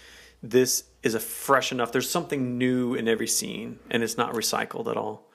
this 0.41 0.85
is 1.03 1.13
a 1.15 1.19
fresh 1.19 1.71
enough. 1.73 1.91
There's 1.91 2.09
something 2.09 2.57
new 2.57 2.93
in 2.93 3.07
every 3.09 3.27
scene, 3.27 3.79
and 3.91 4.01
it's 4.03 4.17
not 4.17 4.33
recycled 4.33 4.89
at 4.89 4.95
all. 4.97 5.29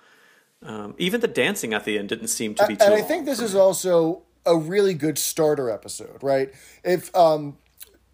Um, 0.62 0.94
even 0.96 1.20
the 1.20 1.28
dancing 1.28 1.74
at 1.74 1.84
the 1.84 1.98
end 1.98 2.08
didn't 2.08 2.28
seem 2.28 2.54
to 2.54 2.66
be 2.66 2.76
too. 2.76 2.84
and 2.86 2.94
i 2.94 3.02
think 3.02 3.26
this 3.26 3.38
is 3.40 3.54
also 3.54 4.22
a 4.46 4.56
really 4.56 4.94
good 4.94 5.18
starter 5.18 5.68
episode 5.68 6.22
right 6.22 6.54
if 6.82 7.14
um 7.14 7.58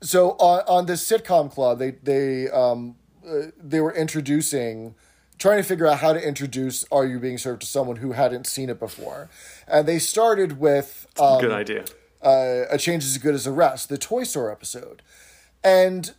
so 0.02 0.30
on, 0.32 0.62
on 0.66 0.86
this 0.86 1.06
sitcom 1.08 1.50
club 1.52 1.78
they 1.78 1.90
they 2.02 2.48
um 2.50 2.96
uh, 3.28 3.46
they 3.62 3.80
were 3.80 3.94
introducing 3.94 4.94
trying 5.38 5.56
to 5.58 5.62
figure 5.62 5.86
out 5.86 5.98
how 5.98 6.12
to 6.12 6.26
introduce 6.26 6.84
are 6.90 7.06
you 7.06 7.18
being 7.18 7.38
served 7.38 7.60
to 7.62 7.66
someone 7.66 7.96
who 7.96 8.12
hadn't 8.12 8.46
seen 8.46 8.68
it 8.70 8.78
before 8.78 9.28
and 9.68 9.86
they 9.86 9.98
started 9.98 10.58
with 10.58 11.06
um, 11.20 11.40
good 11.40 11.52
idea. 11.52 11.84
uh, 12.22 12.62
a 12.70 12.78
change 12.78 13.04
is 13.04 13.12
as 13.12 13.18
good 13.18 13.34
as 13.34 13.46
a 13.46 13.52
rest, 13.52 13.88
the 13.88 13.96
Toy 13.98 14.24
Store 14.24 14.50
episode, 14.50 15.02
and 15.64 16.12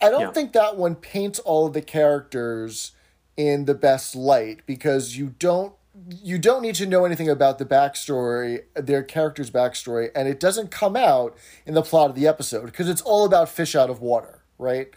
I 0.00 0.08
don't 0.10 0.20
Yeah. 0.22 0.30
think 0.32 0.52
that 0.52 0.76
one 0.76 0.94
paints 0.94 1.38
all 1.40 1.66
of 1.66 1.72
the 1.74 1.82
characters 1.82 2.92
in 3.36 3.64
the 3.66 3.74
best 3.74 4.14
light 4.16 4.60
because 4.66 5.16
you 5.16 5.34
don't 5.38 5.72
you 6.08 6.38
don't 6.38 6.62
need 6.62 6.74
to 6.76 6.86
know 6.86 7.04
anything 7.04 7.28
about 7.28 7.58
the 7.58 7.64
backstory, 7.66 8.60
their 8.74 9.02
character's 9.02 9.50
backstory, 9.50 10.10
and 10.14 10.28
it 10.28 10.40
doesn't 10.40 10.70
come 10.70 10.96
out 10.96 11.36
in 11.66 11.74
the 11.74 11.82
plot 11.82 12.10
of 12.10 12.16
the 12.16 12.26
episode 12.26 12.66
because 12.66 12.88
it's 12.88 13.02
all 13.02 13.24
about 13.24 13.48
fish 13.48 13.74
out 13.74 13.90
of 13.90 14.00
water, 14.00 14.42
right? 14.58 14.88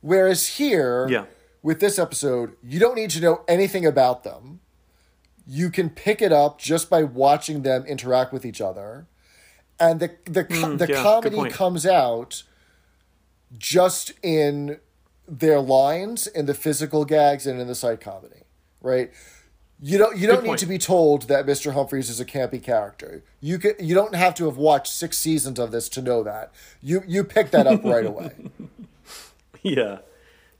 Whereas 0.00 0.46
here, 0.58 1.06
Yeah. 1.08 1.24
with 1.62 1.80
this 1.80 1.98
episode, 1.98 2.56
you 2.62 2.78
don't 2.80 2.94
need 2.96 3.10
to 3.10 3.20
know 3.20 3.42
anything 3.48 3.84
about 3.86 4.24
them. 4.24 4.60
You 5.46 5.70
can 5.70 5.90
pick 5.90 6.20
it 6.20 6.32
up 6.32 6.58
just 6.58 6.90
by 6.90 7.02
watching 7.04 7.62
them 7.62 7.84
interact 7.86 8.32
with 8.32 8.44
each 8.44 8.60
other 8.60 9.06
and 9.80 10.00
the 10.00 10.10
the 10.24 10.44
co- 10.44 10.76
the 10.76 10.86
Mm, 10.86 10.88
yeah, 10.90 11.02
comedy 11.02 11.50
comes 11.50 11.86
out 11.86 12.42
just 13.56 14.12
in 14.22 14.78
their 15.26 15.60
lines, 15.60 16.26
in 16.26 16.46
the 16.46 16.54
physical 16.54 17.04
gags, 17.04 17.46
and 17.46 17.60
in 17.60 17.66
the 17.66 17.74
side 17.74 18.00
comedy, 18.00 18.42
right? 18.80 19.10
You 19.80 19.96
don't 19.98 20.16
you 20.16 20.26
don't 20.26 20.42
need 20.42 20.48
point. 20.48 20.60
to 20.60 20.66
be 20.66 20.78
told 20.78 21.22
that 21.28 21.46
Mr. 21.46 21.72
Humphries 21.72 22.10
is 22.10 22.18
a 22.18 22.24
campy 22.24 22.60
character. 22.62 23.22
You 23.40 23.58
can 23.58 23.74
you 23.78 23.94
don't 23.94 24.14
have 24.14 24.34
to 24.36 24.46
have 24.46 24.56
watched 24.56 24.92
six 24.92 25.16
seasons 25.18 25.58
of 25.60 25.70
this 25.70 25.88
to 25.90 26.02
know 26.02 26.22
that. 26.24 26.50
You 26.82 27.02
you 27.06 27.22
pick 27.22 27.50
that 27.52 27.66
up 27.68 27.84
right 27.84 28.04
away. 28.12 28.32
Yeah, 29.62 29.98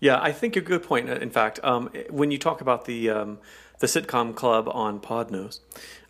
yeah. 0.00 0.20
I 0.20 0.32
think 0.32 0.56
a 0.56 0.60
good 0.60 0.82
point. 0.82 1.08
In 1.08 1.30
fact, 1.30 1.60
um, 1.62 1.90
when 2.10 2.30
you 2.30 2.38
talk 2.38 2.60
about 2.60 2.84
the 2.84 3.10
um, 3.10 3.38
the 3.80 3.86
sitcom 3.86 4.34
club 4.34 4.68
on 4.72 5.00
Podnose, 5.00 5.60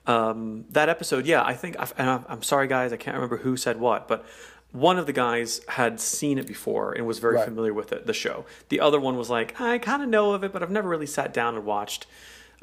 um, 0.07 0.65
that 0.71 0.89
episode, 0.89 1.27
yeah, 1.27 1.43
I 1.45 1.55
think. 1.55 1.77
And 1.97 2.11
I'm, 2.11 2.25
I'm 2.29 2.43
sorry, 2.43 2.67
guys, 2.69 2.93
I 2.93 2.97
can't 2.97 3.15
remember 3.17 3.39
who 3.39 3.57
said 3.57 3.79
what, 3.81 4.09
but 4.09 4.25
one 4.73 4.99
of 4.99 5.07
the 5.07 5.15
guys 5.15 5.63
had 5.69 5.99
seen 5.99 6.39
it 6.39 6.47
before 6.47 6.93
and 6.93 7.07
was 7.07 7.19
very 7.21 7.37
Right. 7.37 7.45
familiar 7.47 7.73
with 7.73 7.91
it, 7.91 8.07
the 8.07 8.13
show. 8.13 8.45
The 8.69 8.81
other 8.81 9.01
one 9.01 9.17
was 9.17 9.31
like, 9.31 9.59
I 9.59 9.79
kind 9.79 10.03
of 10.03 10.11
know 10.11 10.33
of 10.33 10.45
it, 10.45 10.53
but 10.53 10.63
I've 10.63 10.71
never 10.71 10.91
really 10.91 11.07
sat 11.07 11.33
down 11.33 11.55
and 11.55 11.65
watched 11.65 12.05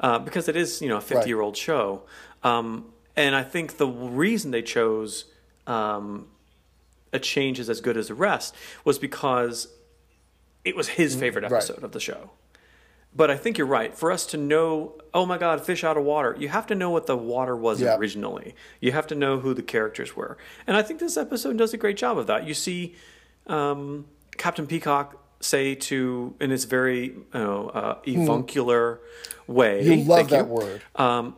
uh, 0.00 0.18
because 0.18 0.48
it 0.48 0.56
is, 0.56 0.80
you 0.82 0.88
know, 0.88 0.96
a 0.98 1.00
50 1.00 1.28
year 1.28 1.40
old 1.40 1.56
show. 1.56 2.02
Um, 2.42 2.86
and 3.16 3.34
I 3.34 3.42
think 3.42 3.78
the 3.78 3.86
reason 3.86 4.50
they 4.50 4.62
chose 4.62 5.24
um, 5.66 6.28
a 7.12 7.18
change 7.18 7.58
is 7.58 7.68
as 7.70 7.80
good 7.80 7.96
as 7.96 8.08
the 8.08 8.14
rest 8.14 8.54
was 8.84 8.98
because 8.98 9.68
it 10.64 10.76
was 10.76 10.88
his 10.88 11.14
favorite 11.16 11.44
Mm, 11.44 11.50
right. 11.50 11.56
episode 11.62 11.82
of 11.82 11.92
the 11.92 12.00
show. 12.00 12.30
But 13.14 13.30
I 13.30 13.36
think 13.38 13.56
you're 13.56 13.66
right. 13.66 13.96
For 13.96 14.12
us 14.12 14.26
to 14.26 14.36
know, 14.36 14.92
oh 15.14 15.24
my 15.24 15.38
God, 15.38 15.64
fish 15.64 15.82
out 15.84 15.96
of 15.96 16.04
water, 16.04 16.36
you 16.38 16.48
have 16.48 16.66
to 16.66 16.74
know 16.74 16.90
what 16.90 17.06
the 17.06 17.16
water 17.16 17.56
was 17.56 17.80
Yeah. 17.80 17.96
originally. 17.96 18.54
You 18.80 18.92
have 18.92 19.06
to 19.06 19.14
know 19.14 19.38
who 19.40 19.54
the 19.54 19.62
characters 19.62 20.14
were. 20.14 20.36
And 20.66 20.76
I 20.76 20.82
think 20.82 21.00
this 21.00 21.16
episode 21.16 21.56
does 21.56 21.72
a 21.72 21.78
great 21.78 21.96
job 21.96 22.18
of 22.18 22.26
that. 22.26 22.46
You 22.46 22.52
see 22.52 22.94
um, 23.46 24.04
Captain 24.36 24.66
Peacock 24.66 25.22
say 25.40 25.74
to, 25.74 26.34
in 26.40 26.50
his 26.50 26.64
very 26.64 27.04
you 27.06 27.24
know, 27.34 27.68
uh, 27.68 27.98
avuncular 28.06 29.00
way. 29.46 29.82
You 29.84 30.04
love 30.04 30.30
that 30.30 30.48
word. 30.48 30.82
um, 30.96 31.36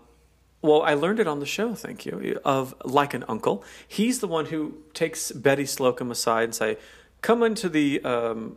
Well, 0.63 0.83
I 0.83 0.95
learned 0.95 1.21
it 1.21 1.27
on 1.29 1.41
the 1.41 1.47
show, 1.47 1.75
thank 1.75 2.05
you, 2.07 2.41
of 2.45 2.75
like 2.85 3.15
an 3.15 3.25
uncle. 3.29 3.65
He's 3.87 4.21
the 4.21 4.27
one 4.29 4.47
who 4.47 4.75
takes 4.95 5.31
Betty 5.33 5.67
Slocum 5.67 6.11
aside 6.11 6.45
and 6.45 6.55
say, 6.55 6.79
"Come 7.23 7.43
into 7.45 7.69
the 7.69 8.03
um, 8.03 8.57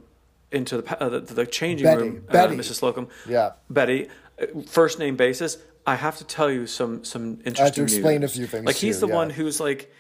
into 0.52 0.82
the 0.82 1.04
uh, 1.04 1.10
the, 1.10 1.20
the 1.20 1.46
changing 1.46 1.86
Betty, 1.86 2.02
room, 2.02 2.26
Betty. 2.32 2.56
Uh, 2.56 2.58
Mrs. 2.60 2.76
Slocum." 2.76 3.08
Yeah. 3.28 3.52
Betty, 3.70 4.08
uh, 4.42 4.46
first 4.68 4.98
name 5.00 5.16
basis. 5.16 5.58
I 5.86 5.96
have 5.96 6.18
to 6.18 6.24
tell 6.24 6.50
you 6.52 6.66
some 6.68 7.04
some 7.04 7.40
interesting. 7.46 7.62
I 7.62 7.66
have 7.66 7.76
to 7.76 7.84
explain 7.84 8.24
a 8.24 8.28
few 8.28 8.48
things 8.48 8.66
Like 8.66 8.76
he's 8.76 8.96
you, 8.96 9.02
the 9.02 9.08
yeah. 9.08 9.16
one 9.16 9.30
who's 9.32 9.60
like, 9.60 9.92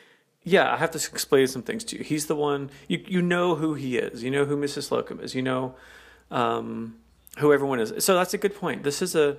yeah, 0.43 0.73
I 0.73 0.77
have 0.77 0.91
to 0.91 0.97
explain 0.97 1.47
some 1.47 1.61
things 1.61 1.83
to 1.85 1.97
you. 1.97 2.03
He's 2.03 2.27
the 2.27 2.35
one 2.35 2.69
you 2.87 3.03
you 3.07 3.21
know 3.21 3.55
who 3.55 3.75
he 3.75 3.97
is. 3.97 4.23
You 4.23 4.31
know 4.31 4.45
who 4.45 4.57
Mrs. 4.57 4.83
Slocum 4.83 5.19
is. 5.19 5.35
You 5.35 5.43
know 5.43 5.75
um, 6.31 6.95
who 7.37 7.53
everyone 7.53 7.79
is. 7.79 8.03
So 8.03 8.15
that's 8.15 8.33
a 8.33 8.37
good 8.37 8.55
point. 8.55 8.83
This 8.83 9.01
is 9.01 9.15
a 9.15 9.37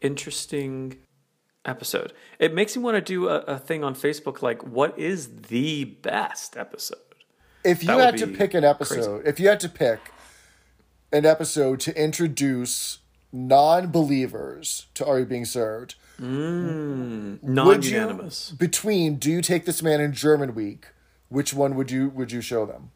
interesting 0.00 0.98
episode. 1.64 2.12
It 2.38 2.54
makes 2.54 2.76
me 2.76 2.82
want 2.82 2.96
to 2.96 3.00
do 3.00 3.28
a, 3.28 3.38
a 3.40 3.58
thing 3.58 3.84
on 3.84 3.94
Facebook 3.94 4.42
like, 4.42 4.62
what 4.66 4.98
is 4.98 5.42
the 5.48 5.84
best 5.84 6.56
episode? 6.56 6.98
If 7.64 7.84
you 7.84 7.98
had 7.98 8.16
to 8.18 8.26
pick 8.26 8.54
an 8.54 8.64
episode, 8.64 9.26
if 9.26 9.38
you 9.38 9.48
had 9.48 9.60
to 9.60 9.68
pick 9.68 10.12
an 11.12 11.26
episode 11.26 11.80
to 11.80 12.02
introduce 12.02 12.98
non-believers 13.32 14.86
to 14.94 15.04
Are 15.04 15.18
You 15.18 15.26
Being 15.26 15.44
Served, 15.44 15.96
would 16.18 16.26
you 16.26 17.38
Non-unanimous. 17.42 18.50
between 18.52 19.16
Do 19.16 19.30
You 19.30 19.40
Take 19.42 19.64
This 19.64 19.82
Man 19.82 20.00
in 20.00 20.12
German 20.12 20.54
Week, 20.54 20.86
which 21.28 21.54
one 21.54 21.74
would 21.76 21.90
you 21.90 22.08
would 22.10 22.32
you 22.32 22.40
show 22.40 22.66
them? 22.66 22.90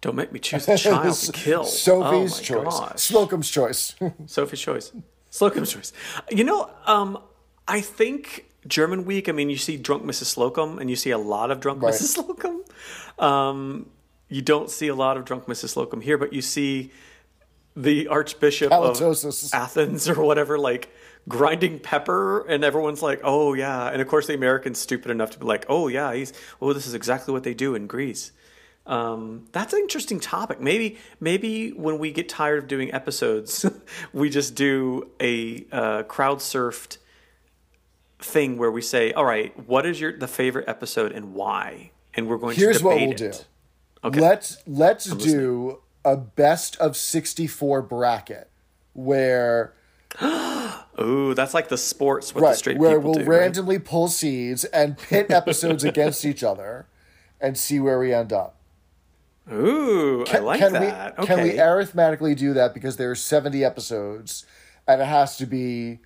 Don't 0.00 0.16
make 0.16 0.32
me 0.32 0.38
choose 0.40 0.66
a 0.68 0.76
child 0.78 1.14
to 1.14 1.32
kill. 1.32 1.64
Sophie's 1.64 2.38
oh 2.38 2.42
choice, 2.42 2.80
gosh. 2.80 3.00
Slocum's 3.00 3.50
choice. 3.50 3.94
Sophie's 4.26 4.60
choice. 4.60 4.92
Slocum's 5.30 5.72
choice. 5.72 5.92
You 6.30 6.44
know, 6.44 6.70
um, 6.86 7.18
I 7.68 7.80
think 7.80 8.46
German 8.66 9.04
week. 9.04 9.28
I 9.28 9.32
mean, 9.32 9.50
you 9.50 9.56
see 9.58 9.76
drunk 9.76 10.04
Mrs. 10.04 10.24
Slocum, 10.24 10.78
and 10.78 10.88
you 10.90 10.96
see 10.96 11.10
a 11.10 11.18
lot 11.18 11.50
of 11.50 11.60
drunk 11.60 11.82
Right. 11.82 11.92
Mrs. 11.94 12.02
Slocum. 12.14 12.64
Um, 13.18 13.90
you 14.28 14.42
don't 14.42 14.70
see 14.70 14.88
a 14.88 14.94
lot 14.94 15.16
of 15.16 15.24
drunk 15.24 15.46
Mrs. 15.46 15.70
Slocum 15.70 16.00
here, 16.00 16.16
but 16.16 16.32
you 16.32 16.40
see 16.40 16.92
the 17.76 18.08
Archbishop 18.08 18.70
Halitosis. 18.72 19.52
of 19.52 19.60
Athens 19.60 20.08
or 20.08 20.22
whatever, 20.22 20.58
like 20.58 20.88
grinding 21.28 21.78
pepper, 21.78 22.46
and 22.46 22.64
everyone's 22.64 23.02
like, 23.02 23.20
"Oh 23.24 23.54
yeah!" 23.54 23.88
And 23.88 24.00
of 24.00 24.08
course, 24.08 24.26
the 24.26 24.34
Americans 24.34 24.78
stupid 24.78 25.10
enough 25.10 25.30
to 25.30 25.38
be 25.38 25.46
like, 25.46 25.66
"Oh 25.68 25.88
yeah, 25.88 26.12
he's 26.14 26.32
oh, 26.60 26.72
this 26.72 26.86
is 26.86 26.94
exactly 26.94 27.32
what 27.32 27.42
they 27.42 27.54
do 27.54 27.74
in 27.74 27.86
Greece." 27.86 28.32
Um, 28.86 29.46
that's 29.52 29.72
an 29.72 29.80
interesting 29.80 30.18
topic. 30.18 30.60
Maybe, 30.60 30.98
maybe 31.20 31.70
when 31.72 31.98
we 31.98 32.12
get 32.12 32.28
tired 32.28 32.58
of 32.58 32.68
doing 32.68 32.92
episodes, 32.92 33.64
we 34.12 34.30
just 34.30 34.54
do 34.54 35.10
a 35.20 35.66
uh, 35.70 36.02
crowd 36.04 36.38
surfed 36.38 36.98
thing 38.18 38.58
where 38.58 38.70
we 38.70 38.82
say, 38.82 39.12
"All 39.12 39.24
right, 39.24 39.56
what 39.68 39.86
is 39.86 40.00
your 40.00 40.16
the 40.16 40.28
favorite 40.28 40.68
episode 40.68 41.12
and 41.12 41.34
why?" 41.34 41.92
And 42.14 42.26
we're 42.28 42.38
going 42.38 42.56
Here's 42.56 42.78
to 42.78 42.84
what 42.84 42.96
we'll 42.96 43.12
it. 43.12 43.16
do. 43.16 43.32
Okay. 44.02 44.20
Let's 44.20 44.58
let's 44.66 45.04
do 45.04 45.82
a 46.04 46.16
best 46.16 46.76
of 46.78 46.96
64 46.96 47.82
bracket 47.82 48.50
where 48.94 49.74
Ooh, 51.00 51.34
that's 51.34 51.54
like 51.54 51.68
the 51.68 51.78
sports 51.78 52.34
with 52.34 52.42
the 52.42 52.48
right 52.48 52.56
straight 52.56 52.78
where 52.78 52.96
people 52.98 53.12
we'll 53.12 53.24
do. 53.24 53.30
right? 53.30 53.40
randomly 53.40 53.78
pull 53.78 54.08
seeds 54.08 54.64
and 54.64 54.98
pit 54.98 55.26
episodes 55.30 55.84
against 55.84 56.24
each 56.24 56.42
other 56.42 56.86
and 57.40 57.56
see 57.56 57.80
where 57.80 57.98
we 57.98 58.12
end 58.12 58.32
up. 58.32 58.56
Ooh, 59.50 60.24
I 60.32 60.38
like 60.38 60.60
can 60.60 60.72
that. 60.74 61.16
we 61.18 61.24
okay. 61.24 61.34
can 61.34 61.42
we 61.42 61.58
arithmetically 61.60 62.34
do 62.34 62.52
that 62.54 62.74
because 62.74 62.96
there 62.98 63.10
are 63.10 63.14
70 63.16 63.64
episodes 63.64 64.44
and 64.86 65.00
it 65.00 65.06
has 65.06 65.36
to 65.38 65.46
be 65.46 65.98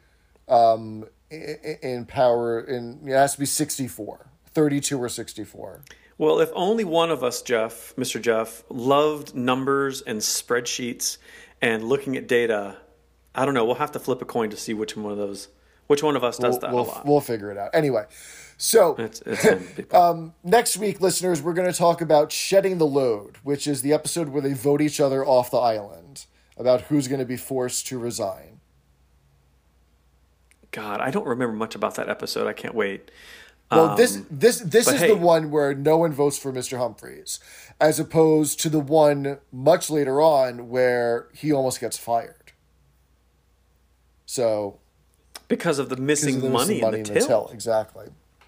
um 0.49 1.05
i- 1.31 1.35
i- 1.35 1.79
in 1.83 2.07
power 2.07 2.61
in 2.61 3.01
it 3.07 3.13
has 3.13 3.35
to 3.35 3.41
be 3.41 3.47
64 3.47 4.27
32 4.55 5.03
or 5.03 5.09
64 5.09 5.83
Well, 6.17 6.39
if 6.41 6.51
only 6.55 6.85
one 6.85 7.11
of 7.11 7.25
us, 7.25 7.43
Jeff, 7.43 7.93
Mr. 7.97 8.23
Jeff, 8.23 8.63
loved 8.71 9.35
numbers 9.35 10.01
and 10.03 10.21
spreadsheets 10.21 11.19
and 11.61 11.83
looking 11.83 12.17
at 12.17 12.29
data, 12.29 12.77
I 13.35 13.45
don't 13.45 13.55
know. 13.55 13.65
We'll 13.65 13.75
have 13.77 13.93
to 13.93 13.99
flip 13.99 14.23
a 14.23 14.25
coin 14.25 14.51
to 14.51 14.57
see 14.57 14.75
which 14.75 14.97
one 14.97 15.11
of 15.13 15.19
those, 15.19 15.49
which 15.87 16.03
one 16.03 16.17
of 16.17 16.25
us 16.25 16.39
does 16.39 16.53
we'll, 16.53 16.61
that 16.61 16.73
we'll, 16.73 16.85
a 16.85 16.87
lot. 16.87 17.07
we'll 17.07 17.21
figure 17.21 17.51
it 17.51 17.59
out 17.59 17.71
anyway 17.75 18.05
so 18.57 18.95
it's, 18.97 19.21
it's 19.27 19.75
people. 19.75 20.33
next 20.45 20.77
week 20.77 21.01
listeners 21.01 21.43
we're 21.43 21.53
going 21.53 21.71
to 21.71 21.77
talk 21.77 22.01
about 22.01 22.31
shedding 22.31 22.79
the 22.79 22.87
load 22.87 23.37
which 23.43 23.67
is 23.67 23.83
the 23.83 23.93
episode 23.93 24.29
where 24.29 24.41
they 24.41 24.53
vote 24.53 24.81
each 24.81 25.01
other 25.01 25.27
off 25.27 25.51
the 25.51 25.59
island 25.59 26.27
about 26.57 26.83
who's 26.83 27.09
going 27.09 27.19
to 27.19 27.27
be 27.27 27.37
forced 27.37 27.87
to 27.89 27.99
resign 27.99 28.61
God, 30.71 31.01
I 31.01 31.13
don't 31.13 31.27
remember 31.27 31.55
much 31.55 31.77
about 31.77 31.95
that 31.95 32.09
episode. 32.09 32.49
I 32.49 32.53
can't 32.53 32.75
wait. 32.75 33.11
Well, 33.71 33.97
this 33.97 34.21
this 34.31 34.59
this 34.59 34.89
Um, 34.89 34.93
but 34.93 34.95
is 34.97 35.01
hey- 35.03 35.09
the 35.09 35.17
one 35.17 35.51
where 35.53 35.73
no 35.73 35.97
one 35.97 36.13
votes 36.13 36.37
for 36.37 36.53
Mr. 36.53 36.79
Humphries, 36.79 37.39
as 37.81 38.01
opposed 38.01 38.59
to 38.61 38.69
the 38.69 38.81
one 38.81 39.39
much 39.53 39.89
later 39.89 40.21
on 40.21 40.69
where 40.69 41.29
he 41.33 41.53
almost 41.53 41.81
gets 41.81 41.97
fired. 41.97 42.44
So 44.35 44.79
Because 45.47 45.79
of 45.79 45.89
the 45.91 45.97
missing 45.97 46.41
there 46.41 46.51
was 46.51 46.67
money, 46.67 46.81
some 46.81 46.95
in 46.95 47.03
the 47.05 47.21
till. 47.21 47.49
exactly. 47.53 48.07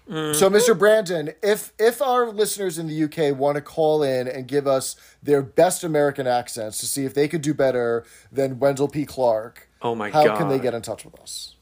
Mm-hmm. 0.09 0.37
So, 0.39 0.49
Mr. 0.49 0.77
Brandon, 0.77 1.31
if 1.41 1.73
if 1.77 2.01
our 2.01 2.29
listeners 2.29 2.77
in 2.77 2.87
the 2.87 3.03
UK 3.05 3.37
want 3.37 3.55
to 3.55 3.61
call 3.61 4.03
in 4.03 4.27
and 4.27 4.47
give 4.47 4.65
us 4.65 4.95
their 5.21 5.41
best 5.41 5.83
American 5.83 6.25
accents 6.27 6.77
to 6.79 6.85
see 6.85 7.03
if 7.05 7.13
they 7.13 7.27
could 7.27 7.41
do 7.41 7.53
better 7.53 8.05
than 8.31 8.59
Wendell 8.59 8.87
P. 8.89 9.05
Clark, 9.05 9.69
Oh 9.81 9.95
my 9.95 10.09
how 10.09 10.35
can 10.37 10.47
they 10.49 10.59
get 10.59 10.73
in 10.73 10.81
touch 10.81 11.03
with 11.05 11.17
us? 11.19 11.55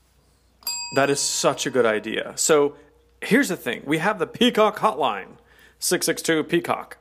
That 0.96 1.10
is 1.10 1.20
such 1.20 1.66
a 1.66 1.72
good 1.72 1.86
idea. 1.86 2.34
So 2.36 2.76
here's 3.22 3.50
the 3.50 3.58
thing 3.58 3.82
we 3.86 3.98
have 4.00 4.18
the 4.20 4.28
Peacock 4.28 4.78
hotline 4.78 5.38
662 5.80 6.44
Peacock, 6.44 6.98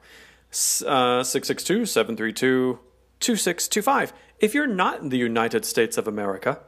uh, 0.86 1.22
662 1.22 1.86
732 1.86 2.78
2625. 3.20 4.12
If 4.40 4.54
you're 4.54 4.66
not 4.66 5.00
in 5.00 5.08
the 5.10 5.18
United 5.18 5.64
States 5.66 5.96
of 5.98 6.08
America, 6.08 6.58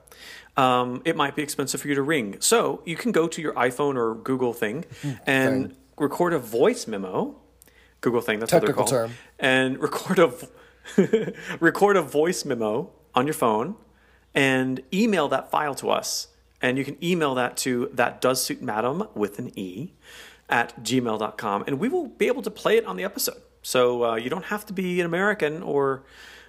um, 0.56 1.02
it 1.04 1.16
might 1.16 1.36
be 1.36 1.42
expensive 1.42 1.80
for 1.80 1.88
you 1.88 1.94
to 1.94 2.02
ring. 2.02 2.36
So 2.40 2.82
you 2.86 2.96
can 2.96 3.12
go 3.12 3.28
to 3.28 3.42
your 3.42 3.52
iPhone 3.54 3.96
or 3.96 4.14
Google 4.14 4.52
thing 4.52 4.84
and 5.26 5.68
Thing. 5.68 5.76
record 5.98 6.32
a 6.32 6.38
voice 6.38 6.86
memo. 6.86 7.36
Google 8.00 8.20
thing, 8.20 8.38
that's 8.40 8.50
Technical 8.50 8.82
what 8.84 8.90
they're 8.90 8.98
called. 9.00 9.10
term. 9.10 9.18
And 9.38 9.78
record 9.82 10.18
a 10.18 10.32
record 11.60 11.96
a 11.96 12.02
voice 12.02 12.44
memo 12.44 12.90
on 13.14 13.26
your 13.26 13.34
phone 13.34 13.74
and 14.34 14.80
email 14.92 15.28
that 15.28 15.50
file 15.50 15.74
to 15.76 15.90
us. 15.90 16.28
And 16.62 16.78
you 16.78 16.84
can 16.84 16.96
email 17.04 17.34
that 17.34 17.56
to 17.58 17.90
that 17.92 18.20
does 18.20 18.42
suit 18.42 18.62
madam 18.62 19.08
with 19.14 19.38
an 19.38 19.52
E 19.58 19.92
at 20.48 20.82
gmail.com. 20.82 21.64
And 21.66 21.78
we 21.78 21.88
will 21.88 22.06
be 22.08 22.26
able 22.28 22.42
to 22.42 22.50
play 22.50 22.76
it 22.76 22.86
on 22.86 22.96
the 22.96 23.04
episode. 23.04 23.40
So 23.62 24.04
uh, 24.04 24.14
you 24.16 24.30
don't 24.30 24.44
have 24.46 24.64
to 24.66 24.72
be 24.72 25.00
an 25.00 25.06
American 25.06 25.62
or 25.62 26.04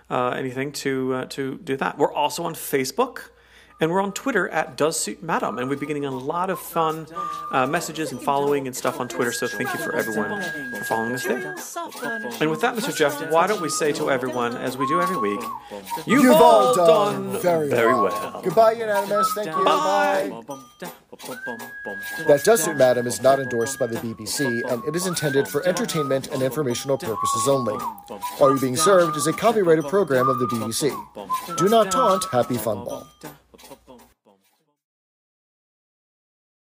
uh, 0.10 0.30
anything 0.30 0.72
to, 0.72 1.14
uh, 1.14 1.26
to 1.26 1.58
do 1.58 1.76
that. 1.78 1.98
We're 1.98 2.14
also 2.14 2.44
on 2.44 2.54
Facebook. 2.54 3.30
And 3.80 3.92
we're 3.92 4.02
on 4.02 4.12
Twitter 4.12 4.50
at 4.50 4.76
Does 4.76 5.00
Suit 5.00 5.22
Madam, 5.22 5.60
and 5.60 5.70
we've 5.70 5.80
been 5.80 5.88
getting 5.88 6.06
a 6.06 6.12
lot 6.12 6.50
of 6.50 6.60
fun 6.60 7.06
uh, 7.52 7.68
messages 7.68 8.12
and 8.12 8.20
following 8.20 8.66
and 8.66 8.76
stuff 8.76 9.00
on 9.00 9.08
Twitter. 9.08 9.32
So 9.32 9.48
thank 9.48 9.72
you 9.72 9.80
for 9.80 9.96
everyone 9.96 10.42
for 10.76 10.84
following 10.86 11.14
us 11.14 11.24
there. 11.26 11.56
And 12.42 12.50
with 12.50 12.62
that, 12.62 12.76
Mr. 12.76 12.96
Jeff, 12.96 13.30
why 13.32 13.46
don't 13.46 13.62
we 13.62 13.70
say 13.70 13.92
to 13.94 14.10
everyone, 14.10 14.58
as 14.58 14.78
we 14.78 14.88
do 14.88 15.00
every 15.00 15.18
week, 15.18 15.40
you've, 16.08 16.24
You've 16.24 16.36
all 16.38 16.74
done, 16.76 17.40
very, 17.40 17.70
very 17.70 17.94
well. 17.94 18.06
well. 18.06 18.42
Goodbye, 18.44 18.72
Unanimous. 18.74 19.32
Thank 19.36 19.56
you. 19.56 19.64
Bye. 19.64 20.42
That 22.28 22.42
Does 22.44 22.64
Suit 22.64 22.78
Madam 22.78 23.06
is 23.06 23.22
not 23.22 23.40
endorsed 23.40 23.78
by 23.78 23.86
the 23.86 23.98
BBC, 23.98 24.64
and 24.72 24.84
it 24.86 24.96
is 24.96 25.06
intended 25.06 25.48
for 25.48 25.64
entertainment 25.68 26.30
and 26.30 26.42
informational 26.42 26.98
purposes 26.98 27.48
only. 27.48 27.76
Are 28.42 28.52
You 28.52 28.60
Being 28.60 28.76
Served 28.76 29.16
is 29.18 29.28
a 29.28 29.34
copyrighted 29.34 29.86
program 29.86 30.30
of 30.30 30.40
the 30.40 30.48
BBC. 30.48 31.58
Do 31.58 31.70
not 31.70 31.92
taunt 31.92 32.26
Happy 32.32 32.58
Fun 32.58 32.84
Ball. 32.86 33.08